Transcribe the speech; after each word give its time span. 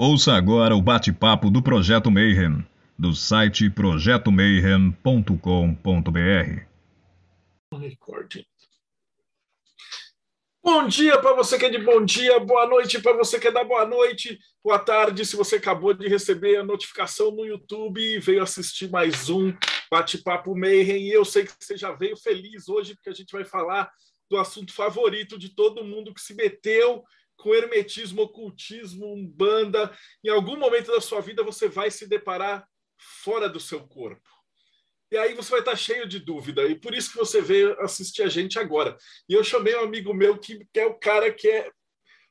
Ouça 0.00 0.34
agora 0.34 0.76
o 0.76 0.80
bate-papo 0.80 1.50
do 1.50 1.60
Projeto 1.60 2.08
Mayhem, 2.08 2.64
do 2.96 3.12
site 3.12 3.68
projetomayhem.com.br. 3.68 6.62
Bom 10.62 10.86
dia 10.86 11.18
para 11.18 11.34
você 11.34 11.58
que 11.58 11.64
é 11.64 11.68
de 11.68 11.78
bom 11.78 12.04
dia, 12.04 12.38
boa 12.38 12.64
noite 12.68 13.00
para 13.00 13.12
você 13.14 13.40
que 13.40 13.48
é 13.48 13.50
da 13.50 13.64
boa 13.64 13.84
noite, 13.84 14.38
boa 14.62 14.78
tarde 14.78 15.26
se 15.26 15.34
você 15.34 15.56
acabou 15.56 15.92
de 15.92 16.06
receber 16.06 16.58
a 16.58 16.62
notificação 16.62 17.32
no 17.32 17.44
YouTube 17.44 18.00
e 18.00 18.20
veio 18.20 18.40
assistir 18.40 18.88
mais 18.88 19.28
um 19.28 19.52
bate-papo 19.90 20.56
Mayhem. 20.56 21.08
E 21.08 21.12
eu 21.12 21.24
sei 21.24 21.44
que 21.44 21.52
você 21.58 21.76
já 21.76 21.90
veio 21.90 22.16
feliz 22.16 22.68
hoje 22.68 22.94
porque 22.94 23.10
a 23.10 23.14
gente 23.14 23.32
vai 23.32 23.44
falar 23.44 23.90
do 24.30 24.36
assunto 24.36 24.72
favorito 24.72 25.36
de 25.36 25.48
todo 25.48 25.82
mundo 25.82 26.14
que 26.14 26.20
se 26.20 26.34
meteu 26.34 27.02
com 27.38 27.54
hermetismo, 27.54 28.22
ocultismo, 28.22 29.14
umbanda. 29.14 29.96
Em 30.22 30.28
algum 30.28 30.56
momento 30.56 30.90
da 30.90 31.00
sua 31.00 31.20
vida 31.20 31.42
você 31.42 31.68
vai 31.68 31.90
se 31.90 32.06
deparar 32.06 32.68
fora 32.98 33.48
do 33.48 33.60
seu 33.60 33.80
corpo. 33.86 34.28
E 35.10 35.16
aí 35.16 35.32
você 35.34 35.50
vai 35.50 35.60
estar 35.60 35.76
cheio 35.76 36.06
de 36.06 36.18
dúvida. 36.18 36.66
E 36.66 36.74
por 36.74 36.94
isso 36.94 37.12
que 37.12 37.16
você 37.16 37.40
veio 37.40 37.80
assistir 37.80 38.22
a 38.22 38.28
gente 38.28 38.58
agora. 38.58 38.96
E 39.28 39.32
eu 39.32 39.42
chamei 39.42 39.74
um 39.76 39.84
amigo 39.84 40.12
meu 40.12 40.36
que, 40.36 40.66
que 40.70 40.80
é 40.80 40.86
o 40.86 40.98
cara 40.98 41.32
que 41.32 41.48
é. 41.48 41.70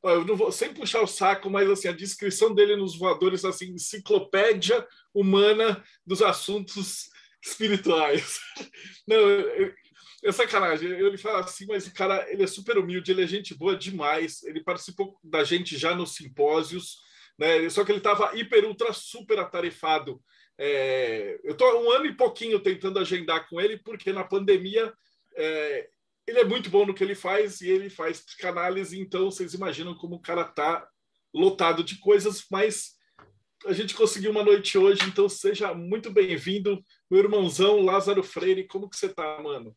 Eu 0.04 0.24
não 0.24 0.36
vou 0.36 0.52
sem 0.52 0.72
puxar 0.74 1.02
o 1.02 1.08
saco, 1.08 1.50
mas 1.50 1.68
assim, 1.70 1.88
a 1.88 1.94
descrição 1.94 2.54
dele 2.54 2.76
nos 2.76 2.98
voadores 2.98 3.44
assim, 3.44 3.72
enciclopédia 3.72 4.88
humana 5.14 5.84
dos 6.06 6.22
assuntos 6.22 7.10
espirituais. 7.44 8.40
Não, 9.08 9.18
é 10.24 10.32
sacanagem. 10.32 10.90
Ele 10.90 11.18
fala 11.18 11.42
assim, 11.42 11.66
mas 11.68 11.88
o 11.88 11.94
cara 11.94 12.26
ele 12.32 12.44
é 12.44 12.48
super 12.48 12.78
humilde, 12.78 13.12
ele 13.12 13.24
é 13.24 13.28
gente 13.28 13.54
boa 13.54 13.76
demais. 13.76 14.44
Ele 14.44 14.64
participou 14.64 15.18
da 15.24 15.44
gente 15.44 15.78
já 15.78 15.96
nos 15.96 16.16
simpósios, 16.16 16.98
né? 17.38 17.70
Só 17.70 17.84
que 17.84 17.92
ele 17.92 18.00
estava 18.00 18.36
hiper, 18.38 18.66
ultra, 18.66 18.92
super 18.94 19.40
atarefado. 19.40 20.22
É, 20.58 21.40
eu 21.44 21.52
estou 21.52 21.84
um 21.84 21.92
ano 21.92 22.08
e 22.08 22.16
pouquinho 22.16 22.60
tentando 22.60 23.00
agendar 23.00 23.48
com 23.48 23.62
ele, 23.62 23.78
porque 23.78 24.12
na 24.12 24.24
pandemia 24.24 24.92
é, 25.36 25.88
ele 26.26 26.40
é 26.40 26.44
muito 26.44 26.70
bom 26.70 26.86
no 26.86 26.94
que 26.94 27.04
ele 27.04 27.16
faz 27.16 27.62
e 27.62 27.70
ele 27.70 27.90
faz 27.90 28.22
psicanálise, 28.22 29.00
então 29.00 29.30
vocês 29.30 29.54
imaginam 29.54 29.96
como 29.96 30.16
o 30.16 30.22
cara 30.22 30.44
tá 30.44 30.88
lotado 31.34 31.84
de 31.84 32.00
coisas, 32.00 32.46
mas 32.52 32.98
a 33.66 33.74
gente 33.74 33.94
conseguiu 33.94 34.32
uma 34.32 34.44
noite 34.44 34.78
hoje, 34.78 35.02
então 35.08 35.30
seja 35.30 35.74
muito 35.74 36.12
bem-vindo, 36.12 36.84
meu 37.10 37.22
irmãozão 37.22 37.82
Lázaro 37.82 38.24
Freire. 38.24 38.68
Como 38.68 38.90
que 38.90 38.98
você 38.98 39.10
tá, 39.10 39.40
mano? 39.42 39.76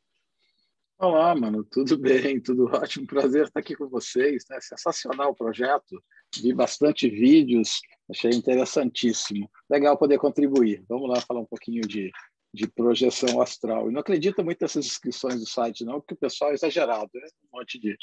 Olá, 1.02 1.34
mano, 1.34 1.64
tudo 1.64 1.96
bem, 1.96 2.38
tudo 2.42 2.66
ótimo, 2.66 3.06
prazer 3.06 3.44
estar 3.44 3.58
aqui 3.58 3.74
com 3.74 3.88
vocês, 3.88 4.44
né? 4.50 4.60
Sensacional 4.60 5.30
o 5.30 5.34
projeto, 5.34 5.98
vi 6.42 6.52
bastante 6.52 7.08
vídeos, 7.08 7.80
achei 8.10 8.30
interessantíssimo. 8.32 9.50
Legal 9.70 9.96
poder 9.96 10.18
contribuir. 10.18 10.84
Vamos 10.86 11.08
lá 11.08 11.18
falar 11.22 11.40
um 11.40 11.46
pouquinho 11.46 11.80
de, 11.88 12.12
de 12.52 12.68
projeção 12.68 13.40
astral. 13.40 13.88
E 13.88 13.94
não 13.94 14.00
acredito 14.02 14.44
muito 14.44 14.60
nessas 14.60 14.84
inscrições 14.84 15.40
do 15.40 15.48
site, 15.48 15.86
não, 15.86 16.02
porque 16.02 16.12
o 16.12 16.18
pessoal 16.18 16.50
é 16.50 16.54
exagerado, 16.54 17.08
né? 17.14 17.28
Um 17.50 17.58
monte 17.58 17.80
de, 17.80 17.96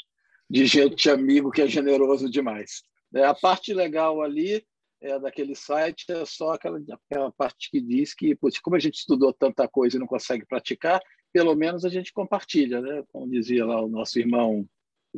de 0.50 0.66
gente 0.66 1.08
amigo 1.08 1.52
que 1.52 1.62
é 1.62 1.68
generoso 1.68 2.28
demais. 2.28 2.82
É, 3.14 3.24
a 3.24 3.32
parte 3.32 3.72
legal 3.72 4.20
ali 4.20 4.66
é, 5.00 5.20
daquele 5.20 5.54
site 5.54 6.04
é 6.10 6.24
só 6.24 6.54
aquela, 6.54 6.80
aquela 7.08 7.30
parte 7.30 7.70
que 7.70 7.80
diz 7.80 8.12
que, 8.12 8.34
putz, 8.34 8.58
como 8.58 8.74
a 8.74 8.80
gente 8.80 8.96
estudou 8.96 9.32
tanta 9.32 9.68
coisa 9.68 9.96
e 9.96 10.00
não 10.00 10.06
consegue 10.08 10.44
praticar, 10.44 11.00
pelo 11.32 11.54
menos 11.54 11.84
a 11.84 11.88
gente 11.88 12.12
compartilha, 12.12 12.80
né? 12.80 13.02
Como 13.12 13.30
dizia 13.30 13.64
lá 13.64 13.80
o 13.80 13.88
nosso 13.88 14.18
irmão 14.18 14.68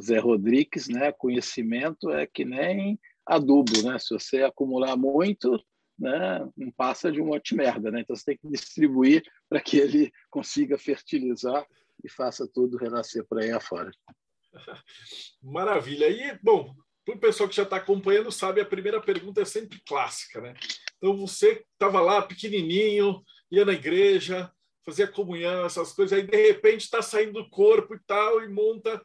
Zé 0.00 0.18
Rodrigues, 0.18 0.88
né? 0.88 1.12
Conhecimento 1.12 2.10
é 2.10 2.26
que 2.26 2.44
nem 2.44 2.98
adubo, 3.26 3.82
né? 3.82 3.98
Se 3.98 4.12
você 4.14 4.42
acumular 4.42 4.96
muito, 4.96 5.62
né? 5.98 6.48
Não 6.56 6.70
passa 6.72 7.10
de 7.12 7.20
um 7.20 7.26
monte 7.26 7.50
de 7.50 7.56
merda, 7.56 7.90
né? 7.90 8.00
Então 8.00 8.16
você 8.16 8.24
tem 8.24 8.38
que 8.38 8.48
distribuir 8.48 9.22
para 9.48 9.60
que 9.60 9.76
ele 9.76 10.12
consiga 10.30 10.78
fertilizar 10.78 11.66
e 12.02 12.08
faça 12.08 12.48
tudo 12.48 12.78
renascer 12.78 13.24
por 13.26 13.38
aí 13.38 13.50
afora. 13.50 13.90
Maravilha. 15.42 16.08
E, 16.08 16.38
bom, 16.42 16.74
para 17.04 17.14
o 17.14 17.20
pessoal 17.20 17.48
que 17.48 17.56
já 17.56 17.62
está 17.62 17.76
acompanhando, 17.76 18.32
sabe, 18.32 18.60
a 18.60 18.66
primeira 18.66 19.00
pergunta 19.00 19.42
é 19.42 19.44
sempre 19.44 19.80
clássica, 19.86 20.40
né? 20.40 20.54
Então, 20.96 21.16
você 21.16 21.64
estava 21.72 22.00
lá 22.00 22.22
pequenininho, 22.22 23.22
ia 23.50 23.64
na 23.64 23.72
igreja, 23.72 24.50
fazia 24.84 25.06
comunhão, 25.06 25.64
essas 25.64 25.92
coisas, 25.92 26.16
aí 26.18 26.26
de 26.26 26.36
repente 26.36 26.82
está 26.82 27.02
saindo 27.02 27.34
do 27.34 27.50
corpo 27.50 27.94
e 27.94 28.00
tal, 28.06 28.42
e 28.42 28.48
monta 28.48 29.00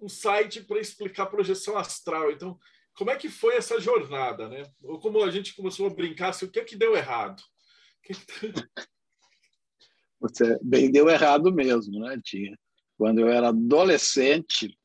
um 0.00 0.08
site 0.08 0.62
para 0.62 0.80
explicar 0.80 1.26
projeção 1.26 1.76
astral. 1.76 2.32
Então, 2.32 2.58
como 2.94 3.10
é 3.10 3.16
que 3.16 3.28
foi 3.28 3.56
essa 3.56 3.80
jornada, 3.80 4.48
né? 4.48 4.64
Ou 4.82 4.98
como 4.98 5.22
a 5.22 5.30
gente 5.30 5.54
começou 5.54 5.86
a 5.86 5.94
brincar, 5.94 6.30
assim, 6.30 6.46
o 6.46 6.50
que 6.50 6.60
é 6.60 6.64
que 6.64 6.76
deu 6.76 6.96
errado? 6.96 7.42
Você 10.20 10.58
bem 10.62 10.90
deu 10.90 11.08
errado 11.08 11.52
mesmo, 11.52 12.00
né, 12.00 12.20
Tinha? 12.22 12.56
Quando 12.96 13.20
eu 13.20 13.28
era 13.28 13.48
adolescente, 13.48 14.78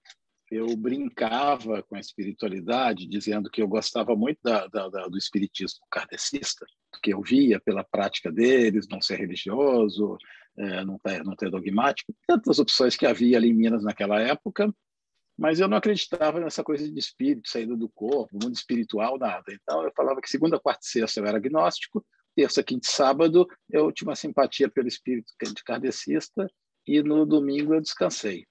eu 0.50 0.75
brincava 0.75 1.84
com 1.84 1.96
a 1.96 2.00
espiritualidade, 2.00 3.08
dizendo 3.08 3.50
que 3.50 3.62
eu 3.62 3.68
gostava 3.68 4.16
muito 4.16 4.40
da, 4.44 4.68
da, 4.68 4.88
da, 4.90 5.08
do 5.08 5.18
espiritismo 5.18 5.85
kardecista, 5.91 6.66
que 7.03 7.13
eu 7.13 7.22
via 7.22 7.59
pela 7.59 7.84
prática 7.84 8.31
deles, 8.31 8.88
não 8.90 9.02
ser 9.02 9.19
religioso, 9.19 10.18
é, 10.57 10.84
não, 10.84 10.97
ter, 11.00 11.24
não 11.24 11.36
ter 11.36 11.52
dogmático, 11.52 12.16
tantas 12.28 12.59
opções 12.59 12.96
que 12.96 13.06
havia 13.06 13.38
ali 13.38 13.50
em 13.50 13.53
Minas 13.53 13.84
naquela 13.84 14.19
época, 14.22 14.74
mas 15.38 15.59
eu 15.59 15.68
não 15.68 15.78
acreditava 15.78 16.40
nessa 16.40 16.63
coisa 16.63 16.90
de 16.90 16.97
espírito, 16.97 17.47
saída 17.47 17.75
do 17.75 17.88
corpo, 17.90 18.34
mundo 18.34 18.56
espiritual, 18.56 19.19
nada. 19.19 19.46
Então 19.50 19.84
eu 19.84 19.91
falava 19.96 20.19
que 20.19 20.30
segunda, 20.30 20.59
quarta 20.59 20.81
e 20.84 20.90
sexta 20.90 21.19
eu 21.19 21.25
era 21.25 21.38
agnóstico, 21.38 22.03
terça, 22.36 22.63
quinta 22.63 22.88
e 22.88 22.91
sábado 22.91 23.47
eu 23.69 23.91
tinha 23.91 24.09
uma 24.09 24.16
simpatia 24.16 24.69
pelo 24.69 24.88
espírito 24.88 25.31
de 25.41 25.63
kardecista 25.63 26.47
e 26.88 27.03
no 27.03 27.25
domingo 27.25 27.75
eu 27.75 27.81
descansei. 27.81 28.46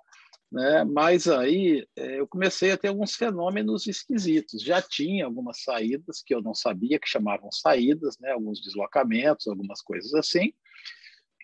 Né? 0.56 0.84
Mas 0.84 1.28
aí 1.28 1.86
é, 1.94 2.18
eu 2.18 2.26
comecei 2.26 2.72
a 2.72 2.78
ter 2.78 2.88
alguns 2.88 3.14
fenômenos 3.14 3.86
esquisitos. 3.86 4.62
Já 4.62 4.80
tinha 4.80 5.26
algumas 5.26 5.62
saídas 5.62 6.22
que 6.24 6.34
eu 6.34 6.40
não 6.40 6.54
sabia 6.54 6.98
que 6.98 7.06
chamavam 7.06 7.52
saídas, 7.52 8.18
né? 8.18 8.32
alguns 8.32 8.62
deslocamentos, 8.62 9.46
algumas 9.46 9.82
coisas 9.82 10.14
assim. 10.14 10.54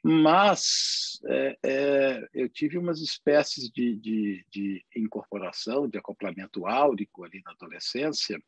Mas 0.03 1.21
é, 1.29 1.59
é, 1.63 2.29
eu 2.33 2.49
tive 2.49 2.79
umas 2.79 3.03
espécies 3.03 3.69
de, 3.69 3.97
de, 3.97 4.47
de 4.51 4.83
incorporação, 4.97 5.87
de 5.87 5.99
acoplamento 5.99 6.67
áurico 6.67 7.23
ali 7.23 7.43
na 7.45 7.51
adolescência, 7.53 8.43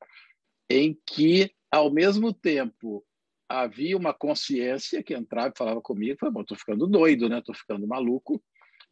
em 0.71 0.99
que, 1.07 1.55
ao 1.71 1.93
mesmo 1.93 2.33
tempo, 2.33 3.05
havia 3.47 3.99
uma 3.99 4.15
consciência 4.15 5.03
que 5.03 5.13
entrava 5.13 5.53
e 5.55 5.59
falava 5.59 5.83
comigo, 5.83 6.19
estou 6.41 6.57
ficando 6.57 6.87
doido, 6.87 7.29
né? 7.29 7.41
Estou 7.41 7.55
ficando 7.55 7.87
maluco, 7.87 8.43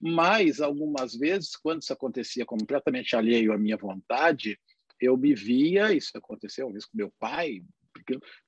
mas, 0.03 0.61
algumas 0.61 1.15
vezes, 1.15 1.55
quando 1.55 1.83
isso 1.83 1.93
acontecia 1.93 2.45
completamente 2.45 3.15
alheio 3.15 3.53
à 3.53 3.59
minha 3.59 3.77
vontade, 3.77 4.59
eu 5.01 5.17
me 5.17 5.33
via, 5.33 5.93
isso 5.93 6.11
aconteceu 6.15 6.67
uma 6.67 6.73
vez 6.73 6.85
com 6.85 6.97
meu 6.97 7.13
pai, 7.21 7.63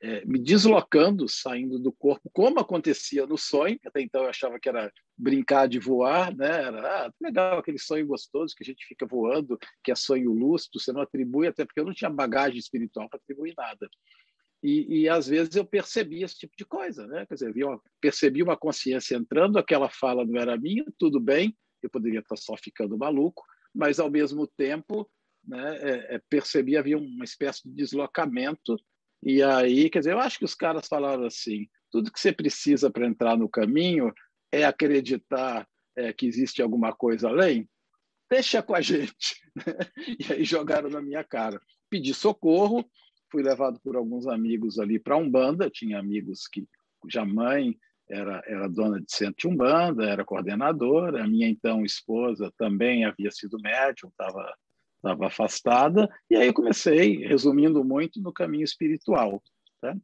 é, 0.00 0.24
me 0.24 0.38
deslocando, 0.38 1.28
saindo 1.28 1.78
do 1.78 1.92
corpo, 1.92 2.28
como 2.32 2.58
acontecia 2.58 3.24
no 3.24 3.38
sonho, 3.38 3.78
até 3.86 4.00
então 4.00 4.24
eu 4.24 4.30
achava 4.30 4.58
que 4.58 4.68
era 4.68 4.92
brincar 5.16 5.68
de 5.68 5.78
voar, 5.78 6.34
né? 6.34 6.64
era 6.64 7.06
ah, 7.06 7.12
legal 7.22 7.58
aquele 7.58 7.78
sonho 7.78 8.06
gostoso 8.06 8.54
que 8.56 8.64
a 8.64 8.66
gente 8.66 8.84
fica 8.84 9.06
voando, 9.06 9.56
que 9.82 9.92
é 9.92 9.94
sonho 9.94 10.32
lúcido, 10.32 10.80
você 10.80 10.92
não 10.92 11.02
atribui, 11.02 11.46
até 11.46 11.64
porque 11.64 11.78
eu 11.78 11.84
não 11.84 11.94
tinha 11.94 12.10
bagagem 12.10 12.58
espiritual 12.58 13.08
para 13.08 13.18
atribuir 13.18 13.54
nada. 13.56 13.88
E, 14.64 15.02
e, 15.02 15.08
às 15.10 15.26
vezes 15.26 15.54
eu 15.54 15.64
percebia 15.64 16.24
esse 16.24 16.38
tipo 16.38 16.54
de 16.56 16.64
coisa, 16.64 17.06
né? 17.06 17.26
Quer 17.26 17.34
dizer, 17.34 17.52
vi 17.52 17.64
uma, 17.64 17.78
percebi 18.00 18.42
uma 18.42 18.56
consciência 18.56 19.14
entrando, 19.14 19.58
aquela 19.58 19.90
fala 19.90 20.24
não 20.24 20.40
era 20.40 20.56
minha, 20.56 20.84
tudo 20.98 21.20
bem, 21.20 21.54
eu 21.82 21.90
poderia 21.90 22.20
estar 22.20 22.36
só 22.36 22.56
ficando 22.56 22.96
maluco, 22.96 23.44
mas 23.74 24.00
ao 24.00 24.10
mesmo 24.10 24.46
tempo, 24.46 25.06
né, 25.46 25.76
é, 25.76 26.14
é, 26.14 26.20
percebi 26.30 26.78
havia 26.78 26.96
uma 26.96 27.24
espécie 27.24 27.68
de 27.68 27.74
deslocamento 27.74 28.78
e 29.24 29.42
aí, 29.42 29.88
quer 29.88 30.00
dizer, 30.00 30.12
eu 30.12 30.18
acho 30.18 30.38
que 30.38 30.44
os 30.44 30.54
caras 30.54 30.86
falaram 30.86 31.24
assim: 31.24 31.66
tudo 31.90 32.12
que 32.12 32.20
você 32.20 32.30
precisa 32.30 32.90
para 32.90 33.06
entrar 33.06 33.38
no 33.38 33.48
caminho 33.48 34.12
é 34.52 34.64
acreditar 34.64 35.66
é, 35.96 36.12
que 36.12 36.26
existe 36.26 36.60
alguma 36.60 36.94
coisa 36.94 37.28
além. 37.28 37.66
Deixa 38.30 38.62
com 38.62 38.74
a 38.74 38.80
gente. 38.82 39.40
e 40.20 40.30
aí 40.30 40.44
jogaram 40.44 40.90
na 40.90 41.00
minha 41.00 41.24
cara. 41.24 41.58
Pedi 41.88 42.12
socorro, 42.12 42.84
fui 43.34 43.42
levado 43.42 43.80
por 43.80 43.96
alguns 43.96 44.28
amigos 44.28 44.78
ali 44.78 44.96
para 44.96 45.16
Umbanda, 45.16 45.68
tinha 45.68 45.98
amigos 45.98 46.46
que 46.46 46.64
cuja 47.00 47.24
mãe 47.24 47.76
era, 48.08 48.40
era 48.46 48.68
dona 48.68 49.00
de 49.00 49.12
centro 49.12 49.34
de 49.38 49.48
Umbanda, 49.48 50.04
era 50.04 50.24
coordenadora, 50.24 51.24
a 51.24 51.26
minha 51.26 51.48
então 51.48 51.84
esposa 51.84 52.52
também 52.56 53.04
havia 53.04 53.32
sido 53.32 53.58
médium, 53.58 54.08
estava 54.08 54.54
estava 54.96 55.26
afastada, 55.26 56.08
e 56.30 56.36
aí 56.36 56.50
comecei, 56.50 57.26
resumindo 57.26 57.84
muito, 57.84 58.22
no 58.22 58.32
caminho 58.32 58.64
espiritual. 58.64 59.42
Tá? 59.78 59.94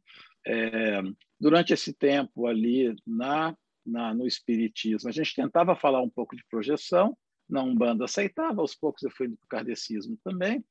É, 0.45 1.01
durante 1.39 1.73
esse 1.73 1.91
tempo 1.91 2.45
ali 2.45 2.95
na, 3.07 3.55
na, 3.83 4.13
no 4.13 4.27
Espiritismo, 4.27 5.09
a 5.09 5.11
gente 5.11 5.33
tentava 5.33 5.75
falar 5.75 6.01
um 6.01 6.09
pouco 6.09 6.35
de 6.35 6.43
projeção, 6.51 7.17
na 7.49 7.63
Umbanda 7.63 8.05
aceitava, 8.05 8.61
aos 8.61 8.75
poucos 8.75 9.01
eu 9.01 9.09
fui 9.09 9.27
para 9.27 9.43
o 9.43 9.47
kardecismo 9.47 10.15
também, 10.23 10.63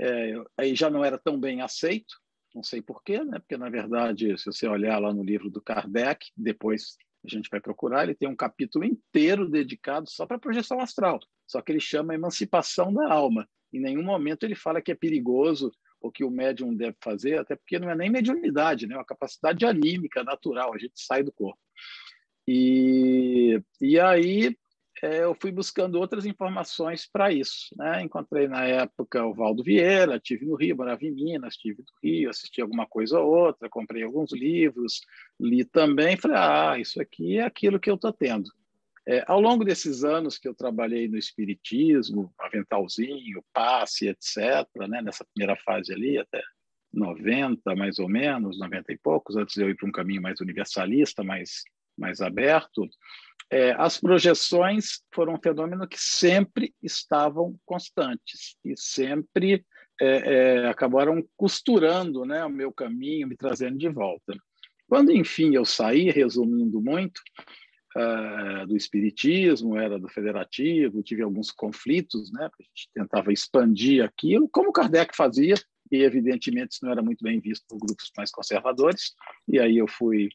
é, 0.00 0.42
aí 0.56 0.74
já 0.74 0.88
não 0.88 1.04
era 1.04 1.18
tão 1.18 1.38
bem 1.38 1.60
aceito, 1.60 2.14
não 2.54 2.62
sei 2.62 2.80
porquê, 2.80 3.22
né? 3.22 3.38
porque, 3.38 3.56
na 3.56 3.68
verdade, 3.68 4.36
se 4.38 4.46
você 4.46 4.66
olhar 4.66 4.98
lá 4.98 5.12
no 5.12 5.22
livro 5.22 5.50
do 5.50 5.60
Kardec, 5.60 6.26
depois 6.34 6.96
a 7.22 7.28
gente 7.28 7.50
vai 7.50 7.60
procurar, 7.60 8.04
ele 8.04 8.14
tem 8.14 8.28
um 8.28 8.34
capítulo 8.34 8.84
inteiro 8.84 9.48
dedicado 9.48 10.08
só 10.10 10.24
para 10.24 10.38
projeção 10.38 10.80
astral, 10.80 11.20
só 11.46 11.60
que 11.60 11.70
ele 11.70 11.80
chama 11.80 12.14
emancipação 12.14 12.92
da 12.94 13.12
alma. 13.12 13.46
Em 13.72 13.78
nenhum 13.78 14.02
momento 14.02 14.44
ele 14.44 14.54
fala 14.54 14.80
que 14.80 14.90
é 14.90 14.94
perigoso 14.94 15.70
ou 16.00 16.10
que 16.10 16.24
o 16.24 16.30
médium 16.30 16.74
deve 16.74 16.96
fazer, 17.02 17.38
até 17.38 17.54
porque 17.54 17.78
não 17.78 17.90
é 17.90 17.94
nem 17.94 18.08
mediunidade, 18.08 18.86
né? 18.86 18.94
é 18.94 18.98
uma 18.98 19.04
capacidade 19.04 19.66
anímica, 19.66 20.24
natural, 20.24 20.72
a 20.72 20.78
gente 20.78 20.94
sai 20.94 21.22
do 21.22 21.30
corpo. 21.30 21.60
E, 22.48 23.62
e 23.82 24.00
aí 24.00 24.56
eu 25.02 25.34
fui 25.34 25.50
buscando 25.50 25.96
outras 25.96 26.26
informações 26.26 27.08
para 27.10 27.32
isso. 27.32 27.74
Né? 27.76 28.02
Encontrei 28.02 28.46
na 28.46 28.64
época 28.64 29.24
o 29.24 29.34
Valdo 29.34 29.62
Vieira, 29.62 30.20
tive 30.20 30.46
no 30.46 30.56
Rio, 30.56 30.76
morava 30.76 31.04
em 31.04 31.10
Minas, 31.10 31.56
tive 31.56 31.82
no 31.82 31.92
Rio, 32.02 32.30
assisti 32.30 32.60
alguma 32.60 32.86
coisa 32.86 33.18
ou 33.18 33.32
outra, 33.32 33.68
comprei 33.68 34.02
alguns 34.02 34.32
livros, 34.32 35.00
li 35.38 35.64
também, 35.64 36.16
falei, 36.16 36.36
ah, 36.38 36.78
isso 36.78 37.00
aqui 37.00 37.38
é 37.38 37.44
aquilo 37.44 37.80
que 37.80 37.90
eu 37.90 37.94
estou 37.94 38.12
tendo. 38.12 38.50
É, 39.08 39.24
ao 39.26 39.40
longo 39.40 39.64
desses 39.64 40.04
anos 40.04 40.38
que 40.38 40.46
eu 40.46 40.54
trabalhei 40.54 41.08
no 41.08 41.16
espiritismo, 41.16 42.32
aventalzinho, 42.38 43.42
passe, 43.52 44.08
etc., 44.08 44.68
né? 44.88 45.02
nessa 45.02 45.24
primeira 45.24 45.56
fase 45.56 45.92
ali, 45.92 46.18
até 46.18 46.42
90 46.92 47.74
mais 47.74 47.98
ou 47.98 48.08
menos, 48.08 48.58
90 48.58 48.92
e 48.92 48.98
poucos, 48.98 49.36
antes 49.36 49.54
de 49.54 49.62
eu 49.62 49.70
ir 49.70 49.76
para 49.76 49.88
um 49.88 49.92
caminho 49.92 50.20
mais 50.20 50.40
universalista, 50.40 51.24
mais, 51.24 51.62
mais 52.00 52.20
aberto, 52.20 52.88
é, 53.50 53.72
as 53.72 53.98
projeções 53.98 55.00
foram 55.12 55.34
um 55.34 55.40
fenômeno 55.42 55.86
que 55.86 56.00
sempre 56.00 56.72
estavam 56.82 57.58
constantes 57.66 58.56
e 58.64 58.74
sempre 58.76 59.64
é, 60.00 60.06
é, 60.06 60.66
acabaram 60.68 61.22
costurando 61.36 62.24
né, 62.24 62.44
o 62.44 62.50
meu 62.50 62.72
caminho, 62.72 63.28
me 63.28 63.36
trazendo 63.36 63.76
de 63.76 63.88
volta. 63.88 64.34
Quando, 64.88 65.12
enfim, 65.12 65.54
eu 65.54 65.64
saí, 65.64 66.10
resumindo 66.10 66.80
muito, 66.80 67.20
uh, 67.96 68.66
do 68.66 68.76
espiritismo, 68.76 69.76
era 69.76 69.98
do 69.98 70.08
federativo, 70.08 71.02
tive 71.02 71.22
alguns 71.22 71.50
conflitos, 71.50 72.32
né, 72.32 72.46
a 72.46 72.62
gente 72.62 72.88
tentava 72.94 73.32
expandir 73.32 74.04
aquilo, 74.04 74.48
como 74.48 74.72
Kardec 74.72 75.16
fazia, 75.16 75.54
e 75.90 76.02
evidentemente 76.02 76.72
isso 76.72 76.84
não 76.84 76.92
era 76.92 77.02
muito 77.02 77.22
bem 77.22 77.40
visto 77.40 77.64
por 77.68 77.78
grupos 77.78 78.10
mais 78.16 78.30
conservadores, 78.30 79.12
e 79.46 79.58
aí 79.58 79.78
eu 79.78 79.88
fui 79.88 80.28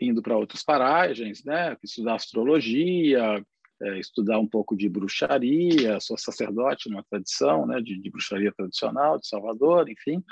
indo 0.00 0.22
para 0.22 0.36
outras 0.36 0.62
paragens, 0.62 1.44
né? 1.44 1.76
estudar 1.82 2.14
astrologia, 2.14 3.44
é, 3.82 3.98
estudar 3.98 4.38
um 4.38 4.46
pouco 4.46 4.76
de 4.76 4.88
bruxaria, 4.88 5.98
sou 6.00 6.16
sacerdote 6.16 6.88
numa 6.88 7.04
tradição 7.04 7.66
né, 7.66 7.80
de, 7.80 8.00
de 8.00 8.10
bruxaria 8.10 8.52
tradicional 8.52 9.18
de 9.18 9.26
Salvador, 9.26 9.88
enfim. 9.88 10.22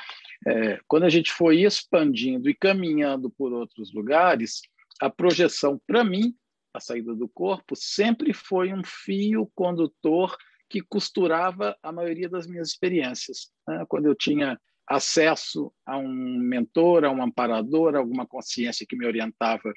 É, 0.46 0.80
quando 0.86 1.04
a 1.04 1.08
gente 1.08 1.32
foi 1.32 1.62
expandindo 1.62 2.48
e 2.48 2.54
caminhando 2.54 3.30
por 3.30 3.52
outros 3.52 3.92
lugares, 3.92 4.62
a 5.00 5.10
projeção, 5.10 5.80
para 5.86 6.04
mim, 6.04 6.34
a 6.72 6.80
saída 6.80 7.14
do 7.14 7.28
corpo, 7.28 7.74
sempre 7.76 8.32
foi 8.32 8.72
um 8.72 8.82
fio 8.84 9.50
condutor 9.54 10.36
que 10.70 10.80
costurava 10.80 11.76
a 11.82 11.92
maioria 11.92 12.28
das 12.28 12.46
minhas 12.46 12.68
experiências. 12.68 13.52
Né? 13.68 13.84
Quando 13.88 14.06
eu 14.06 14.14
tinha 14.14 14.58
acesso 14.92 15.72
a 15.86 15.96
um 15.96 16.38
mentor, 16.38 17.04
a 17.04 17.10
um 17.10 17.22
amparador, 17.22 17.96
alguma 17.96 18.26
consciência 18.26 18.86
que 18.86 18.96
me 18.96 19.06
orientava 19.06 19.72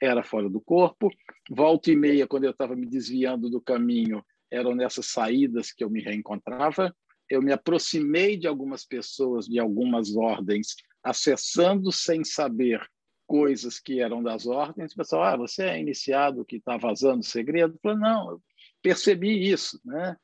era 0.00 0.22
fora 0.22 0.48
do 0.48 0.60
corpo. 0.60 1.10
Volta 1.50 1.90
e 1.90 1.96
meia, 1.96 2.26
quando 2.26 2.44
eu 2.44 2.52
estava 2.52 2.76
me 2.76 2.86
desviando 2.86 3.50
do 3.50 3.60
caminho, 3.60 4.24
eram 4.50 4.74
nessas 4.74 5.06
saídas 5.06 5.72
que 5.72 5.84
eu 5.84 5.90
me 5.90 6.00
reencontrava. 6.00 6.94
Eu 7.28 7.42
me 7.42 7.52
aproximei 7.52 8.36
de 8.36 8.46
algumas 8.46 8.84
pessoas, 8.84 9.46
de 9.46 9.58
algumas 9.58 10.16
ordens, 10.16 10.76
acessando 11.02 11.92
sem 11.92 12.24
saber 12.24 12.80
coisas 13.26 13.78
que 13.78 14.00
eram 14.00 14.22
das 14.22 14.46
ordens. 14.46 14.92
O 14.92 14.96
pessoal, 14.96 15.22
ah, 15.22 15.36
você 15.36 15.64
é 15.64 15.80
iniciado 15.80 16.44
que 16.44 16.56
está 16.56 16.76
vazando 16.76 17.24
segredo? 17.24 17.74
Eu 17.74 17.80
falei, 17.82 17.98
não, 17.98 18.30
eu 18.32 18.42
percebi 18.82 19.50
isso, 19.50 19.80
né? 19.84 20.16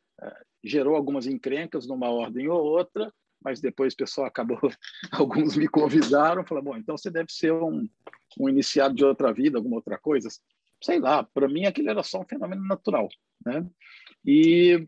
Gerou 0.64 0.96
algumas 0.96 1.26
encrencas 1.26 1.86
numa 1.86 2.10
ordem 2.10 2.48
ou 2.48 2.60
outra, 2.60 3.12
mas 3.46 3.60
depois 3.60 3.94
o 3.94 3.96
pessoal 3.96 4.26
acabou, 4.26 4.58
alguns 5.12 5.56
me 5.56 5.68
convidaram, 5.68 6.44
falaram, 6.44 6.64
bom, 6.64 6.76
então 6.76 6.96
você 6.96 7.08
deve 7.08 7.30
ser 7.30 7.52
um, 7.52 7.88
um 8.40 8.48
iniciado 8.48 8.92
de 8.92 9.04
outra 9.04 9.32
vida, 9.32 9.56
alguma 9.56 9.76
outra 9.76 9.96
coisa. 9.96 10.28
Sei 10.82 10.98
lá, 10.98 11.22
para 11.22 11.46
mim 11.46 11.64
aquilo 11.64 11.88
era 11.88 12.02
só 12.02 12.20
um 12.22 12.26
fenômeno 12.26 12.66
natural, 12.66 13.08
né? 13.44 13.64
E 14.24 14.84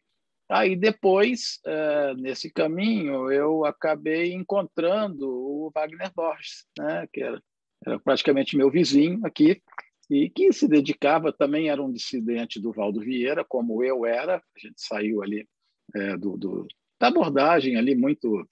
aí 0.50 0.74
depois, 0.74 1.60
é, 1.64 2.14
nesse 2.14 2.50
caminho, 2.50 3.30
eu 3.30 3.64
acabei 3.64 4.32
encontrando 4.32 5.28
o 5.28 5.70
Wagner 5.72 6.10
Borges, 6.12 6.66
né? 6.76 7.06
Que 7.12 7.22
era, 7.22 7.40
era 7.86 8.00
praticamente 8.00 8.56
meu 8.56 8.72
vizinho 8.72 9.24
aqui, 9.24 9.62
e 10.10 10.28
que 10.28 10.52
se 10.52 10.66
dedicava, 10.66 11.32
também 11.32 11.68
era 11.68 11.80
um 11.80 11.92
dissidente 11.92 12.58
do 12.58 12.72
Valdo 12.72 12.98
Vieira, 12.98 13.44
como 13.44 13.84
eu 13.84 14.04
era, 14.04 14.38
a 14.38 14.58
gente 14.58 14.82
saiu 14.82 15.22
ali 15.22 15.48
é, 15.94 16.16
do, 16.16 16.36
do, 16.36 16.66
da 16.98 17.08
abordagem 17.08 17.76
ali 17.76 17.94
muito 17.94 18.48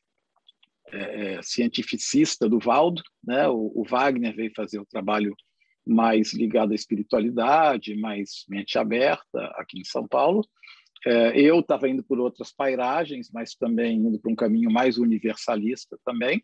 é, 0.93 1.35
é, 1.35 1.43
cientificista 1.43 2.49
do 2.49 2.59
Valdo, 2.59 3.03
né? 3.23 3.49
O, 3.49 3.73
o, 3.75 3.85
Wagner 3.85 4.35
veio 4.35 4.53
fazer 4.55 4.79
o 4.79 4.87
trabalho 4.87 5.35
mais 5.85 6.33
ligado 6.33 6.73
à 6.73 6.75
espiritualidade, 6.75 7.97
mais 7.97 8.45
mente 8.49 8.79
aberta 8.79 9.47
aqui 9.57 9.81
em 9.81 9.85
São 9.85 10.07
Paulo. 10.07 10.47
É, 11.05 11.41
eu 11.41 11.61
estava 11.61 11.89
indo 11.89 12.03
por 12.03 12.19
outras 12.19 12.53
pairagens, 12.53 13.31
mas 13.33 13.55
também 13.55 13.99
indo 13.99 14.19
para 14.19 14.31
um 14.31 14.37
caminho 14.37 14.71
mais 14.71 14.97
universalista 14.97 15.99
também. 16.05 16.43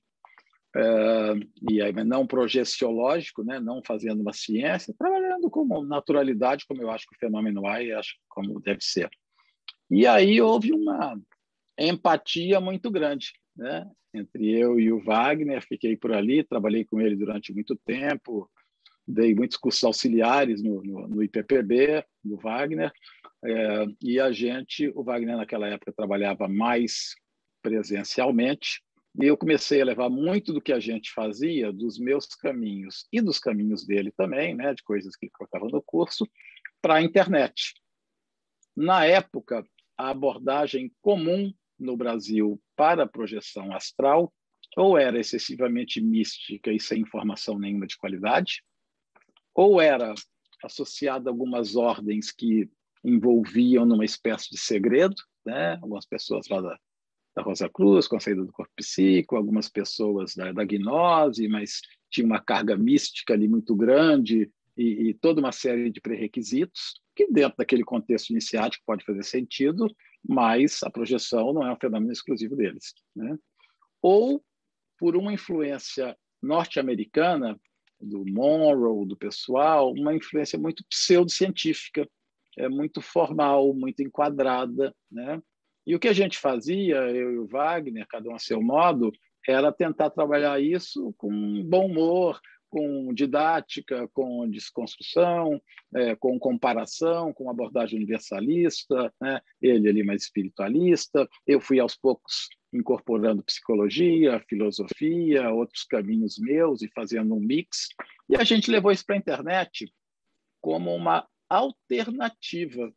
É, 0.75 1.35
e 1.71 1.83
aí 1.83 1.93
não 2.05 2.27
projeciológico, 2.27 3.45
né, 3.45 3.61
não 3.61 3.83
fazendo 3.85 4.23
uma 4.23 4.33
ciência, 4.33 4.95
trabalhando 4.99 5.51
com 5.51 5.85
naturalidade, 5.85 6.65
como 6.67 6.83
eu 6.83 6.91
acho 6.91 7.07
que 7.07 7.15
o 7.15 7.19
fenômeno 7.19 7.69
é 7.69 7.87
e 7.87 7.93
acho 7.93 8.17
como 8.29 8.61
deve 8.61 8.81
ser. 8.81 9.11
E 9.91 10.07
aí 10.07 10.41
houve 10.41 10.73
uma 10.73 11.21
empatia 11.79 12.61
muito 12.61 12.91
grande, 12.91 13.33
né? 13.57 13.89
Entre 14.15 14.51
eu 14.51 14.79
e 14.79 14.93
o 14.93 15.03
Wagner, 15.03 15.63
fiquei 15.63 15.97
por 15.97 16.13
ali, 16.13 16.45
trabalhei 16.45 16.85
com 16.85 17.01
ele 17.01 17.17
durante 17.17 17.53
muito 17.53 17.75
tempo, 17.77 18.51
dei 19.07 19.35
muitos 19.35 19.57
cursos 19.57 19.83
auxiliares 19.85 20.63
no, 20.63 20.83
no, 20.83 21.09
no 21.09 21.23
IPPB 21.23 22.05
do 22.23 22.37
Wagner, 22.37 22.93
é, 23.45 23.87
e 24.03 24.21
a 24.21 24.31
gente, 24.31 24.93
o 24.95 25.03
Wagner 25.03 25.37
naquela 25.37 25.67
época 25.67 25.93
trabalhava 25.93 26.47
mais 26.47 27.15
presencialmente, 27.63 28.83
e 29.21 29.27
eu 29.27 29.37
comecei 29.37 29.83
a 29.83 29.85
levar 29.85 30.09
muito 30.09 30.53
do 30.53 30.61
que 30.61 30.73
a 30.73 30.81
gente 30.81 31.13
fazia, 31.13 31.73
dos 31.73 31.99
meus 31.99 32.27
caminhos 32.27 33.07
e 33.13 33.21
dos 33.21 33.39
caminhos 33.39 33.87
dele 33.87 34.11
também, 34.17 34.55
né, 34.55 34.75
de 34.75 34.83
coisas 34.83 35.17
que 35.17 35.27
ele 35.27 35.33
colocava 35.33 35.67
no 35.69 35.83
curso, 35.83 36.27
para 36.81 36.95
a 36.95 37.03
internet. 37.03 37.75
Na 38.75 39.05
época, 39.05 39.65
a 39.99 40.11
abordagem 40.11 40.91
comum 41.03 41.53
no 41.83 41.97
Brasil 41.97 42.61
para 42.77 43.05
a 43.05 43.09
projeção 43.09 43.75
astral 43.75 44.33
ou 44.77 44.97
era 44.97 45.19
excessivamente 45.19 46.01
mística 46.01 46.73
e 46.73 46.81
sem 46.81 47.03
informação 47.03 47.59
nenhuma 47.59 47.87
de 47.87 47.97
qualidade, 47.97 48.63
ou 49.55 49.81
era 49.81 50.15
associada 50.65 51.29
a 51.29 51.33
algumas 51.33 51.77
ordens 51.77 52.31
que 52.31 52.71
envolviam 53.05 53.85
numa 53.85 54.05
espécie 54.05 54.49
de 54.51 54.59
segredo, 54.59 55.17
né? 55.45 55.75
algumas 55.83 56.07
pessoas 56.07 56.49
lá 56.49 56.61
da, 56.61 56.79
da 57.37 57.43
Rosa 57.43 57.69
Cruz, 57.69 58.09
saída 58.21 58.45
do 58.45 58.53
corpo 58.53 58.73
psíquico, 58.77 59.37
algumas 59.37 59.69
pessoas 59.69 60.35
da, 60.35 60.53
da 60.53 60.65
gnose, 60.65 61.49
mas 61.49 61.81
tinha 62.09 62.25
uma 62.25 62.41
carga 62.41 62.77
mística 62.77 63.35
ali 63.35 63.49
muito 63.49 63.75
grande 63.75 64.51
e, 64.77 65.09
e 65.09 65.15
toda 65.15 65.41
uma 65.41 65.53
série 65.53 65.91
de 65.91 66.01
pré-requisitos 66.01 67.03
que 67.15 67.31
dentro 67.31 67.59
daquele 67.59 67.85
contexto 67.85 68.31
iniciático 68.31 68.85
pode 68.87 69.05
fazer 69.05 69.25
sentido, 69.25 69.87
mas 70.27 70.83
a 70.83 70.91
projeção 70.91 71.53
não 71.53 71.67
é 71.67 71.73
um 71.73 71.79
fenômeno 71.79 72.13
exclusivo 72.13 72.57
deles. 72.57 72.95
Né? 73.15 73.37
Ou 74.01 74.43
por 74.99 75.17
uma 75.17 75.33
influência 75.33 76.17
norte-americana, 76.43 77.59
do 78.03 78.25
Monroe, 78.27 79.07
do 79.07 79.17
pessoal, 79.17 79.93
uma 79.93 80.15
influência 80.15 80.59
muito 80.59 80.85
pseudocientífica, 80.89 82.09
é 82.59 82.69
muito 82.69 83.01
formal, 83.01 83.73
muito 83.75 84.03
enquadrada. 84.03 84.95
Né? 85.11 85.41
E 85.87 85.95
o 85.95 86.01
que 86.01 86.09
a 86.09 86.13
gente 86.13 86.39
fazia, 86.39 86.97
eu 86.97 87.33
e 87.33 87.39
o 87.39 87.47
Wagner, 87.47 88.07
cada 88.09 88.29
um 88.29 88.35
a 88.35 88.39
seu 88.39 88.61
modo, 88.61 89.13
era 89.49 89.73
tentar 89.73 90.11
trabalhar 90.11 90.61
isso 90.61 91.15
com 91.17 91.63
bom 91.65 91.87
humor, 91.87 92.41
com 92.73 93.13
didática, 93.13 94.09
com 94.15 94.49
desconstrução, 94.49 95.61
é, 95.95 96.17
com 96.17 96.39
comparação, 96.39 97.31
com 97.31 97.51
abordagem 97.51 97.99
universalista, 97.99 99.13
né? 99.21 99.43
ele 99.61 99.91
ali 99.91 100.03
mais 100.03 100.23
espiritualista. 100.23 101.29
Eu 101.47 101.61
fui 101.61 101.79
aos 101.79 101.95
poucos 101.95 102.49
incorporando 102.73 103.43
psicologia, 103.43 104.43
filosofia, 104.49 105.51
outros 105.51 105.85
caminhos 105.85 106.39
meus 106.39 106.81
e 106.81 106.89
fazendo 106.95 107.35
um 107.35 107.41
mix. 107.41 107.89
E 108.27 108.37
a 108.37 108.43
gente 108.43 108.71
levou 108.71 108.91
isso 108.91 109.05
para 109.05 109.17
a 109.17 109.19
internet 109.19 109.93
como 110.59 110.95
uma 110.95 111.29
alternativa. 111.51 112.91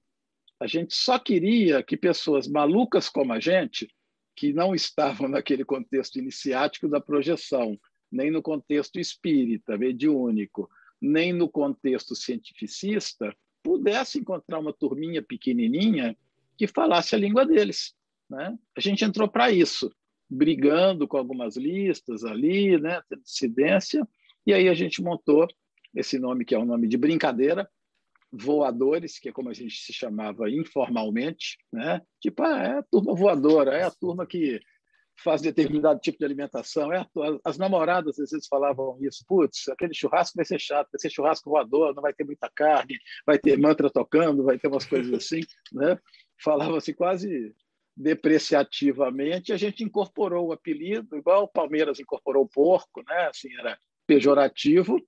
A 0.57 0.67
gente 0.67 0.95
só 0.95 1.19
queria 1.19 1.83
que 1.83 1.97
pessoas 1.97 2.47
malucas 2.47 3.09
como 3.09 3.33
a 3.33 3.41
gente 3.41 3.89
que 4.37 4.53
não 4.53 4.73
estavam 4.73 5.27
naquele 5.27 5.65
contexto 5.65 6.17
iniciático 6.17 6.87
da 6.87 7.01
projeção, 7.01 7.77
nem 8.11 8.31
no 8.31 8.41
contexto 8.41 8.99
espírita, 8.99 9.77
mediúnico, 9.77 10.69
nem 11.01 11.33
no 11.33 11.49
contexto 11.49 12.15
cientificista, 12.15 13.35
pudesse 13.63 14.19
encontrar 14.19 14.59
uma 14.59 14.73
turminha 14.73 15.21
pequenininha 15.21 16.15
que 16.57 16.67
falasse 16.67 17.15
a 17.15 17.17
língua 17.17 17.45
deles. 17.45 17.93
Né? 18.29 18.57
A 18.75 18.79
gente 18.79 19.03
entrou 19.03 19.27
para 19.27 19.51
isso, 19.51 19.91
brigando 20.29 21.07
com 21.07 21.17
algumas 21.17 21.55
listas 21.55 22.23
ali, 22.23 22.79
né, 22.79 23.01
dissidência, 23.23 24.07
e 24.45 24.53
aí 24.53 24.67
a 24.69 24.73
gente 24.73 25.01
montou 25.01 25.47
esse 25.93 26.19
nome 26.19 26.45
que 26.45 26.53
é 26.53 26.59
um 26.59 26.65
nome 26.65 26.87
de 26.87 26.97
brincadeira, 26.97 27.69
voadores, 28.31 29.17
que 29.17 29.29
é 29.29 29.31
como 29.31 29.49
a 29.49 29.53
gente 29.53 29.75
se 29.77 29.93
chamava 29.93 30.49
informalmente, 30.49 31.57
né? 31.71 32.01
Tipo, 32.19 32.43
ah, 32.43 32.63
é 32.63 32.77
a 32.79 32.83
turma 32.83 33.15
voadora, 33.15 33.77
é 33.77 33.83
a 33.83 33.91
turma 33.91 34.25
que 34.25 34.59
faz 35.23 35.41
determinado 35.41 35.99
tipo 35.99 36.17
de 36.17 36.25
alimentação. 36.25 36.91
É 36.91 37.05
as 37.43 37.57
namoradas 37.57 38.19
às 38.19 38.31
vezes 38.31 38.47
falavam 38.47 38.97
isso, 39.01 39.25
putz, 39.27 39.67
aquele 39.69 39.93
churrasco 39.93 40.35
vai 40.35 40.45
ser 40.45 40.59
chato, 40.59 40.89
vai 40.91 40.99
ser 40.99 41.09
churrasco 41.09 41.49
voador, 41.49 41.93
não 41.93 42.01
vai 42.01 42.13
ter 42.13 42.23
muita 42.23 42.49
carne, 42.49 42.97
vai 43.25 43.39
ter 43.39 43.57
mantra 43.57 43.89
tocando, 43.89 44.43
vai 44.43 44.57
ter 44.57 44.67
umas 44.67 44.85
coisas 44.85 45.13
assim, 45.13 45.41
né? 45.71 45.97
Falava 46.43 46.77
assim 46.77 46.93
quase 46.93 47.53
depreciativamente, 47.97 49.53
a 49.53 49.57
gente 49.57 49.83
incorporou 49.83 50.47
o 50.47 50.51
apelido, 50.51 51.15
igual 51.15 51.43
o 51.43 51.47
Palmeiras 51.47 51.99
incorporou 51.99 52.43
o 52.43 52.49
porco, 52.49 53.01
né? 53.07 53.27
Assim, 53.27 53.47
era 53.57 53.79
pejorativo, 54.05 55.01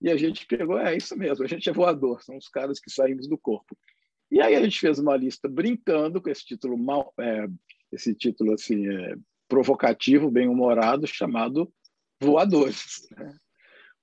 e 0.00 0.10
a 0.10 0.16
gente 0.16 0.46
pegou, 0.46 0.78
é 0.78 0.94
isso 0.94 1.16
mesmo, 1.16 1.42
a 1.42 1.48
gente 1.48 1.68
é 1.70 1.72
voador, 1.72 2.22
são 2.22 2.36
os 2.36 2.48
caras 2.48 2.78
que 2.78 2.90
saímos 2.90 3.26
do 3.26 3.38
corpo. 3.38 3.74
E 4.30 4.40
aí 4.40 4.54
a 4.54 4.62
gente 4.62 4.78
fez 4.78 4.98
uma 4.98 5.16
lista 5.16 5.48
brincando 5.48 6.20
com 6.20 6.28
esse 6.28 6.44
título 6.44 6.76
mal, 6.76 7.14
é, 7.18 7.46
esse 7.90 8.14
título 8.14 8.52
assim 8.52 8.86
é, 8.86 9.14
provocativo, 9.48 10.30
bem 10.30 10.48
humorado, 10.48 11.06
chamado 11.06 11.72
Voadores. 12.20 13.06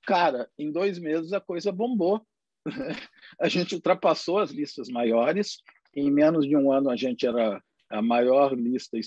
Cara, 0.05 0.50
em 0.57 0.71
dois 0.71 1.00
meses 1.00 1.33
a 1.33 1.39
coisa 1.39 1.71
bombou. 1.71 2.21
A 3.39 3.48
gente 3.48 3.75
ultrapassou 3.75 4.38
as 4.39 4.51
listas 4.51 4.89
maiores. 4.89 5.57
Em 5.95 6.12
menos 6.12 6.48
de 6.48 6.55
um 6.55 6.71
ano 6.71 6.89
a 6.89 6.95
gente 6.95 7.25
era 7.25 7.62
a 7.89 8.01
maior 8.01 8.53
lista 8.53 8.98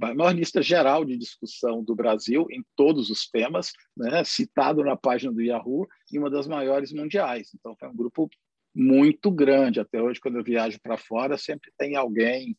a 0.00 0.14
maior 0.14 0.34
lista 0.34 0.60
geral 0.60 1.04
de 1.04 1.16
discussão 1.16 1.82
do 1.82 1.94
Brasil 1.94 2.46
em 2.50 2.64
todos 2.74 3.08
os 3.08 3.28
temas, 3.28 3.72
né? 3.96 4.24
citado 4.24 4.82
na 4.82 4.96
página 4.96 5.32
do 5.32 5.40
Yahoo 5.40 5.86
e 6.10 6.18
uma 6.18 6.28
das 6.28 6.48
maiores 6.48 6.92
mundiais. 6.92 7.50
Então 7.54 7.76
foi 7.78 7.88
um 7.88 7.94
grupo 7.94 8.28
muito 8.74 9.30
grande. 9.30 9.80
Até 9.80 10.02
hoje, 10.02 10.20
quando 10.20 10.38
eu 10.38 10.44
viajo 10.44 10.80
para 10.82 10.96
fora, 10.96 11.38
sempre 11.38 11.70
tem 11.78 11.94
alguém 11.94 12.56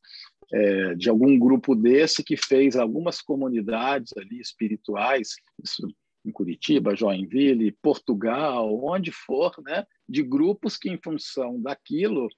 é, 0.52 0.96
de 0.96 1.10
algum 1.10 1.38
grupo 1.38 1.76
desse 1.76 2.24
que 2.24 2.36
fez 2.36 2.76
algumas 2.76 3.22
comunidades 3.22 4.14
ali 4.18 4.40
espirituais, 4.40 5.36
isso 5.64 5.88
em 6.26 6.32
Curitiba, 6.32 6.96
Joinville, 6.96 7.78
Portugal, 7.82 8.82
onde 8.84 9.12
for, 9.12 9.54
né, 9.62 9.86
de 10.08 10.24
grupos 10.24 10.78
que, 10.78 10.90
em 10.90 10.98
função 10.98 11.62
daquilo, 11.62 12.30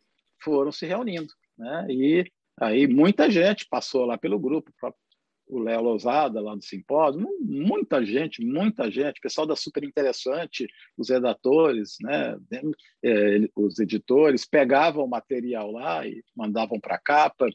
foram 0.44 0.72
se 0.72 0.88
reunindo. 0.88 1.32
Né? 1.58 1.86
E 1.90 2.32
Aí 2.60 2.88
muita 2.88 3.30
gente 3.30 3.68
passou 3.70 4.06
lá 4.06 4.18
pelo 4.18 4.40
grupo, 4.40 4.72
o 4.72 4.94
Léo 5.50 5.82
Lousada, 5.82 6.42
lá 6.42 6.56
do 6.56 6.64
simpósio, 6.64 7.28
muita 7.40 8.04
gente, 8.04 8.44
muita 8.44 8.90
gente, 8.90 9.22
pessoal 9.22 9.46
da 9.46 9.56
Super 9.56 9.84
Interessante, 9.84 10.68
os 10.98 11.10
redatores, 11.10 11.98
né, 12.02 12.38
é, 13.04 13.48
os 13.56 13.80
editores, 13.80 14.46
pegavam 14.46 15.06
o 15.06 15.10
material 15.10 15.72
lá 15.72 16.06
e 16.08 16.24
mandavam 16.36 16.80
para 16.80 16.96
a 16.96 17.00
capa, 17.00 17.48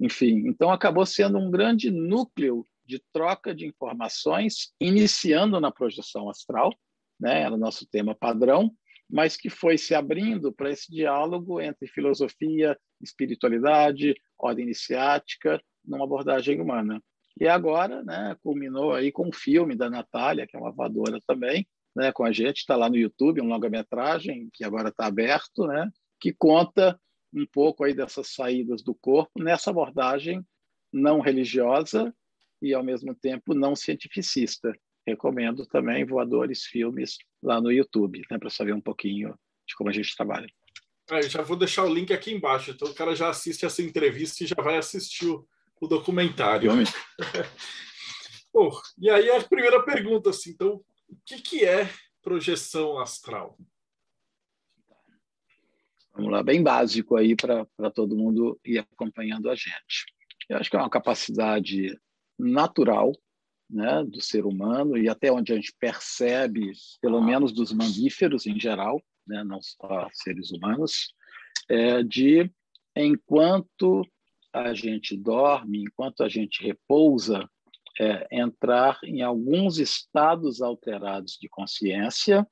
enfim. 0.00 0.46
Então, 0.46 0.70
acabou 0.70 1.04
sendo 1.04 1.38
um 1.38 1.50
grande 1.50 1.90
núcleo 1.90 2.64
de 2.86 3.02
troca 3.12 3.54
de 3.54 3.66
informações, 3.66 4.72
iniciando 4.80 5.60
na 5.60 5.70
projeção 5.70 6.30
astral, 6.30 6.72
né, 7.20 7.42
era 7.42 7.54
o 7.54 7.58
nosso 7.58 7.86
tema 7.86 8.14
padrão, 8.14 8.70
mas 9.08 9.36
que 9.36 9.50
foi 9.50 9.76
se 9.76 9.94
abrindo 9.94 10.52
para 10.52 10.70
esse 10.70 10.90
diálogo 10.90 11.60
entre 11.60 11.86
filosofia, 11.86 12.76
espiritualidade, 13.02 14.14
ordem 14.38 14.64
iniciática, 14.64 15.60
numa 15.84 16.04
abordagem 16.04 16.60
humana. 16.60 17.02
E 17.40 17.48
agora, 17.48 18.02
né, 18.02 18.36
culminou 18.42 18.92
aí 18.92 19.10
com 19.10 19.28
um 19.28 19.32
filme 19.32 19.74
da 19.74 19.90
Natália, 19.90 20.46
que 20.46 20.56
é 20.56 20.60
uma 20.60 20.70
voadora 20.70 21.20
também, 21.26 21.66
né, 21.94 22.12
com 22.12 22.24
a 22.24 22.32
gente, 22.32 22.58
está 22.58 22.76
lá 22.76 22.88
no 22.88 22.96
YouTube, 22.96 23.40
um 23.40 23.48
longa-metragem 23.48 24.48
que 24.52 24.64
agora 24.64 24.88
está 24.88 25.06
aberto, 25.06 25.66
né, 25.66 25.90
que 26.20 26.32
conta 26.32 26.98
um 27.32 27.46
pouco 27.46 27.84
aí 27.84 27.92
dessas 27.92 28.28
saídas 28.28 28.82
do 28.82 28.94
corpo 28.94 29.42
nessa 29.42 29.70
abordagem 29.70 30.44
não 30.92 31.20
religiosa 31.20 32.14
e 32.62 32.72
ao 32.72 32.84
mesmo 32.84 33.14
tempo 33.14 33.52
não 33.52 33.74
cientificista. 33.74 34.72
Recomendo 35.06 35.66
também 35.66 36.04
Voadores 36.04 36.64
Filmes 36.64 37.18
lá 37.42 37.60
no 37.60 37.70
YouTube, 37.70 38.22
né, 38.30 38.38
para 38.38 38.48
saber 38.50 38.72
um 38.72 38.80
pouquinho 38.80 39.36
de 39.66 39.74
como 39.74 39.90
a 39.90 39.92
gente 39.92 40.16
trabalha. 40.16 40.48
É, 41.10 41.22
já 41.22 41.42
vou 41.42 41.56
deixar 41.56 41.84
o 41.84 41.92
link 41.92 42.12
aqui 42.12 42.32
embaixo. 42.32 42.70
Então 42.70 42.88
o 42.88 42.94
cara 42.94 43.14
já 43.14 43.28
assiste 43.28 43.66
essa 43.66 43.82
entrevista 43.82 44.42
e 44.42 44.46
já 44.46 44.56
vai 44.62 44.78
assistir 44.78 45.26
o, 45.26 45.46
o 45.84 45.88
documentário. 45.88 46.70
E 48.98 49.10
aí 49.10 49.28
a 49.30 49.42
primeira 49.42 49.82
pergunta, 49.82 50.30
assim, 50.30 50.50
então, 50.50 50.76
o 51.08 51.16
que, 51.26 51.42
que 51.42 51.64
é 51.64 51.90
projeção 52.22 53.00
astral? 53.00 53.58
Vamos 56.14 56.30
lá, 56.30 56.40
bem 56.40 56.62
básico 56.62 57.16
aí 57.16 57.34
para 57.34 57.90
todo 57.92 58.16
mundo 58.16 58.58
ir 58.64 58.78
acompanhando 58.78 59.50
a 59.50 59.56
gente. 59.56 60.06
Eu 60.48 60.58
acho 60.58 60.70
que 60.70 60.76
é 60.76 60.78
uma 60.78 60.88
capacidade 60.88 61.98
natural 62.38 63.10
né, 63.68 64.04
do 64.04 64.20
ser 64.20 64.46
humano 64.46 64.96
e 64.96 65.08
até 65.08 65.32
onde 65.32 65.52
a 65.52 65.56
gente 65.56 65.74
percebe, 65.80 66.70
pelo 67.00 67.20
menos 67.20 67.50
dos 67.52 67.72
mamíferos 67.72 68.46
em 68.46 68.58
geral, 68.60 69.02
né, 69.26 69.42
não 69.42 69.60
só 69.60 70.08
seres 70.12 70.52
humanos, 70.52 71.12
é 71.68 72.04
de 72.04 72.48
enquanto 72.94 74.06
a 74.54 74.72
gente 74.72 75.16
dorme, 75.16 75.82
enquanto 75.82 76.22
a 76.22 76.28
gente 76.28 76.62
repousa, 76.62 77.48
é, 78.00 78.26
entrar 78.30 78.98
em 79.02 79.22
alguns 79.22 79.78
estados 79.78 80.62
alterados 80.62 81.36
de 81.40 81.48
consciência 81.48 82.46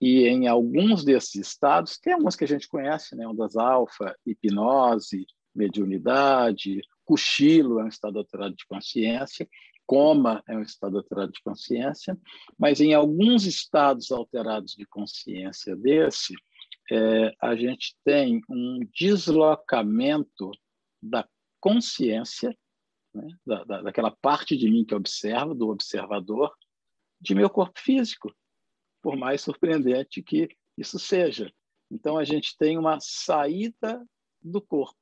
e 0.00 0.26
em 0.26 0.48
alguns 0.48 1.04
desses 1.04 1.34
estados, 1.34 1.98
tem 1.98 2.14
alguns 2.14 2.34
que 2.34 2.44
a 2.44 2.48
gente 2.48 2.68
conhece, 2.68 3.14
né, 3.14 3.26
ondas 3.26 3.56
alfa, 3.56 4.16
hipnose, 4.26 5.26
mediunidade, 5.54 6.80
cochilo 7.04 7.80
é 7.80 7.84
um 7.84 7.88
estado 7.88 8.18
alterado 8.18 8.54
de 8.54 8.66
consciência, 8.66 9.48
coma 9.86 10.42
é 10.48 10.56
um 10.56 10.62
estado 10.62 10.96
alterado 10.96 11.32
de 11.32 11.42
consciência, 11.42 12.18
mas 12.58 12.80
em 12.80 12.94
alguns 12.94 13.44
estados 13.44 14.10
alterados 14.10 14.74
de 14.74 14.86
consciência 14.86 15.76
desse, 15.76 16.34
é, 16.90 17.34
a 17.40 17.54
gente 17.54 17.94
tem 18.04 18.40
um 18.48 18.80
deslocamento 18.94 20.50
da 21.02 21.26
consciência, 21.64 22.54
né, 23.14 23.26
da, 23.46 23.64
da, 23.64 23.82
daquela 23.84 24.10
parte 24.10 24.54
de 24.54 24.70
mim 24.70 24.84
que 24.84 24.94
observa, 24.94 25.54
do 25.54 25.70
observador, 25.70 26.54
de 27.18 27.34
meu 27.34 27.48
corpo 27.48 27.80
físico, 27.80 28.30
por 29.02 29.16
mais 29.16 29.40
surpreendente 29.40 30.22
que 30.22 30.46
isso 30.76 30.98
seja. 30.98 31.50
Então, 31.90 32.18
a 32.18 32.24
gente 32.24 32.54
tem 32.58 32.76
uma 32.76 32.98
saída 33.00 34.06
do 34.42 34.60
corpo. 34.60 35.00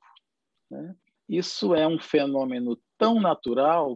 Né? 0.71 0.95
Isso 1.27 1.75
é 1.75 1.85
um 1.85 1.99
fenômeno 1.99 2.81
tão 2.97 3.19
natural 3.19 3.93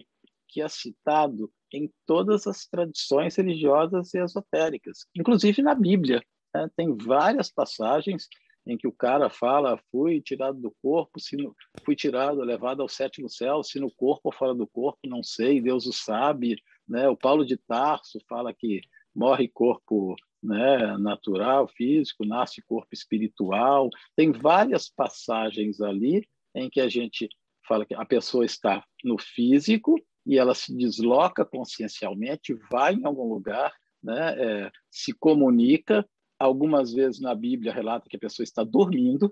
que 0.50 0.62
é 0.62 0.68
citado 0.68 1.50
em 1.72 1.90
todas 2.06 2.48
as 2.48 2.68
tradições 2.68 3.38
religiosas 3.38 4.14
e 4.14 4.20
esotéricas, 4.20 5.06
inclusive 5.16 5.62
na 5.62 5.74
Bíblia. 5.74 6.22
Né? 6.54 6.70
Tem 6.76 6.98
várias 6.98 7.50
passagens 7.50 8.28
em 8.68 8.78
que 8.78 8.88
o 8.88 8.92
cara 8.92 9.30
fala: 9.30 9.80
fui 9.92 10.22
tirado 10.22 10.60
do 10.60 10.72
corpo, 10.82 11.20
se 11.20 11.36
no, 11.38 11.56
fui 11.84 11.96
tirado, 11.96 12.42
levado 12.42 12.82
ao 12.82 12.90
sétimo 12.90 13.30
céu, 13.30 13.64
se 13.64 13.80
no 13.80 13.90
corpo 13.90 14.24
ou 14.26 14.34
fora 14.34 14.54
do 14.54 14.68
corpo, 14.68 15.00
não 15.06 15.24
sei, 15.24 15.62
Deus 15.62 15.86
o 15.86 15.94
sabe. 15.94 16.58
Né? 16.88 17.08
O 17.08 17.18
Paulo 17.18 17.46
de 17.46 17.58
Tarso 17.58 18.20
fala 18.28 18.54
que 18.54 18.82
morre 19.16 19.48
corpo 19.48 20.16
né, 20.44 20.98
natural, 20.98 21.68
físico, 21.68 22.26
nasce 22.26 22.62
corpo 22.62 22.90
espiritual. 22.94 23.90
Tem 24.16 24.32
várias 24.32 24.90
passagens 24.90 25.82
ali 25.82 26.28
em 26.54 26.70
que 26.70 26.80
a 26.80 26.88
gente 26.88 27.28
fala 27.68 27.86
que 27.86 27.96
a 27.96 28.06
pessoa 28.06 28.46
está 28.46 28.84
no 29.04 29.18
físico 29.18 29.96
e 30.26 30.38
ela 30.38 30.54
se 30.54 30.76
desloca 30.76 31.46
consciencialmente, 31.46 32.54
vai 32.70 32.94
em 32.94 33.06
algum 33.06 33.34
lugar, 33.34 33.74
né, 34.04 34.36
é, 34.38 34.72
se 34.90 35.14
comunica. 35.14 36.08
Algumas 36.40 36.94
vezes 36.94 37.20
na 37.20 37.34
Bíblia 37.34 37.74
relata 37.74 38.08
que 38.10 38.16
a 38.16 38.20
pessoa 38.20 38.44
está 38.44 38.64
dormindo, 38.64 39.32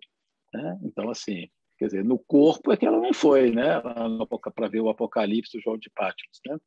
né? 0.53 0.79
então 0.83 1.09
assim, 1.09 1.47
quer 1.77 1.85
dizer, 1.85 2.03
no 2.03 2.17
corpo 2.17 2.71
é 2.71 2.77
que 2.77 2.85
ela 2.85 2.99
não 2.99 3.13
foi, 3.13 3.51
né, 3.51 3.81
para 4.55 4.67
ver 4.67 4.81
o 4.81 4.89
Apocalipse 4.89 5.57
do 5.57 5.61
João 5.61 5.77
de 5.77 5.89
Patmos, 5.89 6.39
né? 6.47 6.57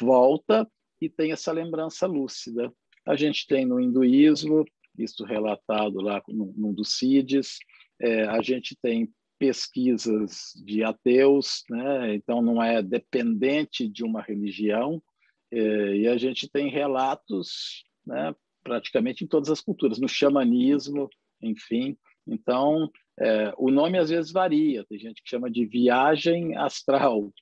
Volta 0.00 0.66
e 1.00 1.08
tem 1.08 1.32
essa 1.32 1.52
lembrança 1.52 2.06
lúcida. 2.06 2.72
A 3.06 3.16
gente 3.16 3.46
tem 3.46 3.66
no 3.66 3.80
hinduísmo, 3.80 4.64
isso 4.98 5.24
relatado 5.24 6.00
lá 6.00 6.22
num, 6.28 6.54
num 6.56 6.72
dos 6.72 6.98
é, 8.00 8.24
a 8.24 8.40
gente 8.40 8.76
tem 8.80 9.12
pesquisas 9.38 10.52
de 10.64 10.82
ateus, 10.82 11.64
né? 11.68 12.14
então 12.14 12.40
não 12.40 12.62
é 12.62 12.82
dependente 12.82 13.88
de 13.88 14.04
uma 14.04 14.22
religião, 14.22 15.02
é, 15.52 15.96
e 15.96 16.08
a 16.08 16.16
gente 16.16 16.48
tem 16.48 16.70
relatos 16.70 17.84
né, 18.06 18.34
praticamente 18.64 19.22
em 19.22 19.28
todas 19.28 19.50
as 19.50 19.60
culturas, 19.60 20.00
no 20.00 20.08
xamanismo, 20.08 21.08
enfim. 21.40 21.96
Então, 22.26 22.90
é, 23.20 23.52
o 23.58 23.70
nome 23.70 23.98
às 23.98 24.08
vezes 24.08 24.32
varia, 24.32 24.84
tem 24.86 24.98
gente 24.98 25.22
que 25.22 25.28
chama 25.28 25.50
de 25.50 25.64
viagem 25.66 26.56
astral, 26.56 27.32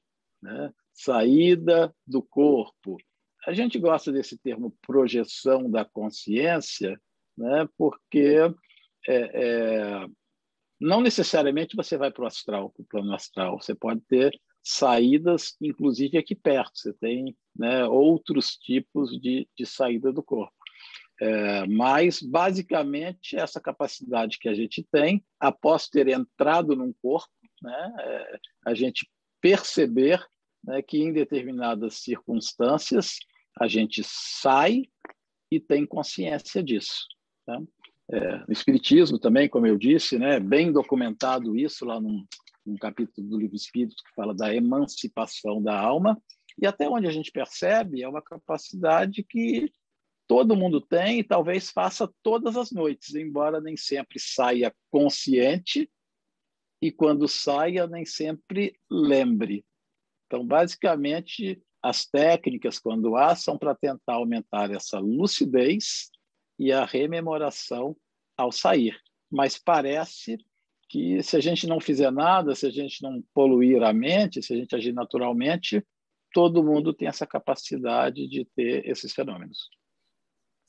né? 0.42 0.72
saída 0.92 1.94
do 2.06 2.22
corpo. 2.22 2.98
A 3.46 3.52
gente 3.52 3.78
gosta 3.78 4.12
desse 4.12 4.36
termo 4.36 4.76
projeção 4.82 5.70
da 5.70 5.84
consciência, 5.84 7.00
né? 7.36 7.66
porque 7.78 8.36
é, 9.08 9.16
é, 9.16 10.06
não 10.80 11.00
necessariamente 11.00 11.76
você 11.76 11.96
vai 11.96 12.10
para 12.10 12.24
o 12.24 12.26
astral, 12.26 12.70
para 12.70 12.82
o 12.82 12.86
plano 12.86 13.14
astral. 13.14 13.60
Você 13.60 13.74
pode 13.74 14.00
ter 14.02 14.38
saídas, 14.62 15.56
inclusive 15.60 16.18
aqui 16.18 16.34
perto. 16.34 16.72
Você 16.74 16.92
tem 16.92 17.36
né, 17.56 17.84
outros 17.86 18.56
tipos 18.56 19.10
de, 19.20 19.48
de 19.56 19.66
saída 19.66 20.12
do 20.12 20.22
corpo. 20.22 20.54
É, 21.20 21.66
mas, 21.66 22.20
basicamente, 22.20 23.36
essa 23.36 23.60
capacidade 23.60 24.38
que 24.38 24.48
a 24.48 24.54
gente 24.54 24.86
tem, 24.90 25.24
após 25.38 25.88
ter 25.88 26.08
entrado 26.08 26.74
num 26.74 26.92
corpo, 27.00 27.30
né, 27.62 27.94
é, 28.00 28.38
a 28.66 28.74
gente 28.74 29.08
perceber 29.40 30.24
né, 30.64 30.82
que, 30.82 30.98
em 30.98 31.12
determinadas 31.12 31.94
circunstâncias, 31.96 33.18
a 33.60 33.68
gente 33.68 34.02
sai 34.04 34.84
e 35.50 35.60
tem 35.60 35.86
consciência 35.86 36.62
disso. 36.62 37.06
Tá? 37.46 37.60
É, 38.10 38.38
no 38.38 38.52
Espiritismo 38.52 39.18
também, 39.18 39.48
como 39.48 39.66
eu 39.66 39.76
disse, 39.76 40.18
né, 40.18 40.40
bem 40.40 40.72
documentado 40.72 41.56
isso 41.56 41.84
lá 41.84 42.00
num, 42.00 42.24
num 42.64 42.76
capítulo 42.76 43.28
do 43.28 43.38
livro 43.38 43.56
Espírito 43.56 44.02
que 44.02 44.14
fala 44.14 44.34
da 44.34 44.54
emancipação 44.54 45.62
da 45.62 45.78
alma, 45.78 46.20
e 46.60 46.66
até 46.66 46.88
onde 46.88 47.06
a 47.06 47.10
gente 47.10 47.30
percebe 47.30 48.02
é 48.02 48.08
uma 48.08 48.22
capacidade 48.22 49.22
que 49.22 49.72
todo 50.32 50.56
mundo 50.56 50.80
tem 50.80 51.18
e 51.18 51.22
talvez 51.22 51.68
faça 51.68 52.10
todas 52.22 52.56
as 52.56 52.70
noites, 52.70 53.14
embora 53.14 53.60
nem 53.60 53.76
sempre 53.76 54.18
saia 54.18 54.74
consciente 54.90 55.90
e 56.80 56.90
quando 56.90 57.28
saia 57.28 57.86
nem 57.86 58.06
sempre 58.06 58.74
lembre. 58.90 59.62
Então, 60.24 60.42
basicamente, 60.42 61.62
as 61.82 62.06
técnicas, 62.06 62.78
quando 62.78 63.14
há, 63.14 63.36
são 63.36 63.58
para 63.58 63.74
tentar 63.74 64.14
aumentar 64.14 64.70
essa 64.70 64.98
lucidez 64.98 66.10
e 66.58 66.72
a 66.72 66.86
rememoração 66.86 67.94
ao 68.34 68.50
sair. 68.50 68.98
Mas 69.30 69.58
parece 69.58 70.38
que 70.88 71.22
se 71.22 71.36
a 71.36 71.40
gente 71.40 71.66
não 71.66 71.78
fizer 71.78 72.10
nada, 72.10 72.54
se 72.54 72.64
a 72.64 72.70
gente 72.70 73.02
não 73.02 73.22
poluir 73.34 73.82
a 73.82 73.92
mente, 73.92 74.42
se 74.42 74.54
a 74.54 74.56
gente 74.56 74.74
agir 74.74 74.94
naturalmente, 74.94 75.86
todo 76.32 76.64
mundo 76.64 76.94
tem 76.94 77.06
essa 77.06 77.26
capacidade 77.26 78.26
de 78.26 78.46
ter 78.56 78.88
esses 78.88 79.12
fenômenos. 79.12 79.68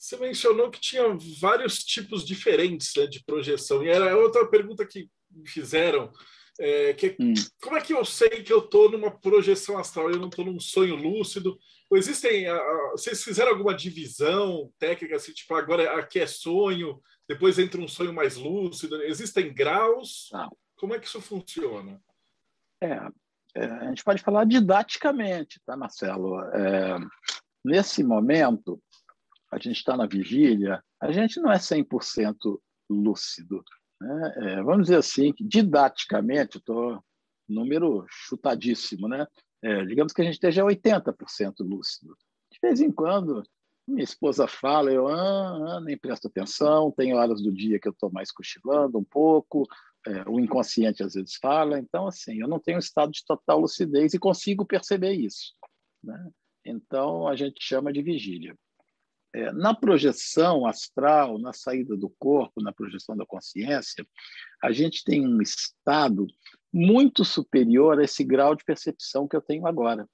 Você 0.03 0.17
mencionou 0.17 0.69
que 0.69 0.81
tinha 0.81 1.03
vários 1.39 1.77
tipos 1.77 2.25
diferentes 2.25 2.91
né, 2.97 3.07
de 3.07 3.23
projeção, 3.23 3.81
e 3.81 3.87
era 3.87 4.17
outra 4.17 4.45
pergunta 4.45 4.85
que 4.85 5.09
me 5.31 5.47
fizeram. 5.47 6.11
É, 6.59 6.93
que, 6.93 7.15
hum. 7.17 7.33
Como 7.61 7.77
é 7.77 7.81
que 7.81 7.93
eu 7.93 8.03
sei 8.03 8.43
que 8.43 8.51
eu 8.51 8.59
estou 8.59 8.91
numa 8.91 9.09
projeção 9.09 9.77
astral, 9.77 10.11
eu 10.11 10.19
não 10.19 10.27
estou 10.27 10.43
num 10.43 10.59
sonho 10.59 10.97
lúcido? 10.97 11.57
Ou 11.89 11.97
existem, 11.97 12.45
a, 12.47 12.53
a, 12.53 12.91
vocês 12.91 13.23
fizeram 13.23 13.51
alguma 13.51 13.73
divisão 13.73 14.69
técnica, 14.77 15.15
assim, 15.15 15.31
tipo, 15.31 15.55
agora 15.55 15.97
aqui 15.97 16.19
é 16.19 16.27
sonho, 16.27 17.01
depois 17.25 17.57
entra 17.57 17.79
um 17.79 17.87
sonho 17.87 18.11
mais 18.11 18.35
lúcido? 18.35 19.01
Existem 19.03 19.53
graus? 19.53 20.27
Não. 20.33 20.51
Como 20.75 20.93
é 20.93 20.99
que 20.99 21.07
isso 21.07 21.21
funciona? 21.21 21.97
É, 22.81 23.07
é, 23.55 23.65
a 23.65 23.87
gente 23.87 24.03
pode 24.03 24.21
falar 24.21 24.43
didaticamente, 24.43 25.61
tá, 25.65 25.77
Marcelo? 25.77 26.41
É, 26.41 26.99
nesse 27.63 28.03
momento, 28.03 28.83
a 29.53 29.57
gente 29.59 29.77
está 29.77 29.95
na 29.95 30.07
vigília, 30.07 30.83
a 30.99 31.11
gente 31.11 31.39
não 31.39 31.51
é 31.51 31.57
100% 31.57 32.59
lúcido. 32.89 33.63
Né? 34.01 34.33
É, 34.37 34.63
vamos 34.63 34.87
dizer 34.87 34.97
assim, 34.97 35.31
que 35.31 35.43
didaticamente, 35.43 36.57
estou 36.57 37.03
número 37.47 38.05
chutadíssimo, 38.09 39.07
né? 39.07 39.27
É, 39.61 39.85
digamos 39.85 40.11
que 40.11 40.21
a 40.21 40.25
gente 40.25 40.35
esteja 40.35 40.63
80% 40.63 41.53
lúcido. 41.59 42.15
De 42.51 42.59
vez 42.61 42.81
em 42.81 42.91
quando, 42.91 43.43
minha 43.87 44.03
esposa 44.03 44.47
fala, 44.47 44.91
eu 44.91 45.07
ah, 45.07 45.75
ah, 45.75 45.81
nem 45.81 45.97
presto 45.97 46.27
atenção, 46.27 46.91
tem 46.91 47.13
horas 47.13 47.41
do 47.41 47.51
dia 47.51 47.79
que 47.79 47.87
eu 47.87 47.91
estou 47.91 48.11
mais 48.11 48.31
cochilando 48.31 48.97
um 48.97 49.03
pouco, 49.03 49.67
é, 50.05 50.29
o 50.29 50.39
inconsciente 50.39 51.03
às 51.03 51.13
vezes 51.13 51.35
fala, 51.35 51.79
então, 51.79 52.07
assim, 52.07 52.41
eu 52.41 52.47
não 52.47 52.59
tenho 52.59 52.77
um 52.77 52.79
estado 52.79 53.11
de 53.11 53.23
total 53.25 53.59
lucidez 53.59 54.13
e 54.13 54.19
consigo 54.19 54.65
perceber 54.65 55.13
isso. 55.13 55.53
Né? 56.03 56.31
Então, 56.65 57.27
a 57.27 57.35
gente 57.35 57.61
chama 57.61 57.91
de 57.91 58.01
vigília. 58.01 58.55
É, 59.35 59.51
na 59.51 59.73
projeção 59.73 60.67
astral, 60.67 61.39
na 61.39 61.51
saída 61.53 61.97
do 61.97 62.09
corpo, 62.19 62.61
na 62.61 62.71
projeção 62.71 63.17
da 63.17 63.25
consciência, 63.25 64.05
a 64.61 64.71
gente 64.71 65.03
tem 65.03 65.25
um 65.25 65.41
estado 65.41 66.27
muito 66.71 67.25
superior 67.25 67.99
a 67.99 68.03
esse 68.03 68.23
grau 68.23 68.55
de 68.55 68.63
percepção 68.63 69.27
que 69.27 69.35
eu 69.35 69.41
tenho 69.41 69.65
agora. 69.65 70.07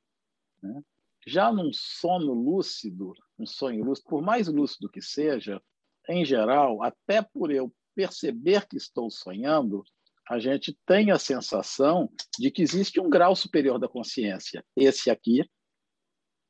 Né? 0.63 0.81
Já 1.27 1.51
num 1.51 1.71
sono 1.73 2.33
lúcido, 2.33 3.13
um 3.37 3.45
sonho 3.45 3.83
lúcido, 3.83 4.09
por 4.09 4.21
mais 4.21 4.47
lúcido 4.47 4.89
que 4.89 5.01
seja, 5.01 5.61
em 6.07 6.23
geral, 6.23 6.81
até 6.81 7.21
por 7.21 7.51
eu 7.51 7.73
perceber 7.93 8.67
que 8.67 8.77
estou 8.77 9.11
sonhando, 9.11 9.83
a 10.29 10.39
gente 10.39 10.77
tem 10.85 11.11
a 11.11 11.19
sensação 11.19 12.09
de 12.37 12.49
que 12.51 12.61
existe 12.61 13.01
um 13.01 13.09
grau 13.09 13.35
superior 13.35 13.77
da 13.77 13.87
consciência. 13.87 14.63
Esse 14.77 15.09
aqui 15.09 15.43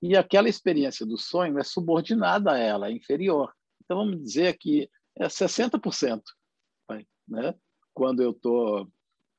e 0.01 0.15
aquela 0.15 0.47
experiência 0.47 1.05
do 1.05 1.17
sonho 1.17 1.59
é 1.59 1.63
subordinada 1.63 2.53
a 2.53 2.57
ela, 2.57 2.87
é 2.87 2.91
inferior. 2.91 3.53
Então, 3.83 3.97
vamos 3.97 4.21
dizer 4.21 4.57
que 4.57 4.89
é 5.17 5.27
60%. 5.27 6.21
Né? 7.27 7.53
Quando 7.93 8.23
eu 8.23 8.33
tô, 8.33 8.89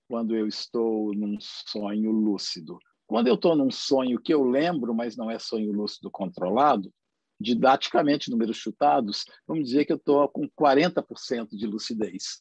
quando 0.09 0.37
eu 0.37 0.47
estou 0.47 1.13
num 1.15 1.37
sonho 1.41 2.11
lúcido. 2.13 2.79
Quando 3.07 3.27
eu 3.27 3.35
estou 3.35 3.57
num 3.57 3.71
sonho 3.71 4.21
que 4.21 4.33
eu 4.33 4.45
lembro, 4.45 4.95
mas 4.95 5.17
não 5.17 5.31
é 5.31 5.39
sonho 5.39 5.73
lúcido 5.73 6.11
controlado, 6.11 6.93
didaticamente, 7.41 8.31
números 8.31 8.59
chutados, 8.59 9.25
vamos 9.47 9.65
dizer 9.65 9.85
que 9.85 9.93
eu 9.93 9.97
estou 9.97 10.29
com 10.29 10.49
40% 10.49 11.49
de 11.51 11.67
lucidez. 11.67 12.41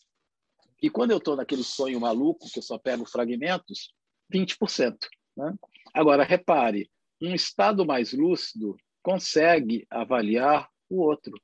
E 0.82 0.90
quando 0.90 1.12
eu 1.12 1.18
estou 1.18 1.36
naquele 1.36 1.64
sonho 1.64 2.00
maluco, 2.00 2.48
que 2.52 2.60
eu 2.60 2.64
só 2.64 2.78
pego 2.78 3.06
fragmentos, 3.06 3.94
20%. 4.32 4.98
Né? 5.36 5.56
Agora, 5.94 6.24
repare, 6.24 6.90
um 7.22 7.34
estado 7.34 7.86
mais 7.86 8.14
lúcido 8.14 8.78
consegue 9.02 9.86
avaliar 9.90 10.70
o 10.90 11.02
outro. 11.02 11.40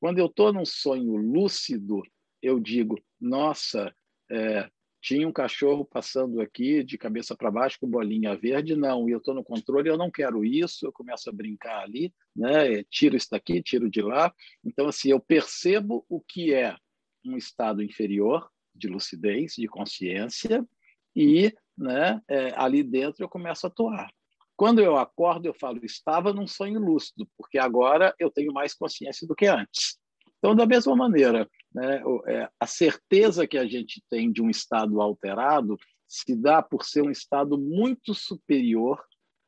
Quando 0.00 0.18
eu 0.18 0.26
estou 0.26 0.52
num 0.52 0.64
sonho 0.64 1.16
lúcido, 1.16 2.02
eu 2.42 2.60
digo: 2.60 2.98
nossa, 3.20 3.94
é, 4.30 4.70
tinha 5.00 5.26
um 5.26 5.32
cachorro 5.32 5.84
passando 5.84 6.40
aqui 6.40 6.82
de 6.82 6.98
cabeça 6.98 7.36
para 7.36 7.50
baixo 7.50 7.78
com 7.80 7.88
bolinha 7.88 8.36
verde, 8.36 8.76
não, 8.76 9.08
e 9.08 9.12
eu 9.12 9.18
estou 9.18 9.34
no 9.34 9.44
controle, 9.44 9.88
eu 9.88 9.96
não 9.96 10.10
quero 10.10 10.44
isso, 10.44 10.86
eu 10.86 10.92
começo 10.92 11.28
a 11.30 11.32
brincar 11.32 11.82
ali, 11.82 12.12
né? 12.34 12.82
tiro 12.84 13.16
isso 13.16 13.28
daqui, 13.30 13.62
tiro 13.62 13.88
de 13.88 14.02
lá. 14.02 14.32
Então, 14.64 14.88
assim, 14.88 15.10
eu 15.10 15.20
percebo 15.20 16.04
o 16.08 16.20
que 16.20 16.52
é 16.52 16.76
um 17.24 17.36
estado 17.36 17.82
inferior 17.82 18.50
de 18.74 18.88
lucidez, 18.88 19.54
de 19.54 19.66
consciência, 19.66 20.66
e 21.14 21.52
né, 21.76 22.20
é, 22.28 22.52
ali 22.56 22.82
dentro 22.82 23.24
eu 23.24 23.28
começo 23.28 23.66
a 23.66 23.70
atuar. 23.70 24.12
Quando 24.58 24.80
eu 24.80 24.96
acordo, 24.96 25.46
eu 25.46 25.54
falo, 25.54 25.78
estava 25.84 26.32
num 26.32 26.48
sonho 26.48 26.80
lúcido, 26.80 27.28
porque 27.36 27.58
agora 27.58 28.12
eu 28.18 28.28
tenho 28.28 28.52
mais 28.52 28.74
consciência 28.74 29.24
do 29.24 29.36
que 29.36 29.46
antes. 29.46 29.96
Então, 30.36 30.52
da 30.52 30.66
mesma 30.66 30.96
maneira, 30.96 31.48
né, 31.72 32.02
é, 32.26 32.50
a 32.58 32.66
certeza 32.66 33.46
que 33.46 33.56
a 33.56 33.64
gente 33.68 34.02
tem 34.10 34.32
de 34.32 34.42
um 34.42 34.50
estado 34.50 35.00
alterado 35.00 35.76
se 36.08 36.34
dá 36.34 36.60
por 36.60 36.84
ser 36.84 37.02
um 37.02 37.10
estado 37.10 37.56
muito 37.56 38.12
superior, 38.12 39.00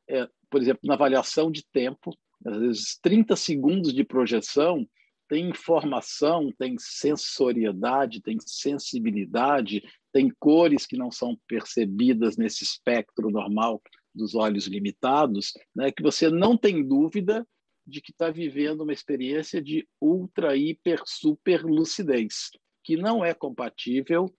é, 0.09 0.29
por 0.49 0.61
exemplo, 0.61 0.81
na 0.85 0.93
avaliação 0.93 1.51
de 1.51 1.65
tempo, 1.73 2.17
às 2.45 2.57
vezes 2.57 2.99
30 3.01 3.35
segundos 3.35 3.93
de 3.93 4.05
projeção 4.05 4.87
tem 5.27 5.49
informação, 5.49 6.53
tem 6.57 6.75
sensoriedade, 6.77 8.21
tem 8.21 8.37
sensibilidade, 8.39 9.83
tem 10.13 10.29
cores 10.39 10.85
que 10.85 10.97
não 10.97 11.11
são 11.11 11.37
percebidas 11.47 12.37
nesse 12.37 12.63
espectro 12.63 13.29
normal 13.29 13.81
dos 14.13 14.35
olhos 14.35 14.67
limitados, 14.67 15.53
né, 15.75 15.91
que 15.91 16.03
você 16.03 16.29
não 16.29 16.57
tem 16.57 16.85
dúvida 16.85 17.47
de 17.85 18.01
que 18.01 18.11
está 18.11 18.29
vivendo 18.29 18.81
uma 18.81 18.93
experiência 18.93 19.61
de 19.61 19.87
ultra, 19.99 20.55
hiper, 20.55 21.01
super 21.05 21.63
lucidez, 21.63 22.51
que 22.83 22.95
não 22.97 23.23
é 23.23 23.33
compatível 23.33 24.33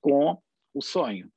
com 0.00 0.40
o 0.72 0.82
sonho. 0.82 1.30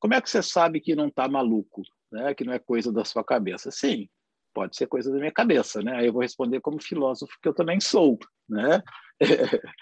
Como 0.00 0.14
é 0.14 0.20
que 0.20 0.30
você 0.30 0.42
sabe 0.42 0.80
que 0.80 0.94
não 0.94 1.08
está 1.08 1.28
maluco, 1.28 1.82
né? 2.10 2.34
que 2.34 2.44
não 2.44 2.52
é 2.52 2.58
coisa 2.58 2.92
da 2.92 3.04
sua 3.04 3.24
cabeça? 3.24 3.70
Sim, 3.70 4.08
Pode 4.54 4.76
ser 4.76 4.86
coisa 4.86 5.10
da 5.10 5.18
minha 5.18 5.32
cabeça, 5.32 5.82
né? 5.82 5.96
Aí 5.96 6.06
eu 6.06 6.12
vou 6.12 6.22
responder 6.22 6.60
como 6.60 6.80
filósofo 6.80 7.36
que 7.42 7.48
eu 7.48 7.52
também 7.52 7.80
sou, 7.80 8.16
né? 8.48 8.80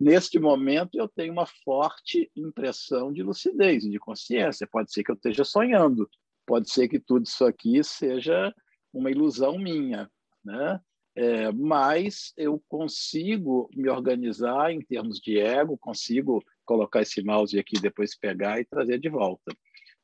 Neste 0.00 0.40
momento 0.40 0.96
eu 0.96 1.08
tenho 1.08 1.32
uma 1.32 1.46
forte 1.46 2.28
impressão 2.34 3.12
de 3.12 3.22
lucidez, 3.22 3.84
de 3.84 3.98
consciência. 4.00 4.68
Pode 4.68 4.92
ser 4.92 5.04
que 5.04 5.12
eu 5.12 5.14
esteja 5.14 5.44
sonhando, 5.44 6.10
pode 6.46 6.70
ser 6.70 6.88
que 6.88 6.98
tudo 6.98 7.24
isso 7.24 7.44
aqui 7.44 7.82
seja 7.82 8.54
uma 8.92 9.10
ilusão 9.10 9.58
minha, 9.58 10.10
né? 10.44 10.80
É, 11.14 11.50
mas 11.52 12.32
eu 12.36 12.62
consigo 12.68 13.68
me 13.74 13.88
organizar 13.88 14.72
em 14.72 14.80
termos 14.80 15.18
de 15.18 15.38
ego, 15.38 15.76
consigo 15.76 16.42
colocar 16.64 17.02
esse 17.02 17.22
mouse 17.22 17.58
aqui 17.58 17.80
depois 17.80 18.16
pegar 18.16 18.60
e 18.60 18.64
trazer 18.64 18.98
de 18.98 19.08
volta. 19.08 19.52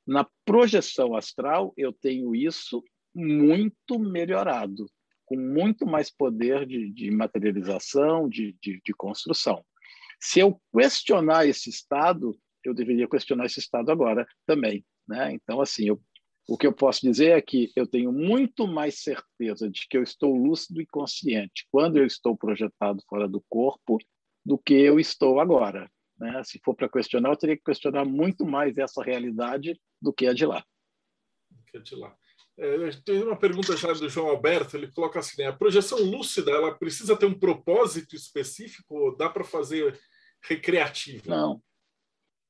Na 0.07 0.29
projeção 0.44 1.14
astral 1.14 1.72
eu 1.77 1.92
tenho 1.92 2.35
isso 2.35 2.83
muito 3.14 3.99
melhorado, 3.99 4.87
com 5.25 5.37
muito 5.37 5.87
mais 5.87 6.11
poder 6.11 6.66
de, 6.66 6.92
de 6.92 7.11
materialização, 7.11 8.29
de, 8.29 8.57
de, 8.61 8.81
de 8.85 8.92
construção. 8.92 9.64
Se 10.20 10.40
eu 10.40 10.61
questionar 10.72 11.46
esse 11.46 11.70
estado, 11.70 12.37
eu 12.64 12.75
deveria 12.75 13.09
questionar 13.09 13.46
esse 13.46 13.61
estado 13.61 13.90
agora 13.90 14.27
também. 14.44 14.85
Né? 15.07 15.33
Então, 15.33 15.61
assim, 15.61 15.87
eu, 15.88 16.01
o 16.48 16.56
que 16.56 16.66
eu 16.66 16.72
posso 16.72 17.00
dizer 17.00 17.37
é 17.37 17.42
que 17.42 17.72
eu 17.74 17.87
tenho 17.87 18.12
muito 18.12 18.66
mais 18.66 19.00
certeza 19.00 19.68
de 19.68 19.87
que 19.88 19.96
eu 19.96 20.02
estou 20.02 20.35
lúcido 20.35 20.80
e 20.80 20.87
consciente 20.87 21.66
quando 21.70 21.96
eu 21.96 22.06
estou 22.06 22.37
projetado 22.37 23.02
fora 23.09 23.28
do 23.28 23.44
corpo 23.48 23.98
do 24.44 24.56
que 24.56 24.74
eu 24.74 25.00
estou 25.00 25.40
agora. 25.40 25.90
Né? 26.16 26.42
Se 26.44 26.61
for 26.64 26.74
para 26.74 26.88
questionar, 26.88 27.30
eu 27.30 27.37
teria 27.37 27.56
que 27.56 27.64
questionar 27.64 28.04
muito 28.04 28.46
mais 28.46 28.78
essa 28.78 29.02
realidade 29.02 29.78
do 30.00 30.12
que 30.12 30.26
a 30.26 30.32
de 30.32 30.46
lá. 30.46 30.64
Que 31.66 31.78
a 31.78 31.80
de 31.80 31.96
lá. 31.96 32.16
É, 32.59 32.90
tem 33.04 33.22
uma 33.22 33.37
pergunta 33.37 33.76
já 33.76 33.92
do 33.92 34.09
João 34.09 34.28
Alberto, 34.28 34.76
ele 34.76 34.90
coloca 34.90 35.18
assim, 35.18 35.42
né, 35.42 35.48
a 35.48 35.52
projeção 35.52 35.98
lúcida, 35.98 36.50
ela 36.50 36.74
precisa 36.74 37.14
ter 37.16 37.26
um 37.26 37.38
propósito 37.38 38.16
específico 38.16 38.94
ou 38.94 39.16
dá 39.16 39.28
para 39.28 39.44
fazer 39.44 39.98
recreativa? 40.42 41.37
Não, 41.37 41.61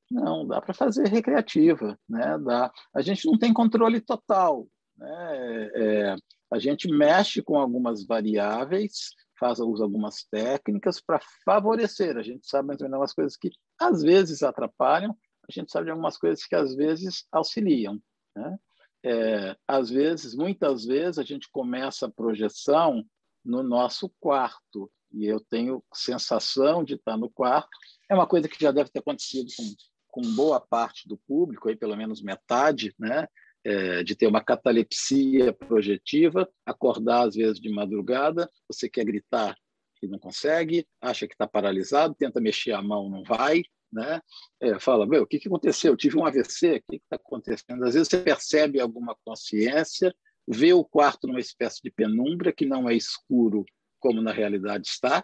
não, 0.09 0.47
dá 0.47 0.61
para 0.61 0.73
fazer 0.73 1.07
recreativa, 1.07 1.97
né? 2.07 2.37
Dá. 2.39 2.71
A 2.93 3.01
gente 3.01 3.25
não 3.25 3.37
tem 3.37 3.53
controle 3.53 3.99
total, 3.99 4.67
né? 4.97 5.69
É, 5.75 6.15
a 6.51 6.59
gente 6.59 6.87
mexe 6.89 7.41
com 7.41 7.59
algumas 7.59 8.05
variáveis, 8.05 9.13
faz 9.39 9.59
usa 9.59 9.83
algumas 9.83 10.23
técnicas 10.31 11.01
para 11.01 11.19
favorecer. 11.43 12.17
A 12.17 12.23
gente 12.23 12.47
sabe 12.47 12.69
mais 12.69 12.81
ou 12.81 12.89
menos 12.89 13.13
coisas 13.13 13.35
que 13.35 13.49
às 13.79 14.01
vezes 14.01 14.43
atrapalham, 14.43 15.15
a 15.47 15.51
gente 15.51 15.71
sabe 15.71 15.85
de 15.85 15.91
algumas 15.91 16.17
coisas 16.17 16.45
que 16.45 16.55
às 16.55 16.75
vezes 16.75 17.25
auxiliam, 17.31 18.01
né? 18.35 18.57
é, 19.03 19.55
às 19.67 19.89
vezes, 19.89 20.35
muitas 20.35 20.85
vezes, 20.85 21.17
a 21.17 21.23
gente 21.23 21.49
começa 21.49 22.07
a 22.07 22.11
projeção 22.11 23.05
no 23.43 23.63
nosso 23.63 24.11
quarto 24.19 24.91
e 25.11 25.25
eu 25.25 25.39
tenho 25.39 25.83
sensação 25.93 26.83
de 26.83 26.95
estar 26.95 27.15
no 27.17 27.29
quarto. 27.29 27.69
É 28.09 28.13
uma 28.13 28.27
coisa 28.27 28.49
que 28.49 28.61
já 28.61 28.71
deve 28.71 28.89
ter 28.89 28.99
acontecido 28.99 29.47
com, 29.55 29.63
com 30.17 30.33
boa 30.33 30.59
parte 30.59 31.07
do 31.07 31.15
público, 31.15 31.69
aí 31.69 31.75
pelo 31.75 31.95
menos 31.95 32.23
metade, 32.23 32.91
né? 32.97 33.27
É, 33.63 34.01
de 34.01 34.15
ter 34.15 34.25
uma 34.25 34.43
catalepsia 34.43 35.53
projetiva, 35.53 36.49
acordar 36.65 37.27
às 37.27 37.35
vezes 37.35 37.59
de 37.59 37.69
madrugada, 37.69 38.49
você 38.67 38.89
quer 38.89 39.05
gritar 39.05 39.55
e 40.01 40.07
não 40.07 40.17
consegue, 40.17 40.87
acha 41.01 41.27
que 41.27 41.33
está 41.33 41.45
paralisado, 41.45 42.15
tenta 42.15 42.39
mexer 42.39 42.71
a 42.71 42.81
mão, 42.81 43.09
não 43.09 43.23
vai, 43.23 43.61
né? 43.93 44.21
É, 44.59 44.79
fala, 44.79 45.05
meu, 45.05 45.21
o 45.23 45.27
que, 45.27 45.37
que 45.37 45.47
aconteceu? 45.47 45.93
Eu 45.93 45.97
tive 45.97 46.17
um 46.17 46.25
AVC, 46.25 46.77
o 46.77 46.91
que 46.91 46.95
está 46.95 47.17
acontecendo? 47.17 47.83
Às 47.83 47.93
vezes 47.93 48.07
você 48.07 48.17
percebe 48.17 48.79
alguma 48.79 49.15
consciência, 49.23 50.15
vê 50.47 50.73
o 50.73 50.83
quarto 50.83 51.27
numa 51.27 51.39
espécie 51.39 51.79
de 51.83 51.91
penumbra 51.91 52.51
que 52.51 52.65
não 52.65 52.89
é 52.89 52.95
escuro 52.95 53.63
como 53.99 54.19
na 54.21 54.31
realidade 54.31 54.87
está, 54.87 55.23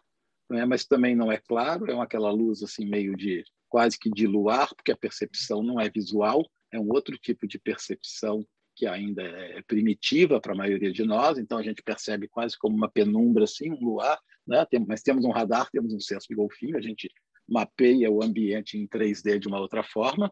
né? 0.51 0.65
mas 0.65 0.86
também 0.86 1.15
não 1.15 1.32
é 1.32 1.38
claro, 1.38 1.89
é 1.89 1.95
uma, 1.95 2.03
aquela 2.03 2.32
luz 2.32 2.62
assim 2.62 2.86
meio 2.86 3.15
de 3.15 3.43
quase 3.73 3.97
que 3.97 4.07
de 4.07 4.27
luar, 4.27 4.67
porque 4.75 4.91
a 4.91 4.95
percepção 4.95 5.63
não 5.63 5.81
é 5.81 5.89
visual, 5.89 6.47
é 6.71 6.79
um 6.79 6.91
outro 6.91 7.17
tipo 7.17 7.47
de 7.47 7.57
percepção 7.57 8.45
que 8.75 8.86
ainda 8.86 9.23
é 9.23 9.63
primitiva 9.63 10.39
para 10.39 10.53
a 10.53 10.55
maioria 10.55 10.91
de 10.91 11.03
nós, 11.03 11.39
então 11.39 11.57
a 11.57 11.63
gente 11.63 11.81
percebe 11.81 12.27
quase 12.27 12.55
como 12.55 12.77
uma 12.77 12.88
penumbra 12.88 13.45
assim, 13.45 13.71
um 13.71 13.83
luar, 13.83 14.19
né? 14.45 14.63
Tem, 14.69 14.79
mas 14.88 15.01
temos 15.01 15.25
um 15.25 15.31
radar, 15.31 15.71
temos 15.71 15.91
um 15.91 15.99
senso 15.99 16.27
de 16.29 16.36
golfinho, 16.36 16.77
a 16.77 16.81
gente 16.81 17.12
mapeia 17.49 18.12
o 18.12 18.23
ambiente 18.23 18.77
em 18.77 18.88
3D 18.88 19.39
de 19.39 19.47
uma 19.47 19.59
outra 19.59 19.81
forma. 19.81 20.31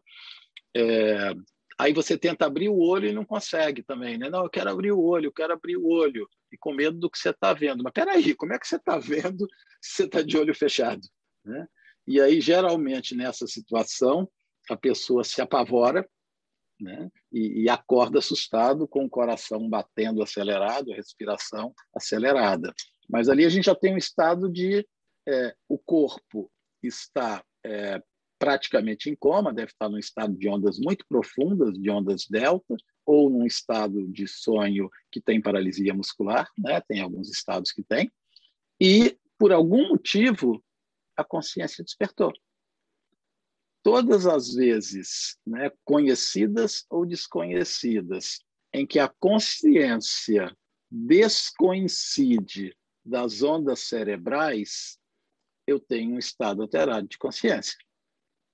É, 0.76 1.34
aí 1.76 1.92
você 1.92 2.16
tenta 2.16 2.46
abrir 2.46 2.68
o 2.68 2.78
olho 2.78 3.08
e 3.08 3.12
não 3.12 3.24
consegue 3.24 3.82
também, 3.82 4.18
né? 4.18 4.30
Não, 4.30 4.44
eu 4.44 4.50
quero 4.50 4.70
abrir 4.70 4.92
o 4.92 5.02
olho, 5.02 5.26
eu 5.26 5.32
quero 5.32 5.52
abrir 5.52 5.76
o 5.76 5.88
olho, 5.88 6.28
e 6.52 6.56
com 6.56 6.72
medo 6.72 6.96
do 6.96 7.10
que 7.10 7.18
você 7.18 7.30
está 7.30 7.52
vendo. 7.52 7.82
Mas 7.82 7.92
peraí, 7.92 8.36
como 8.36 8.52
é 8.52 8.58
que 8.60 8.68
você 8.68 8.76
está 8.76 8.98
vendo 9.00 9.48
se 9.80 9.96
você 9.96 10.04
está 10.04 10.22
de 10.22 10.38
olho 10.38 10.54
fechado? 10.54 11.02
Né? 11.44 11.66
E 12.06 12.20
aí, 12.20 12.40
geralmente, 12.40 13.14
nessa 13.14 13.46
situação, 13.46 14.28
a 14.68 14.76
pessoa 14.76 15.24
se 15.24 15.40
apavora 15.40 16.08
né? 16.80 17.08
e, 17.32 17.62
e 17.62 17.68
acorda 17.68 18.18
assustado, 18.18 18.88
com 18.88 19.04
o 19.04 19.10
coração 19.10 19.68
batendo 19.68 20.22
acelerado, 20.22 20.92
a 20.92 20.96
respiração 20.96 21.72
acelerada. 21.94 22.72
Mas 23.08 23.28
ali 23.28 23.44
a 23.44 23.48
gente 23.48 23.64
já 23.66 23.74
tem 23.74 23.94
um 23.94 23.98
estado 23.98 24.50
de 24.50 24.86
é, 25.26 25.54
o 25.68 25.78
corpo 25.78 26.50
está 26.82 27.44
é, 27.64 28.02
praticamente 28.38 29.08
em 29.08 29.14
coma, 29.14 29.54
deve 29.54 29.70
estar 29.70 29.88
num 29.88 29.98
estado 29.98 30.36
de 30.36 30.48
ondas 30.48 30.78
muito 30.80 31.06
profundas, 31.08 31.78
de 31.78 31.88
ondas 31.88 32.26
delta, 32.28 32.74
ou 33.06 33.30
num 33.30 33.46
estado 33.46 34.04
de 34.08 34.26
sonho 34.26 34.90
que 35.10 35.20
tem 35.20 35.40
paralisia 35.40 35.94
muscular, 35.94 36.48
né? 36.58 36.80
tem 36.80 37.00
alguns 37.00 37.30
estados 37.30 37.70
que 37.70 37.84
tem, 37.84 38.10
e 38.80 39.16
por 39.38 39.52
algum 39.52 39.88
motivo 39.90 40.62
a 41.16 41.24
consciência 41.24 41.84
despertou. 41.84 42.32
Todas 43.82 44.26
as 44.26 44.54
vezes, 44.54 45.36
né, 45.46 45.70
conhecidas 45.84 46.84
ou 46.88 47.04
desconhecidas, 47.04 48.40
em 48.72 48.86
que 48.86 48.98
a 48.98 49.08
consciência 49.08 50.56
descoincide 50.90 52.76
das 53.04 53.42
ondas 53.42 53.80
cerebrais, 53.80 54.98
eu 55.66 55.80
tenho 55.80 56.14
um 56.14 56.18
estado 56.18 56.62
alterado 56.62 57.08
de 57.08 57.18
consciência. 57.18 57.76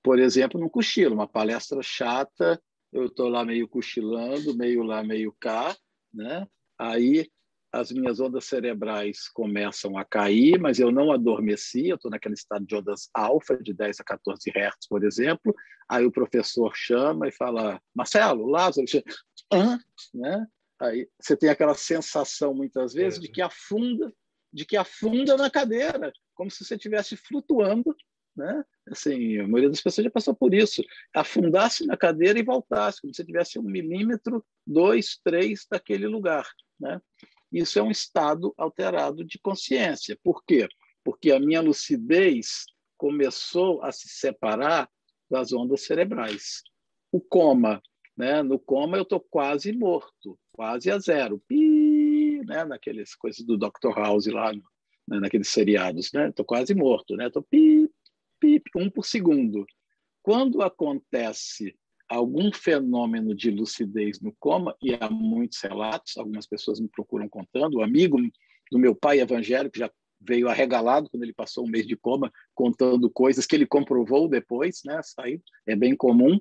Por 0.01 0.17
exemplo, 0.17 0.59
no 0.59 0.69
cochilo, 0.69 1.13
uma 1.13 1.27
palestra 1.27 1.81
chata, 1.83 2.61
eu 2.91 3.05
estou 3.05 3.29
lá 3.29 3.45
meio 3.45 3.67
cochilando, 3.67 4.55
meio 4.55 4.81
lá, 4.81 5.03
meio 5.03 5.35
cá, 5.39 5.77
né? 6.13 6.47
Aí 6.77 7.29
as 7.71 7.91
minhas 7.91 8.19
ondas 8.19 8.45
cerebrais 8.45 9.27
começam 9.29 9.97
a 9.97 10.03
cair, 10.03 10.59
mas 10.59 10.79
eu 10.79 10.91
não 10.91 11.11
adormeci, 11.11 11.87
eu 11.87 11.95
estou 11.95 12.09
naquele 12.09 12.33
estado 12.33 12.65
de 12.65 12.75
ondas 12.75 13.09
alfa, 13.13 13.57
de 13.57 13.73
10 13.73 13.99
a 13.99 14.03
14 14.03 14.49
Hz, 14.49 14.87
por 14.87 15.03
exemplo. 15.03 15.55
Aí 15.87 16.05
o 16.05 16.11
professor 16.11 16.71
chama 16.75 17.27
e 17.27 17.31
fala, 17.31 17.79
Marcelo, 17.93 18.47
Lázaro, 18.47 18.87
Hã? 19.51 19.79
né? 20.13 20.47
Aí 20.81 21.07
você 21.19 21.35
tem 21.35 21.49
aquela 21.49 21.75
sensação, 21.75 22.53
muitas 22.53 22.93
vezes, 22.93 23.19
é. 23.19 23.21
de 23.21 23.27
que 23.27 23.41
afunda, 23.41 24.11
de 24.51 24.65
que 24.65 24.77
afunda 24.77 25.37
na 25.37 25.49
cadeira, 25.49 26.11
como 26.33 26.49
se 26.49 26.63
você 26.63 26.75
estivesse 26.75 27.17
flutuando, 27.17 27.95
né? 28.35 28.63
Assim, 28.89 29.37
a 29.37 29.43
maioria 29.43 29.69
das 29.69 29.81
pessoas 29.81 30.05
já 30.05 30.11
passou 30.11 30.33
por 30.33 30.53
isso. 30.53 30.81
Afundasse 31.13 31.85
na 31.85 31.97
cadeira 31.97 32.39
e 32.39 32.43
voltasse, 32.43 33.01
como 33.01 33.13
se 33.13 33.25
tivesse 33.25 33.59
um 33.59 33.63
milímetro, 33.63 34.43
dois, 34.65 35.19
três 35.23 35.67
daquele 35.69 36.07
lugar, 36.07 36.47
né? 36.79 36.99
Isso 37.51 37.79
é 37.79 37.83
um 37.83 37.91
estado 37.91 38.53
alterado 38.57 39.23
de 39.23 39.39
consciência. 39.39 40.17
Por 40.23 40.43
quê? 40.43 40.67
Porque 41.03 41.31
a 41.31 41.39
minha 41.39 41.61
lucidez 41.61 42.65
começou 42.97 43.81
a 43.83 43.91
se 43.91 44.07
separar 44.09 44.89
das 45.29 45.53
ondas 45.53 45.81
cerebrais. 45.81 46.61
O 47.11 47.19
coma, 47.19 47.81
né? 48.15 48.43
No 48.43 48.59
coma 48.59 48.97
eu 48.97 49.03
estou 49.03 49.19
quase 49.19 49.71
morto, 49.71 50.37
quase 50.51 50.91
a 50.91 50.99
zero. 50.99 51.41
Pi, 51.47 52.41
né? 52.45 52.65
Naqueles 52.65 53.15
coisas 53.15 53.43
do 53.45 53.57
Dr. 53.57 53.95
House 53.95 54.27
lá, 54.27 54.53
né, 55.07 55.19
naqueles 55.19 55.47
seriados, 55.47 56.11
né? 56.13 56.29
Estou 56.29 56.45
quase 56.45 56.75
morto, 56.75 57.15
né? 57.15 57.27
Estou 57.27 57.41
pip, 57.41 57.91
pip, 58.39 58.69
um 58.75 58.89
por 58.89 59.05
segundo. 59.05 59.65
Quando 60.21 60.61
acontece 60.61 61.75
algum 62.09 62.51
fenômeno 62.51 63.35
de 63.35 63.51
lucidez 63.51 64.19
no 64.19 64.33
coma, 64.39 64.75
e 64.81 64.95
há 64.95 65.09
muitos 65.09 65.61
relatos, 65.61 66.17
algumas 66.17 66.47
pessoas 66.47 66.79
me 66.79 66.89
procuram 66.89 67.29
contando, 67.29 67.75
o 67.75 67.83
amigo 67.83 68.17
do 68.71 68.79
meu 68.79 68.95
pai 68.95 69.19
evangélico 69.19 69.77
já 69.77 69.91
veio 70.19 70.49
arregalado 70.49 71.07
quando 71.09 71.23
ele 71.23 71.33
passou 71.33 71.65
um 71.65 71.69
mês 71.69 71.87
de 71.87 71.95
coma, 71.95 72.29
contando 72.53 73.09
coisas 73.09 73.45
que 73.45 73.55
ele 73.55 73.65
comprovou 73.65 74.27
depois, 74.27 74.81
né? 74.83 74.99
Sair 75.01 75.41
é 75.65 75.73
bem 75.75 75.95
comum, 75.95 76.37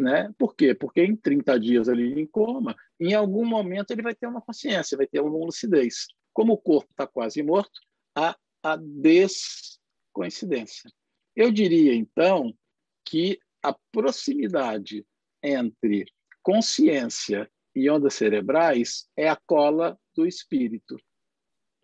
né? 0.00 0.32
Por 0.38 0.56
quê? 0.56 0.74
Porque 0.74 1.04
em 1.04 1.14
30 1.14 1.60
dias 1.60 1.88
ali 1.88 2.20
em 2.20 2.26
coma, 2.26 2.74
em 2.98 3.14
algum 3.14 3.44
momento 3.44 3.92
ele 3.92 4.02
vai 4.02 4.14
ter 4.14 4.26
uma 4.26 4.40
consciência, 4.40 4.96
vai 4.96 5.06
ter 5.06 5.20
uma 5.20 5.30
lucidez. 5.30 6.06
Como 6.32 6.54
o 6.54 6.58
corpo 6.58 6.90
está 6.90 7.06
quase 7.06 7.40
morto, 7.42 7.78
a, 8.14 8.34
a 8.62 8.76
descoincidência. 8.76 10.90
Eu 11.36 11.52
diria, 11.52 11.94
então, 11.94 12.54
que 13.04 13.38
a 13.62 13.76
proximidade 13.92 15.06
entre 15.42 16.06
consciência 16.42 17.50
e 17.74 17.88
ondas 17.88 18.14
cerebrais 18.14 19.08
é 19.16 19.28
a 19.28 19.36
cola 19.46 19.98
do 20.14 20.26
espírito. 20.26 20.96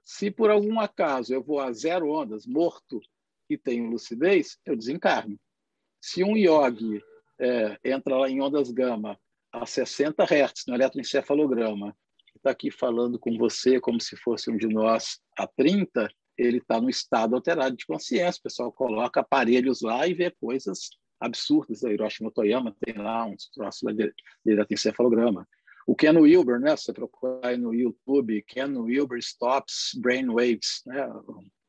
Se 0.04 0.30
por 0.30 0.50
algum 0.50 0.80
acaso 0.80 1.32
eu 1.32 1.42
vou 1.42 1.60
a 1.60 1.72
zero 1.72 2.10
ondas, 2.10 2.46
morto, 2.46 3.00
e 3.48 3.56
tenho 3.56 3.88
lucidez, 3.88 4.58
eu 4.64 4.76
desencarno. 4.76 5.38
Se 6.00 6.22
um 6.22 6.36
yogi 6.36 7.02
é, 7.38 7.78
entra 7.84 8.16
lá 8.16 8.28
em 8.28 8.40
ondas 8.40 8.70
gama 8.70 9.18
a 9.52 9.64
60 9.64 10.24
Hz 10.24 10.64
no 10.66 10.74
eletroencefalograma, 10.74 11.96
está 12.36 12.50
aqui 12.50 12.70
falando 12.70 13.18
com 13.18 13.36
você 13.36 13.80
como 13.80 14.00
se 14.00 14.16
fosse 14.16 14.50
um 14.50 14.56
de 14.56 14.68
nós 14.68 15.20
a 15.36 15.46
30, 15.46 16.08
ele 16.36 16.58
está 16.58 16.80
no 16.80 16.88
estado 16.88 17.34
alterado 17.34 17.76
de 17.76 17.86
consciência. 17.86 18.38
O 18.38 18.42
pessoal 18.42 18.72
coloca 18.72 19.20
aparelhos 19.20 19.80
lá 19.82 20.06
e 20.06 20.14
vê 20.14 20.30
coisas 20.30 20.90
absurdas. 21.20 21.84
A 21.84 21.92
Hiroshi 21.92 22.22
Motoyama 22.22 22.74
tem 22.80 22.94
lá 22.96 23.26
uns 23.26 23.48
troços 23.50 23.82
lá 23.82 23.92
de, 23.92 24.12
eletroencefalograma. 24.46 25.46
O 25.86 25.94
Ken 25.94 26.18
Wilber, 26.18 26.60
né? 26.60 26.76
Você 26.76 26.92
procurar 26.92 27.56
no 27.56 27.72
YouTube, 27.74 28.42
Ken 28.42 28.76
Wilber 28.76 29.18
Stops 29.18 29.92
Brainwaves, 29.98 30.82
né? 30.84 31.08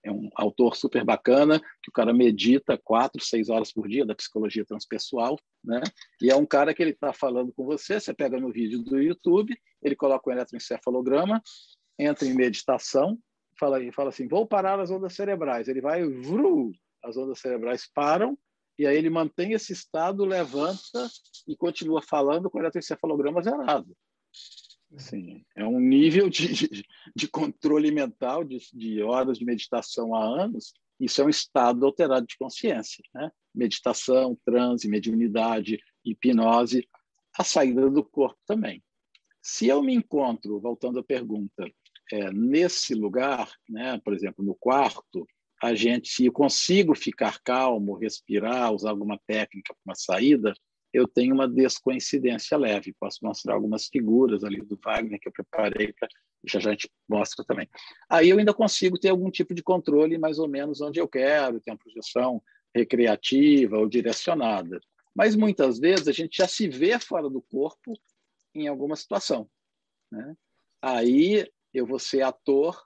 é 0.03 0.11
um 0.11 0.29
autor 0.35 0.75
super 0.75 1.03
bacana, 1.03 1.59
que 1.81 1.89
o 1.89 1.91
cara 1.91 2.13
medita 2.13 2.77
quatro, 2.77 3.23
seis 3.23 3.49
horas 3.49 3.71
por 3.71 3.87
dia 3.87 4.05
da 4.05 4.15
psicologia 4.15 4.65
transpessoal, 4.65 5.37
né? 5.63 5.81
E 6.21 6.29
é 6.29 6.35
um 6.35 6.45
cara 6.45 6.73
que 6.73 6.81
ele 6.81 6.91
está 6.91 7.11
falando 7.11 7.51
com 7.53 7.65
você, 7.65 7.99
você 7.99 8.13
pega 8.13 8.39
no 8.39 8.51
vídeo 8.51 8.81
do 8.81 9.01
YouTube, 9.01 9.57
ele 9.81 9.95
coloca 9.95 10.29
o 10.29 10.33
eletroencefalograma, 10.33 11.41
entra 11.97 12.27
em 12.27 12.33
meditação, 12.33 13.17
fala, 13.59 13.79
fala 13.91 14.09
assim, 14.09 14.27
vou 14.27 14.47
parar 14.47 14.79
as 14.79 14.89
ondas 14.89 15.13
cerebrais. 15.13 15.67
Ele 15.67 15.81
vai, 15.81 16.03
vru, 16.03 16.71
as 17.03 17.17
ondas 17.17 17.39
cerebrais 17.39 17.89
param, 17.93 18.37
e 18.79 18.87
aí 18.87 18.97
ele 18.97 19.09
mantém 19.09 19.51
esse 19.51 19.73
estado, 19.73 20.23
levanta 20.23 21.09
e 21.45 21.53
continua 21.53 22.01
falando 22.01 22.49
com 22.49 22.57
o 22.57 22.61
eletroencefalograma 22.61 23.41
zerado. 23.41 23.93
Assim, 24.95 25.43
é 25.53 25.65
um 25.65 25.81
nível 25.81 26.29
de, 26.29 26.85
de, 27.13 27.27
controle 27.27 27.91
mental, 27.91 28.45
de, 28.45 28.57
de, 28.73 29.03
horas 29.03 29.37
de 29.37 29.43
meditação 29.43 30.15
há 30.15 30.23
anos. 30.23 30.73
Isso 30.97 31.21
é 31.21 31.25
um 31.25 31.29
estado 31.29 31.85
alterado 31.85 32.25
de 32.25 32.37
consciência. 32.37 33.03
Né? 33.13 33.29
Meditação, 33.53 34.39
transe, 34.45 34.87
mediunidade, 34.87 35.77
hipnose, 36.05 36.87
a 37.37 37.43
saída 37.43 37.89
do 37.89 38.03
corpo 38.03 38.39
também. 38.47 38.81
Se 39.41 39.67
eu 39.67 39.83
me 39.83 39.93
encontro, 39.93 40.59
voltando 40.61 40.99
à 40.99 41.03
pergunta, 41.03 41.69
é, 42.13 42.31
nesse 42.31 42.95
lugar, 42.95 43.51
né, 43.67 43.99
por 44.05 44.13
exemplo, 44.13 44.43
no 44.43 44.55
quarto, 44.55 45.27
a 45.61 45.75
gente, 45.75 46.25
eu 46.25 46.31
consigo 46.31 46.95
ficar 46.95 47.39
calmo, 47.43 47.97
respirar, 47.97 48.73
usar 48.73 48.91
alguma 48.91 49.19
técnica 49.27 49.73
para 49.73 49.91
uma 49.91 49.95
saída, 49.95 50.53
eu 50.93 51.07
tenho 51.07 51.35
uma 51.35 51.47
descoincidência 51.47 52.57
leve. 52.57 52.95
Posso 52.99 53.19
mostrar 53.21 53.53
algumas 53.53 53.87
figuras 53.87 54.43
ali 54.43 54.61
do 54.61 54.79
Wagner 54.83 55.19
que 55.19 55.27
eu 55.27 55.33
preparei 55.33 55.93
para 55.93 56.07
já 56.45 56.59
já 56.59 56.69
a 56.69 56.73
gente 56.73 56.89
mostra 57.07 57.43
também. 57.45 57.67
Aí 58.09 58.29
eu 58.29 58.39
ainda 58.39 58.53
consigo 58.53 58.97
ter 58.97 59.09
algum 59.09 59.29
tipo 59.29 59.53
de 59.53 59.61
controle 59.61 60.17
mais 60.17 60.39
ou 60.39 60.47
menos 60.47 60.81
onde 60.81 60.99
eu 60.99 61.07
quero, 61.07 61.59
ter 61.59 61.71
uma 61.71 61.77
projeção 61.77 62.41
recreativa 62.73 63.77
ou 63.77 63.89
direcionada. 63.89 64.79
Mas 65.13 65.35
muitas 65.35 65.79
vezes 65.79 66.07
a 66.07 66.11
gente 66.11 66.37
já 66.37 66.47
se 66.47 66.67
vê 66.67 66.97
fora 66.99 67.29
do 67.29 67.41
corpo 67.41 67.93
em 68.55 68.67
alguma 68.67 68.95
situação. 68.95 69.49
Né? 70.11 70.35
Aí 70.81 71.45
eu 71.73 71.85
vou 71.85 71.99
ser 71.99 72.21
ator 72.21 72.81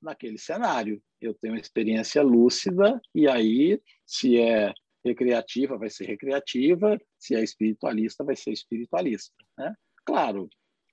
naquele 0.00 0.38
cenário. 0.38 1.02
Eu 1.20 1.34
tenho 1.34 1.54
uma 1.54 1.60
experiência 1.60 2.22
lúcida 2.22 3.00
e 3.14 3.28
aí, 3.28 3.80
se 4.06 4.38
é 4.38 4.72
recreativa 5.04 5.78
vai 5.78 5.90
ser 5.90 6.06
recreativa, 6.06 6.98
se 7.18 7.34
é 7.34 7.42
espiritualista 7.42 8.24
vai 8.24 8.36
ser 8.36 8.52
espiritualista. 8.52 9.34
Né? 9.58 9.74
Claro, 10.04 10.48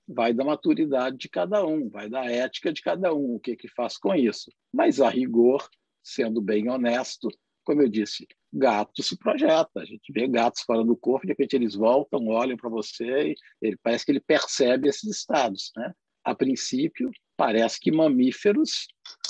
vai 0.06 0.32
da 0.32 0.44
maturidade 0.44 1.16
de 1.16 1.28
cada 1.28 1.64
um, 1.66 1.88
vai 1.88 2.08
da 2.08 2.24
ética 2.24 2.72
de 2.72 2.80
cada 2.80 3.14
um, 3.14 3.34
o 3.34 3.40
que 3.40 3.56
que 3.56 3.68
faz 3.68 3.98
com 3.98 4.14
isso. 4.14 4.50
Mas 4.72 5.00
a 5.00 5.08
rigor, 5.08 5.68
sendo 6.02 6.40
bem 6.40 6.68
honesto, 6.70 7.28
como 7.64 7.82
eu 7.82 7.88
disse, 7.88 8.26
gato 8.50 9.02
se 9.02 9.16
projeta. 9.18 9.80
A 9.80 9.84
gente 9.84 10.10
vê 10.10 10.26
gatos 10.26 10.62
fora 10.62 10.82
do 10.82 10.96
corpo, 10.96 11.26
de 11.26 11.32
repente 11.32 11.54
eles 11.54 11.74
voltam, 11.74 12.26
olham 12.28 12.56
para 12.56 12.70
você 12.70 13.32
e 13.32 13.34
ele 13.60 13.76
parece 13.82 14.06
que 14.06 14.12
ele 14.12 14.20
percebe 14.20 14.88
esses 14.88 15.04
estados, 15.04 15.70
né? 15.76 15.92
A 16.24 16.34
princípio, 16.34 17.10
parece 17.36 17.78
que 17.78 17.92
mamíferos, 17.92 18.86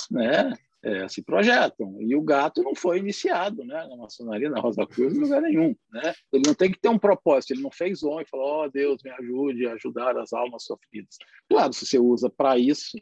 né, 0.09 0.53
é, 0.83 1.07
se 1.07 1.21
projetam. 1.21 2.01
E 2.01 2.15
o 2.15 2.21
gato 2.21 2.63
não 2.63 2.73
foi 2.73 2.99
iniciado 2.99 3.63
né, 3.63 3.85
na 3.87 3.97
maçonaria, 3.97 4.49
na 4.49 4.59
Rosa 4.59 4.85
Cruz, 4.85 5.15
em 5.15 5.19
lugar 5.19 5.41
nenhum. 5.41 5.75
Né? 5.91 6.13
Ele 6.31 6.43
não 6.45 6.53
tem 6.53 6.71
que 6.71 6.79
ter 6.79 6.89
um 6.89 6.99
propósito, 6.99 7.51
ele 7.51 7.61
não 7.61 7.71
fez 7.71 8.03
on 8.03 8.21
e 8.21 8.25
falou: 8.25 8.45
ó 8.45 8.65
oh, 8.65 8.69
Deus, 8.69 9.01
me 9.03 9.11
ajude 9.11 9.67
a 9.67 9.73
ajudar 9.73 10.17
as 10.17 10.33
almas 10.33 10.63
sofridas. 10.63 11.17
Claro, 11.49 11.73
se 11.73 11.85
você 11.85 11.99
usa 11.99 12.29
para 12.29 12.57
isso, 12.57 12.97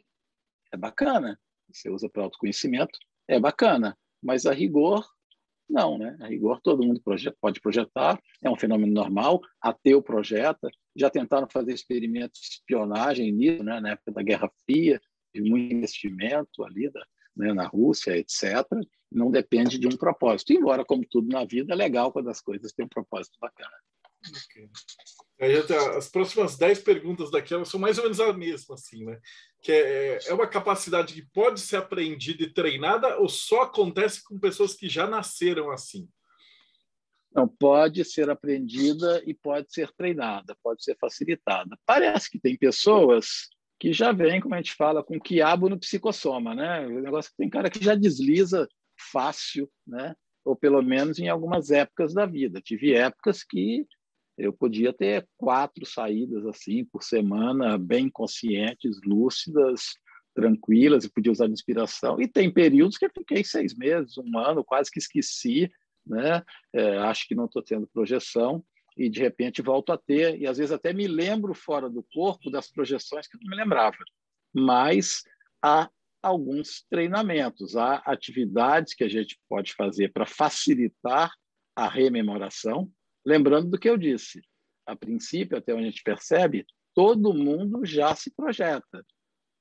é 0.72 0.76
bacana. 0.76 1.38
Se 1.72 1.82
você 1.82 1.90
usa 1.90 2.08
para 2.08 2.24
autoconhecimento, 2.24 2.98
é 3.26 3.38
bacana. 3.38 3.96
Mas 4.22 4.46
a 4.46 4.52
rigor, 4.52 5.06
não, 5.68 5.98
né? 5.98 6.16
A 6.20 6.26
rigor 6.26 6.60
todo 6.62 6.84
mundo 6.84 7.00
pode 7.40 7.60
projetar, 7.60 8.20
é 8.42 8.50
um 8.50 8.56
fenômeno 8.56 8.92
normal, 8.92 9.40
ateu 9.60 10.02
projeta, 10.02 10.68
já 10.96 11.10
tentaram 11.10 11.46
fazer 11.48 11.72
experimentos 11.72 12.40
de 12.40 12.46
espionagem 12.46 13.30
nisso, 13.30 13.62
né? 13.62 13.78
na 13.78 13.90
época 13.90 14.12
da 14.12 14.22
Guerra 14.22 14.50
Fria, 14.64 15.00
de 15.32 15.42
muito 15.42 15.74
investimento 15.74 16.64
ali 16.64 16.90
da, 16.90 17.04
né, 17.38 17.52
na 17.54 17.66
Rússia, 17.66 18.16
etc., 18.18 18.66
não 19.10 19.30
depende 19.30 19.78
de 19.78 19.86
um 19.86 19.96
propósito. 19.96 20.52
Embora, 20.52 20.84
como 20.84 21.06
tudo 21.08 21.28
na 21.28 21.44
vida, 21.44 21.72
é 21.72 21.76
legal 21.76 22.12
quando 22.12 22.28
as 22.28 22.40
coisas 22.40 22.72
têm 22.72 22.84
um 22.84 22.88
propósito 22.88 23.38
bacana. 23.40 23.72
Okay. 24.50 24.68
As 25.96 26.08
próximas 26.08 26.56
dez 26.56 26.80
perguntas 26.80 27.30
daqui 27.30 27.54
são 27.64 27.78
mais 27.78 27.96
ou 27.96 28.04
menos 28.04 28.18
a 28.18 28.32
mesma, 28.32 28.74
assim, 28.74 29.04
né? 29.04 29.18
Que 29.62 29.70
é, 29.72 30.18
é 30.26 30.34
uma 30.34 30.48
capacidade 30.48 31.14
que 31.14 31.22
pode 31.32 31.60
ser 31.60 31.76
aprendida 31.76 32.42
e 32.42 32.52
treinada 32.52 33.18
ou 33.18 33.28
só 33.28 33.62
acontece 33.62 34.22
com 34.24 34.38
pessoas 34.38 34.74
que 34.74 34.88
já 34.88 35.06
nasceram 35.06 35.70
assim? 35.70 36.08
Não, 37.32 37.46
pode 37.46 38.04
ser 38.04 38.28
aprendida 38.28 39.22
e 39.24 39.32
pode 39.32 39.72
ser 39.72 39.92
treinada, 39.92 40.56
pode 40.62 40.82
ser 40.82 40.96
facilitada. 40.98 41.78
Parece 41.86 42.28
que 42.28 42.40
tem 42.40 42.56
pessoas 42.56 43.48
que 43.78 43.92
já 43.92 44.12
vem, 44.12 44.40
como 44.40 44.54
a 44.54 44.58
gente 44.58 44.74
fala, 44.74 45.04
com 45.04 45.20
quiabo 45.20 45.68
no 45.68 45.78
psicossoma, 45.78 46.54
né? 46.54 46.86
O 46.86 47.00
negócio 47.00 47.30
que 47.30 47.36
tem 47.36 47.48
cara 47.48 47.70
que 47.70 47.82
já 47.82 47.94
desliza 47.94 48.68
fácil, 49.12 49.70
né? 49.86 50.14
Ou 50.44 50.56
pelo 50.56 50.82
menos 50.82 51.18
em 51.18 51.28
algumas 51.28 51.70
épocas 51.70 52.12
da 52.12 52.26
vida. 52.26 52.60
Tive 52.60 52.94
épocas 52.94 53.44
que 53.44 53.86
eu 54.36 54.52
podia 54.52 54.92
ter 54.92 55.26
quatro 55.36 55.84
saídas 55.86 56.46
assim 56.46 56.84
por 56.84 57.02
semana, 57.02 57.78
bem 57.78 58.08
conscientes, 58.08 59.00
lúcidas, 59.04 59.82
tranquilas, 60.34 61.04
e 61.04 61.12
podia 61.12 61.32
usar 61.32 61.46
de 61.46 61.52
inspiração. 61.52 62.20
E 62.20 62.26
tem 62.26 62.52
períodos 62.52 62.96
que 62.96 63.04
eu 63.04 63.10
fiquei 63.10 63.44
seis 63.44 63.76
meses, 63.76 64.16
um 64.18 64.38
ano, 64.38 64.64
quase 64.64 64.90
que 64.90 64.98
esqueci, 64.98 65.70
né? 66.06 66.42
É, 66.72 66.98
acho 66.98 67.26
que 67.28 67.34
não 67.34 67.44
estou 67.44 67.62
tendo 67.62 67.88
projeção 67.88 68.64
e 68.98 69.08
de 69.08 69.20
repente 69.20 69.62
volto 69.62 69.92
a 69.92 69.96
ter, 69.96 70.38
e 70.40 70.46
às 70.46 70.58
vezes 70.58 70.72
até 70.72 70.92
me 70.92 71.06
lembro 71.06 71.54
fora 71.54 71.88
do 71.88 72.02
corpo 72.12 72.50
das 72.50 72.68
projeções 72.68 73.28
que 73.28 73.36
eu 73.36 73.40
não 73.42 73.50
me 73.50 73.56
lembrava. 73.56 73.96
Mas 74.52 75.22
há 75.62 75.88
alguns 76.20 76.84
treinamentos, 76.90 77.76
há 77.76 78.02
atividades 78.04 78.94
que 78.94 79.04
a 79.04 79.08
gente 79.08 79.38
pode 79.48 79.72
fazer 79.74 80.12
para 80.12 80.26
facilitar 80.26 81.32
a 81.76 81.88
rememoração, 81.88 82.90
lembrando 83.24 83.70
do 83.70 83.78
que 83.78 83.88
eu 83.88 83.96
disse. 83.96 84.42
A 84.84 84.96
princípio, 84.96 85.56
até 85.56 85.72
onde 85.72 85.84
a 85.84 85.90
gente 85.90 86.02
percebe, 86.02 86.66
todo 86.92 87.32
mundo 87.32 87.86
já 87.86 88.16
se 88.16 88.34
projeta, 88.34 89.06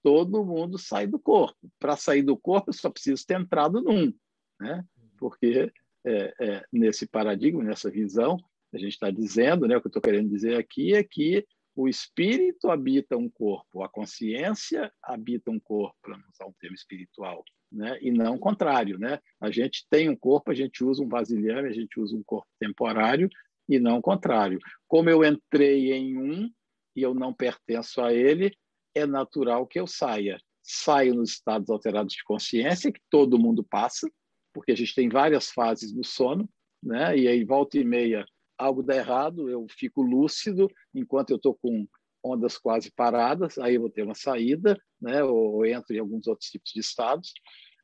todo 0.02 0.44
mundo 0.44 0.80
sai 0.80 1.06
do 1.06 1.20
corpo. 1.20 1.70
Para 1.78 1.96
sair 1.96 2.24
do 2.24 2.36
corpo, 2.36 2.70
eu 2.70 2.74
só 2.74 2.90
preciso 2.90 3.24
ter 3.24 3.40
entrado 3.40 3.82
num, 3.82 4.12
né? 4.60 4.84
porque 5.20 5.72
é, 6.06 6.34
é, 6.40 6.66
nesse 6.72 7.06
paradigma, 7.06 7.64
nessa 7.64 7.92
visão, 7.92 8.38
a 8.74 8.78
gente 8.78 8.94
está 8.94 9.10
dizendo, 9.10 9.68
né, 9.68 9.78
o 9.78 9.82
que 9.82 9.88
eu 9.88 9.90
estou 9.90 10.02
querendo 10.02 10.30
dizer 10.30 10.58
aqui 10.58 10.94
é 10.94 11.04
que 11.04 11.46
o 11.78 11.88
espírito 11.88 12.72
habita 12.72 13.16
um 13.16 13.30
corpo, 13.30 13.84
a 13.84 13.90
consciência 13.90 14.92
habita 15.02 15.52
um 15.52 15.60
corpo, 15.60 15.96
para 16.02 16.18
usar 16.34 16.48
um 16.48 16.54
termo 16.60 16.76
espiritual, 16.76 17.44
né? 17.72 18.00
e 18.02 18.10
não 18.10 18.34
o 18.34 18.40
contrário. 18.40 18.98
Né? 18.98 19.20
A 19.40 19.52
gente 19.52 19.86
tem 19.88 20.10
um 20.10 20.16
corpo, 20.16 20.50
a 20.50 20.56
gente 20.56 20.84
usa 20.84 21.04
um 21.04 21.08
vasilhame, 21.08 21.70
a 21.70 21.74
gente 21.74 22.00
usa 22.00 22.16
um 22.16 22.24
corpo 22.24 22.48
temporário, 22.60 23.30
e 23.70 23.78
não 23.78 24.00
o 24.00 24.02
contrário. 24.02 24.60
Como 24.88 25.08
eu 25.08 25.24
entrei 25.24 25.94
em 25.94 26.18
um 26.18 26.50
e 26.96 27.02
eu 27.04 27.14
não 27.14 27.32
pertenço 27.32 28.02
a 28.02 28.12
ele, 28.12 28.58
é 28.96 29.06
natural 29.06 29.68
que 29.68 29.80
eu 29.80 29.86
saia. 29.86 30.40
Saio 30.64 31.14
nos 31.14 31.32
estados 31.32 31.70
alterados 31.70 32.14
de 32.14 32.24
consciência, 32.24 32.92
que 32.92 33.02
todo 33.10 33.38
mundo 33.38 33.64
passa, 33.64 34.10
porque 34.52 34.72
a 34.72 34.76
gente 34.76 34.96
tem 34.96 35.10
várias 35.10 35.52
fases 35.52 35.92
do 35.92 36.04
sono, 36.04 36.50
né? 36.82 37.16
e 37.16 37.28
aí 37.28 37.44
volta 37.44 37.78
e 37.78 37.84
meia 37.84 38.26
algo 38.58 38.84
dá 38.84 38.96
errado, 38.96 39.50
eu 39.50 39.66
fico 39.70 40.02
lúcido 40.02 40.70
enquanto 40.94 41.32
eu 41.32 41.38
estou 41.38 41.56
com 41.56 41.88
ondas 42.24 42.58
quase 42.58 42.92
paradas, 42.92 43.58
aí 43.58 43.76
eu 43.76 43.82
vou 43.82 43.90
ter 43.90 44.04
uma 44.04 44.16
saída, 44.16 44.78
né, 45.00 45.24
ou, 45.24 45.56
ou 45.56 45.66
entro 45.66 45.96
em 45.96 46.00
alguns 46.00 46.28
outros 46.28 46.50
tipos 46.50 46.72
de 46.72 46.80
estados. 46.80 47.34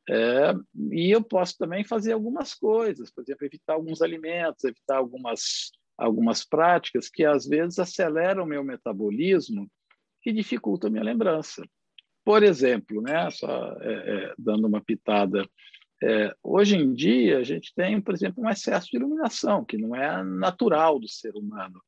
É, 0.08 0.52
e 0.92 1.10
eu 1.10 1.22
posso 1.22 1.56
também 1.56 1.82
fazer 1.82 2.12
algumas 2.12 2.52
coisas, 2.52 3.10
por 3.10 3.22
exemplo, 3.22 3.46
evitar 3.46 3.74
alguns 3.74 4.02
alimentos, 4.02 4.64
evitar 4.64 4.98
algumas, 4.98 5.70
algumas 5.96 6.44
práticas 6.44 7.08
que 7.08 7.24
às 7.24 7.46
vezes 7.46 7.78
aceleram 7.78 8.44
o 8.44 8.46
meu 8.46 8.62
metabolismo 8.62 9.70
e 10.26 10.32
dificultam 10.32 10.88
a 10.88 10.90
minha 10.90 11.04
lembrança. 11.04 11.62
Por 12.24 12.42
exemplo, 12.42 13.00
né, 13.00 13.30
só 13.30 13.76
é, 13.80 13.92
é, 13.92 14.34
dando 14.38 14.66
uma 14.66 14.82
pitada, 14.82 15.46
é, 16.06 16.36
hoje 16.42 16.76
em 16.76 16.92
dia 16.92 17.38
a 17.38 17.42
gente 17.42 17.72
tem, 17.74 17.98
por 17.98 18.12
exemplo, 18.12 18.44
um 18.44 18.50
excesso 18.50 18.90
de 18.90 18.98
iluminação, 18.98 19.64
que 19.64 19.78
não 19.78 19.96
é 19.96 20.22
natural 20.22 20.98
do 20.98 21.08
ser 21.08 21.34
humano. 21.34 21.80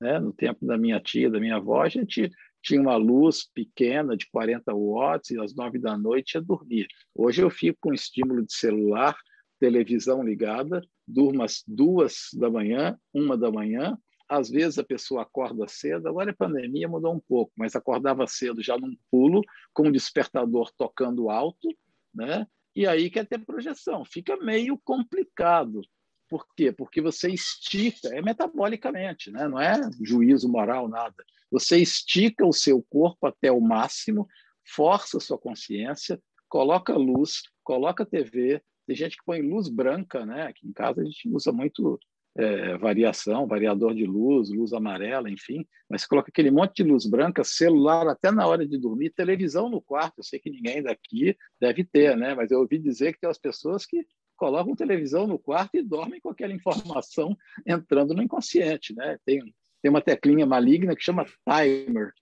Né? 0.00 0.18
No 0.18 0.32
tempo 0.32 0.66
da 0.66 0.76
minha 0.76 0.98
tia, 0.98 1.30
da 1.30 1.38
minha 1.38 1.54
avó, 1.54 1.82
a 1.82 1.88
gente 1.88 2.28
tinha 2.60 2.80
uma 2.80 2.96
luz 2.96 3.48
pequena 3.54 4.16
de 4.16 4.28
40 4.28 4.74
watts 4.74 5.30
e 5.30 5.40
às 5.40 5.54
nove 5.54 5.78
da 5.78 5.96
noite 5.96 6.34
ia 6.34 6.40
dormir. 6.40 6.88
Hoje 7.14 7.42
eu 7.42 7.48
fico 7.48 7.78
com 7.80 7.94
estímulo 7.94 8.44
de 8.44 8.52
celular, 8.52 9.16
televisão 9.60 10.20
ligada, 10.20 10.82
durmo 11.06 11.44
às 11.44 11.62
duas 11.64 12.28
da 12.34 12.50
manhã, 12.50 12.98
uma 13.14 13.38
da 13.38 13.52
manhã. 13.52 13.96
Às 14.28 14.50
vezes 14.50 14.80
a 14.80 14.84
pessoa 14.84 15.22
acorda 15.22 15.68
cedo, 15.68 16.08
agora 16.08 16.32
a 16.32 16.36
pandemia 16.36 16.88
mudou 16.88 17.14
um 17.14 17.20
pouco, 17.20 17.52
mas 17.56 17.76
acordava 17.76 18.26
cedo 18.26 18.60
já 18.60 18.76
num 18.76 18.96
pulo, 19.12 19.42
com 19.72 19.88
o 19.88 19.92
despertador 19.92 20.72
tocando 20.76 21.30
alto, 21.30 21.68
né? 22.12 22.48
E 22.80 22.86
aí 22.86 23.10
quer 23.10 23.26
ter 23.26 23.44
projeção. 23.44 24.06
Fica 24.06 24.38
meio 24.38 24.78
complicado. 24.82 25.82
Por 26.30 26.46
quê? 26.56 26.72
Porque 26.72 27.02
você 27.02 27.28
estica, 27.28 28.08
é 28.08 28.22
metabolicamente, 28.22 29.30
né? 29.30 29.46
não 29.46 29.60
é 29.60 29.78
juízo 30.02 30.48
moral, 30.48 30.88
nada. 30.88 31.22
Você 31.50 31.76
estica 31.76 32.46
o 32.46 32.54
seu 32.54 32.82
corpo 32.82 33.26
até 33.26 33.52
o 33.52 33.60
máximo, 33.60 34.26
força 34.66 35.18
a 35.18 35.20
sua 35.20 35.36
consciência, 35.36 36.18
coloca 36.48 36.96
luz, 36.96 37.42
coloca 37.62 38.06
TV. 38.06 38.62
Tem 38.86 38.96
gente 38.96 39.18
que 39.18 39.24
põe 39.26 39.42
luz 39.42 39.68
branca, 39.68 40.24
né? 40.24 40.44
Aqui 40.46 40.66
em 40.66 40.72
casa 40.72 41.02
a 41.02 41.04
gente 41.04 41.28
usa 41.28 41.52
muito 41.52 42.00
é, 42.36 42.76
variação, 42.78 43.46
variador 43.46 43.94
de 43.94 44.04
luz, 44.04 44.50
luz 44.50 44.72
amarela, 44.72 45.30
enfim. 45.30 45.66
Mas 45.88 46.06
coloca 46.06 46.30
aquele 46.30 46.50
monte 46.50 46.82
de 46.82 46.90
luz 46.90 47.06
branca, 47.06 47.42
celular 47.44 48.06
até 48.08 48.30
na 48.30 48.46
hora 48.46 48.66
de 48.66 48.78
dormir, 48.78 49.10
televisão 49.10 49.68
no 49.68 49.80
quarto. 49.80 50.18
Eu 50.18 50.24
sei 50.24 50.38
que 50.38 50.50
ninguém 50.50 50.82
daqui 50.82 51.36
deve 51.60 51.84
ter, 51.84 52.16
né? 52.16 52.34
Mas 52.34 52.50
eu 52.50 52.60
ouvi 52.60 52.78
dizer 52.78 53.12
que 53.12 53.20
tem 53.20 53.30
as 53.30 53.38
pessoas 53.38 53.84
que 53.84 54.06
colocam 54.36 54.74
televisão 54.74 55.26
no 55.26 55.38
quarto 55.38 55.76
e 55.76 55.82
dormem 55.82 56.20
com 56.20 56.30
aquela 56.30 56.52
informação 56.52 57.36
entrando 57.66 58.14
no 58.14 58.22
inconsciente, 58.22 58.94
né? 58.94 59.18
Tem 59.24 59.42
tem 59.82 59.90
uma 59.90 60.02
teclinha 60.02 60.46
maligna 60.46 60.94
que 60.94 61.02
chama 61.02 61.26
timer. 61.44 62.12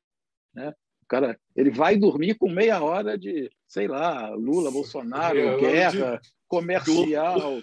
Né? 0.55 0.71
O 1.03 1.07
cara 1.09 1.39
ele 1.57 1.71
vai 1.71 1.97
dormir 1.97 2.35
com 2.35 2.49
meia 2.49 2.83
hora 2.83 3.19
de, 3.19 3.51
sei 3.67 3.89
lá, 3.89 4.31
Lula, 4.31 4.71
Bolsonaro, 4.71 5.59
guerra, 5.59 6.21
comercial. 6.47 7.61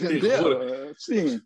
Entendeu? 0.00 0.94
Sim. 0.96 1.40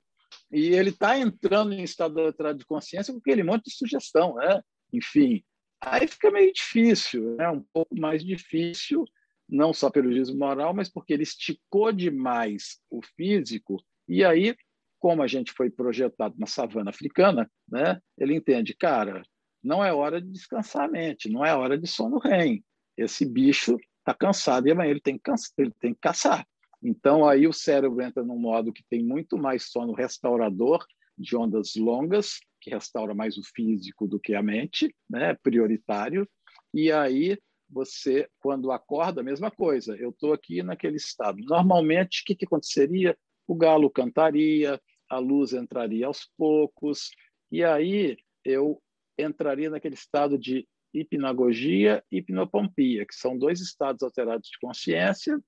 E 0.50 0.68
ele 0.68 0.90
está 0.90 1.18
entrando 1.18 1.72
em 1.72 1.82
estado 1.82 2.32
de 2.56 2.64
consciência 2.64 3.12
com 3.12 3.20
aquele 3.20 3.42
monte 3.42 3.64
de 3.64 3.74
sugestão. 3.74 4.34
Né? 4.34 4.60
Enfim, 4.92 5.42
aí 5.80 6.06
fica 6.06 6.30
meio 6.30 6.52
difícil, 6.52 7.36
né? 7.36 7.48
um 7.48 7.64
pouco 7.72 7.98
mais 7.98 8.24
difícil, 8.24 9.04
não 9.48 9.72
só 9.72 9.90
pelo 9.90 10.12
juízo 10.12 10.36
moral, 10.36 10.74
mas 10.74 10.88
porque 10.88 11.12
ele 11.12 11.22
esticou 11.22 11.92
demais 11.92 12.80
o 12.90 13.00
físico, 13.16 13.82
e 14.08 14.24
aí 14.24 14.54
como 15.00 15.22
a 15.22 15.26
gente 15.26 15.50
foi 15.52 15.70
projetado 15.70 16.34
na 16.38 16.46
savana 16.46 16.90
africana, 16.90 17.50
né, 17.66 18.00
ele 18.18 18.36
entende, 18.36 18.74
cara, 18.74 19.22
não 19.64 19.82
é 19.82 19.92
hora 19.92 20.20
de 20.20 20.30
descansar 20.30 20.84
a 20.84 20.88
mente, 20.88 21.28
não 21.28 21.44
é 21.44 21.54
hora 21.54 21.76
de 21.76 21.86
sono 21.86 22.18
REM. 22.18 22.62
Esse 22.96 23.24
bicho 23.24 23.78
está 23.98 24.14
cansado 24.14 24.68
e 24.68 24.70
amanhã 24.70 24.90
ele 24.90 25.00
tem, 25.00 25.18
que 25.18 25.30
ele 25.58 25.72
tem 25.80 25.94
que 25.94 26.00
caçar. 26.00 26.46
Então, 26.82 27.28
aí 27.28 27.46
o 27.46 27.52
cérebro 27.52 28.00
entra 28.00 28.22
num 28.22 28.38
modo 28.38 28.72
que 28.72 28.84
tem 28.88 29.02
muito 29.02 29.36
mais 29.36 29.70
sono 29.70 29.92
restaurador, 29.92 30.84
de 31.16 31.36
ondas 31.36 31.74
longas, 31.76 32.40
que 32.60 32.70
restaura 32.70 33.14
mais 33.14 33.36
o 33.36 33.42
físico 33.42 34.08
do 34.08 34.18
que 34.18 34.34
a 34.34 34.42
mente, 34.42 34.94
né? 35.08 35.36
prioritário. 35.42 36.26
E 36.72 36.90
aí, 36.90 37.38
você, 37.68 38.28
quando 38.40 38.72
acorda, 38.72 39.20
a 39.20 39.24
mesma 39.24 39.50
coisa. 39.50 39.96
Eu 39.96 40.10
estou 40.10 40.32
aqui 40.32 40.62
naquele 40.62 40.96
estado. 40.96 41.38
Normalmente, 41.42 42.22
o 42.22 42.24
que, 42.24 42.34
que 42.34 42.46
aconteceria? 42.46 43.16
O 43.46 43.54
galo 43.54 43.90
cantaria, 43.90 44.80
a 45.08 45.18
luz 45.18 45.52
entraria 45.52 46.06
aos 46.06 46.30
poucos, 46.36 47.10
e 47.50 47.64
aí 47.64 48.16
eu 48.44 48.80
entraria 49.18 49.68
naquele 49.68 49.94
estado 49.94 50.38
de 50.38 50.66
hipnagogia 50.94 52.02
e 52.10 52.18
hipnopompia, 52.18 53.04
que 53.04 53.14
são 53.14 53.36
dois 53.36 53.60
estados 53.60 54.02
alterados 54.02 54.48
de 54.48 54.58
consciência, 54.60 55.38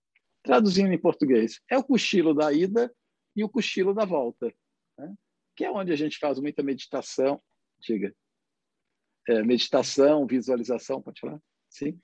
traduzindo 0.43 0.93
em 0.93 1.01
português, 1.01 1.61
é 1.71 1.79
o 1.79 1.85
cochilo 1.85 2.35
da 2.35 2.53
ida 2.53 2.93
e 3.37 3.45
o 3.45 3.49
cochilo 3.49 3.95
da 3.95 4.05
volta, 4.05 4.53
né? 4.99 5.15
que 5.57 5.65
é 5.65 5.71
onde 5.71 5.93
a 5.93 5.97
gente 5.97 6.19
faz 6.19 6.39
muita 6.39 6.63
meditação, 6.63 7.41
diga, 7.81 8.15
é, 9.29 9.43
meditação, 9.43 10.27
visualização, 10.27 11.01
pode 11.01 11.21
falar? 11.21 11.39
Sim. 11.69 11.99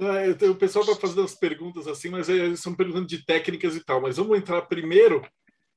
É, 0.00 0.48
o 0.48 0.56
pessoal 0.56 0.84
vai 0.84 0.94
fazendo 0.94 1.22
as 1.22 1.34
perguntas 1.34 1.86
assim, 1.86 2.08
mas 2.08 2.28
é, 2.28 2.56
são 2.56 2.74
perguntando 2.74 3.06
de 3.06 3.24
técnicas 3.24 3.76
e 3.76 3.84
tal. 3.84 4.00
Mas 4.00 4.16
vamos 4.16 4.36
entrar 4.38 4.62
primeiro 4.62 5.22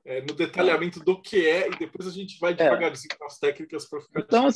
é, 0.06 0.22
no 0.22 0.34
detalhamento 0.34 1.00
do 1.02 1.22
que 1.22 1.46
é 1.46 1.68
e 1.68 1.78
depois 1.78 2.08
a 2.08 2.12
gente 2.12 2.40
vai 2.40 2.54
é. 2.54 2.56
devagarzinho 2.56 3.16
é. 3.22 3.26
as 3.26 3.38
técnicas 3.38 3.88
para 3.88 4.02
ficar 4.02 4.22
então, 4.22 4.48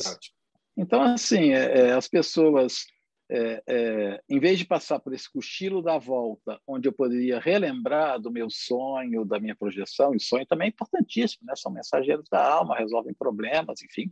então, 0.76 1.02
assim, 1.02 1.52
é, 1.52 1.88
é, 1.88 1.92
as 1.92 2.08
pessoas, 2.08 2.86
é, 3.30 4.22
em 4.28 4.40
vez 4.40 4.58
de 4.58 4.64
passar 4.64 4.98
por 4.98 5.12
esse 5.12 5.30
cochilo 5.30 5.82
da 5.82 5.98
volta, 5.98 6.60
onde 6.66 6.88
eu 6.88 6.92
poderia 6.92 7.38
relembrar 7.38 8.20
do 8.20 8.30
meu 8.30 8.48
sonho, 8.50 9.24
da 9.24 9.38
minha 9.38 9.54
projeção, 9.54 10.14
e 10.14 10.20
sonho 10.20 10.46
também 10.46 10.66
é 10.66 10.70
importantíssimo, 10.70 11.44
né? 11.46 11.54
são 11.56 11.72
mensageiros 11.72 12.28
da 12.30 12.42
alma, 12.42 12.76
resolvem 12.76 13.14
problemas, 13.14 13.82
enfim, 13.82 14.10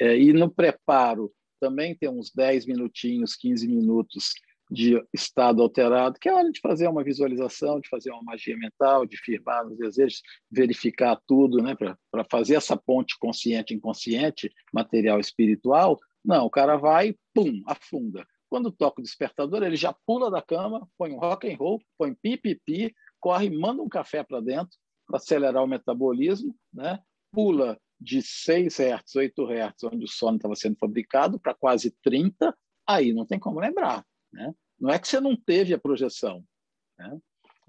e 0.00 0.32
no 0.32 0.50
preparo 0.50 1.32
também 1.60 1.94
tem 1.94 2.08
uns 2.08 2.32
10 2.32 2.66
minutinhos, 2.66 3.36
15 3.36 3.68
minutos 3.68 4.32
de 4.72 5.00
estado 5.12 5.62
alterado, 5.62 6.18
que 6.18 6.28
é 6.28 6.34
hora 6.34 6.50
de 6.50 6.58
fazer 6.60 6.88
uma 6.88 7.04
visualização, 7.04 7.78
de 7.78 7.88
fazer 7.88 8.10
uma 8.10 8.22
magia 8.22 8.56
mental, 8.56 9.04
de 9.04 9.18
firmar 9.18 9.64
nos 9.64 9.76
desejos, 9.76 10.22
verificar 10.50 11.20
tudo, 11.26 11.62
né, 11.62 11.76
para 11.76 12.24
fazer 12.30 12.54
essa 12.54 12.76
ponte 12.76 13.18
consciente-inconsciente, 13.18 14.50
material 14.72 15.20
espiritual. 15.20 15.98
Não, 16.24 16.46
o 16.46 16.50
cara 16.50 16.76
vai, 16.76 17.14
pum, 17.34 17.62
afunda. 17.66 18.26
Quando 18.52 18.70
toca 18.70 19.00
o 19.00 19.02
despertador, 19.02 19.62
ele 19.62 19.76
já 19.76 19.94
pula 20.04 20.30
da 20.30 20.42
cama, 20.42 20.86
põe 20.98 21.10
um 21.10 21.18
rock 21.18 21.50
and 21.50 21.56
roll, 21.56 21.80
põe 21.96 22.14
pipipi, 22.14 22.94
corre, 23.18 23.48
manda 23.48 23.80
um 23.80 23.88
café 23.88 24.22
para 24.22 24.42
dentro 24.42 24.76
para 25.06 25.16
acelerar 25.16 25.64
o 25.64 25.66
metabolismo, 25.66 26.54
né? 26.70 27.00
Pula 27.32 27.80
de 27.98 28.20
6 28.20 28.78
Hz, 28.78 29.16
8 29.16 29.42
Hz, 29.42 29.84
onde 29.84 30.04
o 30.04 30.08
sono 30.08 30.36
estava 30.36 30.54
sendo 30.54 30.76
fabricado, 30.76 31.40
para 31.40 31.54
quase 31.54 31.92
30, 32.02 32.54
aí 32.86 33.14
não 33.14 33.24
tem 33.24 33.38
como 33.38 33.58
lembrar. 33.58 34.04
Né? 34.30 34.54
Não 34.78 34.90
é 34.90 34.98
que 34.98 35.08
você 35.08 35.18
não 35.18 35.34
teve 35.34 35.72
a 35.72 35.80
projeção. 35.80 36.44
Né? 36.98 37.18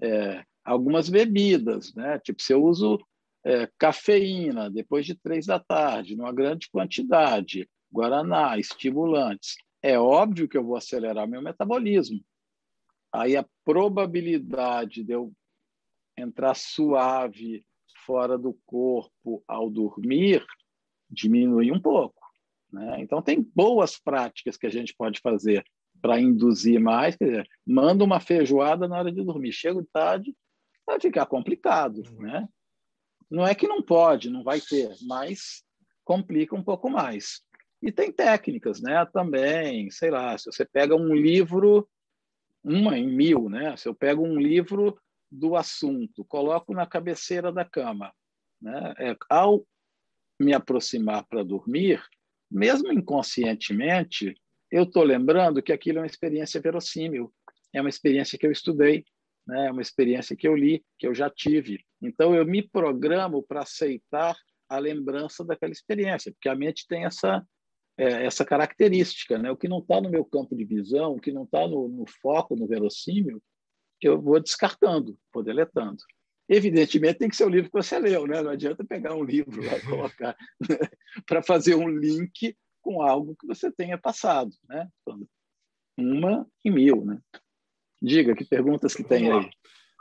É, 0.02 0.44
algumas 0.62 1.08
bebidas, 1.08 1.94
né? 1.94 2.18
tipo, 2.18 2.42
se 2.42 2.52
eu 2.52 2.62
uso 2.62 2.98
é, 3.42 3.70
cafeína 3.78 4.70
depois 4.70 5.06
de 5.06 5.14
três 5.14 5.46
da 5.46 5.58
tarde, 5.58 6.14
numa 6.14 6.30
grande 6.30 6.68
quantidade, 6.68 7.66
guaraná, 7.90 8.58
estimulantes, 8.58 9.56
é 9.84 9.98
óbvio 9.98 10.48
que 10.48 10.56
eu 10.56 10.64
vou 10.64 10.76
acelerar 10.76 11.28
meu 11.28 11.42
metabolismo. 11.42 12.18
Aí 13.12 13.36
a 13.36 13.46
probabilidade 13.62 15.04
de 15.04 15.12
eu 15.12 15.30
entrar 16.16 16.54
suave 16.54 17.66
fora 18.06 18.38
do 18.38 18.58
corpo 18.64 19.44
ao 19.46 19.68
dormir 19.68 20.42
diminui 21.10 21.70
um 21.70 21.78
pouco. 21.78 22.18
Né? 22.72 23.02
Então, 23.02 23.20
tem 23.20 23.42
boas 23.54 23.98
práticas 23.98 24.56
que 24.56 24.66
a 24.66 24.70
gente 24.70 24.94
pode 24.96 25.20
fazer 25.20 25.62
para 26.00 26.18
induzir 26.18 26.80
mais, 26.80 27.14
quer 27.14 27.26
dizer, 27.26 27.48
manda 27.66 28.02
uma 28.02 28.20
feijoada 28.20 28.88
na 28.88 28.98
hora 28.98 29.12
de 29.12 29.22
dormir, 29.22 29.52
chega 29.52 29.86
tarde, 29.92 30.34
vai 30.86 30.98
ficar 30.98 31.26
complicado, 31.26 32.02
uhum. 32.10 32.22
né? 32.22 32.48
Não 33.30 33.46
é 33.46 33.54
que 33.54 33.68
não 33.68 33.82
pode, 33.82 34.30
não 34.30 34.42
vai 34.42 34.60
ter, 34.60 34.94
mas 35.06 35.62
complica 36.04 36.56
um 36.56 36.62
pouco 36.62 36.88
mais. 36.88 37.42
E 37.82 37.92
tem 37.92 38.12
técnicas, 38.12 38.80
né? 38.80 39.04
Também, 39.12 39.90
sei 39.90 40.10
lá, 40.10 40.36
se 40.38 40.46
você 40.46 40.64
pega 40.64 40.96
um 40.96 41.14
livro, 41.14 41.88
uma 42.62 42.98
em 42.98 43.06
mil, 43.06 43.48
né? 43.48 43.76
Se 43.76 43.88
eu 43.88 43.94
pego 43.94 44.22
um 44.22 44.38
livro 44.38 44.98
do 45.30 45.56
assunto, 45.56 46.24
coloco 46.24 46.72
na 46.72 46.86
cabeceira 46.86 47.52
da 47.52 47.64
cama, 47.64 48.12
né? 48.60 48.94
É, 48.98 49.16
ao 49.28 49.66
me 50.40 50.52
aproximar 50.52 51.24
para 51.26 51.44
dormir, 51.44 52.02
mesmo 52.50 52.92
inconscientemente, 52.92 54.34
eu 54.70 54.84
estou 54.84 55.02
lembrando 55.02 55.62
que 55.62 55.72
aquilo 55.72 55.98
é 55.98 56.00
uma 56.02 56.06
experiência 56.06 56.60
verossímil, 56.60 57.32
é 57.72 57.80
uma 57.80 57.90
experiência 57.90 58.38
que 58.38 58.46
eu 58.46 58.52
estudei, 58.52 59.04
né? 59.46 59.66
é 59.66 59.70
uma 59.72 59.82
experiência 59.82 60.36
que 60.36 60.46
eu 60.46 60.56
li, 60.56 60.84
que 60.98 61.06
eu 61.06 61.14
já 61.14 61.28
tive. 61.30 61.84
Então, 62.00 62.34
eu 62.34 62.44
me 62.44 62.62
programo 62.62 63.42
para 63.42 63.62
aceitar 63.62 64.36
a 64.68 64.78
lembrança 64.78 65.44
daquela 65.44 65.72
experiência, 65.72 66.32
porque 66.32 66.48
a 66.48 66.54
mente 66.54 66.86
tem 66.88 67.04
essa, 67.04 67.44
é, 67.96 68.26
essa 68.26 68.44
característica. 68.44 69.38
Né? 69.38 69.50
O 69.50 69.56
que 69.56 69.68
não 69.68 69.78
está 69.78 70.00
no 70.00 70.10
meu 70.10 70.24
campo 70.24 70.56
de 70.56 70.64
visão, 70.64 71.12
o 71.12 71.20
que 71.20 71.32
não 71.32 71.44
está 71.44 71.66
no, 71.66 71.88
no 71.88 72.04
foco, 72.20 72.56
no 72.56 72.66
verossímil, 72.66 73.42
eu 74.02 74.20
vou 74.20 74.40
descartando, 74.40 75.16
vou 75.32 75.42
deletando. 75.42 75.98
Evidentemente, 76.48 77.20
tem 77.20 77.28
que 77.28 77.36
ser 77.36 77.46
o 77.46 77.48
livro 77.48 77.70
que 77.70 77.82
você 77.82 77.98
leu, 77.98 78.26
né? 78.26 78.42
não 78.42 78.50
adianta 78.50 78.84
pegar 78.84 79.14
um 79.14 79.24
livro 79.24 79.64
e 79.64 79.80
colocar 79.88 80.36
para 81.26 81.42
fazer 81.42 81.74
um 81.74 81.88
link 81.88 82.54
com 82.82 83.00
algo 83.00 83.34
que 83.34 83.46
você 83.46 83.72
tenha 83.72 83.96
passado. 83.96 84.50
Né? 84.68 84.86
uma 85.96 86.46
em 86.64 86.70
mil, 86.70 87.04
né? 87.04 87.18
Diga, 88.02 88.34
que 88.34 88.44
perguntas 88.44 88.94
que 88.94 89.04
tem 89.04 89.32
aí? 89.32 89.50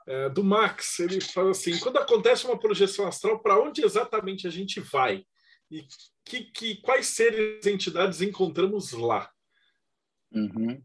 É, 0.06 0.30
do 0.30 0.44
Max, 0.44 1.00
ele 1.00 1.22
fala 1.22 1.52
assim: 1.52 1.80
quando 1.80 1.98
acontece 1.98 2.46
uma 2.46 2.60
projeção 2.60 3.08
astral, 3.08 3.40
para 3.40 3.62
onde 3.62 3.84
exatamente 3.84 4.48
a 4.48 4.50
gente 4.50 4.82
vai? 4.82 5.26
E 5.74 5.88
que, 6.24 6.44
que, 6.44 6.76
quais 6.82 7.08
seres 7.08 7.66
entidades 7.66 8.22
encontramos 8.22 8.92
lá? 8.92 9.32
Uhum. 10.32 10.80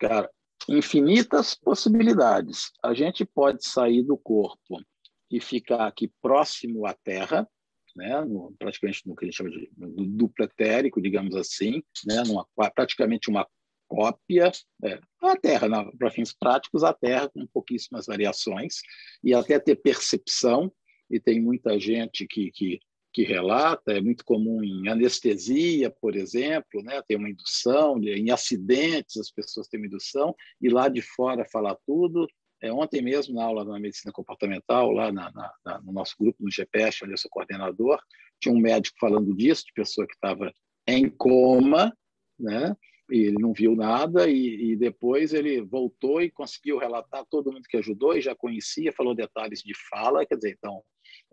Cara, 0.00 0.28
infinitas 0.68 1.54
possibilidades. 1.54 2.72
A 2.82 2.92
gente 2.94 3.24
pode 3.24 3.64
sair 3.64 4.02
do 4.02 4.18
corpo 4.18 4.82
e 5.30 5.40
ficar 5.40 5.86
aqui 5.86 6.10
próximo 6.20 6.84
à 6.84 6.94
Terra, 6.94 7.48
né, 7.94 8.20
no, 8.24 8.52
praticamente 8.58 9.06
no 9.06 9.14
que 9.14 9.24
a 9.24 9.28
gente 9.28 9.36
chama 9.36 9.50
de 9.50 9.70
duplo 9.76 10.44
etérico, 10.44 11.00
digamos 11.00 11.36
assim, 11.36 11.80
né, 12.04 12.24
numa, 12.26 12.44
praticamente 12.74 13.30
uma 13.30 13.46
cópia, 13.86 14.50
é, 14.84 15.00
a 15.22 15.36
Terra, 15.36 15.68
para 15.96 16.10
fins 16.10 16.32
práticos, 16.32 16.82
a 16.82 16.92
Terra 16.92 17.28
com 17.28 17.46
pouquíssimas 17.46 18.06
variações, 18.06 18.80
e 19.22 19.32
até 19.32 19.60
ter 19.60 19.76
percepção, 19.76 20.72
e 21.08 21.20
tem 21.20 21.40
muita 21.40 21.78
gente 21.78 22.26
que, 22.26 22.50
que, 22.50 22.80
que 23.18 23.24
relata, 23.24 23.90
é 23.90 24.00
muito 24.00 24.24
comum 24.24 24.62
em 24.62 24.86
anestesia, 24.86 25.90
por 25.90 26.14
exemplo, 26.14 26.80
né, 26.84 27.02
tem 27.02 27.16
uma 27.16 27.28
indução, 27.28 28.00
em 28.00 28.30
acidentes 28.30 29.16
as 29.16 29.28
pessoas 29.28 29.66
têm 29.66 29.80
uma 29.80 29.88
indução, 29.88 30.32
e 30.62 30.68
lá 30.68 30.88
de 30.88 31.02
fora 31.02 31.44
falar 31.50 31.76
tudo, 31.84 32.28
é, 32.62 32.72
ontem 32.72 33.02
mesmo, 33.02 33.34
na 33.34 33.42
aula 33.42 33.64
na 33.64 33.80
medicina 33.80 34.12
comportamental, 34.12 34.92
lá 34.92 35.10
na, 35.10 35.32
na, 35.32 35.80
no 35.80 35.90
nosso 35.90 36.14
grupo, 36.16 36.44
no 36.44 36.48
GPS, 36.48 37.02
onde 37.02 37.14
eu 37.14 37.18
sou 37.18 37.28
coordenador, 37.28 38.00
tinha 38.40 38.54
um 38.54 38.60
médico 38.60 38.96
falando 39.00 39.34
disso, 39.34 39.66
de 39.66 39.72
pessoa 39.72 40.06
que 40.06 40.14
estava 40.14 40.54
em 40.86 41.10
coma, 41.10 41.92
né? 42.38 42.76
e 43.10 43.18
ele 43.24 43.38
não 43.40 43.52
viu 43.52 43.74
nada, 43.74 44.30
e, 44.30 44.70
e, 44.70 44.76
depois 44.76 45.34
ele 45.34 45.60
voltou 45.60 46.22
e 46.22 46.30
conseguiu 46.30 46.78
relatar 46.78 47.26
todo 47.28 47.50
mundo 47.50 47.66
que 47.68 47.78
ajudou 47.78 48.16
e 48.16 48.20
já 48.20 48.36
conhecia, 48.36 48.92
falou 48.92 49.12
detalhes 49.12 49.60
de 49.60 49.72
fala, 49.90 50.24
quer 50.24 50.36
dizer, 50.36 50.54
então, 50.56 50.84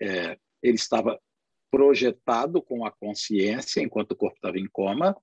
é, 0.01 0.35
ele 0.63 0.77
estava 0.77 1.19
projetado 1.75 2.61
com 2.61 2.85
a 2.85 2.91
consciência 2.91 3.81
enquanto 3.81 4.13
o 4.13 4.15
corpo 4.15 4.37
estava 4.37 4.57
em 4.57 4.65
coma, 4.65 5.13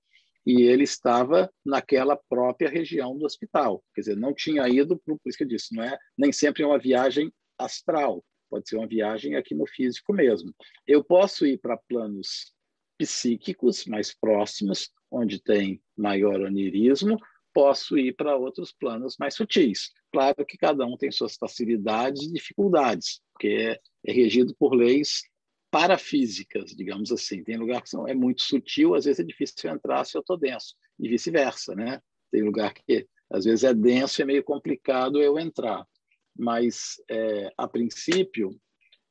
e 0.45 0.61
ele 0.61 0.83
estava 0.83 1.51
naquela 1.65 2.15
própria 2.15 2.69
região 2.69 3.17
do 3.17 3.25
hospital. 3.25 3.83
Quer 3.95 4.01
dizer, 4.01 4.17
não 4.17 4.35
tinha 4.35 4.69
ido, 4.69 5.01
por 5.03 5.17
isso 5.25 5.35
que 5.35 5.45
eu 5.45 5.47
disse, 5.47 5.75
não 5.75 5.83
é 5.83 5.97
nem 6.15 6.31
sempre 6.31 6.61
é 6.61 6.67
uma 6.67 6.77
viagem 6.77 7.33
astral, 7.57 8.23
pode 8.51 8.69
ser 8.69 8.75
uma 8.77 8.85
viagem 8.85 9.35
aqui 9.35 9.55
no 9.55 9.65
físico 9.65 10.13
mesmo. 10.13 10.53
Eu 10.85 11.03
posso 11.03 11.43
ir 11.43 11.57
para 11.57 11.75
planos 11.75 12.53
psíquicos 12.99 13.85
mais 13.87 14.13
próximos, 14.13 14.91
onde 15.09 15.41
tem 15.41 15.81
maior 15.97 16.39
onirismo, 16.39 17.17
posso 17.51 17.97
ir 17.97 18.15
para 18.15 18.37
outros 18.37 18.71
planos 18.71 19.15
mais 19.19 19.33
sutis. 19.33 19.89
Claro 20.11 20.45
que 20.45 20.55
cada 20.55 20.85
um 20.85 20.97
tem 20.97 21.11
suas 21.11 21.35
facilidades 21.35 22.21
e 22.21 22.31
dificuldades, 22.31 23.21
porque 23.31 23.47
é, 23.47 23.79
é 24.05 24.13
regido 24.13 24.55
por 24.59 24.75
leis 24.75 25.23
parafísicas, 25.73 26.75
digamos 26.75 27.11
assim. 27.11 27.43
Tem 27.43 27.57
lugar 27.57 27.81
que 27.81 27.89
são, 27.89 28.07
é 28.07 28.13
muito 28.13 28.43
sutil, 28.43 28.93
às 28.93 29.05
vezes 29.05 29.19
é 29.19 29.23
difícil 29.23 29.71
entrar 29.71 30.05
se 30.05 30.15
eu 30.15 30.21
estou 30.21 30.37
denso, 30.37 30.75
e 30.99 31.09
vice-versa, 31.09 31.73
né? 31.73 31.99
Tem 32.31 32.43
lugar 32.43 32.71
que 32.75 33.07
às 33.27 33.45
vezes 33.45 33.63
é 33.63 33.73
denso 33.73 34.21
e 34.21 34.23
é 34.23 34.25
meio 34.25 34.43
complicado 34.43 35.19
eu 35.19 35.39
entrar. 35.39 35.83
Mas, 36.37 37.01
é, 37.09 37.51
a 37.57 37.67
princípio, 37.67 38.55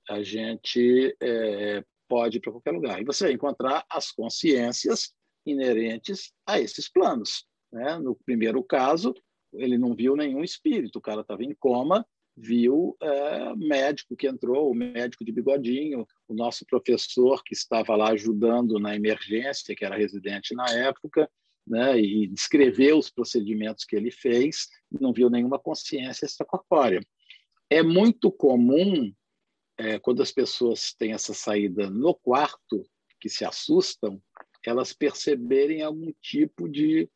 a 0.09 0.23
gente 0.23 1.17
é, 1.21 1.85
pode 2.09 2.37
ir 2.37 2.41
para 2.41 2.53
qualquer 2.53 2.71
lugar. 2.71 3.03
E 3.03 3.05
você 3.05 3.25
vai 3.25 3.33
encontrar 3.33 3.85
as 3.91 4.13
consciências 4.13 5.13
inerentes 5.45 6.33
a 6.47 6.61
esses 6.61 6.89
planos. 6.89 7.45
Né? 7.73 7.99
No 7.99 8.15
primeiro 8.25 8.63
caso, 8.63 9.13
ele 9.53 9.77
não 9.77 9.97
viu 9.97 10.15
nenhum 10.15 10.45
espírito, 10.45 11.01
o 11.01 11.03
cara 11.03 11.23
estava 11.23 11.43
em 11.43 11.55
coma, 11.55 12.07
viu 12.37 12.97
é, 13.01 13.55
médico 13.57 14.17
que 14.17 14.27
entrou, 14.27 14.71
o 14.71 14.75
médico 14.75 15.25
de 15.25 15.33
bigodinho, 15.33 16.07
o 16.27 16.35
nosso 16.35 16.65
professor 16.67 17.43
que 17.45 17.55
estava 17.55 17.95
lá 17.95 18.11
ajudando 18.11 18.79
na 18.79 18.97
emergência, 18.97 19.75
que 19.75 19.85
era 19.85 19.97
residente 19.97 20.55
na 20.55 20.69
época, 20.71 21.31
né, 21.67 21.99
e 22.01 22.27
descreveu 22.27 22.99
os 22.99 23.11
procedimentos 23.11 23.85
que 23.85 23.95
ele 23.95 24.11
fez, 24.11 24.69
não 24.91 25.13
viu 25.13 25.31
nenhuma 25.31 25.59
consciência 25.59 26.25
extracorpórea. 26.25 27.01
É 27.71 27.83
muito 27.83 28.33
comum, 28.33 29.13
é, 29.79 29.99
quando 29.99 30.23
as 30.23 30.33
pessoas 30.33 30.93
têm 30.95 31.13
essa 31.13 31.33
saída 31.33 31.89
no 31.89 32.15
quarto, 32.15 32.85
que 33.21 33.29
se 33.29 33.45
assustam, 33.45 34.21
elas 34.67 34.93
perceberem 34.93 35.83
algum 35.83 36.13
tipo 36.21 36.69
de 36.69 37.09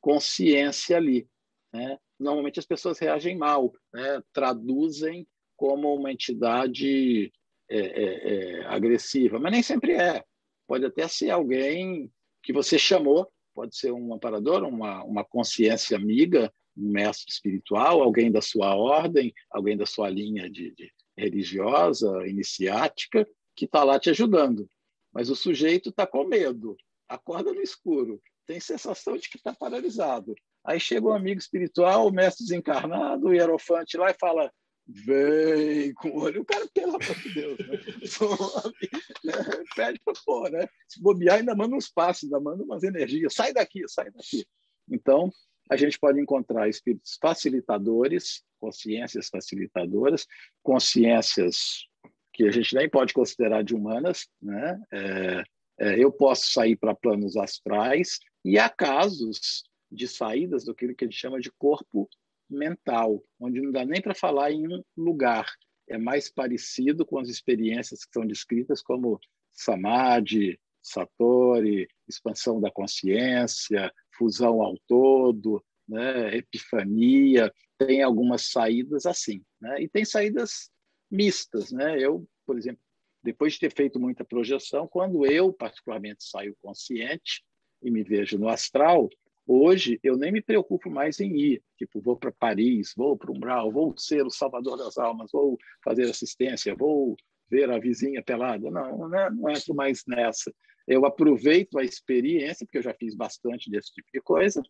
consciência 0.00 0.96
ali. 0.96 1.28
Né? 1.72 1.98
Normalmente 2.18 2.58
as 2.58 2.66
pessoas 2.66 2.98
reagem 2.98 3.36
mal, 3.36 3.72
né? 3.92 4.22
traduzem 4.32 5.26
como 5.56 5.94
uma 5.94 6.12
entidade 6.12 7.32
é, 7.68 7.78
é, 7.78 8.32
é, 8.60 8.66
agressiva, 8.66 9.38
mas 9.38 9.52
nem 9.52 9.62
sempre 9.62 9.92
é. 9.92 10.24
Pode 10.66 10.84
até 10.84 11.06
ser 11.08 11.30
alguém 11.30 12.10
que 12.42 12.52
você 12.52 12.78
chamou, 12.78 13.30
pode 13.54 13.76
ser 13.76 13.92
um 13.92 14.14
amparador, 14.14 14.62
uma, 14.64 15.02
uma 15.04 15.24
consciência 15.24 15.96
amiga, 15.96 16.52
um 16.76 16.90
mestre 16.90 17.32
espiritual, 17.32 18.02
alguém 18.02 18.30
da 18.30 18.40
sua 18.40 18.74
ordem, 18.74 19.34
alguém 19.50 19.76
da 19.76 19.84
sua 19.84 20.08
linha 20.08 20.48
de, 20.48 20.74
de 20.74 20.92
religiosa, 21.16 22.26
iniciática, 22.26 23.28
que 23.56 23.64
está 23.64 23.82
lá 23.82 23.98
te 23.98 24.10
ajudando. 24.10 24.70
Mas 25.12 25.28
o 25.28 25.36
sujeito 25.36 25.90
está 25.90 26.06
com 26.06 26.24
medo, 26.24 26.76
acorda 27.08 27.52
no 27.52 27.60
escuro, 27.60 28.22
tem 28.46 28.60
sensação 28.60 29.16
de 29.16 29.28
que 29.28 29.36
está 29.36 29.52
paralisado. 29.52 30.34
Aí 30.68 30.78
chega 30.78 31.06
um 31.06 31.14
amigo 31.14 31.40
espiritual, 31.40 32.06
o 32.06 32.12
mestre 32.12 32.44
desencarnado, 32.44 33.28
o 33.28 33.34
hierofante 33.34 33.96
lá 33.96 34.10
e 34.10 34.14
fala: 34.20 34.52
vem 34.86 35.94
com 35.94 36.10
o 36.10 36.20
olho. 36.20 36.42
O 36.42 36.44
cara, 36.44 36.68
pelo 36.74 36.96
amor 36.96 37.14
de 37.22 37.32
Deus, 37.32 37.58
né? 37.58 37.66
né? 39.24 39.32
pede 39.74 39.98
para 40.04 40.12
pôr, 40.26 40.50
né? 40.50 40.68
Se 40.86 41.00
bobear, 41.00 41.38
ainda 41.38 41.54
manda 41.54 41.74
uns 41.74 41.88
passos, 41.88 42.24
ainda 42.24 42.38
manda 42.38 42.62
umas 42.62 42.82
energias. 42.82 43.32
Sai 43.32 43.54
daqui, 43.54 43.82
sai 43.88 44.10
daqui. 44.10 44.44
Então, 44.90 45.32
a 45.70 45.76
gente 45.76 45.98
pode 45.98 46.20
encontrar 46.20 46.68
espíritos 46.68 47.16
facilitadores, 47.18 48.42
consciências 48.60 49.30
facilitadoras, 49.30 50.26
consciências 50.62 51.86
que 52.34 52.44
a 52.44 52.50
gente 52.50 52.74
nem 52.74 52.90
pode 52.90 53.14
considerar 53.14 53.64
de 53.64 53.74
humanas, 53.74 54.28
né? 54.40 54.78
É, 54.92 55.44
é, 55.80 55.98
eu 55.98 56.12
posso 56.12 56.52
sair 56.52 56.76
para 56.76 56.94
planos 56.94 57.38
astrais 57.38 58.18
e 58.44 58.58
há 58.58 58.68
casos 58.68 59.62
de 59.90 60.06
saídas 60.06 60.64
do 60.64 60.74
que 60.74 60.86
gente 60.86 61.12
chama 61.12 61.40
de 61.40 61.50
corpo 61.52 62.08
mental, 62.48 63.22
onde 63.38 63.60
não 63.60 63.70
dá 63.70 63.84
nem 63.84 64.00
para 64.00 64.14
falar 64.14 64.52
em 64.52 64.66
um 64.66 64.82
lugar. 64.96 65.46
É 65.88 65.98
mais 65.98 66.30
parecido 66.30 67.04
com 67.04 67.18
as 67.18 67.28
experiências 67.28 68.04
que 68.04 68.12
são 68.12 68.26
descritas 68.26 68.82
como 68.82 69.18
samadhi, 69.52 70.58
satori, 70.82 71.88
expansão 72.06 72.60
da 72.60 72.70
consciência, 72.70 73.92
fusão 74.16 74.62
ao 74.62 74.76
todo, 74.86 75.64
né, 75.86 76.36
epifania. 76.36 77.52
Tem 77.78 78.02
algumas 78.02 78.50
saídas 78.50 79.06
assim, 79.06 79.42
né? 79.60 79.80
E 79.82 79.88
tem 79.88 80.04
saídas 80.04 80.70
mistas, 81.10 81.70
né? 81.70 81.98
Eu, 81.98 82.26
por 82.46 82.58
exemplo, 82.58 82.80
depois 83.22 83.54
de 83.54 83.60
ter 83.60 83.72
feito 83.72 84.00
muita 84.00 84.24
projeção, 84.24 84.86
quando 84.88 85.26
eu 85.26 85.52
particularmente 85.52 86.24
saio 86.24 86.56
consciente 86.60 87.44
e 87.82 87.90
me 87.90 88.02
vejo 88.02 88.38
no 88.38 88.48
astral, 88.48 89.08
Hoje, 89.50 89.98
eu 90.02 90.14
nem 90.14 90.30
me 90.30 90.42
preocupo 90.42 90.90
mais 90.90 91.18
em 91.20 91.34
ir. 91.34 91.62
Tipo, 91.78 92.02
vou 92.02 92.18
para 92.18 92.30
Paris, 92.30 92.92
vou 92.94 93.16
para 93.16 93.32
Umbral, 93.32 93.72
vou 93.72 93.96
ser 93.96 94.22
o 94.26 94.30
salvador 94.30 94.76
das 94.76 94.98
almas, 94.98 95.32
vou 95.32 95.56
fazer 95.82 96.02
assistência, 96.02 96.76
vou 96.76 97.16
ver 97.50 97.70
a 97.70 97.78
vizinha 97.78 98.22
pelada. 98.22 98.70
Não, 98.70 99.08
não, 99.08 99.30
não 99.30 99.50
entro 99.50 99.74
mais 99.74 100.04
nessa. 100.06 100.54
Eu 100.86 101.06
aproveito 101.06 101.78
a 101.78 101.82
experiência, 101.82 102.66
porque 102.66 102.76
eu 102.76 102.82
já 102.82 102.92
fiz 102.92 103.14
bastante 103.14 103.70
desse 103.70 103.90
tipo 103.90 104.08
de 104.12 104.20
coisa, 104.20 104.62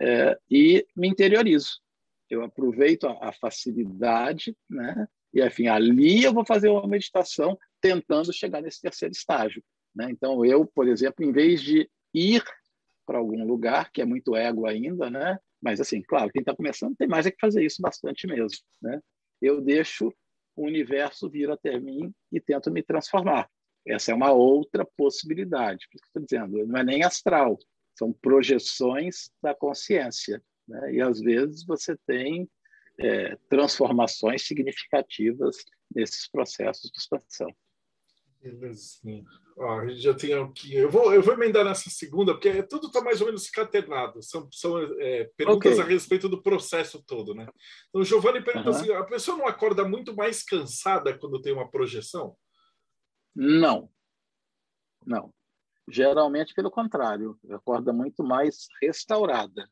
é, 0.00 0.38
e 0.50 0.86
me 0.96 1.08
interiorizo. 1.08 1.78
Eu 2.30 2.42
aproveito 2.42 3.04
a, 3.04 3.28
a 3.28 3.32
facilidade, 3.34 4.56
né? 4.68 5.06
E, 5.34 5.44
enfim, 5.44 5.66
ali 5.66 6.24
eu 6.24 6.32
vou 6.32 6.44
fazer 6.46 6.70
uma 6.70 6.88
meditação 6.88 7.58
tentando 7.82 8.32
chegar 8.32 8.62
nesse 8.62 8.80
terceiro 8.80 9.12
estágio. 9.12 9.62
Né? 9.94 10.08
Então, 10.10 10.42
eu, 10.42 10.64
por 10.64 10.88
exemplo, 10.88 11.22
em 11.22 11.32
vez 11.32 11.60
de 11.60 11.86
ir 12.14 12.42
para 13.06 13.18
algum 13.18 13.44
lugar, 13.44 13.90
que 13.90 14.00
é 14.00 14.04
muito 14.04 14.36
ego 14.36 14.66
ainda, 14.66 15.10
né? 15.10 15.38
Mas, 15.60 15.80
assim, 15.80 16.02
claro, 16.02 16.30
quem 16.30 16.40
está 16.40 16.54
começando 16.54 16.96
tem 16.96 17.08
mais 17.08 17.26
é 17.26 17.30
que 17.30 17.40
fazer 17.40 17.64
isso 17.64 17.80
bastante 17.80 18.26
mesmo, 18.26 18.58
né? 18.80 19.00
Eu 19.40 19.60
deixo 19.60 20.12
o 20.56 20.66
universo 20.66 21.28
vir 21.30 21.50
até 21.50 21.78
mim 21.78 22.12
e 22.30 22.40
tento 22.40 22.70
me 22.70 22.82
transformar. 22.82 23.48
Essa 23.86 24.12
é 24.12 24.14
uma 24.14 24.32
outra 24.32 24.84
possibilidade. 24.96 25.86
Por 25.88 25.96
isso 25.96 26.04
que 26.04 26.18
estou 26.18 26.22
dizendo, 26.22 26.66
não 26.66 26.80
é 26.80 26.84
nem 26.84 27.04
astral, 27.04 27.58
são 27.96 28.12
projeções 28.12 29.30
da 29.42 29.54
consciência. 29.54 30.42
Né? 30.68 30.94
E, 30.94 31.00
às 31.00 31.20
vezes, 31.20 31.64
você 31.64 31.96
tem 32.06 32.48
é, 32.98 33.36
transformações 33.48 34.46
significativas 34.46 35.56
nesses 35.94 36.28
processos 36.28 36.90
de 36.90 36.98
expansão. 36.98 37.48
Belezinha. 38.42 39.24
Ó, 39.56 39.86
já 39.90 40.12
tem 40.14 40.32
aqui. 40.34 40.74
Eu 40.74 40.90
vou, 40.90 41.14
eu 41.14 41.22
vou 41.22 41.34
emendar 41.34 41.64
nessa 41.64 41.88
segunda, 41.90 42.32
porque 42.32 42.62
tudo 42.64 42.88
está 42.88 43.00
mais 43.00 43.20
ou 43.20 43.26
menos 43.26 43.48
caternado. 43.48 44.22
São, 44.22 44.50
são 44.50 44.78
é, 45.00 45.30
perguntas 45.36 45.72
okay. 45.72 45.84
a 45.84 45.86
respeito 45.86 46.28
do 46.28 46.42
processo 46.42 47.02
todo, 47.04 47.34
né? 47.34 47.46
Então, 47.88 48.00
o 48.00 48.04
Giovanni 48.04 48.42
pergunta 48.42 48.70
uhum. 48.70 48.76
assim: 48.76 48.92
a 48.92 49.04
pessoa 49.04 49.36
não 49.36 49.46
acorda 49.46 49.86
muito 49.86 50.14
mais 50.16 50.42
cansada 50.42 51.16
quando 51.16 51.40
tem 51.40 51.52
uma 51.52 51.70
projeção? 51.70 52.36
Não. 53.34 53.88
Não. 55.06 55.32
Geralmente, 55.88 56.54
pelo 56.54 56.70
contrário, 56.70 57.38
acorda 57.50 57.92
muito 57.92 58.24
mais 58.24 58.66
restaurada. 58.80 59.68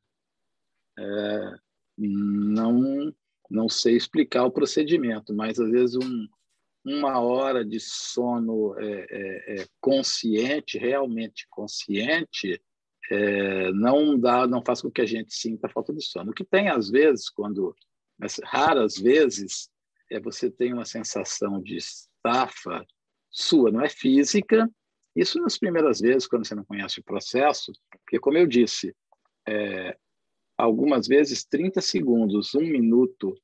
É, 0.99 1.55
não, 1.97 3.14
não 3.49 3.68
sei 3.68 3.97
explicar 3.97 4.45
o 4.45 4.51
procedimento, 4.51 5.35
mas 5.35 5.59
às 5.59 5.71
vezes 5.71 5.97
um, 5.97 6.29
uma 6.95 7.20
hora 7.20 7.64
de 7.64 7.78
sono 7.78 8.78
é, 8.78 9.07
é, 9.11 9.61
é, 9.61 9.66
consciente, 9.80 10.78
realmente 10.78 11.47
consciente, 11.49 12.61
é, 13.11 13.72
não 13.72 14.18
dá, 14.18 14.47
não 14.47 14.62
faz 14.64 14.82
com 14.82 14.91
que 14.91 15.01
a 15.01 15.07
gente 15.07 15.34
sinta 15.34 15.68
falta 15.68 15.93
de 15.93 16.03
sono. 16.03 16.30
O 16.30 16.34
que 16.34 16.45
tem 16.45 16.68
às 16.68 16.91
vezes, 16.91 17.28
quando, 17.28 17.74
raras 18.45 18.97
vezes, 18.97 19.68
é 20.11 20.20
você 20.20 20.51
tem 20.51 20.72
uma 20.72 20.84
sensação 20.84 21.62
de 21.62 21.76
estafa 21.76 22.84
sua, 23.30 23.70
não 23.70 23.80
é 23.80 23.88
física. 23.88 24.68
Isso 25.14 25.41
nas 25.41 25.59
primeiras 25.59 26.01
vezes, 26.01 26.26
quando 26.26 26.47
você 26.47 26.55
não 26.55 26.64
conhece 26.64 27.01
o 27.01 27.05
processo, 27.05 27.72
porque 27.91 28.18
como 28.18 28.38
eu 28.38 28.47
disse, 28.47 28.95
é, 29.49 29.97
algumas 30.57 31.07
vezes 31.07 31.45
30 31.45 31.80
segundos, 31.80 32.55
um 32.55 32.62
minuto 32.62 33.34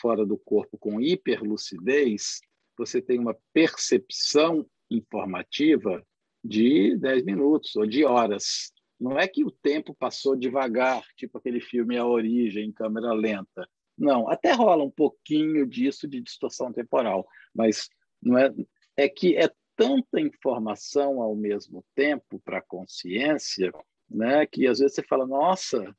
fora 0.00 0.24
do 0.24 0.38
corpo 0.38 0.78
com 0.78 1.00
hiperlucidez 1.00 2.40
você 2.76 3.00
tem 3.00 3.18
uma 3.18 3.36
percepção 3.52 4.66
informativa 4.90 6.04
de 6.44 6.96
10 6.96 7.24
minutos 7.24 7.76
ou 7.76 7.86
de 7.86 8.04
horas. 8.04 8.72
Não 8.98 9.18
é 9.18 9.26
que 9.26 9.44
o 9.44 9.50
tempo 9.50 9.94
passou 9.94 10.36
devagar, 10.36 11.02
tipo 11.16 11.38
aquele 11.38 11.60
filme 11.60 11.96
A 11.96 12.06
Origem, 12.06 12.66
em 12.68 12.72
câmera 12.72 13.12
lenta. 13.12 13.68
Não, 13.96 14.28
até 14.28 14.52
rola 14.52 14.84
um 14.84 14.90
pouquinho 14.90 15.66
disso 15.66 16.08
de 16.08 16.20
distorção 16.20 16.72
temporal, 16.72 17.26
mas 17.54 17.88
não 18.22 18.38
é, 18.38 18.52
é 18.96 19.08
que 19.08 19.36
é 19.36 19.50
tanta 19.76 20.20
informação 20.20 21.20
ao 21.20 21.34
mesmo 21.34 21.84
tempo 21.94 22.40
para 22.40 22.58
a 22.58 22.62
consciência, 22.62 23.72
né, 24.08 24.46
que 24.46 24.66
às 24.66 24.78
vezes 24.78 24.94
você 24.94 25.02
fala, 25.02 25.26
nossa, 25.26 25.94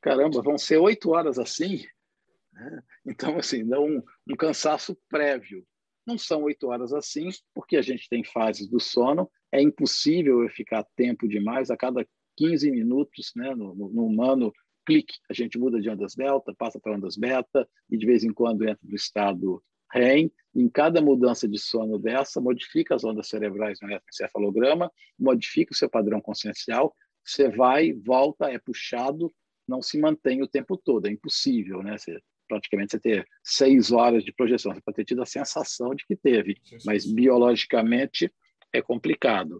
caramba, 0.00 0.42
vão 0.42 0.58
ser 0.58 0.78
oito 0.78 1.10
horas 1.10 1.38
assim? 1.38 1.84
Então, 3.04 3.36
assim, 3.36 3.66
dá 3.66 3.80
um, 3.80 4.00
um 4.30 4.36
cansaço 4.36 4.96
prévio. 5.08 5.66
Não 6.06 6.18
são 6.18 6.42
oito 6.42 6.68
horas 6.68 6.92
assim, 6.92 7.28
porque 7.54 7.76
a 7.76 7.82
gente 7.82 8.08
tem 8.08 8.22
fases 8.22 8.68
do 8.68 8.78
sono. 8.78 9.30
É 9.50 9.60
impossível 9.60 10.42
eu 10.42 10.48
ficar 10.50 10.84
tempo 10.96 11.26
demais. 11.26 11.70
A 11.70 11.76
cada 11.76 12.06
15 12.36 12.70
minutos, 12.70 13.32
né, 13.34 13.54
no, 13.54 13.74
no 13.74 14.06
humano, 14.06 14.52
clique, 14.84 15.14
a 15.30 15.32
gente 15.32 15.58
muda 15.58 15.80
de 15.80 15.88
ondas 15.88 16.14
delta, 16.14 16.54
passa 16.54 16.78
para 16.78 16.94
ondas 16.94 17.16
beta, 17.16 17.68
e 17.90 17.96
de 17.96 18.04
vez 18.04 18.22
em 18.22 18.32
quando 18.32 18.68
entra 18.68 18.80
no 18.82 18.94
estado 18.94 19.62
REM. 19.92 20.30
Em 20.54 20.68
cada 20.68 21.00
mudança 21.00 21.48
de 21.48 21.58
sono 21.58 21.98
dessa, 21.98 22.40
modifica 22.40 22.94
as 22.94 23.04
ondas 23.04 23.28
cerebrais 23.28 23.78
no 23.80 23.88
encefalograma, 24.08 24.90
modifica 25.18 25.72
o 25.72 25.76
seu 25.76 25.88
padrão 25.88 26.20
consciencial, 26.20 26.94
você 27.24 27.48
vai, 27.48 27.92
volta, 27.92 28.50
é 28.50 28.58
puxado, 28.58 29.32
não 29.66 29.80
se 29.80 29.98
mantém 29.98 30.42
o 30.42 30.48
tempo 30.48 30.76
todo, 30.76 31.06
é 31.06 31.10
impossível, 31.10 31.82
né? 31.82 31.96
Você 31.96 32.20
praticamente 32.48 32.92
você 32.92 33.00
ter 33.00 33.26
seis 33.42 33.92
horas 33.92 34.24
de 34.24 34.32
projeção. 34.32 34.72
Você 34.72 34.80
pode 34.80 34.96
ter 34.96 35.04
tido 35.04 35.22
a 35.22 35.26
sensação 35.26 35.94
de 35.94 36.04
que 36.06 36.16
teve, 36.16 36.56
mas 36.84 37.04
biologicamente 37.10 38.32
é 38.72 38.82
complicado. 38.82 39.58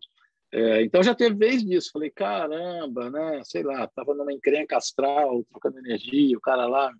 É, 0.52 0.82
então 0.82 1.02
já 1.02 1.14
teve 1.14 1.34
vez 1.34 1.64
disso. 1.64 1.90
Falei, 1.92 2.10
caramba, 2.10 3.10
né? 3.10 3.40
Sei 3.44 3.62
lá, 3.62 3.84
estava 3.84 4.14
numa 4.14 4.32
encrenca 4.32 4.76
astral, 4.76 5.44
trocando 5.50 5.78
energia, 5.78 6.36
o 6.36 6.40
cara 6.40 6.66
lá, 6.66 6.92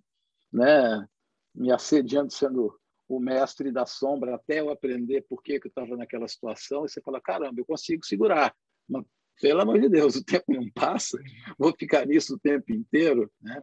né? 0.52 1.06
Me 1.54 1.70
assediando, 1.70 2.32
sendo 2.32 2.76
o 3.08 3.20
mestre 3.20 3.70
da 3.70 3.86
sombra, 3.86 4.34
até 4.34 4.60
eu 4.60 4.70
aprender 4.70 5.24
por 5.28 5.42
que, 5.42 5.60
que 5.60 5.66
eu 5.66 5.68
estava 5.68 5.96
naquela 5.96 6.26
situação. 6.26 6.84
E 6.84 6.88
você 6.88 7.00
fala, 7.00 7.20
caramba, 7.20 7.60
eu 7.60 7.64
consigo 7.64 8.04
segurar. 8.04 8.52
Mas, 8.88 9.04
pelo 9.40 9.60
amor 9.60 9.80
de 9.80 9.88
Deus, 9.88 10.16
o 10.16 10.24
tempo 10.24 10.52
não 10.52 10.68
passa, 10.70 11.18
vou 11.58 11.72
ficar 11.78 12.06
nisso 12.06 12.34
o 12.34 12.38
tempo 12.38 12.72
inteiro, 12.72 13.30
né? 13.40 13.60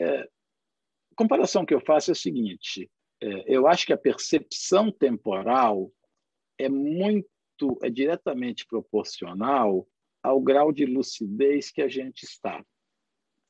É, 0.00 0.28
a 1.14 1.16
comparação 1.16 1.64
que 1.64 1.72
eu 1.72 1.80
faço 1.80 2.10
é 2.10 2.12
a 2.12 2.16
seguinte: 2.16 2.90
é, 3.22 3.54
eu 3.54 3.68
acho 3.68 3.86
que 3.86 3.92
a 3.92 3.98
percepção 3.98 4.90
temporal 4.90 5.90
é 6.58 6.68
muito, 6.68 7.28
é 7.82 7.88
diretamente 7.88 8.66
proporcional 8.66 9.88
ao 10.22 10.40
grau 10.40 10.72
de 10.72 10.84
lucidez 10.84 11.70
que 11.70 11.80
a 11.80 11.88
gente 11.88 12.24
está. 12.24 12.64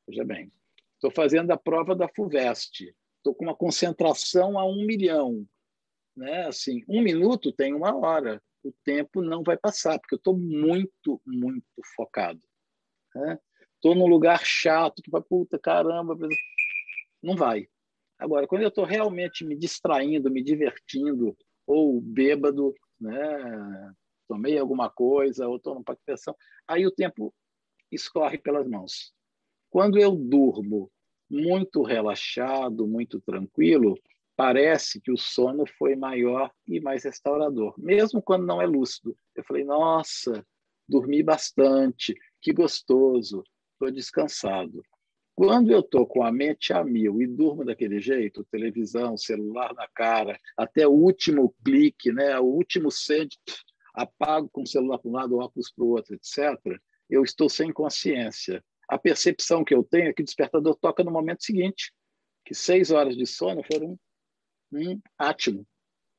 Veja 0.07 0.25
bem, 0.25 0.53
estou 0.95 1.11
fazendo 1.11 1.51
a 1.51 1.57
prova 1.57 1.95
da 1.97 2.09
FUVEST, 2.09 2.95
estou 3.17 3.35
com 3.35 3.45
uma 3.45 3.57
concentração 3.57 4.59
a 4.59 4.67
um 4.67 4.85
milhão. 4.85 5.47
Né? 6.15 6.47
Assim, 6.47 6.85
um 6.87 7.01
minuto 7.01 7.51
tem 7.51 7.73
uma 7.73 7.97
hora, 7.97 8.43
o 8.63 8.73
tempo 8.85 9.23
não 9.23 9.43
vai 9.43 9.57
passar, 9.57 9.99
porque 9.99 10.15
eu 10.15 10.19
estou 10.19 10.37
muito, 10.37 11.21
muito 11.27 11.65
focado. 11.97 12.41
Estou 13.77 13.95
né? 13.95 14.01
num 14.01 14.07
lugar 14.07 14.45
chato, 14.45 15.03
que 15.03 15.11
vai, 15.11 15.23
puta, 15.23 15.59
caramba, 15.59 16.15
não 17.25 17.37
vai. 17.37 17.67
Agora, 18.19 18.47
quando 18.47 18.63
eu 18.63 18.69
estou 18.69 18.85
realmente 18.85 19.45
me 19.45 19.57
distraindo, 19.57 20.31
me 20.31 20.43
divertindo, 20.43 21.37
ou 21.67 22.01
bêbado, 22.01 22.75
né, 23.01 23.93
tomei 24.29 24.59
alguma 24.59 24.91
coisa, 24.91 25.49
ou 25.49 25.57
estou 25.57 25.75
numa 25.75 25.85
palpitação, 25.85 26.37
aí 26.69 26.87
o 26.87 26.93
tempo 26.93 27.35
escorre 27.91 28.39
pelas 28.39 28.69
mãos. 28.69 29.13
Quando 29.71 29.99
eu 29.99 30.15
durmo 30.15 30.91
muito 31.29 31.83
relaxado, 31.83 32.87
muito 32.87 33.21
tranquilo, 33.21 33.99
parece 34.37 35.01
que 35.01 35.11
o 35.11 35.17
sono 35.17 35.65
foi 35.67 35.97
maior 35.97 36.51
e 36.67 36.81
mais 36.81 37.05
restaurador, 37.05 37.75
mesmo 37.79 38.23
quando 38.23 38.47
não 38.47 38.61
é 38.61 38.67
lúcido. 38.67 39.17
Eu 39.35 39.45
falei, 39.45 39.65
nossa, 39.65 40.47
dormi 40.89 41.23
bastante, 41.23 42.15
que 42.41 42.53
gostoso, 42.53 43.43
estou 43.73 43.91
descansado. 43.91 44.83
Quando 45.35 45.73
eu 45.73 45.81
estou 45.81 46.07
com 46.07 46.23
a 46.23 46.31
mente 46.31 46.73
a 46.73 46.85
mil 46.85 47.21
e 47.21 47.27
durmo 47.27 47.65
daquele 47.65 48.01
jeito, 48.01 48.45
televisão, 48.45 49.17
celular 49.17 49.75
na 49.75 49.89
cara, 49.89 50.39
até 50.57 50.87
o 50.87 50.93
último 50.93 51.55
clique, 51.65 52.13
né, 52.13 52.39
o 52.39 52.45
último 52.45 52.91
send, 52.91 53.37
apago 53.93 54.49
com 54.49 54.63
o 54.63 54.67
celular 54.67 54.99
para 54.99 55.11
um 55.11 55.15
lado, 55.15 55.39
óculos 55.39 55.73
para 55.73 55.85
o 55.85 55.89
outro, 55.89 56.15
etc., 56.15 56.79
eu 57.11 57.23
estou 57.23 57.49
sem 57.49 57.73
consciência. 57.73 58.65
A 58.89 58.99
percepção 58.99 59.65
que 59.65 59.75
eu 59.75 59.83
tenho 59.83 60.09
é 60.09 60.13
que 60.13 60.23
o 60.23 60.25
despertador 60.25 60.77
toca 60.77 61.03
no 61.03 61.11
momento 61.11 61.45
seguinte, 61.45 61.93
que 62.45 62.55
seis 62.55 62.91
horas 62.91 63.17
de 63.17 63.27
sono 63.27 63.63
foram 63.65 63.99
um 64.73 65.01
átimo. 65.19 65.67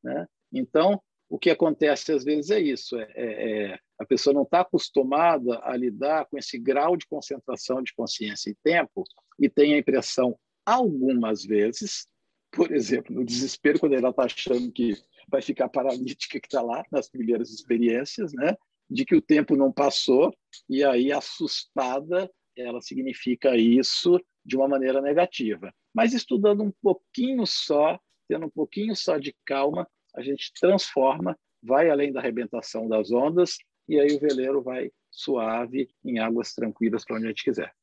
Né? 0.03 0.27
Então, 0.51 1.01
o 1.29 1.39
que 1.39 1.49
acontece 1.49 2.11
às 2.11 2.23
vezes 2.23 2.51
é 2.51 2.59
isso: 2.59 2.97
é, 2.97 3.11
é, 3.15 3.71
é 3.73 3.79
a 3.99 4.05
pessoa 4.05 4.33
não 4.33 4.43
está 4.43 4.61
acostumada 4.61 5.59
a 5.63 5.75
lidar 5.75 6.25
com 6.25 6.37
esse 6.37 6.57
grau 6.57 6.97
de 6.97 7.07
concentração 7.07 7.81
de 7.81 7.93
consciência 7.93 8.49
e 8.49 8.55
tempo 8.63 9.03
e 9.39 9.49
tem 9.49 9.73
a 9.73 9.77
impressão, 9.77 10.37
algumas 10.65 11.43
vezes, 11.43 12.07
por 12.51 12.71
exemplo, 12.71 13.13
no 13.13 13.23
desespero, 13.23 13.79
quando 13.79 13.93
ela 13.93 14.09
está 14.09 14.23
achando 14.23 14.71
que 14.71 14.95
vai 15.27 15.41
ficar 15.41 15.69
paralítica, 15.69 16.39
que 16.39 16.47
está 16.47 16.61
lá 16.61 16.83
nas 16.91 17.09
primeiras 17.09 17.51
experiências, 17.51 18.33
né? 18.33 18.55
de 18.89 19.05
que 19.05 19.15
o 19.15 19.21
tempo 19.21 19.55
não 19.55 19.71
passou, 19.71 20.33
e 20.69 20.83
aí, 20.83 21.11
assustada, 21.11 22.29
ela 22.55 22.81
significa 22.81 23.57
isso 23.57 24.19
de 24.45 24.55
uma 24.55 24.67
maneira 24.67 25.01
negativa. 25.01 25.73
Mas 25.93 26.13
estudando 26.13 26.63
um 26.63 26.71
pouquinho 26.81 27.45
só, 27.45 27.99
tendo 28.27 28.45
um 28.45 28.49
pouquinho 28.49 28.95
só 28.95 29.17
de 29.17 29.35
calma, 29.45 29.87
a 30.15 30.21
gente 30.21 30.51
transforma, 30.59 31.37
vai 31.61 31.89
além 31.89 32.13
da 32.13 32.19
arrebentação 32.19 32.87
das 32.87 33.11
ondas, 33.11 33.57
e 33.87 33.99
aí 33.99 34.15
o 34.15 34.19
veleiro 34.19 34.61
vai 34.61 34.91
suave 35.11 35.89
em 36.03 36.19
águas 36.19 36.53
tranquilas 36.53 37.05
para 37.05 37.17
onde 37.17 37.25
a 37.25 37.29
gente 37.29 37.43
quiser. 37.43 37.73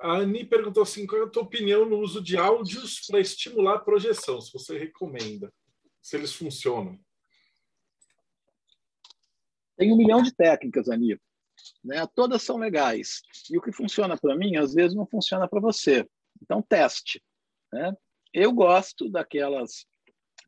A 0.00 0.12
Ani 0.18 0.44
perguntou 0.44 0.82
assim: 0.82 1.06
qual 1.06 1.22
é 1.22 1.24
a 1.24 1.28
tua 1.28 1.42
opinião 1.42 1.84
no 1.84 1.98
uso 1.98 2.22
de 2.22 2.36
áudios 2.36 3.00
para 3.06 3.20
estimular 3.20 3.74
a 3.74 3.80
projeção? 3.80 4.40
Se 4.40 4.52
você 4.52 4.78
recomenda, 4.78 5.52
se 6.00 6.16
eles 6.16 6.32
funcionam. 6.32 6.98
Tem 9.76 9.92
um 9.92 9.96
milhão 9.96 10.22
de 10.22 10.34
técnicas, 10.34 10.88
Ani. 10.88 11.20
Né? 11.84 12.06
Todas 12.14 12.42
são 12.42 12.56
legais. 12.56 13.22
E 13.50 13.58
o 13.58 13.62
que 13.62 13.72
funciona 13.72 14.16
para 14.16 14.36
mim, 14.36 14.56
às 14.56 14.74
vezes, 14.74 14.96
não 14.96 15.06
funciona 15.06 15.48
para 15.48 15.60
você. 15.60 16.08
Então, 16.40 16.62
teste. 16.62 17.22
Né? 17.72 17.92
Eu 18.32 18.52
gosto 18.52 19.08
daquelas 19.08 19.86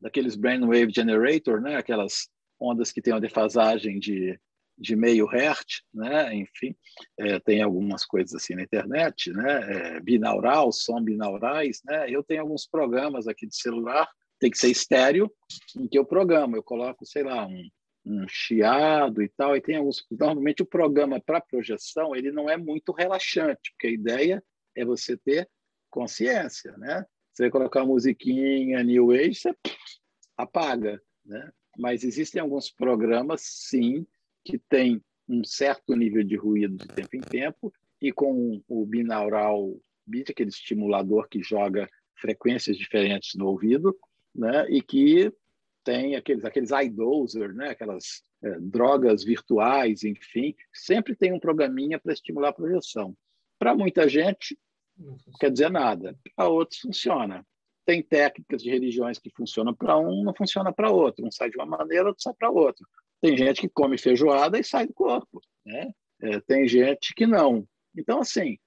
daqueles 0.01 0.35
brainwave 0.35 0.91
generator, 0.91 1.61
né? 1.61 1.75
Aquelas 1.75 2.27
ondas 2.61 2.91
que 2.91 3.01
têm 3.01 3.13
uma 3.13 3.19
defasagem 3.19 3.99
de, 3.99 4.39
de 4.77 4.95
meio 4.95 5.25
hertz, 5.25 5.81
né? 5.93 6.33
Enfim, 6.35 6.75
é, 7.19 7.39
tem 7.39 7.61
algumas 7.61 8.05
coisas 8.05 8.33
assim 8.35 8.55
na 8.55 8.63
internet, 8.63 9.31
né? 9.31 9.95
É, 9.95 9.99
binaural, 9.99 10.71
som 10.71 11.01
binaurais, 11.01 11.81
né? 11.85 12.09
Eu 12.09 12.23
tenho 12.23 12.41
alguns 12.41 12.67
programas 12.67 13.27
aqui 13.27 13.47
de 13.47 13.55
celular, 13.55 14.07
tem 14.39 14.51
que 14.51 14.57
ser 14.57 14.69
estéreo, 14.69 15.31
em 15.77 15.87
que 15.87 15.97
eu 15.97 16.05
programo, 16.05 16.55
eu 16.55 16.63
coloco, 16.63 17.05
sei 17.05 17.23
lá, 17.23 17.45
um, 17.45 17.69
um 18.05 18.27
chiado 18.27 19.21
e 19.21 19.29
tal, 19.29 19.55
e 19.55 19.61
tem 19.61 19.77
alguns. 19.77 20.05
Normalmente 20.11 20.63
o 20.63 20.65
programa 20.65 21.19
para 21.19 21.41
projeção 21.41 22.15
ele 22.15 22.31
não 22.31 22.49
é 22.49 22.57
muito 22.57 22.91
relaxante, 22.91 23.71
porque 23.71 23.87
a 23.87 23.91
ideia 23.91 24.43
é 24.75 24.85
você 24.85 25.17
ter 25.17 25.49
consciência, 25.89 26.75
né? 26.77 27.05
Você 27.33 27.43
vai 27.43 27.51
colocar 27.51 27.81
uma 27.81 27.93
musiquinha 27.93 28.83
New 28.83 29.11
Age, 29.11 29.35
você 29.35 29.55
apaga, 30.37 31.01
né? 31.25 31.51
Mas 31.81 32.03
existem 32.03 32.39
alguns 32.39 32.69
programas, 32.69 33.41
sim, 33.41 34.05
que 34.45 34.59
têm 34.59 35.03
um 35.27 35.43
certo 35.43 35.95
nível 35.95 36.23
de 36.23 36.35
ruído 36.35 36.77
de 36.77 36.87
tempo 36.87 37.15
em 37.15 37.21
tempo 37.21 37.73
e 37.99 38.11
com 38.11 38.61
o 38.67 38.85
binaural 38.85 39.75
beat, 40.05 40.29
aquele 40.29 40.51
estimulador 40.51 41.27
que 41.27 41.41
joga 41.41 41.89
frequências 42.13 42.77
diferentes 42.77 43.33
no 43.33 43.47
ouvido, 43.47 43.97
né? 44.33 44.69
E 44.69 44.79
que 44.79 45.33
tem 45.83 46.15
aqueles 46.15 46.45
aqueles 46.45 46.69
iDozer, 46.69 47.51
né? 47.51 47.69
Aquelas 47.69 48.21
é, 48.43 48.59
drogas 48.59 49.23
virtuais, 49.23 50.03
enfim, 50.03 50.53
sempre 50.71 51.15
tem 51.15 51.33
um 51.33 51.39
programinha 51.39 51.97
para 51.97 52.13
estimular 52.13 52.49
a 52.49 52.53
projeção. 52.53 53.17
Para 53.57 53.75
muita 53.75 54.07
gente, 54.07 54.55
não 54.95 55.17
quer 55.39 55.49
dizer 55.49 55.71
nada. 55.71 56.15
Para 56.35 56.47
outros 56.47 56.79
funciona. 56.79 57.43
Tem 57.85 58.01
técnicas 58.01 58.61
de 58.61 58.69
religiões 58.69 59.17
que 59.17 59.29
funcionam 59.29 59.73
para 59.73 59.97
um, 59.97 60.23
não 60.23 60.33
funciona 60.35 60.71
para 60.71 60.91
outro. 60.91 61.25
Um 61.25 61.31
sai 61.31 61.49
de 61.49 61.57
uma 61.57 61.65
maneira, 61.65 62.07
outro 62.07 62.21
sai 62.21 62.33
para 62.33 62.49
outra. 62.49 62.85
Tem 63.21 63.37
gente 63.37 63.61
que 63.61 63.69
come 63.69 63.97
feijoada 63.97 64.59
e 64.59 64.63
sai 64.63 64.87
do 64.87 64.93
corpo. 64.93 65.41
Né? 65.65 65.91
É, 66.21 66.39
tem 66.41 66.67
gente 66.67 67.13
que 67.15 67.25
não. 67.25 67.67
Então, 67.95 68.19
assim, 68.19 68.57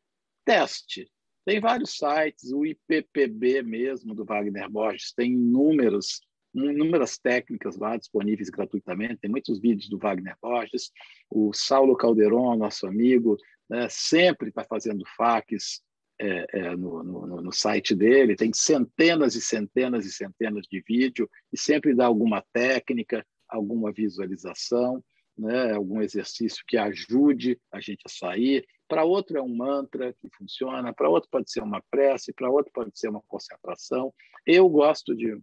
teste. 0.44 1.10
Tem 1.44 1.60
vários 1.60 1.96
sites, 1.96 2.52
o 2.52 2.64
IPPB 2.64 3.62
mesmo, 3.62 4.14
do 4.14 4.24
Wagner 4.24 4.68
Borges, 4.70 5.12
tem 5.12 5.32
inúmeros, 5.32 6.22
inúmeras 6.54 7.18
técnicas 7.18 7.76
lá 7.76 7.96
disponíveis 7.96 8.48
gratuitamente. 8.48 9.18
Tem 9.18 9.30
muitos 9.30 9.60
vídeos 9.60 9.88
do 9.88 9.98
Wagner 9.98 10.36
Borges. 10.40 10.90
O 11.28 11.52
Saulo 11.52 11.96
Calderon, 11.96 12.56
nosso 12.56 12.86
amigo, 12.86 13.36
né, 13.68 13.88
sempre 13.90 14.48
está 14.48 14.64
fazendo 14.64 15.04
facs 15.16 15.82
é, 16.20 16.46
é, 16.52 16.76
no, 16.76 17.02
no, 17.02 17.42
no, 17.42 17.52
site 17.52 17.94
dele, 17.94 18.36
tem 18.36 18.52
centenas 18.52 19.34
e 19.34 19.40
centenas 19.40 20.06
e 20.06 20.12
centenas 20.12 20.66
de 20.66 20.82
vídeos 20.86 21.28
e 21.52 21.58
sempre 21.58 21.94
dá 21.94 22.06
alguma 22.06 22.42
técnica, 22.52 23.26
alguma 23.48 23.92
visualização, 23.92 25.02
né, 25.36 25.72
algum 25.72 26.00
exercício 26.00 26.64
que 26.66 26.76
ajude 26.76 27.58
a 27.72 27.80
gente 27.80 28.02
a 28.06 28.08
sair. 28.08 28.64
Para 28.86 29.04
outro 29.04 29.36
é 29.36 29.42
um 29.42 29.54
mantra 29.54 30.12
que 30.14 30.28
funciona, 30.36 30.92
para 30.92 31.08
outro 31.08 31.28
pode 31.30 31.50
ser 31.50 31.62
uma 31.62 31.82
prece, 31.90 32.32
para 32.32 32.50
outro 32.50 32.70
pode 32.72 32.96
ser 32.98 33.08
uma 33.08 33.22
concentração. 33.26 34.14
Eu 34.46 34.68
gosto 34.68 35.16
de 35.16 35.36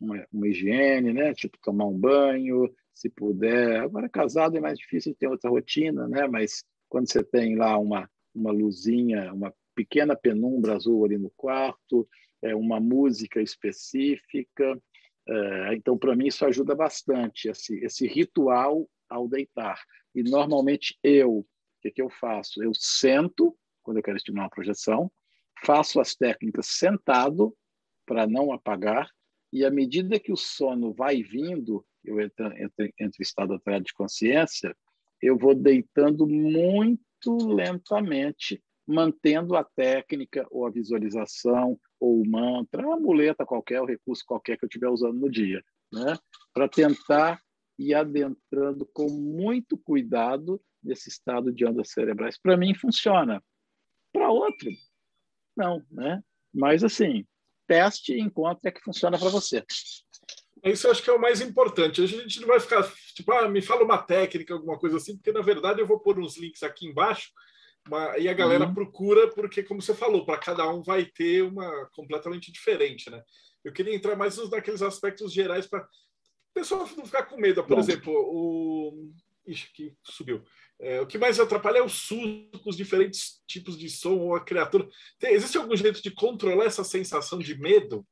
uma, 0.00 0.26
uma, 0.32 0.48
higiene, 0.48 1.12
né, 1.12 1.32
tipo 1.34 1.56
tomar 1.62 1.86
um 1.86 1.96
banho, 1.96 2.68
se 2.92 3.08
puder. 3.08 3.80
Agora 3.80 4.08
casado 4.08 4.56
é 4.56 4.60
mais 4.60 4.78
difícil, 4.78 5.14
ter 5.14 5.28
outra 5.28 5.50
rotina, 5.50 6.08
né, 6.08 6.26
mas 6.26 6.64
quando 6.88 7.10
você 7.10 7.22
tem 7.22 7.54
lá 7.54 7.78
uma 7.78 8.08
uma 8.34 8.52
luzinha, 8.52 9.32
uma 9.32 9.52
pequena 9.80 10.14
penumbra 10.14 10.76
azul 10.76 11.06
ali 11.06 11.16
no 11.16 11.30
quarto, 11.30 12.06
é, 12.42 12.54
uma 12.54 12.78
música 12.78 13.40
específica. 13.40 14.78
É, 15.26 15.74
então, 15.74 15.96
para 15.96 16.14
mim, 16.14 16.26
isso 16.26 16.44
ajuda 16.44 16.74
bastante, 16.74 17.48
esse, 17.48 17.82
esse 17.82 18.06
ritual 18.06 18.86
ao 19.08 19.26
deitar. 19.26 19.82
E, 20.14 20.22
normalmente, 20.22 20.98
eu, 21.02 21.38
o 21.38 21.46
que, 21.80 21.90
que 21.90 22.02
eu 22.02 22.10
faço? 22.10 22.62
Eu 22.62 22.72
sento, 22.74 23.56
quando 23.82 23.96
eu 23.96 24.02
quero 24.02 24.18
estimular 24.18 24.44
uma 24.44 24.50
projeção, 24.50 25.10
faço 25.64 25.98
as 25.98 26.14
técnicas 26.14 26.66
sentado, 26.66 27.56
para 28.04 28.26
não 28.26 28.52
apagar, 28.52 29.08
e 29.52 29.64
à 29.64 29.70
medida 29.70 30.18
que 30.18 30.32
o 30.32 30.36
sono 30.36 30.92
vai 30.92 31.22
vindo, 31.22 31.86
eu 32.04 32.20
entro, 32.20 32.46
entro, 32.58 32.84
entro 32.98 33.20
em 33.20 33.22
estado 33.22 33.52
alterado 33.54 33.84
de 33.84 33.94
consciência, 33.94 34.76
eu 35.22 35.38
vou 35.38 35.54
deitando 35.54 36.26
muito 36.26 37.36
lentamente 37.46 38.62
mantendo 38.90 39.56
a 39.56 39.64
técnica 39.64 40.46
ou 40.50 40.66
a 40.66 40.70
visualização 40.70 41.78
ou 41.98 42.20
o 42.20 42.28
mantra, 42.28 42.82
a 42.82 42.96
muleta 42.96 43.46
qualquer, 43.46 43.80
o 43.80 43.86
recurso 43.86 44.24
qualquer 44.26 44.58
que 44.58 44.64
eu 44.64 44.68
estiver 44.68 44.88
usando 44.88 45.18
no 45.18 45.30
dia, 45.30 45.62
né? 45.92 46.16
para 46.52 46.68
tentar 46.68 47.40
ir 47.78 47.94
adentrando 47.94 48.84
com 48.92 49.08
muito 49.08 49.78
cuidado 49.78 50.60
nesse 50.82 51.08
estado 51.08 51.52
de 51.52 51.64
ondas 51.64 51.90
cerebrais. 51.90 52.38
Para 52.38 52.56
mim 52.56 52.74
funciona, 52.74 53.42
para 54.12 54.30
outro 54.30 54.70
não, 55.56 55.84
né? 55.90 56.22
Mas 56.52 56.82
assim, 56.82 57.26
teste 57.66 58.14
e 58.14 58.20
encontre 58.20 58.68
é 58.68 58.72
que 58.72 58.82
funciona 58.82 59.18
para 59.18 59.28
você. 59.28 59.64
Isso 60.64 60.86
eu 60.86 60.90
acho 60.90 61.02
que 61.02 61.10
é 61.10 61.12
o 61.12 61.20
mais 61.20 61.40
importante. 61.40 62.02
A 62.02 62.06
gente 62.06 62.40
não 62.40 62.48
vai 62.48 62.60
ficar 62.60 62.90
tipo, 63.14 63.32
ah, 63.32 63.48
me 63.48 63.62
fala 63.62 63.84
uma 63.84 63.98
técnica, 63.98 64.54
alguma 64.54 64.78
coisa 64.78 64.96
assim, 64.96 65.16
porque 65.16 65.32
na 65.32 65.42
verdade 65.42 65.80
eu 65.80 65.86
vou 65.86 66.00
pôr 66.00 66.18
uns 66.18 66.36
links 66.38 66.62
aqui 66.62 66.86
embaixo 66.86 67.30
e 68.18 68.28
a 68.28 68.34
galera 68.34 68.66
uhum. 68.66 68.74
procura 68.74 69.28
porque, 69.28 69.62
como 69.62 69.80
você 69.80 69.94
falou, 69.94 70.24
para 70.24 70.38
cada 70.38 70.68
um 70.68 70.82
vai 70.82 71.04
ter 71.04 71.42
uma 71.42 71.86
completamente 71.92 72.52
diferente, 72.52 73.10
né? 73.10 73.22
Eu 73.64 73.72
queria 73.72 73.94
entrar 73.94 74.16
mais 74.16 74.36
nos 74.36 74.50
naqueles 74.50 74.82
aspectos 74.82 75.32
gerais 75.32 75.66
para 75.66 75.80
o 76.50 76.54
pessoal 76.54 76.88
não 76.96 77.06
ficar 77.06 77.24
com 77.24 77.36
medo. 77.36 77.62
Por 77.62 77.76
Bom. 77.76 77.80
exemplo, 77.80 78.12
o. 78.12 79.12
Ixi, 79.46 79.68
aqui 79.72 79.96
subiu. 80.04 80.44
É, 80.78 81.00
o 81.00 81.06
que 81.06 81.18
mais 81.18 81.38
atrapalha 81.38 81.78
é 81.78 81.82
o 81.82 81.88
suco, 81.88 82.68
os 82.68 82.76
diferentes 82.76 83.42
tipos 83.46 83.78
de 83.78 83.88
som 83.88 84.16
ou 84.18 84.34
a 84.34 84.44
criatura. 84.44 84.88
Tem, 85.18 85.32
existe 85.32 85.58
algum 85.58 85.76
jeito 85.76 86.02
de 86.02 86.10
controlar 86.10 86.64
essa 86.64 86.84
sensação 86.84 87.38
de 87.38 87.58
medo? 87.58 88.06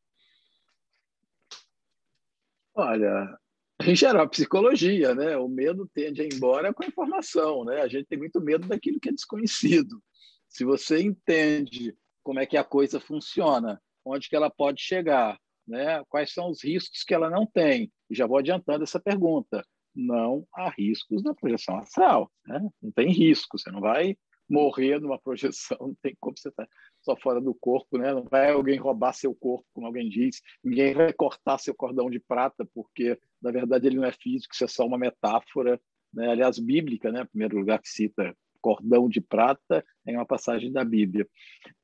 Olha, 2.74 3.38
em 3.86 3.94
geral, 3.94 4.28
psicologia, 4.28 5.14
né? 5.14 5.36
O 5.36 5.48
medo 5.48 5.88
tende 5.94 6.20
a 6.20 6.24
ir 6.24 6.34
embora 6.34 6.74
com 6.74 6.82
a 6.82 6.86
informação, 6.86 7.64
né? 7.64 7.80
A 7.80 7.88
gente 7.88 8.06
tem 8.06 8.18
muito 8.18 8.40
medo 8.40 8.66
daquilo 8.66 9.00
que 9.00 9.08
é 9.08 9.12
desconhecido. 9.12 10.02
Se 10.48 10.64
você 10.64 11.00
entende 11.00 11.94
como 12.22 12.40
é 12.40 12.46
que 12.46 12.56
a 12.56 12.64
coisa 12.64 12.98
funciona, 12.98 13.80
onde 14.04 14.28
que 14.28 14.36
ela 14.36 14.50
pode 14.50 14.82
chegar, 14.82 15.38
né? 15.66 16.02
Quais 16.08 16.32
são 16.32 16.50
os 16.50 16.64
riscos 16.64 17.04
que 17.04 17.14
ela 17.14 17.30
não 17.30 17.46
tem? 17.46 17.92
já 18.10 18.26
vou 18.26 18.38
adiantando 18.38 18.84
essa 18.84 18.98
pergunta. 18.98 19.62
Não 19.94 20.46
há 20.54 20.70
riscos 20.70 21.22
na 21.22 21.34
projeção 21.34 21.76
astral, 21.78 22.30
né? 22.46 22.60
Não 22.80 22.90
tem 22.90 23.10
risco, 23.10 23.58
você 23.58 23.70
não 23.70 23.80
vai 23.80 24.16
morrer 24.48 25.00
numa 25.00 25.18
projeção, 25.18 25.76
não 25.80 25.94
tem 26.02 26.16
como 26.20 26.36
você 26.36 26.48
estar 26.48 26.64
tá 26.64 26.70
só 27.02 27.16
fora 27.16 27.40
do 27.40 27.54
corpo, 27.54 27.98
né? 27.98 28.12
Não 28.12 28.24
vai 28.24 28.50
alguém 28.50 28.78
roubar 28.78 29.12
seu 29.12 29.34
corpo, 29.34 29.66
como 29.72 29.86
alguém 29.86 30.08
diz. 30.08 30.40
Ninguém 30.64 30.94
vai 30.94 31.12
cortar 31.12 31.58
seu 31.58 31.74
cordão 31.74 32.10
de 32.10 32.18
prata, 32.18 32.68
porque 32.74 33.18
na 33.42 33.50
verdade 33.50 33.86
ele 33.86 33.96
não 33.96 34.04
é 34.04 34.12
físico, 34.12 34.54
isso 34.54 34.64
é 34.64 34.68
só 34.68 34.86
uma 34.86 34.98
metáfora, 34.98 35.80
né? 36.12 36.30
Aliás, 36.30 36.58
bíblica, 36.58 37.12
né? 37.12 37.24
Primeiro 37.24 37.58
lugar 37.58 37.80
que 37.80 37.88
cita 37.88 38.34
cordão 38.60 39.08
de 39.08 39.20
prata 39.20 39.84
é 40.06 40.12
uma 40.12 40.26
passagem 40.26 40.72
da 40.72 40.84
Bíblia. 40.84 41.26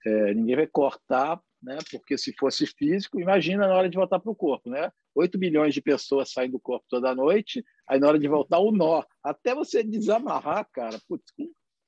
É, 0.05 0.35
ninguém 0.35 0.57
vai 0.57 0.67
cortar, 0.67 1.41
né? 1.63 1.79
Porque 1.91 2.19
se 2.19 2.35
fosse 2.39 2.67
físico, 2.67 3.21
imagina 3.21 3.67
na 3.67 3.75
hora 3.75 3.89
de 3.89 3.97
voltar 3.97 4.19
para 4.19 4.31
o 4.31 4.37
corpo, 4.37 4.69
né? 4.69 4.91
8 5.15 5.39
milhões 5.39 5.73
de 5.73 5.81
pessoas 5.81 6.33
saem 6.33 6.51
do 6.51 6.61
corpo 6.61 6.85
toda 6.89 7.15
noite, 7.15 7.65
aí 7.89 7.99
na 7.99 8.09
hora 8.09 8.19
de 8.19 8.29
voltar 8.29 8.59
o 8.59 8.73
nó, 8.73 9.03
até 9.23 9.55
você 9.55 9.83
desamarrar, 9.83 10.69
cara, 10.73 10.99
putz, 11.09 11.33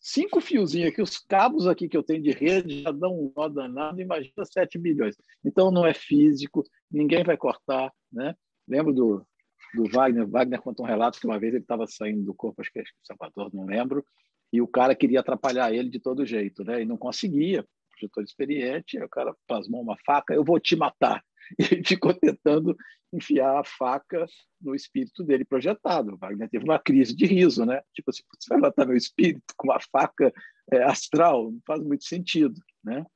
cinco 0.06 0.40
fiozinhos 0.40 0.92
aqui, 0.92 1.02
os 1.02 1.18
cabos 1.18 1.66
aqui 1.66 1.88
que 1.88 1.96
eu 1.96 2.02
tenho 2.02 2.22
de 2.22 2.30
rede 2.30 2.82
já 2.82 2.92
dão 2.92 3.12
um 3.12 3.32
nó 3.36 3.48
danado, 3.48 4.00
imagina 4.00 4.44
7 4.44 4.78
bilhões. 4.78 5.16
Então 5.44 5.72
não 5.72 5.84
é 5.84 5.92
físico, 5.92 6.62
ninguém 6.88 7.24
vai 7.24 7.36
cortar, 7.36 7.92
né? 8.12 8.34
Lembro 8.68 8.92
do, 8.92 9.26
do 9.74 9.90
Wagner, 9.90 10.28
Wagner 10.28 10.62
conta 10.62 10.82
um 10.82 10.86
relato 10.86 11.18
que 11.18 11.26
uma 11.26 11.40
vez 11.40 11.54
ele 11.54 11.64
estava 11.64 11.86
saindo 11.88 12.22
do 12.22 12.32
corpo, 12.32 12.60
acho 12.60 12.72
que 12.72 12.78
é 12.78 12.84
Salvador, 13.02 13.50
não 13.52 13.66
lembro, 13.66 14.04
e 14.52 14.62
o 14.62 14.68
cara 14.68 14.94
queria 14.94 15.20
atrapalhar 15.20 15.72
ele 15.72 15.90
de 15.90 15.98
todo 15.98 16.24
jeito, 16.24 16.62
né? 16.62 16.82
E 16.82 16.84
não 16.84 16.96
conseguia, 16.96 17.66
projetor 17.98 18.24
experiente, 18.24 18.98
o 18.98 19.08
cara 19.08 19.34
plasmou 19.46 19.82
uma 19.82 19.96
faca, 20.04 20.34
eu 20.34 20.44
vou 20.44 20.60
te 20.60 20.76
matar. 20.76 21.22
E 21.60 21.62
ele 21.74 21.84
ficou 21.84 22.12
tentando 22.12 22.76
enfiar 23.12 23.60
a 23.60 23.64
faca 23.64 24.26
no 24.60 24.74
espírito 24.74 25.22
dele 25.22 25.44
projetado. 25.44 26.14
O 26.14 26.16
Wagner 26.16 26.50
teve 26.50 26.64
uma 26.64 26.78
crise 26.78 27.14
de 27.14 27.24
riso, 27.24 27.64
né? 27.64 27.80
Tipo 27.94 28.10
assim, 28.10 28.22
você 28.36 28.48
vai 28.48 28.58
matar 28.58 28.84
meu 28.84 28.96
espírito 28.96 29.54
com 29.56 29.68
uma 29.68 29.78
faca 29.78 30.32
é, 30.72 30.82
astral? 30.82 31.52
Não 31.52 31.60
faz 31.64 31.80
muito 31.84 32.04
sentido, 32.04 32.60
né? 32.82 33.06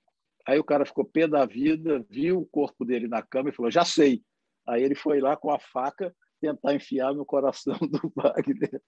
Aí 0.46 0.58
o 0.58 0.64
cara 0.64 0.86
ficou 0.86 1.04
pé 1.04 1.26
da 1.26 1.44
vida, 1.44 2.04
viu 2.08 2.38
o 2.38 2.46
corpo 2.46 2.84
dele 2.84 3.08
na 3.08 3.20
cama 3.20 3.50
e 3.50 3.52
falou, 3.52 3.70
já 3.70 3.84
sei. 3.84 4.22
Aí 4.66 4.82
ele 4.82 4.94
foi 4.94 5.20
lá 5.20 5.36
com 5.36 5.50
a 5.50 5.58
faca 5.58 6.14
tentar 6.40 6.74
enfiar 6.74 7.12
no 7.12 7.24
coração 7.26 7.76
do 7.78 8.12
Wagner, 8.16 8.80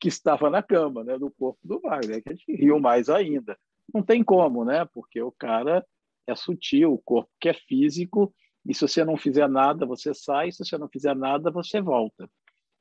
que 0.00 0.08
estava 0.08 0.50
na 0.50 0.62
cama, 0.62 1.02
né? 1.04 1.18
Do 1.18 1.30
corpo 1.30 1.58
do 1.64 1.80
Wagner, 1.80 2.22
que 2.22 2.30
a 2.30 2.34
gente 2.34 2.52
riu 2.54 2.78
mais 2.78 3.08
ainda. 3.08 3.58
Não 3.92 4.02
tem 4.02 4.22
como, 4.22 4.64
né? 4.64 4.84
Porque 4.92 5.20
o 5.20 5.32
cara 5.32 5.84
é 6.26 6.34
sutil, 6.34 6.92
o 6.92 6.98
corpo 6.98 7.30
que 7.40 7.48
é 7.48 7.54
físico 7.54 8.34
e 8.68 8.74
se 8.74 8.82
você 8.82 9.02
não 9.02 9.16
fizer 9.16 9.48
nada, 9.48 9.86
você 9.86 10.12
sai, 10.12 10.52
se 10.52 10.58
você 10.58 10.76
não 10.76 10.88
fizer 10.88 11.16
nada, 11.16 11.50
você 11.50 11.80
volta. 11.80 12.30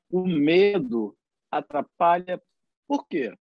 O 0.09 0.27
medo 0.27 1.17
atrapalha. 1.49 2.41
Por 2.85 3.07
quê? 3.07 3.33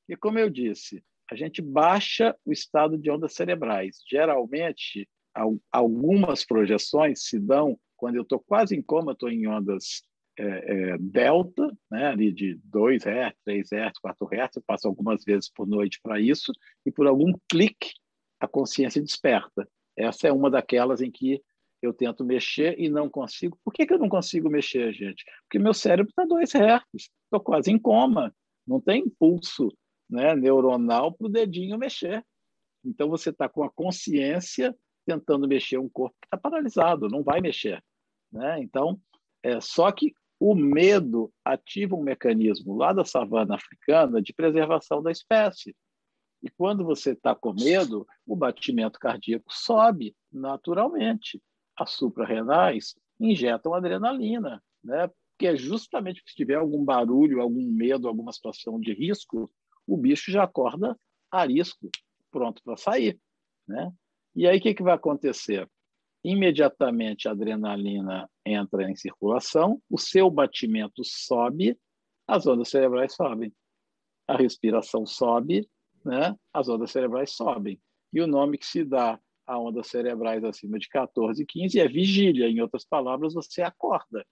Porque, 0.00 0.20
como 0.20 0.38
eu 0.38 0.50
disse, 0.50 1.02
a 1.30 1.34
gente 1.34 1.62
baixa 1.62 2.36
o 2.44 2.52
estado 2.52 2.98
de 2.98 3.10
ondas 3.10 3.34
cerebrais. 3.34 4.02
Geralmente, 4.08 5.08
algumas 5.72 6.44
projeções 6.44 7.24
se 7.24 7.40
dão 7.40 7.78
quando 7.96 8.16
eu 8.16 8.22
estou 8.22 8.40
quase 8.40 8.76
em 8.76 8.82
coma, 8.82 9.12
estou 9.12 9.30
em 9.30 9.46
ondas 9.46 10.02
é, 10.38 10.44
é, 10.92 10.98
delta, 10.98 11.76
né, 11.90 12.06
ali 12.08 12.32
de 12.32 12.60
2 12.64 13.04
Hz, 13.06 13.34
3 13.44 13.72
Hz, 13.72 13.98
4 13.98 14.26
Hz, 14.26 14.56
eu 14.56 14.62
passo 14.66 14.86
algumas 14.86 15.24
vezes 15.24 15.50
por 15.50 15.66
noite 15.66 15.98
para 16.02 16.20
isso, 16.20 16.52
e 16.84 16.92
por 16.92 17.06
algum 17.06 17.32
clique 17.48 17.92
a 18.38 18.46
consciência 18.46 19.02
desperta. 19.02 19.68
Essa 19.96 20.28
é 20.28 20.32
uma 20.32 20.50
daquelas 20.50 21.00
em 21.00 21.10
que 21.10 21.42
eu 21.80 21.92
tento 21.92 22.24
mexer 22.24 22.78
e 22.78 22.88
não 22.88 23.08
consigo. 23.08 23.58
Por 23.64 23.72
que, 23.72 23.86
que 23.86 23.94
eu 23.94 23.98
não 23.98 24.08
consigo 24.08 24.50
mexer, 24.50 24.92
gente? 24.92 25.24
Porque 25.42 25.58
meu 25.58 25.72
cérebro 25.72 26.10
está 26.10 26.24
2 26.24 26.50
Hz, 26.54 26.82
estou 26.94 27.40
quase 27.40 27.70
em 27.70 27.78
coma, 27.78 28.34
não 28.66 28.80
tem 28.80 29.02
impulso 29.02 29.72
né, 30.08 30.34
neuronal 30.34 31.12
para 31.12 31.26
o 31.26 31.30
dedinho 31.30 31.78
mexer. 31.78 32.24
Então 32.84 33.08
você 33.08 33.30
está 33.30 33.48
com 33.48 33.64
a 33.64 33.70
consciência 33.70 34.76
tentando 35.06 35.48
mexer 35.48 35.78
um 35.78 35.88
corpo 35.88 36.16
que 36.20 36.26
está 36.26 36.36
paralisado, 36.36 37.08
não 37.08 37.22
vai 37.22 37.40
mexer. 37.40 37.82
Né? 38.30 38.60
Então, 38.60 39.00
é, 39.42 39.60
só 39.60 39.90
que 39.92 40.12
o 40.38 40.54
medo 40.54 41.32
ativa 41.44 41.96
um 41.96 42.02
mecanismo 42.02 42.76
lá 42.76 42.92
da 42.92 43.04
savana 43.04 43.54
africana 43.54 44.20
de 44.20 44.32
preservação 44.32 45.02
da 45.02 45.10
espécie. 45.10 45.74
E 46.42 46.50
quando 46.50 46.84
você 46.84 47.12
está 47.12 47.34
com 47.34 47.54
medo, 47.54 48.06
o 48.26 48.36
batimento 48.36 48.98
cardíaco 48.98 49.46
sobe 49.50 50.14
naturalmente. 50.30 51.42
As 51.76 51.90
suprarrenais 51.92 52.94
injetam 53.18 53.74
adrenalina, 53.74 54.62
né? 54.84 55.10
que 55.38 55.46
é 55.46 55.56
justamente 55.56 56.22
se 56.26 56.34
tiver 56.34 56.54
algum 56.54 56.84
barulho, 56.84 57.40
algum 57.40 57.70
medo, 57.70 58.08
alguma 58.08 58.32
situação 58.32 58.80
de 58.80 58.92
risco, 58.92 59.50
o 59.86 59.96
bicho 59.96 60.30
já 60.30 60.44
acorda 60.44 60.98
arisco, 61.30 61.90
pronto 62.30 62.62
para 62.62 62.76
sair. 62.76 63.18
Né? 63.66 63.92
E 64.34 64.46
aí 64.46 64.58
o 64.58 64.60
que, 64.60 64.74
que 64.74 64.82
vai 64.82 64.94
acontecer? 64.94 65.68
Imediatamente 66.26 67.28
a 67.28 67.30
adrenalina 67.30 68.28
entra 68.44 68.90
em 68.90 68.96
circulação, 68.96 69.80
o 69.88 69.96
seu 69.96 70.28
batimento 70.28 71.02
sobe, 71.04 71.78
as 72.26 72.46
ondas 72.48 72.68
cerebrais 72.68 73.14
sobem. 73.14 73.52
A 74.26 74.36
respiração 74.36 75.06
sobe, 75.06 75.68
né? 76.04 76.34
as 76.52 76.68
ondas 76.68 76.90
cerebrais 76.90 77.30
sobem. 77.30 77.80
E 78.12 78.20
o 78.20 78.26
nome 78.26 78.58
que 78.58 78.66
se 78.66 78.84
dá 78.84 79.20
a 79.46 79.56
ondas 79.56 79.86
cerebrais 79.86 80.42
acima 80.42 80.80
de 80.80 80.88
14 80.88 81.46
15 81.46 81.78
é 81.78 81.86
vigília. 81.86 82.48
Em 82.48 82.60
outras 82.60 82.84
palavras, 82.84 83.34
você 83.34 83.62
acorda. 83.62 84.26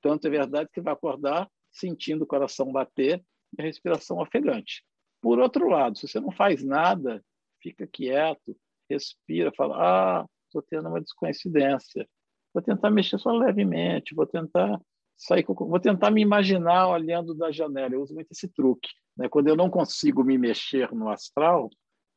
Tanto 0.00 0.26
é 0.26 0.30
verdade 0.30 0.70
que 0.72 0.80
vai 0.80 0.94
acordar 0.94 1.50
sentindo 1.70 2.22
o 2.22 2.26
coração 2.26 2.72
bater 2.72 3.22
e 3.58 3.60
a 3.60 3.64
respiração 3.64 4.18
ofegante. 4.18 4.82
Por 5.20 5.38
outro 5.38 5.68
lado, 5.68 5.98
se 5.98 6.08
você 6.08 6.20
não 6.20 6.30
faz 6.30 6.64
nada, 6.64 7.22
fica 7.60 7.86
quieto, 7.86 8.56
respira, 8.88 9.52
fala: 9.54 9.76
ah, 10.22 10.26
estou 10.58 10.62
tendo 10.62 10.88
uma 10.88 11.00
descoincidência. 11.00 12.08
Vou 12.52 12.62
tentar 12.62 12.90
mexer 12.90 13.18
só 13.18 13.32
levemente, 13.32 14.14
vou 14.14 14.26
tentar 14.26 14.80
sair, 15.16 15.44
vou 15.46 15.80
tentar 15.80 16.10
me 16.10 16.22
imaginar 16.22 16.88
olhando 16.88 17.34
da 17.34 17.50
janela. 17.50 17.94
Eu 17.94 18.02
uso 18.02 18.14
muito 18.14 18.30
esse 18.30 18.48
truque. 18.48 18.88
Né? 19.16 19.28
Quando 19.28 19.48
eu 19.48 19.56
não 19.56 19.68
consigo 19.68 20.22
me 20.22 20.38
mexer 20.38 20.92
no 20.92 21.08
astral, 21.08 21.68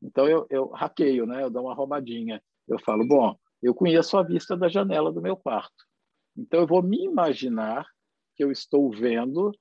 então 0.02 0.28
eu, 0.28 0.46
eu 0.50 0.68
hackeio, 0.70 1.26
né? 1.26 1.44
eu 1.44 1.50
dou 1.50 1.64
uma 1.64 1.74
roubadinha. 1.74 2.42
Eu 2.68 2.80
falo, 2.80 3.08
bom, 3.08 3.36
eu 3.62 3.74
conheço 3.74 4.18
a 4.18 4.24
vista 4.24 4.56
da 4.56 4.68
janela 4.68 5.12
do 5.12 5.22
meu 5.22 5.36
quarto. 5.36 5.86
Então 6.38 6.60
eu 6.60 6.68
vou 6.68 6.84
me 6.84 7.04
imaginar 7.04 7.88
que 8.36 8.44
eu 8.44 8.52
estou 8.52 8.92
vendo 8.92 9.52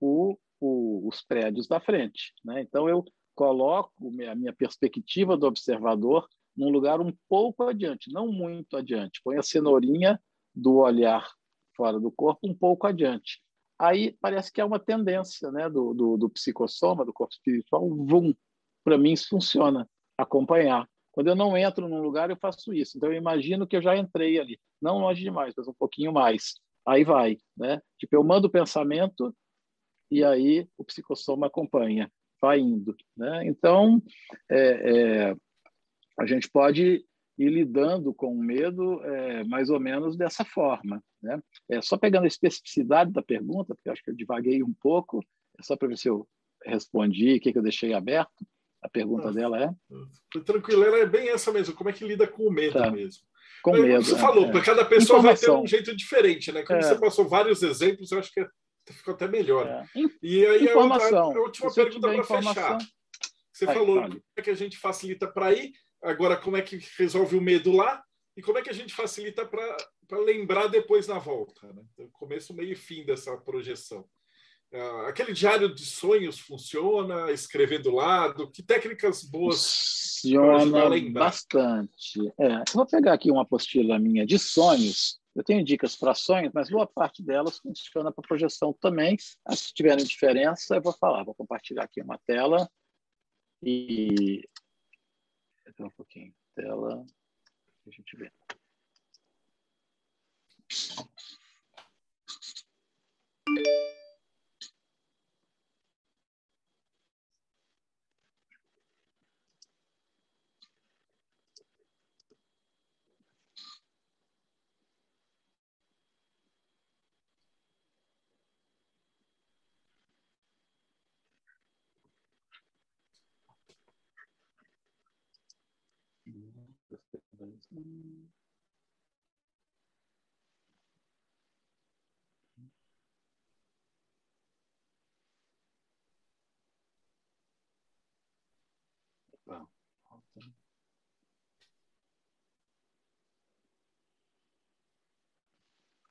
o, 0.00 0.38
o, 0.58 1.06
os 1.06 1.22
prédios 1.22 1.68
da 1.68 1.78
frente. 1.78 2.32
Né? 2.42 2.62
Então 2.62 2.88
eu 2.88 3.04
coloco 3.34 3.92
a 4.30 4.34
minha 4.34 4.54
perspectiva 4.54 5.36
do 5.36 5.46
observador 5.46 6.26
num 6.56 6.70
lugar 6.70 7.00
um 7.00 7.12
pouco 7.28 7.64
adiante, 7.64 8.12
não 8.12 8.28
muito 8.28 8.76
adiante. 8.76 9.20
Põe 9.22 9.38
a 9.38 9.42
cenourinha 9.42 10.20
do 10.54 10.76
olhar 10.76 11.28
fora 11.76 11.98
do 11.98 12.10
corpo 12.10 12.48
um 12.48 12.54
pouco 12.54 12.86
adiante. 12.86 13.42
Aí 13.78 14.16
parece 14.20 14.52
que 14.52 14.60
é 14.60 14.64
uma 14.64 14.78
tendência 14.78 15.50
né, 15.50 15.68
do, 15.68 15.92
do, 15.92 16.16
do 16.16 16.30
psicossoma, 16.30 17.04
do 17.04 17.12
corpo 17.12 17.34
espiritual, 17.34 17.88
vum. 17.88 18.32
Para 18.84 18.96
mim 18.96 19.12
isso 19.12 19.28
funciona, 19.28 19.88
acompanhar. 20.16 20.88
Quando 21.10 21.28
eu 21.28 21.36
não 21.36 21.56
entro 21.56 21.88
num 21.88 22.00
lugar, 22.00 22.30
eu 22.30 22.36
faço 22.36 22.72
isso. 22.72 22.96
Então 22.96 23.10
eu 23.10 23.16
imagino 23.16 23.66
que 23.66 23.76
eu 23.76 23.82
já 23.82 23.96
entrei 23.96 24.38
ali, 24.38 24.58
não 24.80 24.98
longe 24.98 25.22
demais, 25.22 25.54
mas 25.56 25.66
um 25.66 25.74
pouquinho 25.74 26.12
mais. 26.12 26.54
Aí 26.86 27.04
vai, 27.04 27.38
né? 27.56 27.80
Tipo, 27.98 28.16
eu 28.16 28.24
mando 28.24 28.46
o 28.46 28.50
pensamento 28.50 29.34
e 30.10 30.22
aí 30.22 30.68
o 30.76 30.84
psicossoma 30.84 31.46
acompanha, 31.46 32.10
vai 32.40 32.60
indo, 32.60 32.94
né? 33.16 33.46
Então, 33.46 34.02
é, 34.50 35.28
é, 35.30 35.36
a 36.18 36.26
gente 36.26 36.48
pode 36.50 37.04
ir 37.36 37.48
lidando 37.48 38.14
com 38.14 38.32
o 38.32 38.42
medo 38.42 39.02
é, 39.04 39.44
mais 39.44 39.70
ou 39.70 39.80
menos 39.80 40.16
dessa 40.16 40.44
forma. 40.44 41.02
Né? 41.22 41.40
É, 41.68 41.82
só 41.82 41.96
pegando 41.96 42.24
a 42.24 42.28
especificidade 42.28 43.12
da 43.12 43.22
pergunta, 43.22 43.74
porque 43.74 43.90
acho 43.90 44.02
que 44.02 44.10
eu 44.10 44.14
divaguei 44.14 44.62
um 44.62 44.72
pouco, 44.72 45.20
é 45.58 45.62
só 45.62 45.76
para 45.76 45.88
ver 45.88 45.98
se 45.98 46.08
eu 46.08 46.28
respondi, 46.64 47.36
o 47.36 47.40
que, 47.40 47.52
que 47.52 47.58
eu 47.58 47.62
deixei 47.62 47.92
aberto. 47.92 48.46
A 48.82 48.88
pergunta 48.88 49.30
ah, 49.30 49.32
dela 49.32 49.64
é? 49.64 50.40
Tranquilo, 50.42 50.84
ela 50.84 50.98
é 50.98 51.06
bem 51.06 51.30
essa 51.30 51.50
mesmo. 51.50 51.74
Como 51.74 51.88
é 51.88 51.92
que 51.92 52.06
lida 52.06 52.26
com 52.26 52.46
o 52.46 52.52
medo 52.52 52.78
tá. 52.78 52.90
mesmo? 52.90 53.22
Com 53.62 53.70
Mas, 53.72 53.80
medo. 53.80 54.04
Você 54.04 54.18
falou, 54.18 54.44
é. 54.44 54.60
cada 54.62 54.84
pessoa 54.84 55.20
Informação. 55.20 55.54
vai 55.54 55.62
ter 55.62 55.64
um 55.64 55.66
jeito 55.66 55.96
diferente, 55.96 56.52
né? 56.52 56.62
Como 56.62 56.78
é. 56.78 56.82
você 56.82 56.98
passou 56.98 57.26
vários 57.26 57.62
exemplos, 57.62 58.12
eu 58.12 58.18
acho 58.18 58.30
que 58.30 58.46
ficou 58.92 59.14
até 59.14 59.26
melhor. 59.26 59.66
É. 59.66 59.86
E 60.22 60.44
aí 60.44 60.64
Informação. 60.64 61.18
a, 61.18 61.26
outra, 61.26 61.40
a 61.40 61.44
última 61.44 61.74
pergunta 61.74 62.12
para 62.12 62.24
fechar. 62.24 62.78
Você 63.50 63.64
falou 63.66 64.02
como 64.02 64.22
é 64.36 64.42
que 64.42 64.50
a 64.50 64.54
gente 64.54 64.76
facilita 64.76 65.26
para 65.26 65.54
ir 65.54 65.72
Agora, 66.04 66.36
como 66.36 66.56
é 66.56 66.62
que 66.62 66.78
resolve 66.98 67.36
o 67.36 67.40
medo 67.40 67.72
lá? 67.72 68.04
E 68.36 68.42
como 68.42 68.58
é 68.58 68.62
que 68.62 68.70
a 68.70 68.74
gente 68.74 68.94
facilita 68.94 69.46
para 69.46 70.18
lembrar 70.18 70.66
depois 70.68 71.08
na 71.08 71.18
volta? 71.18 71.72
Né? 71.72 71.82
Então, 71.92 72.08
começo, 72.12 72.54
meio 72.54 72.72
e 72.72 72.76
fim 72.76 73.04
dessa 73.04 73.36
projeção. 73.38 74.04
Uh, 74.72 75.06
aquele 75.06 75.32
diário 75.32 75.72
de 75.72 75.84
sonhos 75.86 76.38
funciona? 76.38 77.30
Escrever 77.30 77.80
do 77.80 77.92
lado? 77.92 78.50
Que 78.50 78.62
técnicas 78.62 79.22
boas 79.22 79.94
Funciona 80.24 81.10
bastante. 81.12 82.32
É, 82.38 82.64
vou 82.72 82.86
pegar 82.86 83.12
aqui 83.12 83.30
uma 83.30 83.42
apostila 83.42 83.98
minha 83.98 84.24
de 84.24 84.38
sonhos. 84.38 85.20
Eu 85.36 85.44
tenho 85.44 85.64
dicas 85.64 85.96
para 85.96 86.14
sonhos, 86.14 86.50
mas 86.54 86.70
boa 86.70 86.86
parte 86.86 87.22
delas 87.22 87.58
funciona 87.58 88.10
para 88.10 88.26
projeção 88.26 88.72
também. 88.80 89.18
Se 89.18 89.74
tiverem 89.74 90.04
diferença, 90.04 90.76
eu 90.76 90.82
vou 90.82 90.94
falar. 90.94 91.24
Vou 91.24 91.34
compartilhar 91.34 91.84
aqui 91.84 92.00
uma 92.00 92.18
tela 92.26 92.68
e 93.62 94.48
Espera 95.66 95.88
um 95.88 95.90
pouquinho. 95.90 96.34
Tela. 96.54 97.04
A 97.86 97.90
gente 97.90 98.16
vê. 98.16 98.30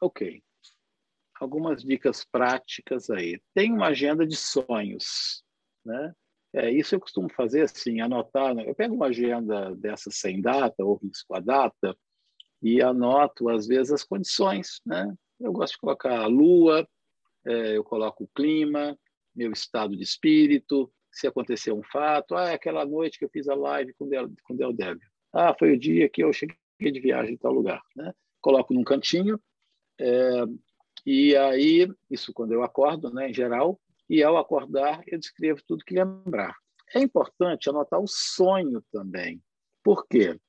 Ok. 0.03 0.43
Algumas 1.39 1.82
dicas 1.82 2.26
práticas 2.26 3.09
aí. 3.09 3.41
Tem 3.53 3.72
uma 3.72 3.88
agenda 3.88 4.28
de 4.28 4.36
sonhos, 4.36 5.45
né? 5.86 6.14
É, 6.54 6.72
isso 6.72 6.95
eu 6.95 6.99
costumo 6.99 7.30
fazer 7.30 7.64
assim, 7.64 8.01
anotar. 8.01 8.54
Né? 8.54 8.64
Eu 8.68 8.76
pego 8.76 8.95
uma 8.95 9.08
agenda 9.08 9.76
dessa 9.76 10.12
sem 10.12 10.41
data, 10.41 10.84
ou 10.84 10.95
risco 10.95 11.36
a 11.36 11.39
data, 11.39 11.97
e 12.62 12.82
anoto, 12.82 13.49
às 13.49 13.68
vezes, 13.68 13.91
as 13.91 14.04
condições. 14.04 14.80
Né? 14.86 15.14
Eu 15.39 15.51
gosto 15.51 15.74
de 15.74 15.80
colocar 15.80 16.20
a 16.20 16.28
lua, 16.28 16.88
é, 17.45 17.78
eu 17.78 17.84
coloco 17.84 18.24
o 18.24 18.30
clima, 18.36 18.97
meu 19.36 19.51
estado 19.51 19.97
de 19.97 20.04
espírito, 20.04 20.91
se 21.12 21.28
aconteceu 21.28 21.78
um 21.78 21.84
fato. 21.84 22.36
Ah, 22.36 22.49
é 22.49 22.54
aquela 22.54 22.86
noite 22.86 23.18
que 23.18 23.26
eu 23.26 23.30
fiz 23.30 23.47
a 23.47 23.56
live 23.56 23.93
com 23.95 24.08
Del, 24.08 24.32
com 24.43 24.56
Del 24.56 24.74
Débio. 24.74 25.08
Ah, 25.34 25.56
foi 25.58 25.74
o 25.74 25.80
dia 25.80 26.08
que 26.08 26.24
eu 26.24 26.32
cheguei 26.32 26.56
de 26.80 26.99
viagem 26.99 27.34
em 27.34 27.38
tal 27.38 27.51
lugar. 27.51 27.82
Né? 27.95 28.14
Coloco 28.39 28.74
num 28.74 28.84
cantinho, 28.84 29.39
é, 29.99 30.45
e 31.06 31.36
aí, 31.36 31.88
isso 32.10 32.34
quando 32.34 32.54
eu 32.54 32.64
acordo, 32.64 33.12
né, 33.14 33.30
em 33.30 33.34
geral, 33.34 33.80
e 34.10 34.24
ao 34.24 34.38
acordar 34.38 35.01
eu 35.08 35.20
descrevo 35.20 35.62
tudo 35.68 35.86
que 35.86 35.95
lembrar. 35.95 36.56
É 36.93 36.99
importante 36.99 37.70
anotar 37.70 37.99
o 37.99 38.08
sonho 38.08 38.84
também. 38.91 39.41
Por 39.84 40.06
quê? 40.08 40.39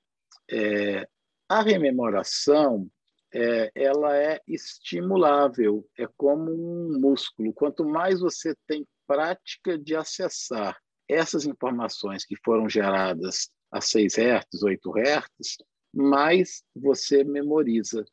É, 0.51 1.09
a 1.49 1.63
rememoração 1.63 2.89
é, 3.33 3.71
ela 3.75 4.17
é 4.17 4.41
estimulável, 4.47 5.85
é 5.99 6.07
como 6.17 6.53
um 6.53 7.01
músculo. 7.01 7.53
Quanto 7.53 7.85
mais 7.85 8.21
você 8.21 8.55
tem 8.67 8.87
prática 9.07 9.77
de 9.77 9.97
acessar 9.97 10.79
essas 11.09 11.45
informações 11.45 12.25
que 12.25 12.37
foram 12.45 12.69
geradas 12.69 13.49
a 13.71 13.81
6 13.81 14.15
Hz, 14.19 14.63
8 14.63 14.93
Hz, 14.99 15.57
mais 15.93 16.63
você 16.75 17.25
memoriza. 17.25 18.05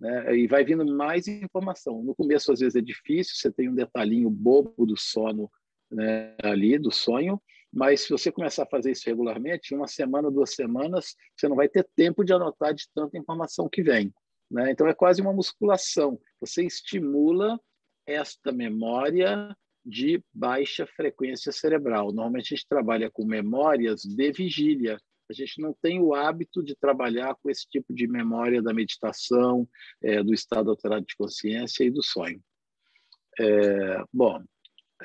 Né? 0.00 0.38
E 0.38 0.46
vai 0.46 0.64
vindo 0.64 0.84
mais 0.86 1.28
informação. 1.28 2.02
No 2.02 2.14
começo, 2.14 2.50
às 2.50 2.60
vezes, 2.60 2.76
é 2.76 2.80
difícil, 2.80 3.34
você 3.36 3.52
tem 3.52 3.68
um 3.68 3.74
detalhinho 3.74 4.30
bobo 4.30 4.86
do 4.86 4.96
sono 4.96 5.50
né, 5.90 6.34
ali, 6.42 6.78
do 6.78 6.90
sonho, 6.90 7.40
mas 7.72 8.02
se 8.02 8.10
você 8.10 8.32
começar 8.32 8.64
a 8.64 8.68
fazer 8.68 8.92
isso 8.92 9.04
regularmente, 9.06 9.74
uma 9.74 9.86
semana, 9.86 10.30
duas 10.30 10.54
semanas, 10.54 11.14
você 11.36 11.48
não 11.48 11.56
vai 11.56 11.68
ter 11.68 11.86
tempo 11.94 12.24
de 12.24 12.32
anotar 12.32 12.74
de 12.74 12.84
tanta 12.94 13.16
informação 13.16 13.68
que 13.68 13.82
vem. 13.82 14.12
Né? 14.50 14.72
Então, 14.72 14.88
é 14.88 14.94
quase 14.94 15.20
uma 15.20 15.32
musculação. 15.32 16.18
Você 16.40 16.64
estimula 16.64 17.60
esta 18.06 18.50
memória 18.50 19.54
de 19.84 20.22
baixa 20.32 20.86
frequência 20.86 21.52
cerebral. 21.52 22.06
Normalmente, 22.06 22.52
a 22.54 22.56
gente 22.56 22.68
trabalha 22.68 23.10
com 23.10 23.24
memórias 23.24 24.02
de 24.02 24.32
vigília. 24.32 24.98
A 25.30 25.32
gente 25.32 25.62
não 25.62 25.72
tem 25.72 26.00
o 26.00 26.12
hábito 26.12 26.60
de 26.60 26.74
trabalhar 26.74 27.36
com 27.36 27.48
esse 27.48 27.64
tipo 27.68 27.94
de 27.94 28.08
memória 28.08 28.60
da 28.60 28.74
meditação, 28.74 29.68
é, 30.02 30.20
do 30.24 30.34
estado 30.34 30.70
alterado 30.70 31.06
de 31.06 31.14
consciência 31.14 31.84
e 31.84 31.90
do 31.90 32.02
sonho. 32.02 32.42
É, 33.38 34.02
bom, 34.12 34.42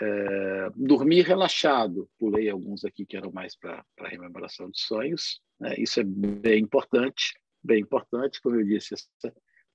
é, 0.01 0.69
dormir 0.75 1.21
relaxado, 1.21 2.09
pulei 2.17 2.49
alguns 2.49 2.83
aqui 2.83 3.05
que 3.05 3.15
eram 3.15 3.31
mais 3.31 3.55
para 3.55 3.85
rememoração 3.99 4.67
de 4.71 4.79
sonhos. 4.79 5.39
Né? 5.59 5.75
Isso 5.77 5.99
é 5.99 6.03
bem 6.03 6.63
importante, 6.63 7.39
bem 7.63 7.81
importante, 7.81 8.41
como 8.41 8.55
eu 8.55 8.65
disse, 8.65 8.95
essa 8.95 9.31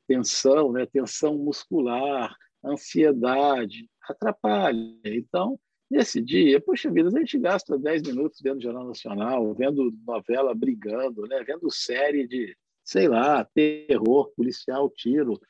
tensão, 0.09 0.73
né? 0.73 0.85
tensão 0.85 1.39
muscular, 1.39 2.35
ansiedade, 2.65 3.89
atrapalha. 4.03 4.99
Então, 5.05 5.61
nesse 5.91 6.21
dia, 6.21 6.61
poxa 6.61 6.91
vida, 6.91 7.09
a 7.09 7.19
gente 7.19 7.39
gasta 7.39 7.77
10 7.77 8.03
minutos 8.03 8.41
vendo 8.41 8.63
Jornal 8.63 8.87
Nacional, 8.87 9.53
vendo 9.55 9.93
novela 10.07 10.55
brigando, 10.55 11.27
né? 11.27 11.43
vendo 11.45 11.71
série 11.71 12.27
de, 12.27 12.57
sei 12.85 13.09
lá, 13.09 13.45
terror, 13.45 14.31
policial, 14.37 14.89
tiro. 14.89 15.41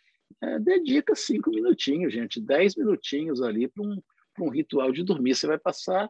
É, 0.42 0.58
dedica 0.58 1.14
cinco 1.14 1.50
minutinhos, 1.50 2.12
gente, 2.12 2.40
dez 2.40 2.74
minutinhos 2.74 3.42
ali 3.42 3.68
para 3.68 3.84
um, 3.84 4.00
um 4.40 4.48
ritual 4.48 4.90
de 4.90 5.04
dormir. 5.04 5.34
Você 5.34 5.46
vai 5.46 5.58
passar 5.58 6.08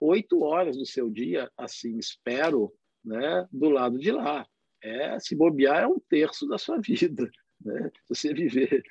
oito 0.00 0.42
horas 0.42 0.76
do 0.76 0.86
seu 0.86 1.08
dia, 1.08 1.50
assim, 1.56 1.96
espero, 1.98 2.72
né, 3.04 3.46
do 3.52 3.68
lado 3.68 3.98
de 3.98 4.10
lá. 4.10 4.46
É, 4.82 5.18
se 5.20 5.36
bobear, 5.36 5.82
é 5.82 5.86
um 5.86 6.00
terço 6.08 6.46
da 6.48 6.58
sua 6.58 6.78
vida. 6.82 7.30
Né? 7.64 7.90
Se 8.06 8.14
você 8.14 8.34
viver 8.34 8.82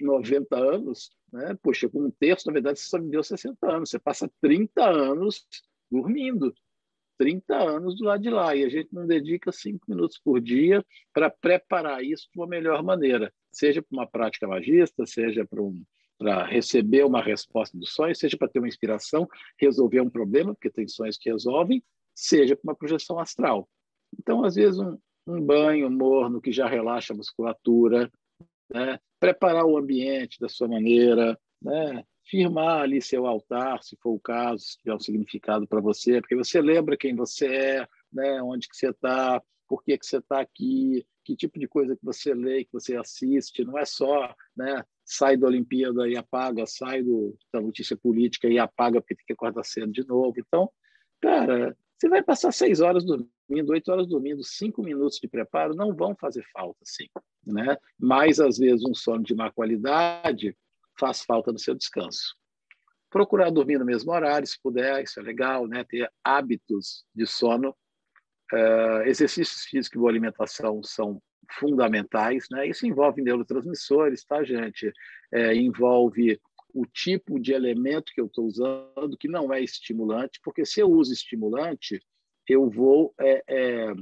90 0.00 0.56
anos, 0.56 1.10
né? 1.32 1.56
poxa, 1.62 1.88
com 1.88 2.04
um 2.04 2.10
terço, 2.10 2.46
na 2.46 2.52
verdade, 2.52 2.80
você 2.80 2.88
só 2.88 3.00
viveu 3.00 3.22
60 3.22 3.66
anos. 3.70 3.90
Você 3.90 3.98
passa 3.98 4.30
30 4.40 4.84
anos 4.84 5.46
dormindo. 5.90 6.54
30 7.18 7.56
anos 7.56 7.96
do 7.96 8.04
lado 8.04 8.22
de 8.22 8.30
lá. 8.30 8.54
E 8.54 8.64
a 8.64 8.68
gente 8.68 8.92
não 8.92 9.06
dedica 9.06 9.50
cinco 9.52 9.84
minutos 9.88 10.18
por 10.18 10.40
dia 10.40 10.84
para 11.12 11.30
preparar 11.30 12.04
isso 12.04 12.28
de 12.32 12.38
uma 12.38 12.46
melhor 12.46 12.82
maneira, 12.82 13.32
seja 13.50 13.82
para 13.82 13.96
uma 13.96 14.06
prática 14.06 14.46
magista, 14.46 15.06
seja 15.06 15.44
para 15.46 15.62
um, 15.62 15.82
para 16.18 16.44
receber 16.44 17.04
uma 17.04 17.22
resposta 17.22 17.76
do 17.76 17.86
sonho, 17.86 18.14
seja 18.14 18.36
para 18.36 18.48
ter 18.48 18.58
uma 18.58 18.68
inspiração, 18.68 19.26
resolver 19.58 20.00
um 20.00 20.10
problema, 20.10 20.54
porque 20.54 20.70
tem 20.70 20.86
sonhos 20.86 21.16
que 21.16 21.30
resolvem, 21.30 21.82
seja 22.14 22.56
para 22.56 22.70
uma 22.70 22.76
projeção 22.76 23.18
astral. 23.18 23.68
Então, 24.18 24.44
às 24.44 24.54
vezes, 24.54 24.78
um, 24.78 24.98
um 25.26 25.40
banho 25.40 25.90
morno 25.90 26.40
que 26.40 26.52
já 26.52 26.66
relaxa 26.66 27.12
a 27.12 27.16
musculatura, 27.16 28.10
né? 28.72 28.98
preparar 29.18 29.64
o 29.64 29.76
ambiente 29.76 30.38
da 30.38 30.48
sua 30.48 30.68
maneira, 30.68 31.38
né? 31.60 32.04
firmar 32.24 32.82
ali 32.82 33.00
seu 33.00 33.26
altar, 33.26 33.82
se 33.82 33.96
for 33.96 34.10
o 34.10 34.20
caso, 34.20 34.62
se 34.64 34.78
tiver 34.78 34.94
um 34.94 35.00
significado 35.00 35.66
para 35.66 35.80
você, 35.80 36.20
porque 36.20 36.36
você 36.36 36.60
lembra 36.60 36.96
quem 36.96 37.14
você 37.14 37.46
é, 37.46 37.88
né? 38.12 38.42
onde 38.42 38.68
que 38.68 38.76
você 38.76 38.90
está, 38.90 39.42
por 39.68 39.82
que, 39.82 39.96
que 39.96 40.06
você 40.06 40.18
está 40.18 40.40
aqui, 40.40 41.06
que 41.24 41.34
tipo 41.34 41.58
de 41.58 41.66
coisa 41.66 41.96
que 41.96 42.04
você 42.04 42.32
lê, 42.32 42.64
que 42.64 42.72
você 42.72 42.96
assiste, 42.96 43.64
não 43.64 43.76
é 43.76 43.84
só 43.84 44.32
né, 44.56 44.84
sai 45.04 45.36
da 45.36 45.48
Olimpíada 45.48 46.08
e 46.08 46.16
apaga, 46.16 46.64
sai 46.66 47.02
do, 47.02 47.36
da 47.52 47.60
notícia 47.60 47.96
política 47.96 48.48
e 48.48 48.60
apaga 48.60 49.00
porque 49.00 49.16
tem 49.16 49.26
que 49.26 49.32
acordar 49.32 49.64
cedo 49.64 49.90
de 49.90 50.06
novo. 50.06 50.34
Então, 50.38 50.70
cara, 51.20 51.76
você 51.98 52.08
vai 52.08 52.22
passar 52.22 52.52
seis 52.52 52.80
horas 52.80 53.04
dormindo, 53.04 53.70
oito 53.70 53.90
horas 53.90 54.06
dormindo, 54.06 54.44
cinco 54.44 54.82
minutos 54.82 55.18
de 55.18 55.28
preparo 55.28 55.74
não 55.74 55.94
vão 55.94 56.14
fazer 56.14 56.44
falta, 56.52 56.78
sim. 56.84 57.06
Né? 57.44 57.76
Mas, 57.98 58.38
às 58.38 58.58
vezes, 58.58 58.84
um 58.84 58.94
sono 58.94 59.22
de 59.22 59.34
má 59.34 59.50
qualidade 59.50 60.56
faz 60.98 61.22
falta 61.22 61.52
no 61.52 61.58
seu 61.58 61.74
descanso. 61.74 62.36
Procurar 63.10 63.50
dormir 63.50 63.78
no 63.78 63.84
mesmo 63.84 64.12
horário, 64.12 64.46
se 64.46 64.60
puder, 64.60 65.02
isso 65.02 65.18
é 65.20 65.22
legal, 65.22 65.66
né? 65.66 65.84
ter 65.84 66.10
hábitos 66.22 67.04
de 67.14 67.26
sono. 67.26 67.74
Uh, 68.52 69.02
exercícios 69.06 69.62
físicos 69.62 69.96
e 69.96 69.98
boa 69.98 70.10
alimentação 70.10 70.82
são 70.82 71.20
fundamentais. 71.58 72.46
Né? 72.50 72.66
Isso 72.68 72.86
envolve 72.86 73.22
neurotransmissores, 73.22 74.24
tá, 74.24 74.44
gente? 74.44 74.92
É, 75.32 75.54
envolve 75.54 76.38
o 76.76 76.84
tipo 76.84 77.40
de 77.40 77.54
elemento 77.54 78.12
que 78.12 78.20
eu 78.20 78.26
estou 78.26 78.44
usando, 78.44 79.16
que 79.18 79.28
não 79.28 79.50
é 79.50 79.62
estimulante, 79.62 80.38
porque 80.44 80.66
se 80.66 80.78
eu 80.78 80.90
uso 80.90 81.10
estimulante, 81.10 82.02
eu 82.46 82.68
vou 82.68 83.14
é, 83.18 83.42
é, 83.48 83.94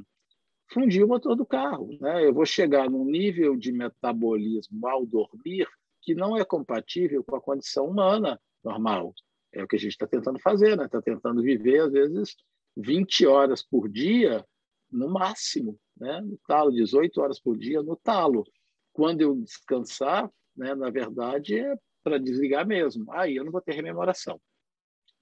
fundir 0.72 1.04
o 1.04 1.06
motor 1.06 1.36
do 1.36 1.46
carro. 1.46 1.96
Né? 2.00 2.26
Eu 2.26 2.34
vou 2.34 2.44
chegar 2.44 2.90
num 2.90 3.04
nível 3.04 3.54
de 3.54 3.70
metabolismo 3.70 4.88
ao 4.88 5.06
dormir 5.06 5.68
que 6.02 6.16
não 6.16 6.36
é 6.36 6.44
compatível 6.44 7.22
com 7.22 7.36
a 7.36 7.40
condição 7.40 7.86
humana 7.86 8.40
normal. 8.62 9.14
É 9.52 9.62
o 9.62 9.68
que 9.68 9.76
a 9.76 9.78
gente 9.78 9.92
está 9.92 10.08
tentando 10.08 10.40
fazer, 10.40 10.70
está 10.70 10.82
né? 10.82 10.88
Tá 10.88 11.00
tentando 11.00 11.42
viver, 11.42 11.78
às 11.80 11.92
vezes, 11.92 12.34
20 12.76 13.24
horas 13.24 13.62
por 13.62 13.88
dia, 13.88 14.44
no 14.90 15.08
máximo, 15.08 15.78
né? 15.96 16.20
no 16.22 16.36
talo, 16.48 16.72
18 16.72 17.20
horas 17.20 17.40
por 17.40 17.56
dia 17.56 17.84
no 17.84 17.94
talo. 17.94 18.44
Quando 18.92 19.20
eu 19.20 19.36
descansar, 19.36 20.28
né, 20.56 20.74
na 20.74 20.90
verdade, 20.90 21.56
é 21.56 21.76
para 22.04 22.18
desligar 22.18 22.66
mesmo. 22.66 23.10
Aí 23.12 23.34
eu 23.34 23.44
não 23.44 23.50
vou 23.50 23.62
ter 23.62 23.72
rememoração. 23.72 24.38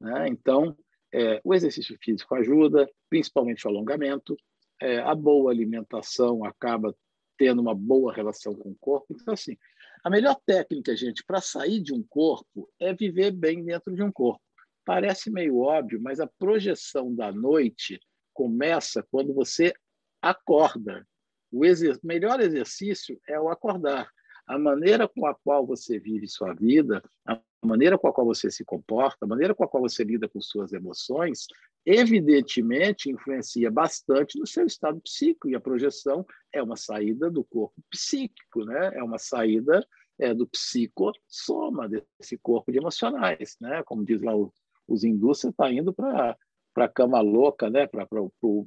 Né? 0.01 0.29
Então, 0.29 0.77
é, 1.15 1.41
o 1.45 1.55
exercício 1.55 1.97
físico 2.03 2.35
ajuda, 2.35 2.91
principalmente 3.09 3.67
o 3.67 3.71
alongamento. 3.71 4.37
É, 4.81 4.99
a 4.99 5.15
boa 5.15 5.53
alimentação 5.53 6.45
acaba 6.45 6.95
tendo 7.39 7.63
uma 7.63 7.75
boa 7.75 8.13
relação 8.13 8.55
com 8.55 8.71
o 8.71 8.77
corpo. 8.77 9.07
Então, 9.15 9.33
assim, 9.33 9.57
a 10.05 10.11
melhor 10.11 10.37
técnica, 10.45 10.97
gente, 10.97 11.25
para 11.25 11.41
sair 11.41 11.81
de 11.81 11.95
um 11.95 12.03
corpo 12.03 12.69
é 12.81 12.93
viver 12.93 13.31
bem 13.31 13.65
dentro 13.65 13.95
de 13.95 14.03
um 14.03 14.11
corpo. 14.11 14.43
Parece 14.85 15.31
meio 15.31 15.59
óbvio, 15.59 16.03
mas 16.03 16.19
a 16.19 16.27
projeção 16.27 17.15
da 17.15 17.31
noite 17.31 18.01
começa 18.35 19.07
quando 19.11 19.33
você 19.33 19.73
acorda. 20.21 21.07
O 21.53 21.65
exer 21.65 21.99
melhor 22.03 22.41
exercício 22.41 23.21
é 23.29 23.39
o 23.39 23.49
acordar 23.49 24.11
a 24.53 24.59
maneira 24.59 25.09
com 25.09 25.27
a 25.27 25.35
qual 25.35 25.67
você 25.67 25.99
vive 25.99 26.29
sua 26.29 26.53
vida, 26.53 27.03
a 27.27 27.41
maneira 27.65 27.97
com 27.97 28.07
a 28.07 28.13
qual 28.13 28.27
você 28.27 28.51
se 28.51 28.65
comporta, 28.65 29.25
a 29.25 29.27
maneira 29.27 29.55
com 29.55 29.65
a 29.65 29.69
qual 29.69 29.83
você 29.83 30.05
lida 30.05 30.29
com 30.29 30.43
suas 30.43 30.75
emoções, 30.75 31.47
evidentemente 31.87 33.11
influencia 33.11 33.71
bastante 33.71 34.39
no 34.39 34.47
seu 34.47 34.67
estado 34.67 35.01
psíquico 35.01 35.49
e 35.49 35.55
a 35.55 35.61
projeção 35.61 36.27
é 36.53 36.63
uma 36.63 36.77
saída 36.77 37.31
do 37.31 37.43
corpo 37.43 37.75
psíquico, 37.91 38.65
né? 38.65 38.93
É 38.95 39.03
uma 39.03 39.19
saída 39.19 39.87
é, 40.21 40.35
do 40.35 40.47
psicossoma 40.47 41.89
desse 41.89 42.37
corpo 42.37 42.71
de 42.71 42.79
emocionais, 42.79 43.57
né? 43.59 43.83
Como 43.85 44.05
diz 44.05 44.21
lá 44.21 44.37
o, 44.37 44.53
os 44.87 45.03
hindus, 45.03 45.41
você 45.41 45.49
está 45.49 45.73
indo 45.73 45.95
para 45.95 46.37
para 46.73 46.87
a 46.87 46.89
cama 46.89 47.21
louca, 47.21 47.69
né? 47.69 47.87
para 47.87 48.07
o 48.21 48.67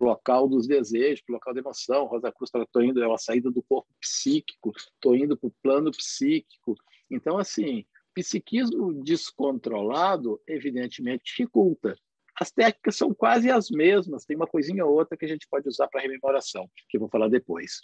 local 0.00 0.48
dos 0.48 0.66
desejos, 0.66 1.22
para 1.22 1.32
o 1.32 1.34
local 1.34 1.54
da 1.54 1.60
emoção. 1.60 2.06
Rosa 2.06 2.32
Cruz 2.32 2.48
está 2.48 2.62
estou 2.62 2.82
indo, 2.82 3.02
é 3.02 3.06
uma 3.06 3.18
saída 3.18 3.50
do 3.50 3.62
corpo 3.62 3.88
psíquico, 4.00 4.72
estou 4.76 5.14
indo 5.14 5.36
para 5.36 5.48
o 5.48 5.54
plano 5.62 5.90
psíquico. 5.90 6.74
Então, 7.10 7.38
assim, 7.38 7.84
psiquismo 8.14 8.92
descontrolado, 9.02 10.40
evidentemente, 10.46 11.24
dificulta. 11.24 11.96
As 12.36 12.50
técnicas 12.50 12.96
são 12.96 13.14
quase 13.14 13.48
as 13.48 13.70
mesmas, 13.70 14.24
tem 14.24 14.36
uma 14.36 14.46
coisinha 14.46 14.84
ou 14.84 14.92
outra 14.92 15.16
que 15.16 15.24
a 15.24 15.28
gente 15.28 15.46
pode 15.48 15.68
usar 15.68 15.86
para 15.86 16.00
rememoração, 16.00 16.68
que 16.88 16.96
eu 16.96 17.00
vou 17.00 17.08
falar 17.08 17.28
depois. 17.28 17.78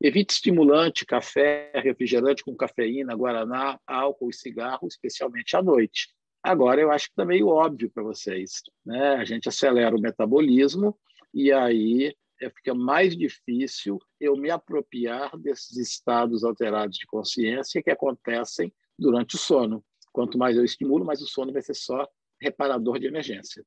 Evite 0.00 0.32
estimulante, 0.32 1.04
café, 1.04 1.72
refrigerante 1.74 2.44
com 2.44 2.54
cafeína, 2.54 3.16
guaraná, 3.16 3.80
álcool 3.86 4.30
e 4.30 4.34
cigarro, 4.34 4.86
especialmente 4.86 5.56
à 5.56 5.62
noite. 5.62 6.08
Agora, 6.42 6.80
eu 6.80 6.90
acho 6.90 7.06
que 7.06 7.12
está 7.12 7.24
meio 7.24 7.48
óbvio 7.48 7.90
para 7.90 8.02
vocês. 8.02 8.62
Né? 8.84 9.14
A 9.16 9.24
gente 9.24 9.48
acelera 9.48 9.94
o 9.94 10.00
metabolismo 10.00 10.98
e 11.34 11.52
aí 11.52 12.14
é, 12.40 12.50
fica 12.50 12.74
mais 12.74 13.16
difícil 13.16 13.98
eu 14.18 14.36
me 14.36 14.50
apropriar 14.50 15.36
desses 15.36 15.76
estados 15.76 16.42
alterados 16.42 16.96
de 16.96 17.06
consciência 17.06 17.82
que 17.82 17.90
acontecem 17.90 18.72
durante 18.98 19.34
o 19.36 19.38
sono. 19.38 19.84
Quanto 20.12 20.38
mais 20.38 20.56
eu 20.56 20.64
estimulo, 20.64 21.04
mais 21.04 21.20
o 21.20 21.26
sono 21.26 21.52
vai 21.52 21.62
ser 21.62 21.74
só 21.74 22.08
reparador 22.40 22.98
de 22.98 23.06
emergência. 23.06 23.64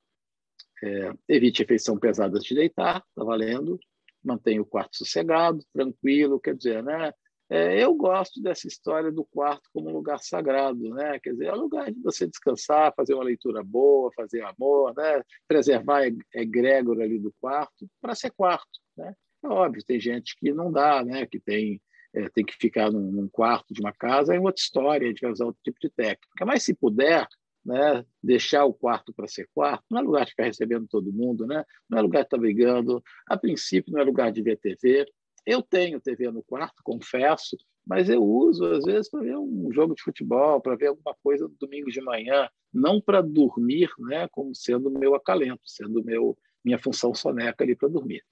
É, 0.84 1.14
evite 1.30 1.60
refeição 1.60 1.98
pesada 1.98 2.40
de 2.40 2.56
deitar, 2.56 3.04
está 3.08 3.24
valendo. 3.24 3.80
Mantenha 4.24 4.62
o 4.62 4.66
quarto 4.66 4.98
sossegado, 4.98 5.64
tranquilo, 5.72 6.40
quer 6.40 6.56
dizer, 6.56 6.84
né? 6.84 7.14
É, 7.54 7.80
eu 7.84 7.94
gosto 7.94 8.42
dessa 8.42 8.68
história 8.68 9.12
do 9.12 9.24
quarto 9.24 9.70
como 9.72 9.88
um 9.88 9.94
lugar 9.94 10.18
sagrado, 10.18 10.90
né? 10.90 11.20
Quer 11.20 11.34
dizer, 11.34 11.46
é 11.46 11.54
um 11.54 11.60
lugar 11.60 11.92
de 11.92 12.02
você 12.02 12.26
descansar, 12.26 12.92
fazer 12.96 13.14
uma 13.14 13.24
leitura 13.24 13.62
boa, 13.64 14.10
fazer 14.16 14.42
amor, 14.42 14.92
né? 14.98 15.22
Preservar 15.48 16.02
a 16.02 16.40
egrégor 16.42 17.00
ali 17.00 17.20
do 17.20 17.32
quarto 17.40 17.88
para 18.02 18.16
ser 18.16 18.32
quarto, 18.32 18.80
né? 18.98 19.14
É 19.44 19.48
óbvio, 19.48 19.86
tem 19.86 20.00
gente 20.00 20.36
que 20.36 20.52
não 20.52 20.72
dá, 20.72 21.06
né? 21.06 21.28
Que 21.28 21.40
tem 21.40 21.80
é, 22.16 22.28
tem 22.28 22.44
que 22.44 22.56
ficar 22.56 22.92
num, 22.92 23.12
num, 23.12 23.28
quarto 23.28 23.72
de 23.72 23.82
uma 23.82 23.94
casa, 23.94 24.34
é 24.34 24.40
outra 24.40 24.60
história, 24.60 25.14
vai 25.22 25.32
usar 25.32 25.46
outro 25.46 25.62
tipo 25.64 25.78
de 25.80 25.92
técnica. 25.92 26.46
Mas 26.48 26.64
se 26.64 26.74
puder, 26.74 27.28
né, 27.64 28.04
deixar 28.22 28.66
o 28.66 28.74
quarto 28.74 29.14
para 29.14 29.28
ser 29.28 29.48
quarto, 29.54 29.84
não 29.92 30.00
é 30.00 30.02
lugar 30.02 30.26
de 30.26 30.32
ficar 30.32 30.46
recebendo 30.46 30.88
todo 30.88 31.14
mundo, 31.14 31.46
né? 31.46 31.64
não 31.88 32.00
é 32.00 32.02
lugar 32.02 32.22
de 32.22 32.28
estar 32.28 32.38
brigando, 32.38 33.04
a 33.28 33.38
princípio 33.38 33.94
não 33.94 34.02
é 34.02 34.04
lugar 34.04 34.32
de 34.32 34.42
ver 34.42 34.58
TV. 34.58 35.06
Eu 35.46 35.62
tenho 35.62 36.00
TV 36.00 36.32
no 36.32 36.44
quarto, 36.44 36.82
confesso, 36.84 37.58
mas 37.86 38.10
eu 38.10 38.24
uso 38.24 38.66
às 38.66 38.86
vezes 38.86 39.10
para 39.10 39.22
ver 39.22 39.38
um 39.38 39.70
jogo 39.72 39.94
de 39.94 40.02
futebol, 40.02 40.62
para 40.62 40.76
ver 40.76 40.88
alguma 40.88 41.16
coisa 41.22 41.48
no 41.48 41.56
domingo 41.60 41.92
de 41.92 42.02
manhã, 42.02 42.50
não 42.74 43.02
para 43.02 43.22
dormir, 43.22 43.90
né, 44.00 44.28
como 44.30 44.56
sendo 44.56 44.90
meu 44.90 45.16
acalento, 45.16 45.62
sendo 45.66 46.04
meu 46.04 46.38
minha 46.64 46.80
função 46.80 47.14
soneca 47.14 47.64
ali 47.64 47.76
para 47.76 47.90
dormir. 47.90 48.24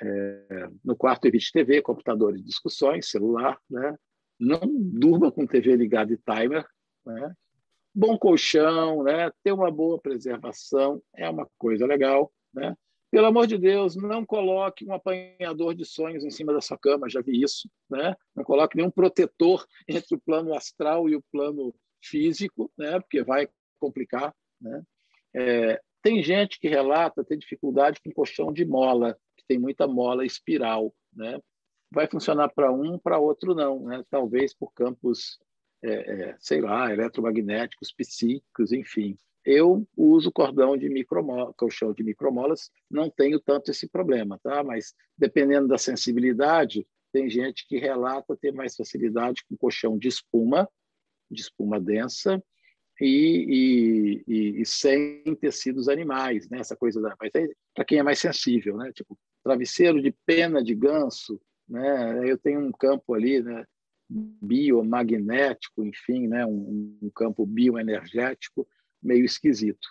É, 0.00 0.68
no 0.84 0.96
quarto 0.96 1.26
evite 1.26 1.52
TV, 1.52 1.82
computadores 1.82 2.42
discussões, 2.44 3.10
celular, 3.10 3.58
né? 3.68 3.96
Não 4.38 4.60
durma 4.64 5.30
com 5.30 5.46
TV 5.46 5.76
ligada 5.76 6.12
e 6.12 6.16
timer, 6.16 6.66
né? 7.04 7.34
Bom 7.94 8.16
colchão, 8.16 9.02
né? 9.02 9.30
Ter 9.42 9.52
uma 9.52 9.70
boa 9.70 10.00
preservação 10.00 11.02
é 11.14 11.28
uma 11.28 11.48
coisa 11.58 11.86
legal, 11.86 12.32
né? 12.54 12.76
Pelo 13.12 13.26
amor 13.26 13.46
de 13.46 13.58
Deus, 13.58 13.94
não 13.94 14.24
coloque 14.24 14.86
um 14.86 14.94
apanhador 14.94 15.74
de 15.74 15.84
sonhos 15.84 16.24
em 16.24 16.30
cima 16.30 16.50
da 16.50 16.62
sua 16.62 16.78
cama, 16.78 17.10
já 17.10 17.20
vi 17.20 17.42
isso, 17.42 17.68
né? 17.90 18.16
Não 18.34 18.42
coloque 18.42 18.74
nenhum 18.74 18.90
protetor 18.90 19.66
entre 19.86 20.16
o 20.16 20.20
plano 20.20 20.54
astral 20.54 21.10
e 21.10 21.14
o 21.14 21.22
plano 21.30 21.74
físico, 22.02 22.72
né? 22.74 22.98
Porque 22.98 23.22
vai 23.22 23.46
complicar, 23.78 24.34
né? 24.58 24.82
É, 25.34 25.80
tem 26.00 26.22
gente 26.22 26.58
que 26.58 26.68
relata 26.68 27.22
ter 27.22 27.36
dificuldade 27.36 28.00
com 28.02 28.10
colchão 28.12 28.50
de 28.50 28.64
mola 28.64 29.14
que 29.36 29.44
tem 29.46 29.58
muita 29.58 29.86
mola 29.86 30.24
espiral, 30.24 30.90
né? 31.12 31.38
Vai 31.90 32.08
funcionar 32.08 32.48
para 32.48 32.72
um, 32.72 32.98
para 32.98 33.18
outro 33.18 33.54
não, 33.54 33.84
né? 33.84 34.02
Talvez 34.08 34.54
por 34.54 34.72
campos, 34.72 35.38
é, 35.82 35.90
é, 36.30 36.36
sei 36.40 36.62
lá, 36.62 36.90
eletromagnéticos, 36.90 37.92
psíquicos, 37.92 38.72
enfim. 38.72 39.18
Eu 39.44 39.86
uso 39.96 40.30
cordão 40.30 40.76
de 40.76 40.88
micromolas, 40.88 41.54
colchão 41.56 41.92
de 41.92 42.02
micromolas, 42.02 42.70
não 42.90 43.10
tenho 43.10 43.40
tanto 43.40 43.70
esse 43.70 43.88
problema, 43.88 44.38
tá? 44.42 44.62
Mas 44.62 44.94
dependendo 45.18 45.66
da 45.66 45.78
sensibilidade, 45.78 46.86
tem 47.12 47.28
gente 47.28 47.66
que 47.66 47.78
relata 47.78 48.36
ter 48.36 48.52
mais 48.52 48.76
facilidade 48.76 49.42
com 49.48 49.56
colchão 49.56 49.98
de 49.98 50.08
espuma, 50.08 50.68
de 51.30 51.42
espuma 51.42 51.80
densa, 51.80 52.42
e, 53.00 54.22
e, 54.28 54.60
e, 54.60 54.66
sem 54.66 55.22
tecidos 55.40 55.88
animais, 55.88 56.48
né? 56.48 56.60
Essa 56.60 56.76
coisa 56.76 57.00
da, 57.00 57.16
mas 57.20 57.32
para 57.74 57.84
quem 57.84 57.98
é 57.98 58.02
mais 58.02 58.18
sensível, 58.18 58.76
né? 58.76 58.92
Tipo 58.92 59.18
travesseiro 59.42 60.00
de 60.00 60.14
pena 60.24 60.62
de 60.62 60.74
ganso, 60.74 61.40
né? 61.68 62.30
Eu 62.30 62.38
tenho 62.38 62.60
um 62.60 62.70
campo 62.70 63.14
ali, 63.14 63.42
né? 63.42 63.64
Biomagnético, 64.08 65.84
enfim, 65.84 66.28
né? 66.28 66.46
Um, 66.46 66.96
um 67.02 67.10
campo 67.10 67.44
bioenergético 67.44 68.68
meio 69.02 69.24
esquisito. 69.24 69.88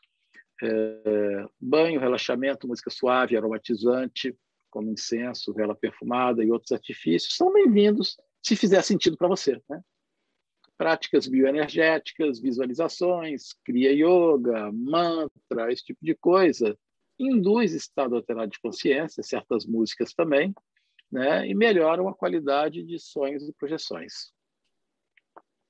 É, 0.63 1.45
banho, 1.59 1.99
relaxamento, 1.99 2.67
música 2.67 2.89
suave, 2.89 3.35
aromatizante, 3.35 4.35
como 4.69 4.91
incenso, 4.91 5.53
vela 5.53 5.75
perfumada 5.75 6.43
e 6.43 6.51
outros 6.51 6.71
artifícios 6.71 7.35
são 7.35 7.51
bem-vindos 7.51 8.15
se 8.41 8.55
fizer 8.55 8.81
sentido 8.81 9.17
para 9.17 9.27
você, 9.27 9.61
né? 9.69 9.81
práticas 10.81 11.27
bioenergéticas, 11.27 12.39
visualizações, 12.39 13.53
cria 13.63 13.91
yoga, 13.91 14.71
mantra, 14.71 15.71
esse 15.71 15.85
tipo 15.85 16.03
de 16.03 16.15
coisa, 16.15 16.75
induz 17.19 17.73
estado 17.73 18.15
alterado 18.15 18.49
de 18.49 18.59
consciência, 18.59 19.21
certas 19.21 19.63
músicas 19.63 20.11
também, 20.11 20.55
né? 21.11 21.47
e 21.47 21.53
melhoram 21.53 22.07
a 22.07 22.15
qualidade 22.15 22.81
de 22.83 22.97
sonhos 22.97 23.47
e 23.47 23.53
projeções. 23.53 24.33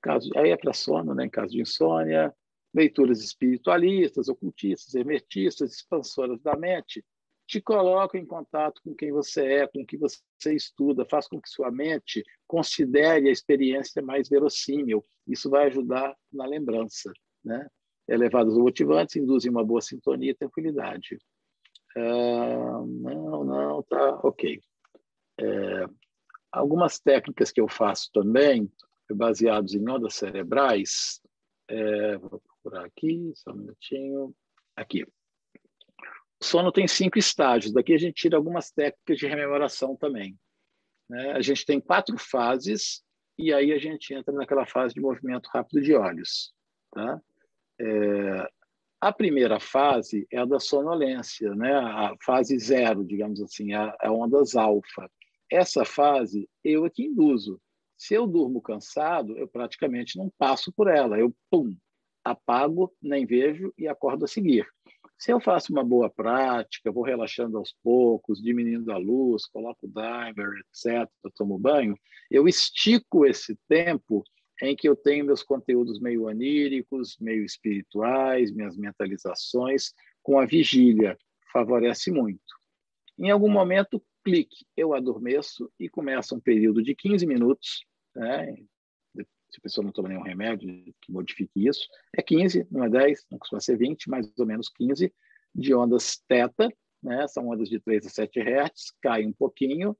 Caso, 0.00 0.30
aí 0.34 0.48
é 0.48 0.56
para 0.56 0.72
sono, 0.72 1.14
né? 1.14 1.26
em 1.26 1.30
caso 1.30 1.52
de 1.52 1.60
insônia, 1.60 2.34
leituras 2.74 3.22
espiritualistas, 3.22 4.28
ocultistas, 4.28 4.94
hermetistas, 4.94 5.72
expansoras 5.72 6.40
da 6.40 6.56
mente, 6.56 7.04
te 7.46 7.60
colocam 7.60 8.20
em 8.20 8.24
contato 8.24 8.80
com 8.82 8.94
quem 8.94 9.12
você 9.12 9.44
é, 9.44 9.66
com 9.66 9.82
o 9.82 9.86
que 9.86 9.98
você 9.98 10.54
estuda, 10.54 11.04
faz 11.04 11.28
com 11.28 11.40
que 11.40 11.50
sua 11.50 11.70
mente 11.70 12.24
considere 12.46 13.28
a 13.28 13.32
experiência 13.32 14.00
mais 14.00 14.28
verossímil. 14.28 15.04
Isso 15.26 15.50
vai 15.50 15.66
ajudar 15.66 16.16
na 16.32 16.46
lembrança. 16.46 17.12
Né? 17.44 17.68
Elevados 18.08 18.56
motivantes 18.56 19.16
induzem 19.16 19.50
uma 19.50 19.64
boa 19.64 19.82
sintonia 19.82 20.30
e 20.30 20.34
tranquilidade. 20.34 21.18
Uh, 21.96 22.86
não, 22.86 23.44
não, 23.44 23.82
tá 23.82 24.20
ok. 24.22 24.58
É, 25.38 25.86
algumas 26.50 26.98
técnicas 26.98 27.52
que 27.52 27.60
eu 27.60 27.68
faço 27.68 28.10
também, 28.12 28.70
baseados 29.10 29.74
em 29.74 29.86
ondas 29.90 30.14
cerebrais, 30.14 31.20
é, 31.68 32.16
vou 32.16 32.40
procurar 32.62 32.86
aqui, 32.86 33.32
só 33.34 33.50
um 33.50 33.56
minutinho. 33.56 34.34
Aqui. 34.76 35.04
O 35.04 36.44
sono 36.44 36.72
tem 36.72 36.86
cinco 36.86 37.18
estágios. 37.18 37.72
Daqui 37.72 37.92
a 37.92 37.98
gente 37.98 38.14
tira 38.14 38.36
algumas 38.36 38.70
técnicas 38.70 39.18
de 39.18 39.26
rememoração 39.26 39.96
também. 39.96 40.38
Né? 41.08 41.32
A 41.32 41.42
gente 41.42 41.66
tem 41.66 41.80
quatro 41.80 42.16
fases 42.16 43.02
e 43.38 43.52
aí 43.52 43.72
a 43.72 43.78
gente 43.78 44.14
entra 44.14 44.32
naquela 44.32 44.66
fase 44.66 44.94
de 44.94 45.00
movimento 45.00 45.48
rápido 45.52 45.82
de 45.82 45.94
olhos. 45.94 46.52
Tá? 46.90 47.20
É, 47.80 48.48
a 49.00 49.12
primeira 49.12 49.58
fase 49.58 50.26
é 50.30 50.38
a 50.38 50.44
da 50.44 50.60
sonolência, 50.60 51.54
né? 51.54 51.74
a 51.74 52.14
fase 52.24 52.58
zero, 52.58 53.04
digamos 53.04 53.40
assim, 53.42 53.72
a, 53.72 53.94
a 54.00 54.12
ondas 54.12 54.54
alfa. 54.54 55.10
Essa 55.50 55.84
fase 55.84 56.48
eu 56.64 56.86
é 56.86 56.90
que 56.90 57.02
induzo. 57.04 57.60
Se 57.96 58.14
eu 58.14 58.26
durmo 58.26 58.60
cansado, 58.60 59.36
eu 59.38 59.46
praticamente 59.46 60.18
não 60.18 60.28
passo 60.36 60.72
por 60.72 60.88
ela. 60.88 61.18
Eu, 61.18 61.32
pum, 61.48 61.76
apago, 62.24 62.92
nem 63.00 63.26
vejo 63.26 63.72
e 63.76 63.88
acordo 63.88 64.24
a 64.24 64.28
seguir. 64.28 64.66
Se 65.18 65.32
eu 65.32 65.40
faço 65.40 65.72
uma 65.72 65.84
boa 65.84 66.10
prática, 66.10 66.90
vou 66.90 67.04
relaxando 67.04 67.56
aos 67.56 67.72
poucos, 67.82 68.42
diminuindo 68.42 68.90
a 68.90 68.96
luz, 68.96 69.46
coloco 69.46 69.86
o 69.86 69.88
dimer, 69.88 70.48
etc., 70.58 71.08
tomo 71.36 71.58
banho, 71.58 71.96
eu 72.30 72.48
estico 72.48 73.24
esse 73.24 73.56
tempo 73.68 74.24
em 74.60 74.74
que 74.74 74.88
eu 74.88 74.96
tenho 74.96 75.24
meus 75.24 75.42
conteúdos 75.42 76.00
meio 76.00 76.24
oníricos, 76.24 77.16
meio 77.20 77.44
espirituais, 77.44 78.52
minhas 78.52 78.76
mentalizações, 78.76 79.92
com 80.22 80.38
a 80.38 80.46
vigília. 80.46 81.16
Favorece 81.52 82.10
muito. 82.10 82.40
Em 83.18 83.30
algum 83.30 83.48
momento, 83.48 84.02
clique, 84.24 84.64
eu 84.76 84.94
adormeço 84.94 85.70
e 85.78 85.88
começa 85.88 86.34
um 86.34 86.40
período 86.40 86.82
de 86.82 86.94
15 86.94 87.26
minutos, 87.26 87.84
né? 88.14 88.56
Se 89.52 89.58
a 89.58 89.62
pessoa 89.62 89.84
não 89.84 89.92
toma 89.92 90.08
nenhum 90.08 90.22
remédio 90.22 90.94
que 91.00 91.12
modifique 91.12 91.68
isso, 91.68 91.86
é 92.16 92.22
15, 92.22 92.66
não 92.70 92.84
é 92.84 92.88
10, 92.88 93.26
não 93.30 93.38
costuma 93.38 93.60
ser 93.60 93.76
20, 93.76 94.08
mais 94.08 94.32
ou 94.38 94.46
menos 94.46 94.70
15 94.70 95.12
de 95.54 95.74
ondas 95.74 96.16
teta, 96.26 96.72
né? 97.02 97.28
são 97.28 97.48
ondas 97.48 97.68
de 97.68 97.78
3 97.78 98.06
a 98.06 98.08
7 98.08 98.40
Hz, 98.40 98.92
cai 99.02 99.26
um 99.26 99.32
pouquinho, 99.32 99.94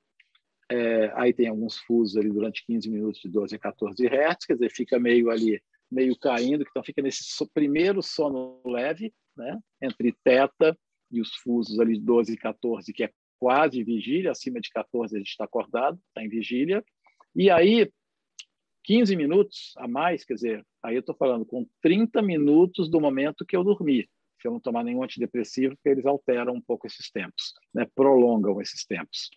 é, 0.70 1.12
aí 1.14 1.34
tem 1.34 1.48
alguns 1.48 1.76
fusos 1.76 2.16
ali 2.16 2.30
durante 2.30 2.64
15 2.64 2.90
minutos 2.90 3.20
de 3.20 3.28
12 3.28 3.54
a 3.54 3.58
14 3.58 4.06
Hz, 4.06 4.46
quer 4.46 4.54
dizer, 4.54 4.70
fica 4.70 4.98
meio 4.98 5.28
ali, 5.28 5.62
meio 5.90 6.18
caindo, 6.18 6.64
então 6.66 6.82
fica 6.82 7.02
nesse 7.02 7.22
primeiro 7.52 8.02
sono 8.02 8.62
leve, 8.64 9.12
né? 9.36 9.58
entre 9.82 10.16
teta 10.24 10.76
e 11.10 11.20
os 11.20 11.34
fusos 11.36 11.78
ali 11.78 11.98
de 11.98 12.04
12 12.04 12.32
e 12.32 12.36
14, 12.38 12.90
que 12.90 13.04
é 13.04 13.10
quase 13.38 13.84
vigília, 13.84 14.30
acima 14.30 14.60
de 14.60 14.70
14 14.70 15.14
a 15.14 15.18
gente 15.18 15.28
está 15.28 15.44
acordado, 15.44 16.00
está 16.08 16.24
em 16.24 16.28
vigília, 16.28 16.82
e 17.36 17.50
aí 17.50 17.90
15 18.84 19.16
minutos 19.16 19.72
a 19.76 19.86
mais, 19.86 20.24
quer 20.24 20.34
dizer, 20.34 20.66
aí 20.82 20.94
eu 20.94 21.00
estou 21.00 21.14
falando 21.14 21.44
com 21.44 21.66
30 21.80 22.20
minutos 22.22 22.90
do 22.90 23.00
momento 23.00 23.46
que 23.46 23.56
eu 23.56 23.64
dormi. 23.64 24.08
Se 24.40 24.48
eu 24.48 24.52
não 24.52 24.60
tomar 24.60 24.82
nenhum 24.82 25.04
antidepressivo, 25.04 25.76
porque 25.76 25.88
eles 25.88 26.04
alteram 26.04 26.54
um 26.54 26.60
pouco 26.60 26.86
esses 26.86 27.10
tempos, 27.10 27.54
né? 27.72 27.86
prolongam 27.94 28.60
esses 28.60 28.84
tempos, 28.84 29.30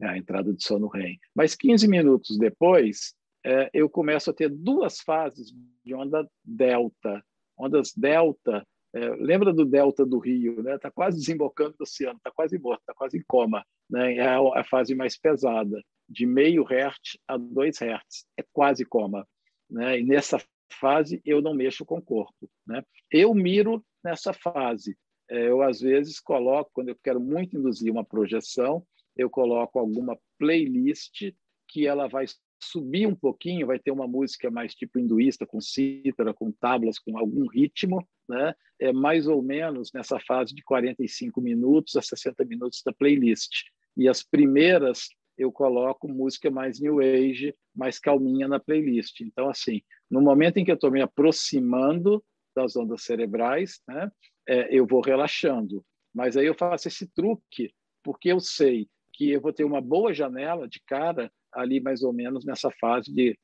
é 0.00 0.06
a 0.06 0.16
entrada 0.16 0.50
de 0.50 0.64
sono 0.64 0.88
REM. 0.88 1.18
Mas 1.34 1.54
15 1.54 1.86
minutos 1.86 2.38
depois, 2.38 3.14
é, 3.44 3.68
eu 3.74 3.88
começo 3.90 4.30
a 4.30 4.32
ter 4.32 4.48
duas 4.48 5.00
fases 5.00 5.52
de 5.84 5.94
onda 5.94 6.26
delta. 6.42 7.22
Ondas 7.58 7.92
delta, 7.94 8.66
é, 8.94 9.10
lembra 9.16 9.52
do 9.52 9.64
delta 9.66 10.06
do 10.06 10.18
Rio, 10.18 10.62
né? 10.62 10.76
Está 10.76 10.90
quase 10.90 11.18
desembocando 11.18 11.76
do 11.78 11.82
oceano, 11.82 12.16
está 12.16 12.30
quase 12.30 12.58
morto, 12.58 12.80
está 12.80 12.94
quase 12.94 13.18
em 13.18 13.24
coma, 13.26 13.62
né? 13.90 14.16
É 14.16 14.26
a, 14.26 14.38
a 14.60 14.64
fase 14.64 14.94
mais 14.94 15.18
pesada 15.18 15.82
de 16.08 16.26
meio 16.26 16.62
hertz 16.64 17.18
a 17.26 17.36
2 17.36 17.78
hertz. 17.78 18.26
É 18.36 18.44
quase 18.52 18.84
coma. 18.84 19.26
Né? 19.70 20.00
E 20.00 20.04
nessa 20.04 20.38
fase 20.72 21.20
eu 21.24 21.40
não 21.40 21.54
mexo 21.54 21.84
com 21.84 21.98
o 21.98 22.02
corpo. 22.02 22.50
Né? 22.66 22.82
Eu 23.10 23.34
miro 23.34 23.84
nessa 24.04 24.32
fase. 24.32 24.96
É, 25.28 25.48
eu, 25.48 25.62
às 25.62 25.80
vezes, 25.80 26.20
coloco, 26.20 26.70
quando 26.72 26.90
eu 26.90 26.96
quero 27.02 27.20
muito 27.20 27.58
induzir 27.58 27.90
uma 27.90 28.04
projeção, 28.04 28.86
eu 29.16 29.28
coloco 29.28 29.78
alguma 29.78 30.16
playlist 30.38 31.32
que 31.68 31.86
ela 31.86 32.06
vai 32.06 32.26
subir 32.62 33.06
um 33.06 33.14
pouquinho, 33.14 33.66
vai 33.66 33.78
ter 33.78 33.90
uma 33.90 34.06
música 34.06 34.50
mais 34.50 34.74
tipo 34.74 34.98
hinduísta, 34.98 35.46
com 35.46 35.60
cítara, 35.60 36.32
com 36.32 36.52
tablas, 36.52 36.98
com 36.98 37.18
algum 37.18 37.46
ritmo, 37.48 38.06
né? 38.28 38.54
é 38.80 38.92
mais 38.92 39.26
ou 39.26 39.42
menos 39.42 39.92
nessa 39.92 40.18
fase 40.20 40.54
de 40.54 40.62
45 40.62 41.40
minutos 41.40 41.96
a 41.96 42.02
60 42.02 42.44
minutos 42.44 42.82
da 42.84 42.92
playlist. 42.92 43.64
E 43.96 44.08
as 44.08 44.22
primeiras 44.22 45.08
eu 45.36 45.52
coloco 45.52 46.08
música 46.08 46.50
mais 46.50 46.80
new 46.80 47.00
age, 47.00 47.54
mais 47.74 47.98
calminha 47.98 48.48
na 48.48 48.58
playlist. 48.58 49.20
Então, 49.20 49.48
assim, 49.48 49.82
no 50.10 50.20
momento 50.20 50.58
em 50.58 50.64
que 50.64 50.70
eu 50.70 50.76
estou 50.76 50.90
me 50.90 51.02
aproximando 51.02 52.24
das 52.54 52.76
ondas 52.76 53.02
cerebrais, 53.02 53.80
né, 53.86 54.10
é, 54.48 54.74
eu 54.74 54.86
vou 54.86 55.00
relaxando. 55.00 55.84
Mas 56.14 56.36
aí 56.36 56.46
eu 56.46 56.54
faço 56.54 56.88
esse 56.88 57.06
truque, 57.08 57.72
porque 58.02 58.32
eu 58.32 58.40
sei 58.40 58.88
que 59.12 59.30
eu 59.30 59.40
vou 59.40 59.52
ter 59.52 59.64
uma 59.64 59.80
boa 59.80 60.14
janela 60.14 60.68
de 60.68 60.80
cara 60.86 61.30
ali 61.52 61.80
mais 61.80 62.02
ou 62.02 62.12
menos 62.12 62.44
nessa 62.44 62.70
fase 62.70 63.12
de 63.12 63.38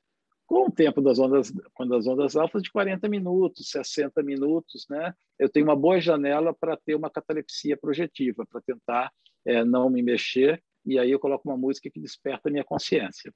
com 0.47 0.67
o 0.67 0.71
tempo 0.71 1.01
das 1.01 1.19
ondas, 1.19 1.51
quando 1.73 1.95
as 1.95 2.07
ondas 2.07 2.37
alfas 2.37 2.63
de 2.63 2.71
40 2.71 3.09
minutos, 3.09 3.71
60 3.71 4.23
minutos, 4.23 4.87
né? 4.91 5.15
Eu 5.39 5.49
tenho 5.49 5.65
uma 5.65 5.75
boa 5.75 5.99
janela 5.99 6.53
para 6.53 6.77
ter 6.77 6.95
uma 6.95 7.09
catalepsia 7.09 7.75
projetiva, 7.75 8.45
para 8.47 8.61
tentar 8.61 9.11
é, 9.47 9.65
não 9.65 9.89
me 9.89 10.03
mexer, 10.03 10.63
e 10.85 10.99
aí 10.99 11.11
eu 11.11 11.19
coloco 11.19 11.49
uma 11.49 11.57
música 11.57 11.91
que 11.91 12.01
desperta 12.01 12.49
a 12.49 12.53
minha 12.53 12.65
consciência. 12.65 13.33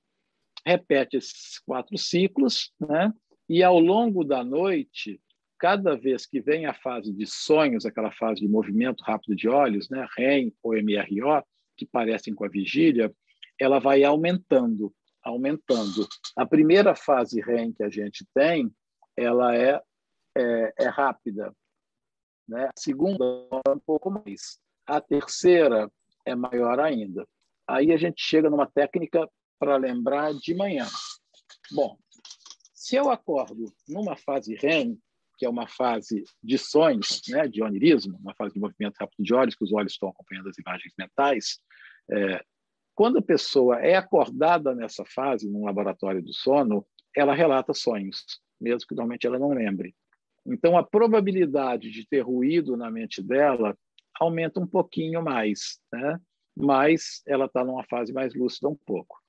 Repete 0.64 1.16
esses 1.16 1.58
quatro 1.60 1.96
ciclos, 1.96 2.72
né? 2.80 3.12
E 3.48 3.62
ao 3.62 3.78
longo 3.78 4.24
da 4.24 4.42
noite, 4.42 5.20
cada 5.58 5.96
vez 5.96 6.26
que 6.26 6.40
vem 6.40 6.66
a 6.66 6.74
fase 6.74 7.12
de 7.12 7.26
sonhos, 7.26 7.86
aquela 7.86 8.10
fase 8.10 8.40
de 8.40 8.48
movimento 8.48 9.02
rápido 9.04 9.36
de 9.36 9.48
olhos, 9.48 9.88
né? 9.88 10.06
REM 10.16 10.52
ou 10.62 10.74
MRO, 10.74 11.42
que 11.76 11.86
parecem 11.86 12.34
com 12.34 12.44
a 12.44 12.48
vigília, 12.48 13.14
ela 13.60 13.78
vai 13.78 14.02
aumentando, 14.02 14.92
aumentando. 15.22 16.06
A 16.36 16.44
primeira 16.44 16.94
fase 16.94 17.40
REM 17.40 17.72
que 17.72 17.82
a 17.82 17.90
gente 17.90 18.26
tem, 18.34 18.70
ela 19.16 19.56
é, 19.56 19.80
é, 20.36 20.74
é 20.78 20.88
rápida. 20.88 21.54
Né? 22.48 22.66
A 22.66 22.72
segunda 22.78 23.24
é 23.66 23.70
um 23.70 23.78
pouco 23.78 24.10
mais. 24.10 24.58
A 24.86 25.00
terceira 25.00 25.90
é 26.24 26.34
maior 26.34 26.78
ainda. 26.78 27.26
Aí 27.68 27.92
a 27.92 27.96
gente 27.96 28.22
chega 28.22 28.48
numa 28.48 28.66
técnica 28.66 29.28
para 29.58 29.76
lembrar 29.76 30.32
de 30.34 30.54
manhã. 30.54 30.86
Bom, 31.72 31.98
se 32.74 32.96
eu 32.96 33.10
acordo 33.10 33.72
numa 33.88 34.16
fase 34.16 34.54
REM, 34.54 34.98
que 35.38 35.44
é 35.44 35.48
uma 35.48 35.66
fase 35.66 36.24
de 36.42 36.56
sonhos, 36.56 37.20
né, 37.28 37.46
de 37.46 37.62
onirismo, 37.62 38.16
uma 38.18 38.34
fase 38.34 38.54
de 38.54 38.60
movimento 38.60 38.96
rápido 38.98 39.22
de 39.22 39.34
olhos, 39.34 39.54
que 39.54 39.64
os 39.64 39.72
olhos 39.72 39.92
estão 39.92 40.08
acompanhando 40.08 40.48
as 40.48 40.58
imagens 40.58 40.92
mentais, 40.98 41.58
é, 42.10 42.42
quando 42.94 43.18
a 43.18 43.22
pessoa 43.22 43.78
é 43.80 43.94
acordada 43.96 44.74
nessa 44.74 45.04
fase, 45.04 45.50
num 45.50 45.66
laboratório 45.66 46.22
do 46.22 46.32
sono, 46.32 46.86
ela 47.14 47.34
relata 47.34 47.74
sonhos, 47.74 48.24
mesmo 48.58 48.88
que 48.88 48.94
normalmente 48.94 49.26
ela 49.26 49.38
não 49.38 49.50
lembre. 49.50 49.94
Então, 50.46 50.78
a 50.78 50.82
probabilidade 50.82 51.90
de 51.90 52.06
ter 52.06 52.20
ruído 52.20 52.76
na 52.76 52.90
mente 52.90 53.22
dela 53.22 53.76
aumenta 54.18 54.60
um 54.60 54.66
pouquinho 54.66 55.22
mais, 55.22 55.78
né? 55.92 56.18
Mas 56.56 57.22
ela 57.26 57.44
está 57.44 57.64
numa 57.64 57.84
fase 57.84 58.12
mais 58.12 58.34
lúcida 58.34 58.68
um 58.68 58.76
pouco. 58.86 59.20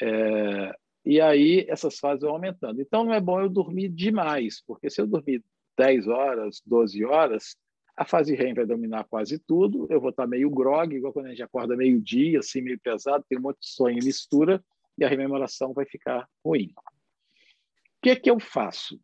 É, 0.00 0.74
e 1.04 1.20
aí 1.20 1.66
essas 1.68 1.98
fases 1.98 2.22
vão 2.22 2.32
aumentando. 2.32 2.80
Então, 2.80 3.04
não 3.04 3.12
é 3.12 3.20
bom 3.20 3.40
eu 3.40 3.48
dormir 3.48 3.88
demais, 3.88 4.62
porque 4.66 4.88
se 4.88 5.00
eu 5.00 5.06
dormir 5.06 5.42
10 5.76 6.06
horas, 6.08 6.62
12 6.64 7.04
horas, 7.04 7.56
a 7.96 8.04
fase 8.04 8.34
REM 8.34 8.54
vai 8.54 8.64
dominar 8.64 9.04
quase 9.04 9.38
tudo, 9.38 9.86
eu 9.90 10.00
vou 10.00 10.10
estar 10.10 10.26
meio 10.26 10.48
grog, 10.50 10.94
igual 10.94 11.12
quando 11.12 11.26
a 11.26 11.30
gente 11.30 11.42
acorda 11.42 11.76
meio-dia, 11.76 12.38
assim, 12.38 12.60
meio 12.60 12.78
pesado, 12.78 13.24
tem 13.28 13.38
um 13.38 13.42
monte 13.42 13.60
de 13.60 13.68
sonho 13.68 13.98
e 13.98 14.04
mistura, 14.04 14.62
e 14.96 15.04
a 15.04 15.08
rememoração 15.08 15.72
vai 15.72 15.84
ficar 15.86 16.28
ruim. 16.44 16.72
O 16.76 18.02
que, 18.02 18.16
que 18.16 18.30
eu 18.30 18.38
faço? 18.38 19.00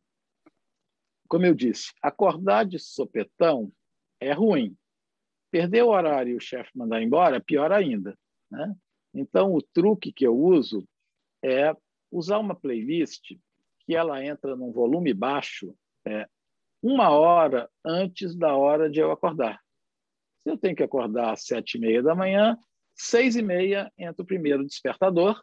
Como 1.28 1.44
eu 1.44 1.54
disse, 1.54 1.92
acordar 2.00 2.64
de 2.64 2.78
sopetão 2.78 3.72
é 4.20 4.32
ruim. 4.32 4.76
Perder 5.50 5.82
o 5.82 5.88
horário 5.88 6.32
e 6.32 6.36
o 6.36 6.40
chefe 6.40 6.70
mandar 6.74 7.02
embora, 7.02 7.40
pior 7.40 7.72
ainda. 7.72 8.16
Né? 8.50 8.74
Então, 9.14 9.54
o 9.54 9.62
truque 9.62 10.12
que 10.12 10.26
eu 10.26 10.36
uso 10.36 10.86
é 11.42 11.74
usar 12.10 12.38
uma 12.38 12.54
playlist 12.54 13.36
que 13.80 13.94
ela 13.94 14.24
entra 14.24 14.56
num 14.56 14.72
volume 14.72 15.14
baixo, 15.14 15.74
é, 16.06 16.26
uma 16.82 17.10
hora 17.10 17.70
antes 17.84 18.34
da 18.34 18.54
hora 18.54 18.90
de 18.90 19.00
eu 19.00 19.10
acordar. 19.10 19.60
Se 20.42 20.50
eu 20.50 20.58
tenho 20.58 20.76
que 20.76 20.82
acordar 20.82 21.32
às 21.32 21.44
sete 21.44 21.76
e 21.76 21.80
meia 21.80 22.02
da 22.02 22.14
manhã, 22.14 22.58
seis 22.94 23.36
e 23.36 23.42
meia 23.42 23.90
entra 23.96 24.22
o 24.22 24.26
primeiro 24.26 24.64
despertador 24.64 25.40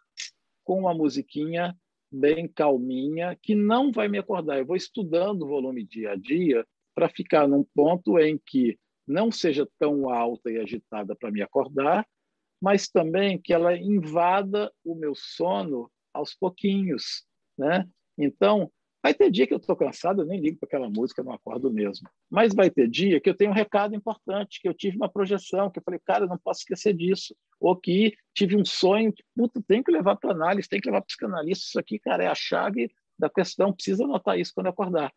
com 0.64 0.80
uma 0.80 0.93
musiquinha 0.93 1.76
bem 2.12 2.47
calminha 2.47 3.38
que 3.41 3.56
não 3.56 3.91
vai 3.91 4.08
me 4.08 4.18
acordar. 4.18 4.60
Eu 4.60 4.66
vou 4.66 4.76
estudando 4.76 5.43
o 5.43 5.47
volume 5.47 5.84
dia 5.84 6.12
a 6.12 6.16
dia 6.16 6.66
para 6.95 7.10
ficar 7.10 7.47
num 7.47 7.64
ponto 7.76 8.20
em 8.20 8.38
que 8.38 8.78
não 9.08 9.32
seja 9.32 9.68
tão 9.80 10.10
alta 10.10 10.51
e 10.51 10.60
agitada 10.60 11.16
para 11.16 11.32
me 11.32 11.41
acordar, 11.41 12.08
mas 12.62 12.88
também 12.88 13.39
que 13.41 13.54
ela 13.54 13.76
invada 13.76 14.72
o 14.84 14.95
meu 14.95 15.14
sono 15.16 15.91
aos 16.14 16.34
pouquinhos, 16.34 17.26
né? 17.58 17.88
Então, 18.18 18.72
Vai 19.04 19.14
ter 19.14 19.30
dia 19.30 19.45
que 19.45 19.54
eu 19.54 19.58
estou 19.58 19.76
cansado, 19.76 20.22
eu 20.22 20.26
nem 20.26 20.39
ligo 20.39 20.58
para 20.58 20.66
aquela 20.66 20.89
música, 20.89 21.22
não 21.22 21.34
acordo 21.34 21.70
mesmo. 21.70 22.10
Mas 22.32 22.56
vai 22.56 22.70
ter 22.70 22.89
dia 22.89 23.20
que 23.20 23.30
eu 23.30 23.36
tenho 23.36 23.51
um 23.51 23.54
recado 23.54 23.93
importante, 23.93 24.62
que 24.62 24.68
eu 24.68 24.74
tive 24.74 24.95
uma 24.95 25.10
projeção, 25.10 25.70
que 25.70 25.78
eu 25.78 25.84
falei, 25.84 25.99
cara, 26.06 26.24
eu 26.24 26.30
não 26.30 26.38
posso 26.38 26.62
esquecer 26.62 26.93
disso. 26.93 27.36
Ou 27.60 27.76
que 27.76 28.16
tive 28.34 28.56
um 28.56 28.64
sonho, 28.64 29.12
que, 29.12 29.22
puta, 29.36 29.62
tem 29.68 29.84
que 29.84 29.91
levar 29.91 30.16
para 30.16 30.32
análise, 30.32 30.70
tem 30.70 30.80
que 30.80 30.88
levar 30.88 31.01
para 31.01 31.08
psicanalista. 31.08 31.66
Isso 31.66 31.78
aqui, 31.78 31.99
cara, 31.99 32.24
é 32.24 32.28
a 32.28 32.36
chave 32.36 32.89
da 33.20 33.30
questão, 33.30 33.74
precisa 33.74 34.06
anotar 34.06 34.39
isso 34.39 34.54
quando 34.56 34.68
acordar. 34.68 35.14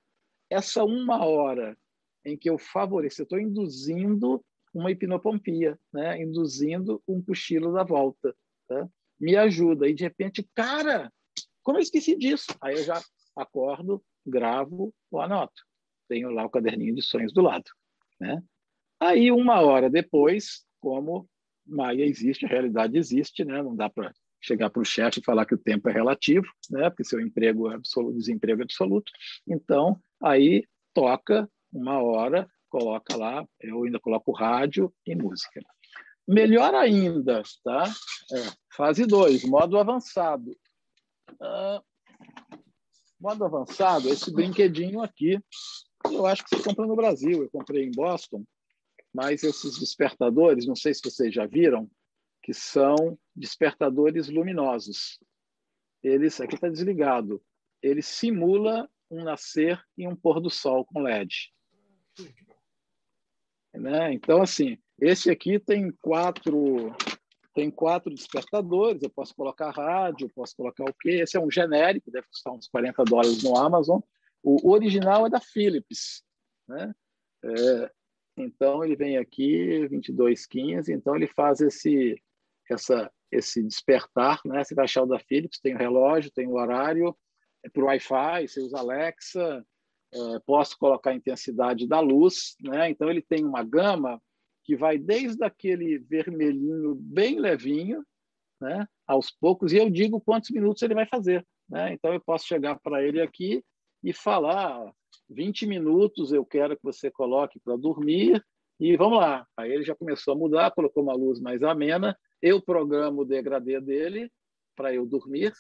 Essa 0.50 0.82
uma 0.82 1.24
hora 1.24 1.78
em 2.26 2.36
que 2.36 2.50
eu 2.50 2.58
favoreço, 2.58 3.22
eu 3.22 3.24
estou 3.24 3.38
induzindo 3.38 4.44
uma 4.74 4.90
hipnopompia, 4.90 5.78
né? 5.92 6.20
induzindo 6.20 7.00
um 7.08 7.22
cochilo 7.22 7.72
da 7.72 7.84
volta. 7.84 8.34
Tá? 8.68 8.88
Me 9.18 9.36
ajuda. 9.36 9.88
E, 9.88 9.94
de 9.94 10.02
repente, 10.02 10.46
cara, 10.54 11.10
como 11.62 11.78
eu 11.78 11.82
esqueci 11.82 12.16
disso? 12.16 12.46
Aí 12.60 12.74
eu 12.74 12.82
já 12.82 13.00
acordo, 13.36 14.02
gravo 14.26 14.92
ou 15.10 15.20
anoto. 15.20 15.62
Tenho 16.08 16.30
lá 16.30 16.44
o 16.44 16.50
caderninho 16.50 16.94
de 16.94 17.02
sonhos 17.02 17.32
do 17.32 17.42
lado. 17.42 17.70
Né? 18.20 18.42
Aí, 19.00 19.30
uma 19.30 19.60
hora 19.60 19.88
depois, 19.88 20.64
como 20.80 21.28
Maia 21.64 22.04
existe, 22.04 22.44
a 22.44 22.48
realidade 22.48 22.98
existe, 22.98 23.44
né? 23.44 23.62
não 23.62 23.74
dá 23.74 23.88
para 23.88 24.12
chegar 24.42 24.68
para 24.68 24.82
o 24.82 24.84
chefe 24.84 25.20
e 25.20 25.24
falar 25.24 25.46
que 25.46 25.54
o 25.54 25.58
tempo 25.58 25.88
é 25.88 25.92
relativo, 25.92 26.46
né? 26.70 26.90
porque 26.90 27.04
seu 27.04 27.20
emprego 27.20 27.70
é 27.70 27.76
absoluto, 27.76 28.18
desemprego 28.18 28.62
é 28.62 28.64
absoluto. 28.64 29.10
Então, 29.48 30.00
aí 30.20 30.64
toca 30.92 31.48
uma 31.76 32.02
hora, 32.02 32.50
coloca 32.68 33.16
lá, 33.16 33.46
eu 33.60 33.84
ainda 33.84 34.00
coloco 34.00 34.32
rádio 34.32 34.92
e 35.06 35.14
música. 35.14 35.60
Melhor 36.26 36.74
ainda, 36.74 37.42
tá? 37.62 37.84
É, 38.32 38.52
fase 38.74 39.06
2, 39.06 39.44
modo 39.44 39.78
avançado. 39.78 40.56
Ah, 41.40 41.82
modo 43.20 43.44
avançado, 43.44 44.08
esse 44.08 44.32
brinquedinho 44.32 45.02
aqui, 45.02 45.38
eu 46.04 46.26
acho 46.26 46.44
que 46.44 46.56
você 46.56 46.62
compra 46.62 46.86
no 46.86 46.96
Brasil, 46.96 47.42
eu 47.42 47.50
comprei 47.50 47.84
em 47.84 47.90
Boston, 47.90 48.44
mas 49.12 49.42
esses 49.42 49.78
despertadores, 49.78 50.66
não 50.66 50.76
sei 50.76 50.94
se 50.94 51.02
vocês 51.04 51.32
já 51.32 51.46
viram, 51.46 51.88
que 52.42 52.54
são 52.54 53.18
despertadores 53.34 54.28
luminosos. 54.28 55.18
Eles, 56.02 56.40
aqui 56.40 56.54
está 56.54 56.68
desligado, 56.68 57.42
ele 57.82 58.02
simula 58.02 58.88
um 59.10 59.22
nascer 59.22 59.80
e 59.96 60.06
um 60.06 60.16
pôr 60.16 60.40
do 60.40 60.50
sol 60.50 60.84
com 60.84 61.00
LED. 61.00 61.52
Né? 63.74 64.12
Então, 64.12 64.42
assim, 64.42 64.78
esse 64.98 65.30
aqui 65.30 65.58
tem 65.58 65.90
quatro 66.00 66.94
tem 67.54 67.70
quatro 67.70 68.14
despertadores, 68.14 69.02
eu 69.02 69.08
posso 69.08 69.34
colocar 69.34 69.70
rádio, 69.70 70.28
posso 70.28 70.54
colocar 70.54 70.84
o 70.84 70.92
quê? 71.00 71.22
Esse 71.22 71.38
é 71.38 71.40
um 71.40 71.50
genérico, 71.50 72.10
deve 72.10 72.26
custar 72.26 72.52
uns 72.52 72.68
40 72.68 73.02
dólares 73.04 73.42
no 73.42 73.56
Amazon. 73.56 73.98
O 74.42 74.70
original 74.70 75.26
é 75.26 75.30
da 75.30 75.40
Philips, 75.40 76.22
né? 76.68 76.94
É, 77.42 77.90
então 78.36 78.84
ele 78.84 78.94
vem 78.94 79.16
aqui 79.16 79.88
2215, 79.88 80.92
então 80.92 81.16
ele 81.16 81.26
faz 81.26 81.60
esse 81.60 82.22
essa 82.70 83.10
esse 83.32 83.62
despertar, 83.62 84.40
né? 84.44 84.62
Você 84.62 84.74
vai 84.74 84.84
achar 84.84 85.02
o 85.02 85.06
da 85.06 85.18
Philips, 85.18 85.58
tem 85.58 85.74
o 85.74 85.78
relógio, 85.78 86.30
tem 86.30 86.46
o 86.46 86.56
horário, 86.56 87.16
é 87.64 87.70
por 87.70 87.84
Wi-Fi, 87.84 88.46
você 88.46 88.60
usa 88.60 88.78
Alexa, 88.78 89.66
é, 90.16 90.38
posso 90.46 90.78
colocar 90.78 91.10
a 91.10 91.14
intensidade 91.14 91.86
da 91.86 92.00
luz, 92.00 92.56
né? 92.62 92.90
Então 92.90 93.10
ele 93.10 93.22
tem 93.22 93.44
uma 93.44 93.62
gama 93.62 94.20
que 94.64 94.74
vai 94.74 94.98
desde 94.98 95.44
aquele 95.44 95.98
vermelhinho 95.98 96.94
bem 96.96 97.38
levinho, 97.38 98.04
né, 98.60 98.88
aos 99.06 99.30
poucos, 99.30 99.72
e 99.72 99.76
eu 99.76 99.88
digo 99.88 100.20
quantos 100.20 100.50
minutos 100.50 100.82
ele 100.82 100.94
vai 100.94 101.06
fazer. 101.06 101.46
Né? 101.68 101.92
Então, 101.92 102.12
eu 102.12 102.20
posso 102.20 102.46
chegar 102.46 102.78
para 102.80 103.02
ele 103.02 103.20
aqui 103.20 103.62
e 104.02 104.12
falar: 104.12 104.92
20 105.28 105.66
minutos 105.66 106.32
eu 106.32 106.44
quero 106.44 106.76
que 106.76 106.82
você 106.82 107.10
coloque 107.10 107.60
para 107.60 107.76
dormir, 107.76 108.44
e 108.78 108.96
vamos 108.96 109.18
lá. 109.18 109.46
Aí 109.56 109.72
ele 109.72 109.84
já 109.84 109.94
começou 109.94 110.34
a 110.34 110.36
mudar, 110.36 110.70
colocou 110.72 111.02
uma 111.02 111.14
luz 111.14 111.40
mais 111.40 111.62
amena, 111.62 112.16
eu 112.42 112.60
programo 112.60 113.22
o 113.22 113.24
degradê 113.24 113.80
dele 113.80 114.30
para 114.74 114.92
eu 114.92 115.06
dormir. 115.06 115.52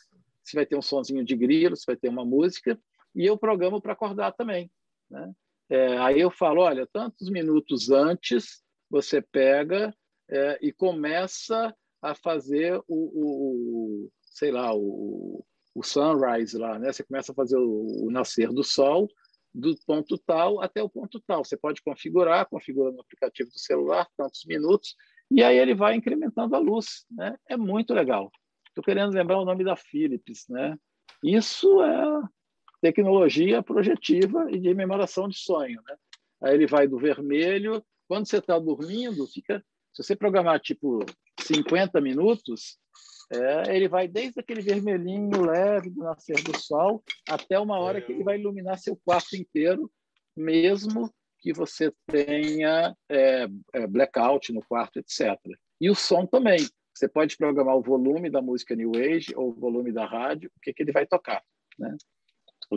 se 0.42 0.54
vai 0.54 0.66
ter 0.66 0.76
um 0.76 0.82
sonzinho 0.82 1.24
de 1.24 1.34
grilo, 1.34 1.76
se 1.76 1.84
vai 1.86 1.96
ter 1.96 2.08
uma 2.08 2.24
música, 2.24 2.78
e 3.16 3.24
eu 3.24 3.38
programo 3.38 3.80
para 3.80 3.94
acordar 3.94 4.32
também. 4.32 4.70
Né? 5.10 5.32
É, 5.70 5.98
aí 5.98 6.20
eu 6.20 6.30
falo, 6.30 6.60
olha, 6.60 6.86
tantos 6.86 7.30
minutos 7.30 7.90
antes 7.90 8.62
você 8.88 9.20
pega 9.20 9.92
é, 10.28 10.58
e 10.60 10.72
começa 10.72 11.74
a 12.02 12.14
fazer 12.14 12.78
o, 12.86 12.94
o 14.04 14.10
sei 14.20 14.50
lá, 14.52 14.72
o, 14.74 15.44
o 15.74 15.82
sunrise 15.82 16.56
lá, 16.56 16.78
né? 16.78 16.92
Você 16.92 17.02
começa 17.02 17.32
a 17.32 17.34
fazer 17.34 17.56
o, 17.56 18.06
o 18.06 18.10
nascer 18.10 18.52
do 18.52 18.62
sol 18.62 19.08
do 19.52 19.74
ponto 19.86 20.18
tal 20.18 20.60
até 20.60 20.82
o 20.82 20.88
ponto 20.88 21.18
tal. 21.26 21.42
Você 21.42 21.56
pode 21.56 21.82
configurar, 21.82 22.46
configura 22.46 22.92
no 22.92 23.00
aplicativo 23.00 23.50
do 23.50 23.58
celular, 23.58 24.06
tantos 24.16 24.44
minutos, 24.44 24.94
e 25.30 25.42
aí 25.42 25.58
ele 25.58 25.74
vai 25.74 25.94
incrementando 25.94 26.54
a 26.54 26.58
luz. 26.58 27.06
Né? 27.10 27.36
É 27.48 27.56
muito 27.56 27.94
legal. 27.94 28.30
Estou 28.68 28.84
querendo 28.84 29.14
lembrar 29.14 29.38
o 29.38 29.44
nome 29.44 29.64
da 29.64 29.74
Philips. 29.74 30.46
Né? 30.48 30.76
Isso 31.22 31.82
é 31.82 32.22
tecnologia 32.86 33.62
projetiva 33.62 34.48
e 34.50 34.60
de 34.60 34.72
memoração 34.72 35.28
de 35.28 35.36
sonho. 35.36 35.82
Né? 35.88 35.96
Aí 36.42 36.54
ele 36.54 36.66
vai 36.66 36.86
do 36.86 36.98
vermelho. 36.98 37.84
Quando 38.08 38.28
você 38.28 38.38
está 38.38 38.58
dormindo, 38.58 39.26
fica. 39.26 39.64
Se 39.92 40.02
você 40.02 40.14
programar 40.14 40.60
tipo 40.60 41.04
50 41.40 42.00
minutos, 42.00 42.78
é, 43.32 43.74
ele 43.74 43.88
vai 43.88 44.06
desde 44.06 44.38
aquele 44.38 44.60
vermelhinho 44.60 45.44
leve 45.44 45.90
do 45.90 46.04
nascer 46.04 46.40
do 46.44 46.56
sol 46.56 47.02
até 47.28 47.58
uma 47.58 47.78
hora 47.80 48.00
que 48.00 48.12
ele 48.12 48.22
vai 48.22 48.38
iluminar 48.38 48.78
seu 48.78 48.96
quarto 49.04 49.34
inteiro, 49.34 49.90
mesmo 50.36 51.10
que 51.40 51.52
você 51.52 51.92
tenha 52.06 52.94
é, 53.08 53.48
é, 53.72 53.86
blackout 53.86 54.52
no 54.52 54.60
quarto, 54.62 54.98
etc. 54.98 55.36
E 55.80 55.90
o 55.90 55.94
som 55.94 56.24
também. 56.26 56.58
Você 56.94 57.08
pode 57.08 57.36
programar 57.36 57.76
o 57.76 57.82
volume 57.82 58.30
da 58.30 58.40
música 58.40 58.74
New 58.74 58.92
Age 58.96 59.34
ou 59.34 59.50
o 59.50 59.54
volume 59.54 59.92
da 59.92 60.06
rádio, 60.06 60.50
o 60.56 60.60
que, 60.60 60.72
que 60.72 60.82
ele 60.82 60.92
vai 60.92 61.06
tocar. 61.06 61.42
Né? 61.78 61.94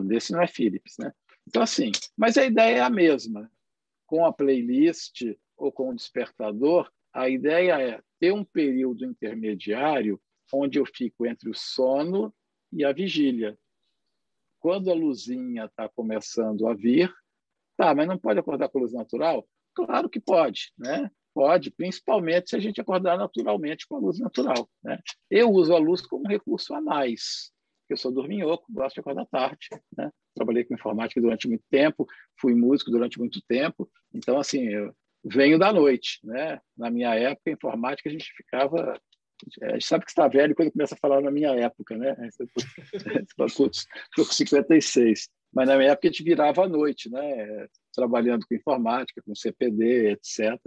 Desse 0.03 0.31
não 0.31 0.41
é 0.41 0.47
Philips. 0.47 0.95
Né? 0.99 1.11
Então, 1.47 1.61
assim, 1.61 1.91
mas 2.15 2.37
a 2.37 2.45
ideia 2.45 2.77
é 2.77 2.81
a 2.81 2.89
mesma. 2.89 3.51
Com 4.05 4.25
a 4.25 4.33
playlist 4.33 5.23
ou 5.57 5.71
com 5.71 5.89
o 5.89 5.95
despertador, 5.95 6.89
a 7.13 7.29
ideia 7.29 7.79
é 7.81 8.01
ter 8.19 8.31
um 8.31 8.43
período 8.43 9.05
intermediário 9.05 10.21
onde 10.53 10.79
eu 10.79 10.85
fico 10.85 11.25
entre 11.25 11.49
o 11.49 11.53
sono 11.53 12.33
e 12.71 12.83
a 12.83 12.91
vigília. 12.91 13.57
Quando 14.59 14.91
a 14.91 14.93
luzinha 14.93 15.65
está 15.65 15.87
começando 15.87 16.67
a 16.67 16.73
vir, 16.73 17.13
tá, 17.77 17.95
mas 17.95 18.07
não 18.07 18.17
pode 18.17 18.39
acordar 18.39 18.69
com 18.69 18.79
luz 18.79 18.93
natural? 18.93 19.47
Claro 19.73 20.09
que 20.09 20.19
pode, 20.19 20.73
né? 20.77 21.09
Pode, 21.33 21.71
principalmente 21.71 22.49
se 22.49 22.55
a 22.55 22.59
gente 22.59 22.81
acordar 22.81 23.17
naturalmente 23.17 23.87
com 23.87 23.95
a 23.95 23.99
luz 23.99 24.19
natural. 24.19 24.69
Né? 24.83 24.99
Eu 25.29 25.49
uso 25.51 25.73
a 25.73 25.77
luz 25.77 26.01
como 26.01 26.27
recurso 26.27 26.73
a 26.73 26.81
mais. 26.81 27.51
Eu 27.89 27.97
sou 27.97 28.11
dorminhoco, 28.11 28.71
gosto 28.71 28.95
de 28.95 28.99
acordar 29.01 29.25
tarde. 29.25 29.67
Né? 29.97 30.11
Trabalhei 30.35 30.63
com 30.63 30.75
informática 30.75 31.19
durante 31.19 31.47
muito 31.47 31.63
tempo, 31.69 32.05
fui 32.39 32.53
músico 32.53 32.91
durante 32.91 33.17
muito 33.17 33.41
tempo. 33.47 33.89
Então, 34.13 34.37
assim, 34.37 34.67
eu 34.67 34.93
venho 35.23 35.57
da 35.57 35.73
noite. 35.73 36.19
Né? 36.23 36.59
Na 36.77 36.89
minha 36.89 37.15
época, 37.15 37.51
informática, 37.51 38.09
a 38.09 38.11
gente 38.11 38.31
ficava 38.35 38.99
a 39.61 39.73
gente 39.73 39.85
sabe 39.85 40.03
que 40.03 40.11
está 40.11 40.27
velho 40.27 40.53
quando 40.53 40.71
começa 40.71 40.95
a 40.95 40.97
falar 40.97 41.21
na 41.21 41.31
minha 41.31 41.51
época, 41.51 41.97
né? 41.97 42.15
Estou 43.39 43.47
com 44.17 44.23
56. 44.23 45.29
Mas 45.53 45.67
na 45.67 45.77
minha 45.77 45.91
época 45.91 46.07
a 46.07 46.11
gente 46.11 46.23
virava 46.23 46.65
à 46.65 46.67
noite, 46.67 47.09
né? 47.09 47.67
Trabalhando 47.93 48.45
com 48.45 48.53
informática, 48.53 49.21
com 49.21 49.33
CPD, 49.33 50.11
etc. 50.11 50.59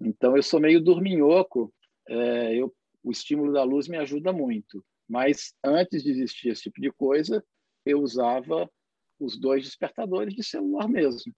Então 0.00 0.36
eu 0.36 0.42
sou 0.42 0.60
meio 0.60 0.80
dorminhoco. 0.80 1.72
É, 2.08 2.54
eu, 2.56 2.74
o 3.02 3.10
estímulo 3.12 3.52
da 3.52 3.62
luz 3.62 3.86
me 3.86 3.96
ajuda 3.96 4.32
muito. 4.32 4.84
Mas 5.10 5.52
antes 5.64 6.02
de 6.02 6.10
existir 6.10 6.50
esse 6.50 6.62
tipo 6.62 6.80
de 6.80 6.92
coisa, 6.92 7.44
eu 7.84 8.00
usava 8.00 8.70
os 9.18 9.38
dois 9.38 9.64
despertadores 9.64 10.34
de 10.34 10.44
celular 10.44 10.88
mesmo. 10.88 11.34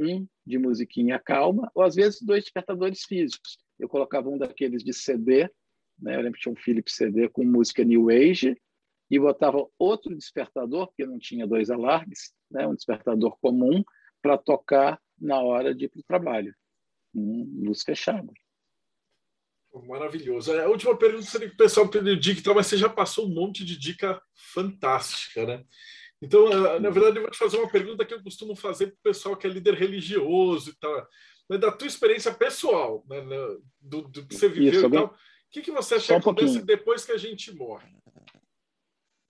Um 0.00 0.26
de 0.44 0.58
musiquinha 0.58 1.18
calma, 1.18 1.70
ou 1.74 1.82
às 1.82 1.94
vezes 1.94 2.20
dois 2.20 2.42
despertadores 2.42 3.04
físicos. 3.04 3.56
Eu 3.78 3.88
colocava 3.88 4.28
um 4.28 4.36
daqueles 4.36 4.82
de 4.82 4.92
CD 4.92 5.48
né? 6.00 6.16
Eu 6.16 6.20
lembro 6.20 6.34
que 6.34 6.40
tinha 6.40 6.52
um 6.52 6.56
Philips 6.56 6.94
CD 6.94 7.28
com 7.28 7.44
música 7.44 7.84
New 7.84 8.10
Age 8.10 8.56
e 9.10 9.18
botava 9.18 9.66
outro 9.78 10.14
despertador, 10.14 10.88
porque 10.88 11.06
não 11.06 11.18
tinha 11.18 11.46
dois 11.46 11.70
alarmes, 11.70 12.32
né? 12.50 12.66
um 12.66 12.74
despertador 12.74 13.36
comum, 13.40 13.84
para 14.22 14.38
tocar 14.38 15.00
na 15.18 15.40
hora 15.40 15.74
de 15.74 15.84
ir 15.84 15.88
para 15.88 16.00
o 16.00 16.04
trabalho, 16.04 16.54
com 17.12 17.44
luz 17.62 17.82
fechada. 17.82 18.32
Maravilhoso. 19.86 20.52
A 20.52 20.68
última 20.68 20.96
pergunta 20.96 21.24
seria 21.24 21.48
que 21.48 21.54
o 21.54 21.58
pessoal 21.58 21.88
pediu 21.88 22.16
dica, 22.16 22.54
mas 22.54 22.66
você 22.66 22.76
já 22.76 22.88
passou 22.88 23.26
um 23.26 23.34
monte 23.34 23.64
de 23.64 23.76
dica 23.76 24.22
fantástica, 24.32 25.44
né? 25.44 25.64
Então, 26.22 26.46
eh, 26.46 26.78
na 26.78 26.90
verdade, 26.90 27.16
eu 27.16 27.22
vou 27.22 27.30
te 27.30 27.36
fazer 27.36 27.58
uma 27.58 27.70
pergunta 27.70 28.04
que 28.04 28.14
eu 28.14 28.22
costumo 28.22 28.54
fazer 28.54 28.86
para 28.86 28.94
o 28.94 29.02
pessoal 29.02 29.36
que 29.36 29.46
é 29.46 29.50
líder 29.50 29.74
religioso 29.74 30.70
e 30.70 30.74
tal. 30.78 31.06
Mas 31.48 31.60
da 31.60 31.72
tua 31.72 31.88
experiência 31.88 32.32
pessoal, 32.32 33.04
né, 33.08 33.20
do, 33.80 34.02
do 34.02 34.26
que 34.26 34.34
você 34.34 34.48
viveu 34.48 34.72
Isso, 34.72 34.86
e 34.86 34.90
tal, 34.90 35.14
que, 35.54 35.62
que 35.62 35.70
você 35.70 35.94
acha 35.94 36.06
que 36.08 36.14
acontece 36.14 36.62
depois 36.62 37.04
que 37.04 37.12
a 37.12 37.16
gente 37.16 37.54
morre? 37.54 37.96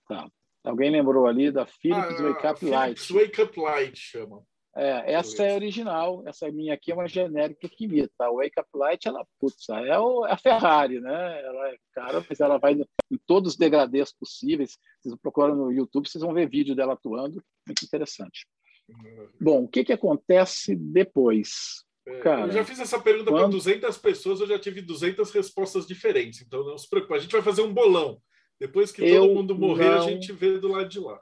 Tá. 0.07 0.27
Alguém 0.63 0.89
lembrou 0.89 1.27
ali 1.27 1.51
da 1.51 1.67
Philips 1.67 2.19
ah, 2.19 2.23
Wake 2.23 2.47
Up 2.47 2.65
Light. 2.65 3.13
Wake 3.13 3.41
Up 3.43 3.59
Light 3.59 3.95
chama. 3.95 4.43
É, 4.77 5.13
essa 5.13 5.41
é 5.41 5.55
original, 5.55 6.21
essa 6.27 6.51
minha 6.51 6.73
aqui 6.73 6.91
é 6.91 6.95
uma 6.95 7.07
genérica 7.07 7.69
que 7.69 7.85
imita. 7.85 8.11
A 8.19 8.29
Wake 8.29 8.59
Up 8.59 8.69
Light, 8.73 9.07
ela, 9.07 9.25
putz, 9.39 9.69
é, 9.69 9.97
o, 9.97 10.25
é 10.25 10.33
a 10.33 10.37
Ferrari, 10.37 10.99
né? 10.99 11.41
Ela 11.45 11.69
é 11.69 11.77
cara, 11.93 12.25
mas 12.29 12.39
ela 12.41 12.57
vai 12.57 12.73
em 12.73 13.17
todos 13.25 13.53
os 13.53 13.57
degradês 13.57 14.11
possíveis. 14.11 14.77
Vocês 14.99 15.15
procuram 15.21 15.55
no 15.55 15.71
YouTube, 15.71 16.09
vocês 16.09 16.21
vão 16.21 16.33
ver 16.33 16.49
vídeo 16.49 16.75
dela 16.75 16.93
atuando, 16.93 17.41
muito 17.65 17.85
interessante. 17.85 18.45
Uhum. 18.89 19.29
Bom, 19.39 19.63
o 19.63 19.67
que, 19.67 19.85
que 19.85 19.93
acontece 19.93 20.75
depois? 20.75 21.85
É, 22.05 22.19
Cara, 22.19 22.47
eu 22.47 22.51
já 22.51 22.65
fiz 22.65 22.79
essa 22.79 22.99
pergunta 22.99 23.31
quando... 23.31 23.43
para 23.43 23.51
200 23.51 23.97
pessoas, 23.97 24.41
eu 24.41 24.47
já 24.47 24.59
tive 24.59 24.81
200 24.81 25.31
respostas 25.31 25.87
diferentes. 25.87 26.41
Então 26.41 26.65
não 26.65 26.77
se 26.77 26.89
preocupe, 26.89 27.15
a 27.15 27.19
gente 27.19 27.31
vai 27.31 27.41
fazer 27.41 27.61
um 27.61 27.73
bolão. 27.73 28.21
Depois 28.59 28.91
que 28.91 29.03
eu 29.03 29.21
todo 29.21 29.33
mundo 29.33 29.55
morrer, 29.57 29.89
não... 29.89 30.05
a 30.05 30.11
gente 30.11 30.33
vê 30.33 30.57
do 30.59 30.67
lado 30.67 30.89
de 30.89 30.99
lá. 30.99 31.19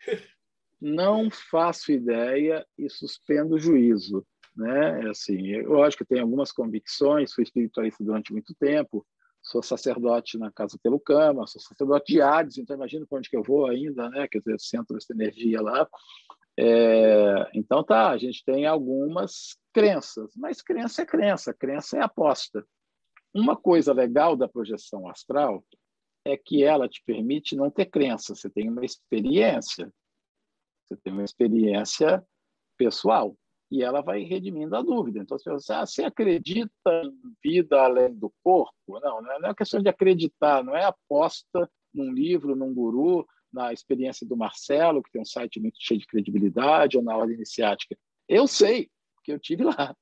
não 0.80 1.30
faço 1.30 1.92
ideia 1.92 2.66
e 2.76 2.88
suspendo 2.88 3.56
o 3.56 3.58
juízo. 3.58 4.26
Né? 4.56 5.08
Assim, 5.10 5.48
eu 5.48 5.82
acho 5.82 5.96
que 5.96 6.04
tenho 6.04 6.22
algumas 6.22 6.50
convicções, 6.50 7.32
fui 7.32 7.44
espiritualista 7.44 8.02
durante 8.02 8.32
muito 8.32 8.54
tempo, 8.54 9.06
sou 9.42 9.62
sacerdote 9.62 10.36
na 10.36 10.50
Casa 10.50 10.78
pelo 10.82 10.98
Cama, 10.98 11.46
sou 11.46 11.60
sacerdote 11.60 12.12
de 12.12 12.20
Hades, 12.20 12.58
então 12.58 12.76
imagina 12.76 13.06
para 13.06 13.18
onde 13.18 13.30
que 13.30 13.36
eu 13.36 13.42
vou 13.42 13.66
ainda, 13.66 14.08
né? 14.10 14.26
Quer 14.28 14.38
dizer, 14.40 14.60
centro 14.60 14.96
essa 14.96 15.12
energia 15.12 15.60
lá. 15.60 15.88
É, 16.58 17.48
então 17.54 17.84
tá, 17.84 18.10
a 18.10 18.18
gente 18.18 18.44
tem 18.44 18.66
algumas 18.66 19.56
crenças, 19.72 20.32
mas 20.36 20.60
crença 20.60 21.02
é 21.02 21.06
crença, 21.06 21.54
crença 21.54 21.98
é 21.98 22.02
aposta. 22.02 22.66
Uma 23.32 23.56
coisa 23.56 23.92
legal 23.92 24.36
da 24.36 24.48
projeção 24.48 25.08
astral 25.08 25.64
é 26.24 26.36
que 26.36 26.64
ela 26.64 26.88
te 26.88 27.00
permite 27.06 27.54
não 27.54 27.70
ter 27.70 27.86
crença, 27.86 28.34
você 28.34 28.50
tem 28.50 28.68
uma 28.68 28.84
experiência, 28.84 29.92
você 30.88 30.96
tem 31.02 31.12
uma 31.12 31.24
experiência 31.24 32.24
pessoal 32.76 33.36
e 33.70 33.82
ela 33.82 34.00
vai 34.00 34.22
redimindo 34.22 34.74
a 34.74 34.82
dúvida. 34.82 35.18
Então, 35.18 35.38
você, 35.38 35.72
ah, 35.72 35.84
você 35.84 36.04
acredita 36.04 36.72
em 37.04 37.12
vida 37.44 37.80
além 37.80 38.14
do 38.14 38.32
corpo? 38.42 38.72
Não, 38.88 39.20
não 39.20 39.32
é, 39.32 39.38
não 39.40 39.50
é 39.50 39.54
questão 39.54 39.82
de 39.82 39.88
acreditar, 39.88 40.64
não 40.64 40.74
é 40.74 40.84
aposta 40.84 41.70
num 41.92 42.10
livro, 42.10 42.56
num 42.56 42.72
guru, 42.72 43.26
na 43.52 43.72
experiência 43.72 44.26
do 44.26 44.36
Marcelo, 44.36 45.02
que 45.02 45.10
tem 45.10 45.20
um 45.20 45.26
site 45.26 45.60
muito 45.60 45.76
cheio 45.78 46.00
de 46.00 46.06
credibilidade, 46.06 46.96
ou 46.96 47.02
na 47.02 47.16
ordem 47.16 47.36
iniciática. 47.36 47.96
Eu 48.26 48.46
sei, 48.46 48.90
porque 49.14 49.32
eu 49.32 49.38
tive 49.38 49.64
lá, 49.64 49.94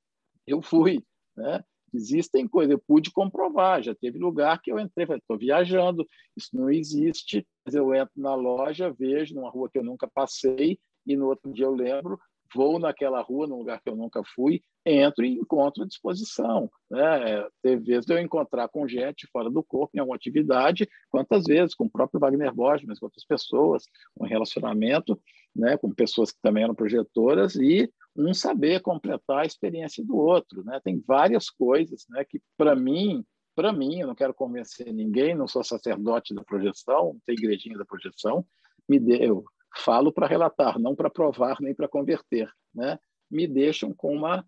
eu 0.46 0.62
fui. 0.62 1.04
Né? 1.36 1.64
Existem 1.96 2.46
coisas, 2.46 2.72
eu 2.72 2.78
pude 2.78 3.10
comprovar, 3.10 3.82
já 3.82 3.94
teve 3.94 4.18
lugar 4.18 4.60
que 4.60 4.70
eu 4.70 4.78
entrei, 4.78 5.06
estou 5.16 5.38
viajando, 5.38 6.06
isso 6.36 6.50
não 6.52 6.70
existe, 6.70 7.46
mas 7.64 7.74
eu 7.74 7.94
entro 7.94 8.12
na 8.16 8.34
loja, 8.34 8.94
vejo 8.96 9.34
numa 9.34 9.50
rua 9.50 9.68
que 9.70 9.78
eu 9.78 9.82
nunca 9.82 10.06
passei, 10.06 10.78
e 11.06 11.16
no 11.16 11.26
outro 11.26 11.52
dia 11.52 11.64
eu 11.64 11.74
lembro, 11.74 12.18
vou 12.54 12.78
naquela 12.78 13.20
rua, 13.20 13.46
num 13.46 13.58
lugar 13.58 13.80
que 13.80 13.88
eu 13.88 13.96
nunca 13.96 14.22
fui, 14.34 14.60
entro 14.84 15.24
e 15.24 15.32
encontro 15.32 15.82
à 15.82 15.86
disposição. 15.86 16.70
Né? 16.90 17.44
Teve 17.62 17.84
vezes 17.84 18.08
eu 18.08 18.18
encontrar 18.18 18.68
com 18.68 18.86
gente 18.86 19.26
fora 19.32 19.50
do 19.50 19.62
corpo 19.62 19.96
em 19.96 20.00
alguma 20.00 20.16
atividade, 20.16 20.88
quantas 21.10 21.44
vezes, 21.44 21.74
com 21.74 21.84
o 21.84 21.90
próprio 21.90 22.20
Wagner 22.20 22.54
Borges, 22.54 22.86
mas 22.86 22.98
com 22.98 23.06
outras 23.06 23.24
pessoas, 23.24 23.84
um 24.20 24.26
relacionamento 24.26 25.20
né, 25.54 25.76
com 25.76 25.90
pessoas 25.90 26.30
que 26.30 26.38
também 26.42 26.64
eram 26.64 26.74
projetoras 26.74 27.56
e 27.56 27.90
um 28.16 28.32
saber 28.32 28.80
completar 28.80 29.40
a 29.40 29.46
experiência 29.46 30.04
do 30.04 30.16
outro. 30.16 30.64
Né? 30.64 30.80
Tem 30.82 31.02
várias 31.06 31.50
coisas 31.50 32.06
né, 32.08 32.24
que, 32.24 32.40
para 32.56 32.74
mim, 32.74 33.24
para 33.56 33.72
mim, 33.72 34.00
eu 34.00 34.06
não 34.06 34.14
quero 34.14 34.34
convencer 34.34 34.92
ninguém, 34.92 35.34
não 35.34 35.48
sou 35.48 35.64
sacerdote 35.64 36.34
da 36.34 36.44
projeção, 36.44 37.14
não 37.14 37.20
tenho 37.24 37.38
igrejinha 37.38 37.78
da 37.78 37.86
projeção, 37.86 38.46
me 38.86 39.00
deu, 39.00 39.44
falo 39.74 40.12
para 40.12 40.26
relatar, 40.26 40.78
não 40.78 40.94
para 40.94 41.08
provar 41.08 41.56
nem 41.60 41.74
para 41.74 41.88
converter, 41.88 42.50
né? 42.74 42.98
Me 43.30 43.46
deixam 43.46 43.94
com 43.94 44.14
uma, 44.14 44.46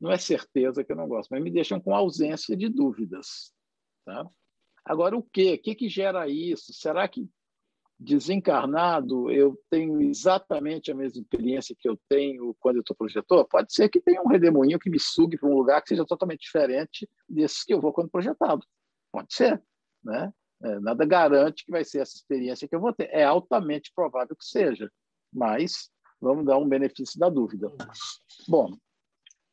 não 0.00 0.10
é 0.10 0.18
certeza 0.18 0.82
que 0.82 0.90
eu 0.90 0.96
não 0.96 1.06
gosto, 1.06 1.30
mas 1.30 1.40
me 1.40 1.50
deixam 1.50 1.80
com 1.80 1.94
ausência 1.94 2.56
de 2.56 2.68
dúvidas, 2.68 3.52
tá? 4.04 4.28
Agora 4.84 5.16
o 5.16 5.22
quê? 5.22 5.54
O 5.54 5.62
que 5.62 5.74
que 5.76 5.88
gera 5.88 6.28
isso? 6.28 6.72
Será 6.72 7.06
que 7.06 7.28
desencarnado, 8.00 9.30
eu 9.30 9.60
tenho 9.68 10.00
exatamente 10.00 10.90
a 10.90 10.94
mesma 10.94 11.20
experiência 11.20 11.76
que 11.78 11.86
eu 11.86 12.00
tenho 12.08 12.56
quando 12.58 12.76
eu 12.76 12.80
estou 12.80 12.96
projetor? 12.96 13.46
Pode 13.46 13.74
ser 13.74 13.90
que 13.90 14.00
tenha 14.00 14.22
um 14.22 14.28
redemoinho 14.28 14.78
que 14.78 14.88
me 14.88 14.98
sugue 14.98 15.36
para 15.36 15.48
um 15.48 15.54
lugar 15.54 15.82
que 15.82 15.90
seja 15.90 16.06
totalmente 16.06 16.40
diferente 16.40 17.06
desses 17.28 17.62
que 17.62 17.74
eu 17.74 17.80
vou 17.80 17.92
quando 17.92 18.10
projetado. 18.10 18.66
Pode 19.12 19.34
ser, 19.34 19.62
né? 20.02 20.32
É, 20.62 20.80
nada 20.80 21.04
garante 21.04 21.64
que 21.64 21.70
vai 21.70 21.84
ser 21.84 22.00
essa 22.00 22.16
experiência 22.16 22.66
que 22.66 22.74
eu 22.74 22.80
vou 22.80 22.92
ter. 22.92 23.10
É 23.12 23.22
altamente 23.22 23.92
provável 23.94 24.34
que 24.34 24.44
seja, 24.46 24.90
mas 25.30 25.90
vamos 26.18 26.46
dar 26.46 26.56
um 26.56 26.68
benefício 26.68 27.20
da 27.20 27.28
dúvida. 27.28 27.70
Bom, 28.48 28.72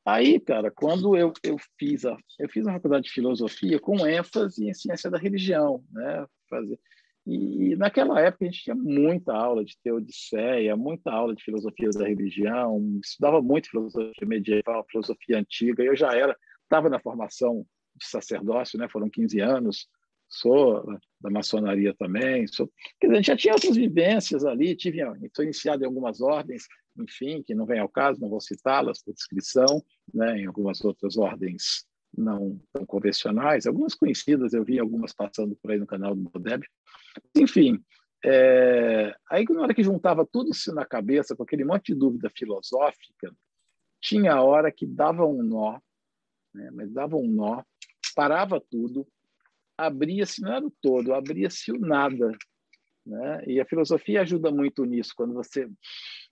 aí, 0.05 0.39
cara, 0.39 0.71
quando 0.71 1.17
eu, 1.17 1.33
eu 1.43 1.57
fiz 1.77 2.05
a 2.05 2.15
eu 2.39 2.47
fiz 2.47 2.65
a 2.65 2.73
faculdade 2.73 3.05
de 3.05 3.11
filosofia 3.11 3.77
com 3.77 4.07
ênfase 4.07 4.69
em 4.69 4.73
ciência 4.73 5.11
da 5.11 5.17
religião, 5.17 5.83
né? 5.91 6.25
Fazer 6.49 6.79
e 7.29 7.75
naquela 7.75 8.21
época 8.21 8.45
a 8.45 8.47
gente 8.47 8.63
tinha 8.63 8.75
muita 8.75 9.33
aula 9.33 9.65
de 9.65 9.77
teodiceia, 9.83 10.77
muita 10.77 11.11
aula 11.11 11.35
de 11.35 11.43
filosofia 11.43 11.89
da 11.89 12.07
religião, 12.07 12.99
estudava 13.03 13.41
muito 13.41 13.69
filosofia 13.69 14.13
medieval, 14.25 14.85
filosofia 14.89 15.37
antiga. 15.37 15.83
Eu 15.83 15.93
já 15.93 16.15
era, 16.15 16.37
estava 16.63 16.89
na 16.89 17.01
formação 17.01 17.65
de 17.95 18.07
sacerdócio, 18.07 18.79
né? 18.79 18.87
Foram 18.87 19.09
15 19.09 19.41
anos. 19.41 19.89
Sou 20.29 20.85
da 21.19 21.29
maçonaria 21.29 21.93
também. 21.93 22.47
Sou... 22.47 22.71
Quer 22.97 23.07
dizer, 23.07 23.13
a 23.13 23.17
gente 23.17 23.27
já 23.27 23.37
tinha 23.37 23.53
outras 23.53 23.75
vivências 23.75 24.45
ali. 24.45 24.73
Tive, 24.73 25.01
estou 25.23 25.43
iniciado 25.43 25.83
em 25.83 25.85
algumas 25.85 26.21
ordens, 26.21 26.63
enfim, 26.97 27.43
que 27.43 27.53
não 27.53 27.65
vem 27.65 27.79
ao 27.79 27.89
caso, 27.89 28.21
não 28.21 28.29
vou 28.29 28.39
citá-las 28.39 29.03
por 29.03 29.13
descrição, 29.13 29.83
né? 30.13 30.39
Em 30.39 30.45
algumas 30.45 30.83
outras 30.85 31.17
ordens 31.17 31.85
não 32.17 32.59
tão 32.73 32.85
convencionais, 32.85 33.67
algumas 33.67 33.93
conhecidas, 33.93 34.53
eu 34.53 34.63
vi 34.63 34.79
algumas 34.79 35.13
passando 35.13 35.55
por 35.61 35.71
aí 35.71 35.77
no 35.77 35.85
canal 35.85 36.15
do 36.15 36.29
Bodeb. 36.29 36.65
Enfim, 37.35 37.83
é... 38.23 39.15
aí 39.29 39.45
na 39.49 39.61
hora 39.61 39.73
que 39.73 39.83
juntava 39.83 40.25
tudo 40.25 40.51
isso 40.51 40.73
na 40.73 40.85
cabeça, 40.85 41.35
com 41.35 41.43
aquele 41.43 41.63
monte 41.63 41.93
de 41.93 41.99
dúvida 41.99 42.29
filosófica, 42.35 43.33
tinha 44.01 44.33
a 44.33 44.43
hora 44.43 44.71
que 44.71 44.85
dava 44.85 45.25
um 45.25 45.43
nó, 45.43 45.79
né? 46.53 46.69
mas 46.71 46.91
dava 46.91 47.15
um 47.15 47.27
nó, 47.27 47.63
parava 48.15 48.61
tudo, 48.61 49.07
abria-se, 49.77 50.41
não 50.41 50.53
era 50.53 50.65
o 50.65 50.73
todo, 50.81 51.13
abria-se 51.13 51.71
o 51.71 51.79
nada. 51.79 52.31
Né? 53.05 53.43
E 53.47 53.61
a 53.61 53.65
filosofia 53.65 54.21
ajuda 54.21 54.51
muito 54.51 54.83
nisso, 54.83 55.13
quando 55.15 55.33
você 55.33 55.69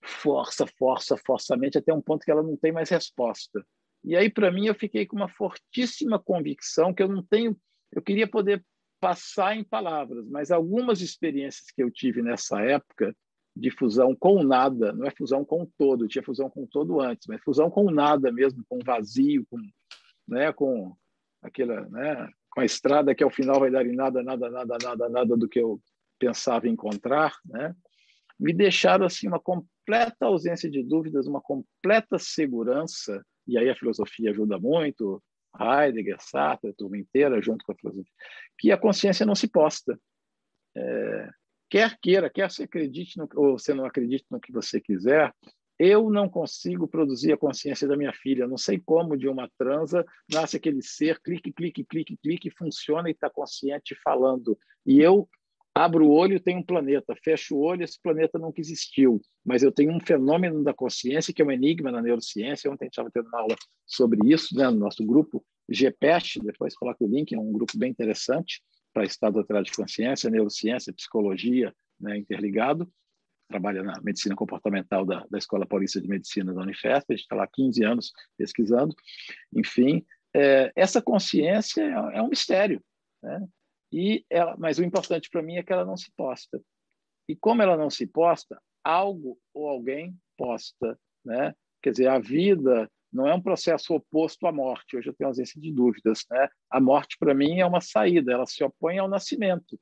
força, 0.04 0.66
força, 0.78 1.16
força 1.18 1.54
a 1.54 1.58
mente 1.58 1.78
até 1.78 1.94
um 1.94 2.02
ponto 2.02 2.26
que 2.26 2.32
ela 2.32 2.44
não 2.44 2.58
tem 2.58 2.72
mais 2.72 2.90
resposta. 2.90 3.66
E 4.04 4.16
aí, 4.16 4.30
para 4.30 4.52
mim, 4.52 4.68
eu 4.68 4.76
fiquei 4.76 5.06
com 5.06 5.16
uma 5.16 5.30
fortíssima 5.30 6.20
convicção 6.20 6.94
que 6.94 7.02
eu 7.02 7.08
não 7.08 7.24
tenho. 7.24 7.58
Eu 7.92 8.02
queria 8.02 8.28
poder 8.28 8.64
passar 9.06 9.56
em 9.56 9.64
palavras, 9.64 10.28
mas 10.28 10.50
algumas 10.50 11.00
experiências 11.00 11.70
que 11.70 11.84
eu 11.84 11.92
tive 11.92 12.24
nessa 12.24 12.60
época 12.62 13.16
de 13.56 13.70
fusão 13.70 14.16
com 14.16 14.44
nada, 14.44 14.92
não 14.94 15.06
é 15.06 15.12
fusão 15.12 15.46
com 15.46 15.64
todo, 15.78 16.08
tinha 16.08 16.24
fusão 16.24 16.50
com 16.50 16.66
todo 16.66 17.00
antes, 17.00 17.28
mas 17.28 17.40
fusão 17.44 17.70
com 17.70 17.92
nada 17.92 18.32
mesmo, 18.32 18.66
com 18.68 18.80
vazio, 18.84 19.46
com, 19.48 19.60
né, 20.28 20.52
com 20.52 20.98
aquela, 21.40 21.88
né, 21.88 22.28
com 22.50 22.62
a 22.62 22.66
estrada 22.66 23.14
que 23.14 23.24
ao 23.24 23.30
final 23.30 23.60
vai 23.60 23.70
dar 23.70 23.86
em 23.86 23.96
nada, 23.96 24.24
nada, 24.24 24.50
nada, 24.50 24.76
nada, 24.82 25.08
nada 25.08 25.38
do 25.38 25.48
que 25.48 25.60
eu 25.60 25.80
pensava 26.18 26.68
encontrar, 26.68 27.36
né? 27.46 27.76
Me 28.40 28.54
deixaram 28.54 29.06
assim 29.06 29.28
uma 29.28 29.40
completa 29.40 30.26
ausência 30.26 30.68
de 30.68 30.82
dúvidas, 30.82 31.28
uma 31.28 31.42
completa 31.42 32.18
segurança 32.18 33.24
e 33.48 33.56
aí 33.56 33.70
a 33.70 33.76
filosofia 33.76 34.32
ajuda 34.32 34.58
muito, 34.58 35.22
Heidegger, 35.60 36.18
Sartre, 36.20 36.70
a 36.70 36.74
turma 36.74 36.98
inteira, 36.98 37.42
junto 37.42 37.66
com 37.66 37.72
a 37.72 37.76
filosofia, 37.76 38.12
que 38.58 38.72
a 38.72 38.78
consciência 38.78 39.26
não 39.26 39.36
se 39.36 39.48
posta. 39.48 40.00
É, 40.76 41.30
quer 41.70 41.98
queira, 42.02 42.30
quer 42.30 42.50
você 42.50 42.64
acredite 42.64 43.18
no, 43.18 43.28
ou 43.36 43.58
você 43.58 43.74
não 43.74 43.86
acredite 43.86 44.26
no 44.30 44.40
que 44.40 44.52
você 44.52 44.80
quiser, 44.80 45.34
eu 45.78 46.10
não 46.10 46.30
consigo 46.30 46.88
produzir 46.88 47.34
a 47.34 47.38
consciência 47.38 47.88
da 47.88 47.98
minha 47.98 48.14
filha. 48.14 48.48
Não 48.48 48.58
sei 48.58 48.80
como 48.80 49.18
de 49.18 49.28
uma 49.28 49.50
transa 49.58 50.06
nasce 50.32 50.56
aquele 50.56 50.82
ser, 50.82 51.20
clique, 51.22 51.52
clique, 51.52 51.84
clique, 51.84 52.18
clique, 52.18 52.50
funciona 52.50 53.10
e 53.10 53.12
está 53.12 53.30
consciente 53.30 53.96
falando. 54.04 54.58
E 54.86 55.02
eu 55.02 55.28
abro 55.76 56.08
o 56.08 56.12
olho, 56.12 56.40
tem 56.40 56.56
um 56.56 56.64
planeta, 56.64 57.14
fecho 57.22 57.58
o 57.58 57.60
olho, 57.60 57.84
esse 57.84 58.02
planeta 58.02 58.40
nunca 58.40 58.62
existiu. 58.62 59.22
Mas 59.46 59.62
eu 59.62 59.74
tenho 59.74 59.92
um 59.92 60.00
fenômeno 60.00 60.64
da 60.64 60.74
consciência 60.74 61.34
que 61.34 61.42
é 61.42 61.46
um 61.46 61.52
enigma 61.52 61.92
na 61.92 62.02
neurociência. 62.02 62.72
Ontem 62.72 62.86
a 62.86 62.88
gente 62.88 62.94
estava 62.94 63.12
tendo 63.12 63.28
uma 63.28 63.42
aula 63.42 63.56
sobre 63.86 64.32
isso 64.32 64.56
né, 64.56 64.70
no 64.70 64.78
nosso 64.78 65.06
grupo 65.06 65.46
GPEST, 65.70 66.40
depois 66.40 66.76
coloca 66.76 67.04
o 67.04 67.08
link, 67.08 67.36
é 67.36 67.40
um 67.40 67.52
grupo 67.52 67.78
bem 67.78 67.92
interessante 67.92 68.62
para 68.94 69.04
estado 69.04 69.38
alterado 69.38 69.66
de 69.66 69.74
consciência, 69.74 70.30
neurociência, 70.30 70.94
psicologia, 70.94 71.74
né, 72.00 72.18
interligado. 72.18 72.90
Trabalha 73.50 73.84
na 73.84 74.00
medicina 74.02 74.34
comportamental 74.34 75.06
da, 75.06 75.26
da 75.30 75.38
Escola 75.38 75.66
Paulista 75.66 76.00
de 76.00 76.08
Medicina 76.08 76.54
da 76.54 76.62
Unifesp, 76.62 77.12
a 77.12 77.16
gente 77.16 77.24
está 77.24 77.36
lá 77.36 77.44
há 77.44 77.50
15 77.52 77.84
anos 77.84 78.14
pesquisando. 78.38 78.96
Enfim, 79.54 80.06
é, 80.34 80.72
essa 80.74 81.02
consciência 81.02 81.82
é, 81.82 82.18
é 82.18 82.22
um 82.22 82.30
mistério. 82.30 82.82
Né? 83.22 83.46
E 83.92 84.26
ela, 84.30 84.56
mas 84.58 84.78
o 84.78 84.84
importante 84.84 85.30
para 85.30 85.42
mim 85.42 85.58
é 85.58 85.64
que 85.64 85.72
ela 85.72 85.86
não 85.86 85.98
se 85.98 86.12
posta. 86.16 86.62
E 87.28 87.36
como 87.36 87.62
ela 87.62 87.78
não 87.78 87.90
se 87.90 88.06
posta, 88.06 88.62
algo 88.84 89.40
ou 89.54 89.68
alguém 89.68 90.16
posta, 90.38 91.00
né? 91.24 91.56
Quer 91.82 91.92
dizer, 91.92 92.08
a 92.08 92.20
vida 92.20 92.90
não 93.12 93.28
é 93.28 93.34
um 93.34 93.42
processo 93.42 93.94
oposto 93.94 94.46
à 94.46 94.52
morte. 94.52 94.98
Hoje 94.98 95.10
eu 95.10 95.14
tenho 95.14 95.30
ausência 95.30 95.60
de 95.60 95.72
dúvidas, 95.72 96.26
né? 96.30 96.48
A 96.70 96.80
morte 96.80 97.18
para 97.18 97.34
mim 97.34 97.60
é 97.60 97.66
uma 97.66 97.82
saída, 97.82 98.34
ela 98.34 98.46
se 98.46 98.64
opõe 98.64 99.00
ao 99.00 99.08
nascimento, 99.08 99.80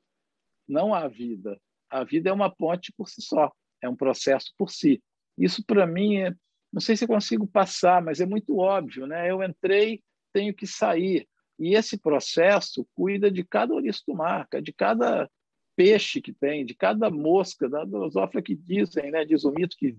não 0.68 0.94
à 0.94 1.08
vida. 1.08 1.60
A 1.90 2.04
vida 2.04 2.30
é 2.30 2.32
uma 2.32 2.54
ponte 2.54 2.92
por 2.96 3.08
si 3.08 3.20
só, 3.20 3.52
é 3.82 3.88
um 3.88 3.96
processo 3.96 4.52
por 4.56 4.70
si. 4.70 5.02
Isso 5.36 5.64
para 5.64 5.86
mim 5.86 6.18
é, 6.18 6.34
não 6.72 6.80
sei 6.80 6.96
se 6.96 7.04
eu 7.04 7.08
consigo 7.08 7.46
passar, 7.46 8.02
mas 8.02 8.20
é 8.20 8.26
muito 8.26 8.58
óbvio, 8.58 9.06
né? 9.06 9.30
Eu 9.30 9.42
entrei, 9.42 10.02
tenho 10.32 10.54
que 10.54 10.66
sair. 10.66 11.28
E 11.58 11.74
esse 11.74 11.98
processo 11.98 12.86
cuida 12.94 13.30
de 13.30 13.44
cada 13.44 13.74
ouriço 13.74 14.02
do 14.06 14.14
mar, 14.14 14.48
de 14.62 14.72
cada 14.72 15.30
peixe 15.76 16.20
que 16.20 16.32
tem, 16.32 16.64
de 16.64 16.74
cada 16.74 17.10
mosca, 17.10 17.68
da 17.68 17.84
drosófila 17.84 18.42
que 18.42 18.54
dizem, 18.54 19.10
né, 19.10 19.24
diz 19.24 19.44
o 19.44 19.52
mito 19.52 19.76
que 19.76 19.96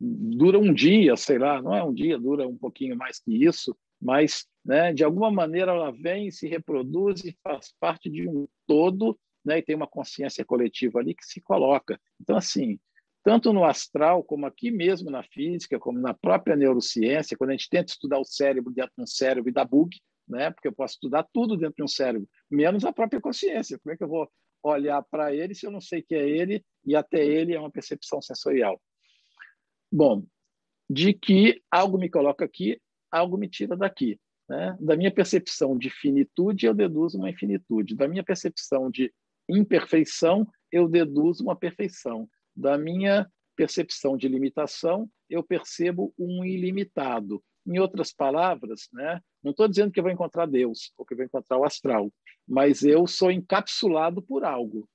dura 0.00 0.58
um 0.58 0.72
dia, 0.72 1.16
sei 1.16 1.38
lá, 1.38 1.62
não 1.62 1.74
é 1.74 1.82
um 1.82 1.92
dia, 1.92 2.18
dura 2.18 2.46
um 2.46 2.56
pouquinho 2.56 2.96
mais 2.96 3.18
que 3.18 3.44
isso, 3.44 3.76
mas 4.00 4.46
né, 4.64 4.92
de 4.92 5.04
alguma 5.04 5.30
maneira 5.30 5.72
ela 5.72 5.90
vem, 5.90 6.30
se 6.30 6.46
reproduz 6.46 7.24
e 7.24 7.36
faz 7.42 7.72
parte 7.78 8.10
de 8.10 8.28
um 8.28 8.46
todo, 8.66 9.18
né, 9.44 9.58
e 9.58 9.62
tem 9.62 9.76
uma 9.76 9.86
consciência 9.86 10.44
coletiva 10.44 10.98
ali 10.98 11.14
que 11.14 11.24
se 11.24 11.40
coloca. 11.40 12.00
Então, 12.20 12.36
assim, 12.36 12.78
tanto 13.22 13.52
no 13.52 13.64
astral, 13.64 14.22
como 14.22 14.46
aqui 14.46 14.70
mesmo 14.70 15.10
na 15.10 15.22
física, 15.22 15.78
como 15.78 15.98
na 15.98 16.12
própria 16.12 16.56
neurociência, 16.56 17.36
quando 17.36 17.50
a 17.50 17.52
gente 17.52 17.70
tenta 17.70 17.92
estudar 17.92 18.18
o 18.18 18.24
cérebro 18.24 18.72
dentro 18.72 18.92
de 18.96 19.02
um 19.02 19.06
cérebro 19.06 19.48
e 19.48 19.52
dá 19.52 19.64
bug, 19.64 19.98
né? 20.28 20.50
Porque 20.50 20.68
eu 20.68 20.72
posso 20.72 20.94
estudar 20.94 21.26
tudo 21.32 21.56
dentro 21.56 21.76
de 21.76 21.82
um 21.82 21.88
cérebro, 21.88 22.28
menos 22.50 22.84
a 22.84 22.92
própria 22.92 23.20
consciência. 23.20 23.78
Como 23.78 23.92
é 23.92 23.96
que 23.96 24.04
eu 24.04 24.08
vou 24.08 24.30
olhar 24.62 25.02
para 25.02 25.34
ele 25.34 25.54
se 25.54 25.66
eu 25.66 25.70
não 25.70 25.80
sei 25.80 26.02
que 26.02 26.14
é 26.14 26.28
ele 26.28 26.64
e 26.84 26.96
até 26.96 27.24
ele 27.24 27.54
é 27.54 27.60
uma 27.60 27.70
percepção 27.70 28.20
sensorial? 28.22 28.80
Bom, 29.92 30.24
de 30.88 31.12
que 31.12 31.62
algo 31.70 31.98
me 31.98 32.08
coloca 32.08 32.44
aqui, 32.44 32.80
algo 33.10 33.36
me 33.36 33.48
tira 33.48 33.76
daqui. 33.76 34.18
Né? 34.48 34.76
Da 34.80 34.96
minha 34.96 35.12
percepção 35.12 35.76
de 35.76 35.90
finitude, 35.90 36.66
eu 36.66 36.74
deduzo 36.74 37.18
uma 37.18 37.30
infinitude. 37.30 37.94
Da 37.94 38.08
minha 38.08 38.24
percepção 38.24 38.90
de 38.90 39.12
imperfeição, 39.48 40.46
eu 40.70 40.88
deduzo 40.88 41.42
uma 41.44 41.56
perfeição. 41.56 42.28
Da 42.54 42.76
minha 42.76 43.30
percepção 43.56 44.16
de 44.16 44.28
limitação, 44.28 45.08
eu 45.30 45.42
percebo 45.42 46.12
um 46.18 46.44
ilimitado. 46.44 47.42
Em 47.66 47.78
outras 47.78 48.12
palavras, 48.12 48.88
né, 48.92 49.20
não 49.42 49.52
estou 49.52 49.66
dizendo 49.66 49.90
que 49.90 49.98
eu 49.98 50.04
vou 50.04 50.12
encontrar 50.12 50.46
Deus 50.46 50.92
ou 50.98 51.04
que 51.04 51.14
eu 51.14 51.16
vou 51.16 51.26
encontrar 51.26 51.58
o 51.58 51.64
astral, 51.64 52.12
mas 52.46 52.82
eu 52.82 53.06
sou 53.06 53.30
encapsulado 53.30 54.22
por 54.22 54.44
algo. 54.44 54.88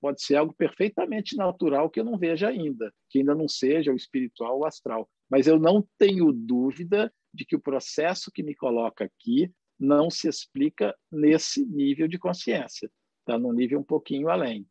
Pode 0.00 0.22
ser 0.22 0.36
algo 0.36 0.54
perfeitamente 0.54 1.36
natural 1.36 1.90
que 1.90 2.00
eu 2.00 2.04
não 2.04 2.18
veja 2.18 2.48
ainda, 2.48 2.92
que 3.10 3.18
ainda 3.18 3.34
não 3.34 3.48
seja 3.48 3.92
o 3.92 3.96
espiritual 3.96 4.54
ou 4.56 4.60
o 4.62 4.66
astral. 4.66 5.08
Mas 5.28 5.46
eu 5.46 5.58
não 5.58 5.86
tenho 5.98 6.32
dúvida 6.32 7.12
de 7.32 7.44
que 7.44 7.56
o 7.56 7.60
processo 7.60 8.30
que 8.32 8.42
me 8.42 8.54
coloca 8.54 9.04
aqui 9.04 9.52
não 9.78 10.08
se 10.10 10.28
explica 10.28 10.94
nesse 11.10 11.64
nível 11.66 12.08
de 12.08 12.18
consciência, 12.18 12.90
está 13.20 13.38
num 13.38 13.52
nível 13.52 13.80
um 13.80 13.84
pouquinho 13.84 14.28
além. 14.28 14.66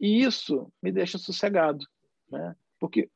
E 0.00 0.22
isso 0.22 0.70
me 0.82 0.90
deixa 0.90 1.16
sossegado, 1.16 1.86
né? 2.30 2.54
porque 2.78 3.08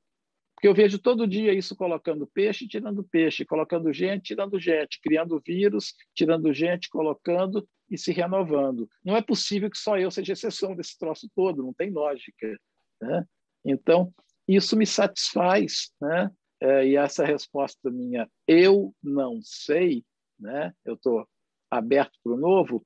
porque 0.57 0.69
eu 0.69 0.75
vejo 0.75 0.99
todo 0.99 1.27
dia 1.27 1.53
isso 1.53 1.77
colocando 1.77 2.27
peixe, 2.27 2.67
tirando 2.67 3.05
peixe, 3.05 3.45
colocando 3.45 3.93
gente, 3.93 4.29
tirando 4.29 4.59
gente, 4.59 4.99
criando 5.03 5.41
vírus, 5.47 5.95
tirando 6.15 6.51
gente, 6.51 6.89
colocando 6.89 7.69
e 7.91 7.99
se 7.99 8.11
renovando. 8.11 8.89
Não 9.05 9.15
é 9.15 9.21
possível 9.21 9.71
que 9.71 9.77
só 9.77 9.99
eu 9.99 10.11
seja 10.11 10.33
exceção 10.33 10.75
desse 10.75 10.99
troço 10.99 11.31
todo, 11.37 11.63
não 11.63 11.75
tem 11.75 11.91
lógica. 11.91 12.59
Né? 13.03 13.25
Então, 13.67 14.11
isso 14.49 14.79
me 14.79 14.87
satisfaz. 14.87 15.93
Né? 16.01 16.31
É, 16.59 16.89
e 16.89 16.97
essa 16.97 17.23
resposta 17.23 17.91
minha, 17.91 18.27
eu 18.49 18.95
não 19.03 19.41
sei, 19.43 20.03
né? 20.41 20.73
eu 20.87 20.95
estou 20.95 21.29
aberto 21.71 22.19
para 22.23 22.33
o 22.33 22.39
novo, 22.39 22.83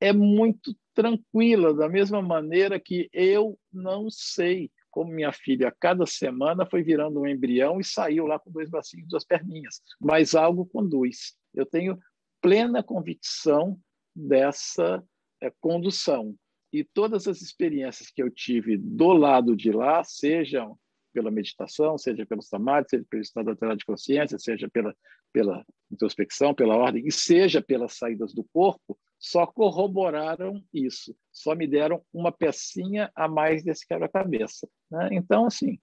é 0.00 0.10
muito 0.10 0.74
tranquila, 0.94 1.74
da 1.74 1.86
mesma 1.86 2.22
maneira 2.22 2.80
que 2.80 3.10
eu 3.12 3.58
não 3.70 4.08
sei 4.08 4.70
como 4.90 5.12
minha 5.12 5.32
filha, 5.32 5.74
cada 5.78 6.04
semana 6.06 6.66
foi 6.66 6.82
virando 6.82 7.20
um 7.20 7.26
embrião 7.26 7.80
e 7.80 7.84
saiu 7.84 8.26
lá 8.26 8.38
com 8.38 8.50
dois 8.50 8.68
bracinhos, 8.68 9.08
duas 9.08 9.24
perninhas, 9.24 9.80
mas 10.00 10.34
algo 10.34 10.66
conduz. 10.66 11.34
Eu 11.54 11.64
tenho 11.64 11.98
plena 12.40 12.82
convicção 12.82 13.78
dessa 14.14 15.02
é, 15.40 15.52
condução. 15.60 16.34
E 16.72 16.84
todas 16.84 17.26
as 17.26 17.40
experiências 17.40 18.10
que 18.10 18.22
eu 18.22 18.30
tive 18.30 18.76
do 18.76 19.12
lado 19.12 19.56
de 19.56 19.72
lá, 19.72 20.04
sejam 20.04 20.78
pela 21.12 21.30
meditação, 21.30 21.98
seja 21.98 22.24
pelo 22.24 22.42
samadhi, 22.42 22.88
seja 22.90 23.04
pelo 23.10 23.22
estado 23.22 23.50
alterado 23.50 23.78
de 23.78 23.84
consciência, 23.84 24.38
seja 24.38 24.68
pela, 24.68 24.94
pela 25.32 25.64
introspecção, 25.90 26.54
pela 26.54 26.76
ordem, 26.76 27.04
e 27.06 27.10
seja 27.10 27.60
pelas 27.60 27.94
saídas 27.94 28.32
do 28.32 28.44
corpo, 28.52 28.96
só 29.20 29.46
corroboraram 29.46 30.64
isso, 30.72 31.14
só 31.30 31.54
me 31.54 31.66
deram 31.66 32.02
uma 32.10 32.32
pecinha 32.32 33.12
a 33.14 33.28
mais 33.28 33.62
desse 33.62 33.86
quebra-cabeça. 33.86 34.66
Né? 34.90 35.10
Então, 35.12 35.44
assim, 35.44 35.78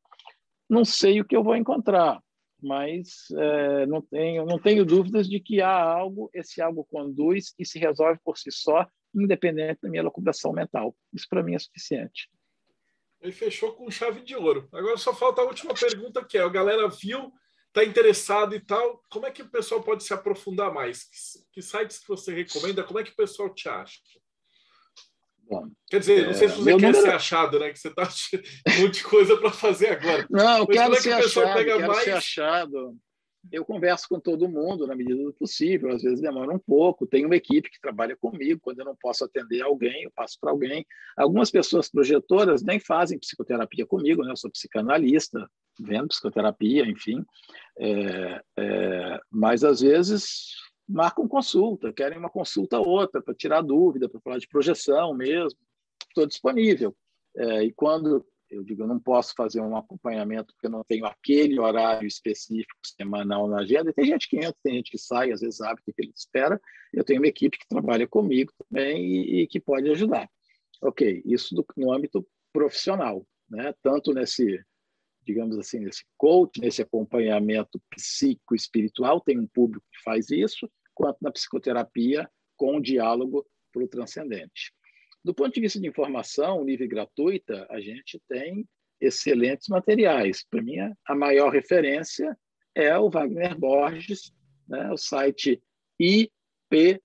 não 0.68 0.84
sei 0.84 1.22
o 1.22 1.26
que 1.26 1.38
eu 1.38 1.44
vou 1.44 1.56
encontrar, 1.56 2.20
mas 2.60 3.28
é, 3.38 3.86
não, 3.86 4.02
tenho, 4.02 4.44
não 4.44 4.60
tenho 4.60 4.84
dúvidas 4.84 5.30
de 5.30 5.40
que 5.40 5.62
há 5.62 5.72
algo, 5.72 6.32
esse 6.34 6.60
algo 6.60 6.84
conduz 6.86 7.54
e 7.60 7.64
se 7.64 7.78
resolve 7.78 8.20
por 8.26 8.40
si 8.40 8.52
só, 8.52 8.88
independente 9.14 9.82
da 9.84 9.90
minha 9.90 10.04
locubração 10.04 10.52
mental. 10.52 10.96
Isso 11.14 11.28
para 11.30 11.44
mim 11.44 11.54
é 11.54 11.60
suficiente. 11.60 12.30
Ele 13.22 13.32
fechou 13.32 13.74
com 13.74 13.90
chave 13.92 14.22
de 14.22 14.36
ouro. 14.36 14.68
Agora 14.74 14.98
só 14.98 15.14
falta 15.14 15.42
a 15.42 15.46
última 15.46 15.74
pergunta, 15.74 16.26
que 16.26 16.38
é: 16.38 16.42
a 16.42 16.50
galera 16.50 16.88
viu, 16.88 17.32
está 17.68 17.84
interessado 17.84 18.56
e 18.56 18.60
tal. 18.60 19.04
Como 19.10 19.26
é 19.26 19.32
que 19.32 19.42
o 19.42 19.50
pessoal 19.50 19.82
pode 19.82 20.04
se 20.04 20.14
aprofundar 20.14 20.74
mais? 20.74 21.04
Que, 21.04 21.54
que 21.54 21.62
sites 21.62 22.00
que 22.00 22.08
você 22.08 22.34
recomenda? 22.34 22.84
Como 22.84 23.00
é 23.00 23.04
que 23.04 23.12
o 23.12 23.16
pessoal 23.16 23.54
te 23.54 23.70
acha? 23.70 24.00
Bom, 25.50 25.70
Quer 25.90 26.00
dizer, 26.02 26.28
não 26.28 26.34
sei 26.34 26.50
se 26.50 26.56
é, 26.56 26.58
você 26.58 26.72
quer 26.72 26.88
número... 26.88 27.02
ser 27.02 27.14
achado, 27.14 27.60
né? 27.60 27.72
Que 27.72 27.80
você 27.80 27.88
está 27.88 28.04
um 28.04 28.82
monte 28.82 28.96
de 28.96 29.04
coisa 29.04 29.38
para 29.38 29.52
fazer 29.52 29.90
agora. 29.90 30.28
Não, 30.30 30.58
eu 30.60 30.68
quero 30.68 30.94
é 30.94 30.98
que 30.98 31.04
ser 31.04 31.14
achado, 31.14 31.64
quero 31.64 31.88
mais... 31.88 32.04
ser 32.04 32.12
achado 32.12 32.98
eu 33.52 33.64
converso 33.64 34.08
com 34.10 34.20
todo 34.20 34.50
mundo 34.50 34.86
na 34.86 34.96
medida 34.96 35.24
do 35.24 35.34
possível, 35.34 35.92
às 35.92 36.02
vezes 36.02 36.22
demora 36.22 36.52
um 36.52 36.60
pouco. 36.60 37.08
Tem 37.08 37.26
uma 37.26 37.36
equipe 37.36 37.70
que 37.70 37.80
trabalha 37.80 38.16
comigo, 38.16 38.60
quando 38.62 38.80
eu 38.80 38.86
não 38.86 38.96
posso 38.96 39.24
atender 39.24 39.62
alguém, 39.62 40.04
eu 40.04 40.12
passo 40.12 40.38
para 40.40 40.52
alguém. 40.52 40.86
Algumas 41.16 41.50
pessoas 41.50 41.90
projetoras 41.90 42.64
nem 42.64 42.80
fazem 42.80 43.20
psicoterapia 43.20 43.86
comigo, 43.86 44.24
né? 44.24 44.32
eu 44.32 44.38
sou 44.38 44.52
psicanalista, 44.52 45.50
vendo 45.80 46.10
psicoterapia, 46.10 46.86
enfim. 46.86 47.24
É, 47.80 48.42
é, 48.58 49.20
mas 49.32 49.64
às 49.64 49.82
vezes 49.82 50.56
marcam 50.88 51.28
consulta, 51.28 51.94
querem 51.94 52.18
uma 52.18 52.30
consulta 52.30 52.80
outra 52.80 53.22
para 53.22 53.36
tirar 53.36 53.62
dúvida, 53.62 54.08
para 54.08 54.22
falar 54.22 54.38
de 54.38 54.48
projeção 54.48 55.14
mesmo. 55.14 55.60
Estou 56.08 56.26
disponível. 56.26 56.96
É, 57.36 57.64
e 57.64 57.74
quando 57.74 58.26
eu 58.50 58.64
digo, 58.64 58.84
eu 58.84 58.88
não 58.88 59.00
posso 59.00 59.34
fazer 59.36 59.60
um 59.62 59.76
acompanhamento 59.76 60.54
porque 60.54 60.68
eu 60.68 60.72
não 60.72 60.84
tenho 60.84 61.06
aquele 61.06 61.60
horário 61.60 62.08
específico 62.08 62.80
semanal 62.84 63.48
na 63.48 63.60
agenda. 63.60 63.94
Tem 63.94 64.06
gente 64.06 64.30
que 64.30 64.38
entra, 64.38 64.56
tem 64.64 64.76
gente 64.76 64.92
que 64.92 64.98
sai, 64.98 65.32
às 65.32 65.42
vezes 65.42 65.58
sabe 65.58 65.82
o 65.82 65.84
que 65.84 65.94
ele 66.02 66.14
espera. 66.16 66.60
Eu 66.94 67.04
tenho 67.04 67.20
uma 67.20 67.28
equipe 67.28 67.58
que 67.58 67.68
trabalha 67.68 68.08
comigo 68.08 68.52
também 68.58 69.06
e, 69.06 69.42
e 69.42 69.48
que 69.48 69.60
pode 69.60 69.90
ajudar. 69.90 70.30
Ok, 70.82 71.22
isso 71.26 71.56
do, 71.56 71.66
no 71.76 71.92
âmbito 71.92 72.26
profissional, 72.54 73.26
né? 73.50 73.74
tanto 73.82 74.14
nesse, 74.14 74.64
digamos 75.28 75.60
assim, 75.60 75.80
nesse 75.80 76.06
coach, 76.18 76.62
nesse 76.62 76.82
acompanhamento 76.82 77.82
psico-espiritual, 77.90 79.20
tem 79.20 79.38
um 79.38 79.46
público 79.46 79.86
que 79.92 80.02
faz 80.02 80.32
isso, 80.32 80.72
quanto 80.96 81.18
na 81.22 81.32
psicoterapia 81.32 82.30
com 82.56 82.78
o 82.78 82.82
diálogo 82.82 83.46
para 83.72 83.84
o 83.84 83.88
transcendente. 83.88 84.74
Do 85.24 85.34
ponto 85.34 85.54
de 85.54 85.60
vista 85.60 85.80
de 85.80 85.88
informação, 85.88 86.64
nível 86.64 86.88
gratuita, 86.88 87.68
a 87.70 87.82
gente 87.82 88.22
tem 88.30 88.66
excelentes 89.02 89.68
materiais. 89.68 90.46
Para 90.50 90.62
mim, 90.64 90.78
a 91.06 91.14
maior 91.14 91.52
referência 91.52 92.36
é 92.74 92.98
o 92.98 93.10
Wagner 93.10 93.60
Borges, 93.60 94.32
né, 94.68 94.90
o 94.92 94.98
site 94.98 95.62
IPPB, 96.00 97.02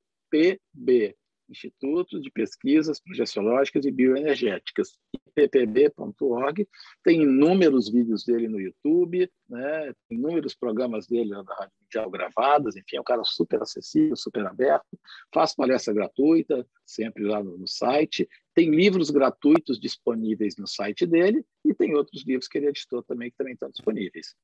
Instituto 1.50 2.20
de 2.20 2.30
Pesquisas 2.30 3.00
Projeciológicas 3.00 3.84
e 3.84 3.90
Bioenergéticas, 3.90 4.96
ippb.org. 5.36 6.68
Tem 7.02 7.22
inúmeros 7.22 7.90
vídeos 7.90 8.24
dele 8.24 8.48
no 8.48 8.60
YouTube, 8.60 9.30
né? 9.48 9.92
tem 10.08 10.18
inúmeros 10.18 10.54
programas 10.54 11.06
dele 11.06 11.30
na 11.30 11.42
Rádio 11.42 11.72
Mundial 11.82 12.10
gravados, 12.10 12.76
enfim, 12.76 12.96
é 12.96 13.00
um 13.00 13.04
cara 13.04 13.22
super 13.24 13.62
acessível, 13.62 14.16
super 14.16 14.46
aberto. 14.46 14.98
Faz 15.32 15.54
palestra 15.54 15.94
gratuita, 15.94 16.66
sempre 16.86 17.24
lá 17.24 17.42
no, 17.42 17.58
no 17.58 17.66
site. 17.66 18.28
Tem 18.54 18.70
livros 18.70 19.10
gratuitos 19.10 19.80
disponíveis 19.80 20.56
no 20.56 20.66
site 20.66 21.06
dele 21.06 21.44
e 21.64 21.74
tem 21.74 21.94
outros 21.94 22.24
livros 22.26 22.48
que 22.48 22.58
ele 22.58 22.68
editou 22.68 23.02
também 23.02 23.30
que 23.30 23.36
também 23.36 23.54
estão 23.54 23.70
disponíveis. 23.70 24.34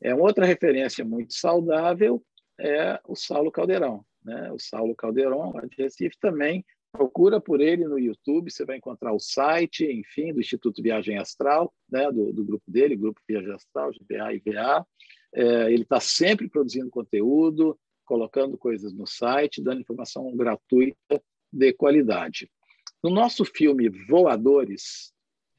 É 0.00 0.14
uma 0.14 0.24
outra 0.24 0.44
referência 0.44 1.04
muito 1.04 1.34
saudável 1.34 2.22
é 2.58 2.98
o 3.06 3.14
Saulo 3.14 3.50
Caldeirão 3.50 4.04
né? 4.26 4.50
o 4.50 4.58
Saulo 4.58 4.94
Calderon, 4.94 5.52
lá 5.54 5.62
de 5.62 5.76
Recife, 5.80 6.18
também. 6.20 6.64
Procura 6.96 7.40
por 7.40 7.60
ele 7.60 7.86
no 7.86 7.98
YouTube, 7.98 8.50
você 8.50 8.64
vai 8.64 8.78
encontrar 8.78 9.12
o 9.12 9.20
site, 9.20 9.84
enfim, 9.84 10.32
do 10.32 10.40
Instituto 10.40 10.82
Viagem 10.82 11.18
Astral, 11.18 11.72
né? 11.90 12.10
do, 12.10 12.32
do 12.32 12.44
grupo 12.44 12.70
dele, 12.70 12.96
Grupo 12.96 13.20
Viagem 13.28 13.52
Astral, 13.52 13.90
GBA 13.92 14.34
e 14.34 14.38
VA. 14.38 14.86
É, 15.34 15.72
ele 15.72 15.82
está 15.82 16.00
sempre 16.00 16.48
produzindo 16.48 16.88
conteúdo, 16.88 17.78
colocando 18.04 18.56
coisas 18.56 18.94
no 18.94 19.06
site, 19.06 19.62
dando 19.62 19.80
informação 19.80 20.34
gratuita 20.34 21.22
de 21.52 21.72
qualidade. 21.72 22.50
No 23.02 23.10
nosso 23.10 23.44
filme 23.44 23.88
Voadores, 23.88 25.12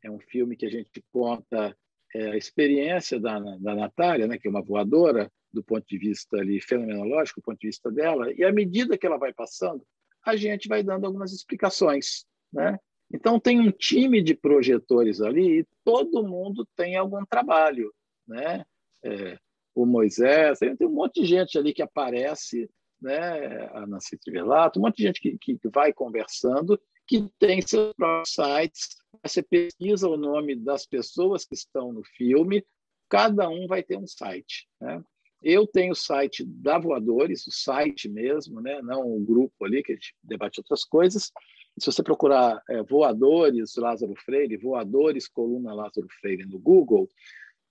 é 0.04 0.10
um 0.10 0.20
filme 0.20 0.56
que 0.56 0.66
a 0.66 0.70
gente 0.70 1.04
conta 1.12 1.78
é, 2.16 2.32
a 2.32 2.38
experiência 2.38 3.20
da, 3.20 3.40
da 3.40 3.76
Natália, 3.76 4.28
né, 4.28 4.38
que 4.38 4.48
é 4.48 4.52
uma 4.52 4.64
voadora, 4.64 5.32
do 5.52 5.64
ponto 5.64 5.86
de 5.88 5.98
vista 5.98 6.38
ali 6.38 6.60
fenomenológico, 6.60 7.42
do 7.42 7.44
ponto 7.44 7.60
de 7.60 7.68
vista 7.68 7.92
dela, 7.92 8.32
e 8.34 8.44
à 8.44 8.52
medida 8.52 8.98
que 8.98 9.06
ela 9.06 9.18
vai 9.18 9.34
passando, 9.34 9.84
a 10.26 10.36
gente 10.36 10.68
vai 10.68 10.84
dando 10.84 11.06
algumas 11.06 11.32
explicaões, 11.32 12.26
né? 12.52 12.80
Então 13.14 13.40
tem 13.40 13.60
um 13.60 13.72
time 13.72 14.22
de 14.22 14.36
projetores 14.36 15.22
ali 15.22 15.60
e 15.60 15.68
todo 15.84 16.28
mundo 16.28 16.68
tem 16.76 16.96
algum 16.96 17.26
trabalho, 17.26 17.94
né? 18.28 18.66
É, 19.04 19.38
o 19.74 19.86
Moisés, 19.86 20.60
tem 20.60 20.76
um 20.82 20.90
monte 20.90 21.22
de 21.22 21.28
gente 21.28 21.58
ali 21.58 21.74
que 21.74 21.82
aparece, 21.82 22.70
né? 23.02 23.68
A 23.74 23.86
Nancy 23.86 24.18
Trivelato, 24.18 24.80
um 24.80 24.84
monte 24.84 24.98
de 24.98 25.04
gente 25.04 25.22
que, 25.22 25.38
que 25.38 25.60
vai 25.70 25.94
conversando, 25.94 26.80
que 27.06 27.30
tem 27.40 27.62
seus 27.62 27.94
próprios 27.94 28.34
sites. 28.34 28.98
Você 29.24 29.42
pesquisa 29.42 30.10
o 30.10 30.18
nome 30.18 30.56
das 30.56 30.86
pessoas 30.86 31.46
que 31.46 31.56
estão 31.56 31.94
no 31.94 32.04
filme, 32.04 32.66
cada 33.10 33.50
um 33.50 33.68
vai 33.68 33.82
ter 33.82 33.98
um 33.98 34.08
site, 34.08 34.68
né? 34.82 35.02
Eu 35.42 35.68
tenho 35.68 35.92
o 35.92 35.96
site 35.96 36.44
da 36.46 36.78
Voadores, 36.78 37.46
o 37.48 37.52
site 37.52 38.10
mesmo, 38.10 38.60
né? 38.62 38.82
não 38.82 39.02
o 39.02 39.20
grupo 39.20 39.66
ali, 39.66 39.84
que 39.84 39.92
a 39.92 39.96
gente 39.96 40.16
debate 40.24 40.60
outras 40.60 40.84
coisas. 40.84 41.32
Se 41.80 41.86
você 41.86 42.02
procurar 42.02 42.62
é, 42.70 42.82
Voadores 42.84 43.76
Lázaro 43.76 44.16
Freire, 44.16 44.58
Voadores 44.58 45.28
Coluna 45.28 45.74
Lázaro 45.74 46.08
Freire 46.20 46.46
no 46.46 46.58
Google, 46.58 47.08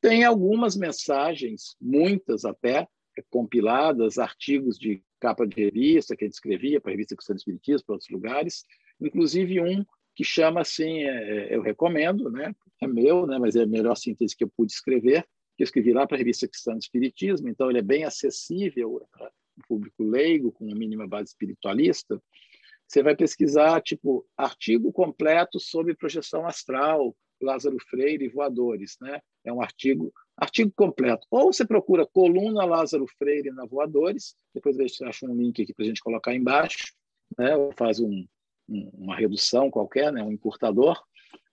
tem 0.00 0.24
algumas 0.24 0.76
mensagens, 0.76 1.76
muitas 1.80 2.44
até, 2.44 2.86
é, 3.18 3.22
compiladas, 3.28 4.18
artigos 4.18 4.78
de 4.78 5.02
capa 5.18 5.46
de 5.46 5.56
revista 5.56 6.14
que 6.14 6.24
gente 6.24 6.34
escrevia 6.34 6.80
para 6.80 6.90
a 6.90 6.92
revista 6.92 7.16
Cristã 7.16 7.34
Espiritismo, 7.34 7.86
para 7.86 7.94
outros 7.94 8.10
lugares, 8.10 8.64
inclusive 9.00 9.60
um 9.60 9.84
que 10.14 10.22
chama 10.22 10.60
assim, 10.60 11.02
é, 11.02 11.52
é 11.52 11.56
eu 11.56 11.62
recomendo, 11.62 12.30
né? 12.30 12.54
é 12.80 12.86
meu, 12.86 13.26
né? 13.26 13.38
mas 13.38 13.56
é 13.56 13.62
a 13.62 13.66
melhor 13.66 13.96
síntese 13.96 14.36
que 14.36 14.44
eu 14.44 14.50
pude 14.56 14.72
escrever, 14.72 15.26
que 15.56 15.62
escrevi 15.62 15.92
lá 15.92 16.06
para 16.06 16.16
a 16.16 16.18
revista 16.18 16.46
Cristã 16.46 16.72
do 16.72 16.78
Espiritismo, 16.78 17.48
então 17.48 17.70
ele 17.70 17.78
é 17.78 17.82
bem 17.82 18.04
acessível 18.04 19.02
para 19.10 19.26
o 19.58 19.66
público 19.66 20.02
leigo, 20.02 20.52
com 20.52 20.66
uma 20.66 20.76
mínima 20.76 21.06
base 21.06 21.30
espiritualista. 21.30 22.22
Você 22.86 23.02
vai 23.02 23.16
pesquisar, 23.16 23.80
tipo, 23.80 24.26
artigo 24.36 24.92
completo 24.92 25.58
sobre 25.58 25.94
projeção 25.94 26.46
astral, 26.46 27.16
Lázaro 27.40 27.76
Freire 27.90 28.24
e 28.24 28.28
voadores, 28.28 28.96
né? 29.00 29.20
É 29.44 29.52
um 29.52 29.60
artigo, 29.60 30.12
artigo 30.36 30.72
completo. 30.74 31.26
Ou 31.30 31.52
você 31.52 31.66
procura 31.66 32.06
coluna 32.06 32.64
Lázaro 32.64 33.06
Freire 33.18 33.50
na 33.50 33.66
voadores, 33.66 34.34
depois 34.54 34.76
eu 34.78 35.08
acho 35.08 35.26
um 35.26 35.34
link 35.34 35.62
aqui 35.62 35.74
para 35.74 35.84
a 35.84 35.88
gente 35.88 36.00
colocar 36.00 36.34
embaixo, 36.34 36.92
né? 37.36 37.56
Ou 37.56 37.72
faz 37.72 38.00
um, 38.00 38.26
um, 38.68 38.90
uma 38.94 39.16
redução 39.16 39.70
qualquer, 39.70 40.12
né? 40.12 40.22
Um 40.22 40.32
encurtador. 40.32 41.02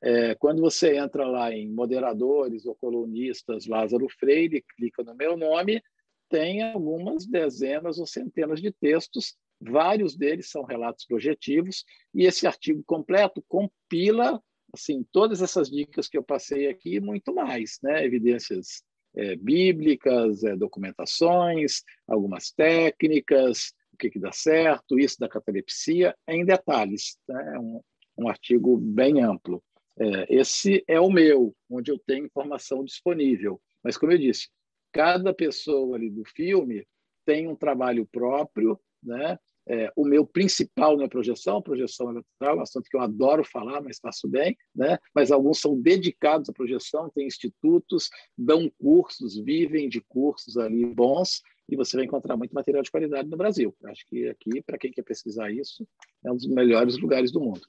É, 0.01 0.35
quando 0.35 0.61
você 0.61 0.97
entra 0.97 1.25
lá 1.25 1.53
em 1.53 1.69
moderadores 1.69 2.65
ou 2.65 2.75
colunistas 2.75 3.67
Lázaro 3.67 4.07
Freire, 4.09 4.63
clica 4.75 5.03
no 5.03 5.15
meu 5.15 5.37
nome, 5.37 5.81
tem 6.29 6.61
algumas 6.61 7.25
dezenas 7.25 7.99
ou 7.99 8.05
centenas 8.05 8.61
de 8.61 8.71
textos, 8.71 9.35
vários 9.61 10.15
deles 10.15 10.49
são 10.49 10.63
relatos 10.63 11.05
projetivos, 11.05 11.85
e 12.13 12.25
esse 12.25 12.45
artigo 12.45 12.83
completo 12.85 13.43
compila 13.47 14.41
assim 14.73 15.05
todas 15.11 15.41
essas 15.41 15.69
dicas 15.69 16.09
que 16.09 16.17
eu 16.17 16.23
passei 16.23 16.67
aqui 16.67 16.95
e 16.95 16.99
muito 16.99 17.33
mais, 17.33 17.77
né? 17.83 18.03
evidências 18.03 18.83
é, 19.15 19.35
bíblicas, 19.35 20.43
é, 20.43 20.55
documentações, 20.55 21.83
algumas 22.07 22.51
técnicas, 22.51 23.71
que, 23.99 24.09
que 24.09 24.19
dá 24.19 24.31
certo, 24.31 24.97
isso 24.97 25.19
da 25.19 25.29
catalepsia, 25.29 26.15
em 26.27 26.43
detalhes. 26.43 27.17
Né? 27.27 27.53
É 27.55 27.59
um, 27.59 27.81
um 28.18 28.27
artigo 28.27 28.77
bem 28.77 29.22
amplo. 29.22 29.64
É, 29.99 30.35
esse 30.35 30.84
é 30.88 30.99
o 30.99 31.10
meu, 31.10 31.56
onde 31.69 31.91
eu 31.91 31.99
tenho 31.99 32.26
informação 32.26 32.84
disponível. 32.84 33.61
Mas, 33.84 33.98
como 33.98 34.11
eu 34.11 34.18
disse, 34.18 34.49
cada 34.91 35.34
pessoa 35.34 35.95
ali 35.95 36.10
do 36.10 36.23
filme 36.26 36.85
tem 37.26 37.48
um 37.48 37.56
trabalho 37.56 38.07
próprio, 38.11 38.80
né? 39.02 39.38
É, 39.65 39.91
o 39.95 40.03
meu 40.03 40.26
principal 40.26 40.98
não 40.98 41.06
é 41.06 41.07
projeção, 41.07 41.61
projeção 41.61 42.10
eleitoral, 42.10 42.57
é 42.57 42.60
um 42.60 42.61
assunto 42.61 42.90
que 42.90 42.98
eu 42.98 43.02
adoro 43.02 43.45
falar, 43.45 43.81
mas 43.81 43.98
faço 43.98 44.27
bem, 44.27 44.57
né? 44.76 44.98
mas 45.15 45.31
alguns 45.31 45.60
são 45.60 45.80
dedicados 45.80 46.49
à 46.49 46.53
projeção, 46.53 47.10
têm 47.10 47.27
institutos, 47.27 48.10
dão 48.38 48.69
cursos, 48.77 49.38
vivem 49.41 49.88
de 49.88 50.02
cursos 50.02 50.57
ali 50.57 50.85
bons, 50.85 51.41
e 51.69 51.77
você 51.77 51.95
vai 51.95 52.06
encontrar 52.06 52.35
muito 52.35 52.53
material 52.53 52.84
de 52.84 52.91
qualidade 52.91 53.30
no 53.30 53.38
Brasil. 53.38 53.73
Acho 53.85 54.06
que 54.07 54.27
aqui, 54.27 54.61
para 54.61 54.77
quem 54.77 54.91
quer 54.91 55.03
pesquisar 55.03 55.49
isso, 55.49 55.88
é 56.26 56.31
um 56.31 56.35
dos 56.35 56.48
melhores 56.48 56.98
lugares 56.98 57.31
do 57.31 57.40
mundo. 57.40 57.61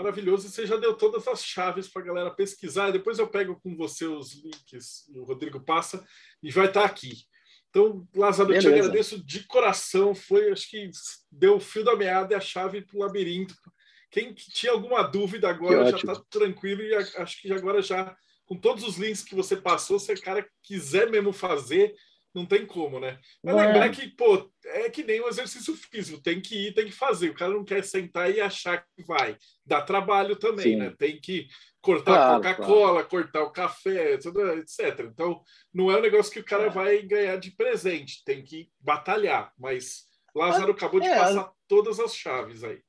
Maravilhoso. 0.00 0.48
Você 0.48 0.66
já 0.66 0.76
deu 0.76 0.94
todas 0.94 1.28
as 1.28 1.44
chaves 1.44 1.86
para 1.86 2.00
a 2.00 2.04
galera 2.06 2.30
pesquisar. 2.30 2.90
Depois 2.90 3.18
eu 3.18 3.28
pego 3.28 3.60
com 3.60 3.76
você 3.76 4.06
os 4.06 4.32
links, 4.42 5.06
o 5.14 5.24
Rodrigo 5.24 5.60
passa, 5.60 6.02
e 6.42 6.50
vai 6.50 6.66
estar 6.66 6.80
tá 6.80 6.86
aqui. 6.86 7.12
Então, 7.68 8.08
Lázaro, 8.16 8.52
eu 8.54 8.60
te 8.60 8.66
agradeço 8.66 9.22
de 9.22 9.46
coração. 9.46 10.14
Foi, 10.14 10.50
acho 10.50 10.70
que 10.70 10.90
deu 11.30 11.56
o 11.56 11.60
fio 11.60 11.84
da 11.84 11.94
meada 11.94 12.32
e 12.32 12.36
a 12.36 12.40
chave 12.40 12.80
para 12.80 12.96
o 12.96 13.00
labirinto. 13.00 13.54
Quem 14.10 14.32
tinha 14.32 14.72
alguma 14.72 15.02
dúvida 15.02 15.50
agora 15.50 15.90
já 15.90 15.98
está 15.98 16.16
tranquilo 16.30 16.82
e 16.82 16.94
acho 16.94 17.42
que 17.42 17.52
agora 17.52 17.82
já, 17.82 18.16
com 18.46 18.56
todos 18.56 18.82
os 18.82 18.96
links 18.96 19.22
que 19.22 19.34
você 19.34 19.54
passou, 19.54 19.98
se 19.98 20.12
o 20.12 20.20
cara 20.20 20.48
quiser 20.62 21.10
mesmo 21.10 21.32
fazer, 21.32 21.94
não 22.34 22.46
tem 22.46 22.64
como, 22.64 23.00
né? 23.00 23.18
Mas 23.42 23.56
é. 23.56 23.66
lembrar 23.66 23.88
que, 23.90 24.08
pô, 24.08 24.50
é 24.64 24.88
que 24.88 25.02
nem 25.02 25.20
um 25.20 25.28
exercício 25.28 25.74
físico, 25.74 26.22
tem 26.22 26.40
que 26.40 26.68
ir, 26.68 26.74
tem 26.74 26.86
que 26.86 26.92
fazer. 26.92 27.30
O 27.30 27.34
cara 27.34 27.52
não 27.52 27.64
quer 27.64 27.82
sentar 27.84 28.30
e 28.30 28.40
achar 28.40 28.84
que 28.96 29.04
vai. 29.04 29.36
Dá 29.64 29.82
trabalho 29.82 30.36
também, 30.36 30.74
Sim. 30.74 30.76
né? 30.76 30.94
Tem 30.96 31.20
que 31.20 31.48
cortar 31.80 32.12
claro, 32.12 32.32
a 32.32 32.36
Coca-Cola, 32.36 32.92
claro. 33.04 33.08
cortar 33.08 33.42
o 33.42 33.52
café, 33.52 34.14
etc. 34.14 35.00
Então, 35.00 35.42
não 35.72 35.90
é 35.90 35.96
um 35.96 36.02
negócio 36.02 36.32
que 36.32 36.40
o 36.40 36.44
cara 36.44 36.66
é. 36.66 36.70
vai 36.70 37.02
ganhar 37.02 37.36
de 37.36 37.50
presente, 37.50 38.22
tem 38.24 38.42
que 38.42 38.70
batalhar. 38.78 39.52
Mas 39.58 40.04
Lázaro 40.34 40.72
acabou 40.72 41.00
de 41.00 41.08
é, 41.08 41.16
passar 41.16 41.50
todas 41.66 41.98
as 41.98 42.14
chaves 42.14 42.62
aí. 42.62 42.80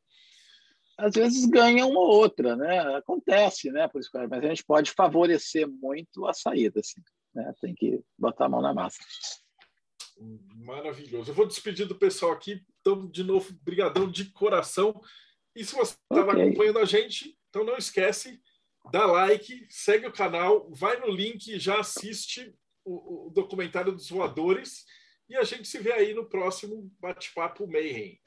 Às 0.97 1.15
vezes 1.15 1.45
ganha 1.45 1.85
uma 1.85 1.99
ou 1.99 2.09
outra, 2.09 2.55
né? 2.55 2.79
Acontece, 2.95 3.71
né? 3.71 3.87
Por 3.87 4.01
isso, 4.01 4.09
mas 4.13 4.31
a 4.31 4.47
gente 4.47 4.63
pode 4.63 4.91
favorecer 4.91 5.67
muito 5.67 6.27
a 6.27 6.33
saída, 6.33 6.79
assim. 6.79 7.01
Né? 7.33 7.53
Tem 7.61 7.73
que 7.73 8.03
botar 8.17 8.45
a 8.45 8.49
mão 8.49 8.61
na 8.61 8.73
massa. 8.73 8.99
Maravilhoso. 10.55 11.31
Eu 11.31 11.35
vou 11.35 11.47
despedir 11.47 11.87
do 11.87 11.95
pessoal 11.95 12.31
aqui. 12.31 12.63
Então, 12.79 13.09
de 13.09 13.23
novo, 13.23 13.53
brigadão 13.63 14.09
de 14.09 14.25
coração. 14.31 14.99
E 15.55 15.63
se 15.63 15.75
você 15.75 15.95
estava 16.11 16.31
okay. 16.31 16.43
acompanhando 16.43 16.79
a 16.79 16.85
gente, 16.85 17.37
então 17.49 17.63
não 17.63 17.77
esquece 17.77 18.41
dá 18.89 19.05
like, 19.05 19.67
segue 19.69 20.07
o 20.07 20.13
canal, 20.13 20.69
vai 20.71 20.99
no 20.99 21.09
link, 21.09 21.59
já 21.59 21.79
assiste 21.79 22.55
o, 22.83 23.27
o 23.27 23.29
documentário 23.29 23.91
dos 23.91 24.09
voadores 24.09 24.85
e 25.29 25.35
a 25.35 25.43
gente 25.43 25.67
se 25.67 25.77
vê 25.77 25.91
aí 25.91 26.13
no 26.13 26.27
próximo 26.27 26.91
bate-papo 26.99 27.67
Mayhem. 27.67 28.19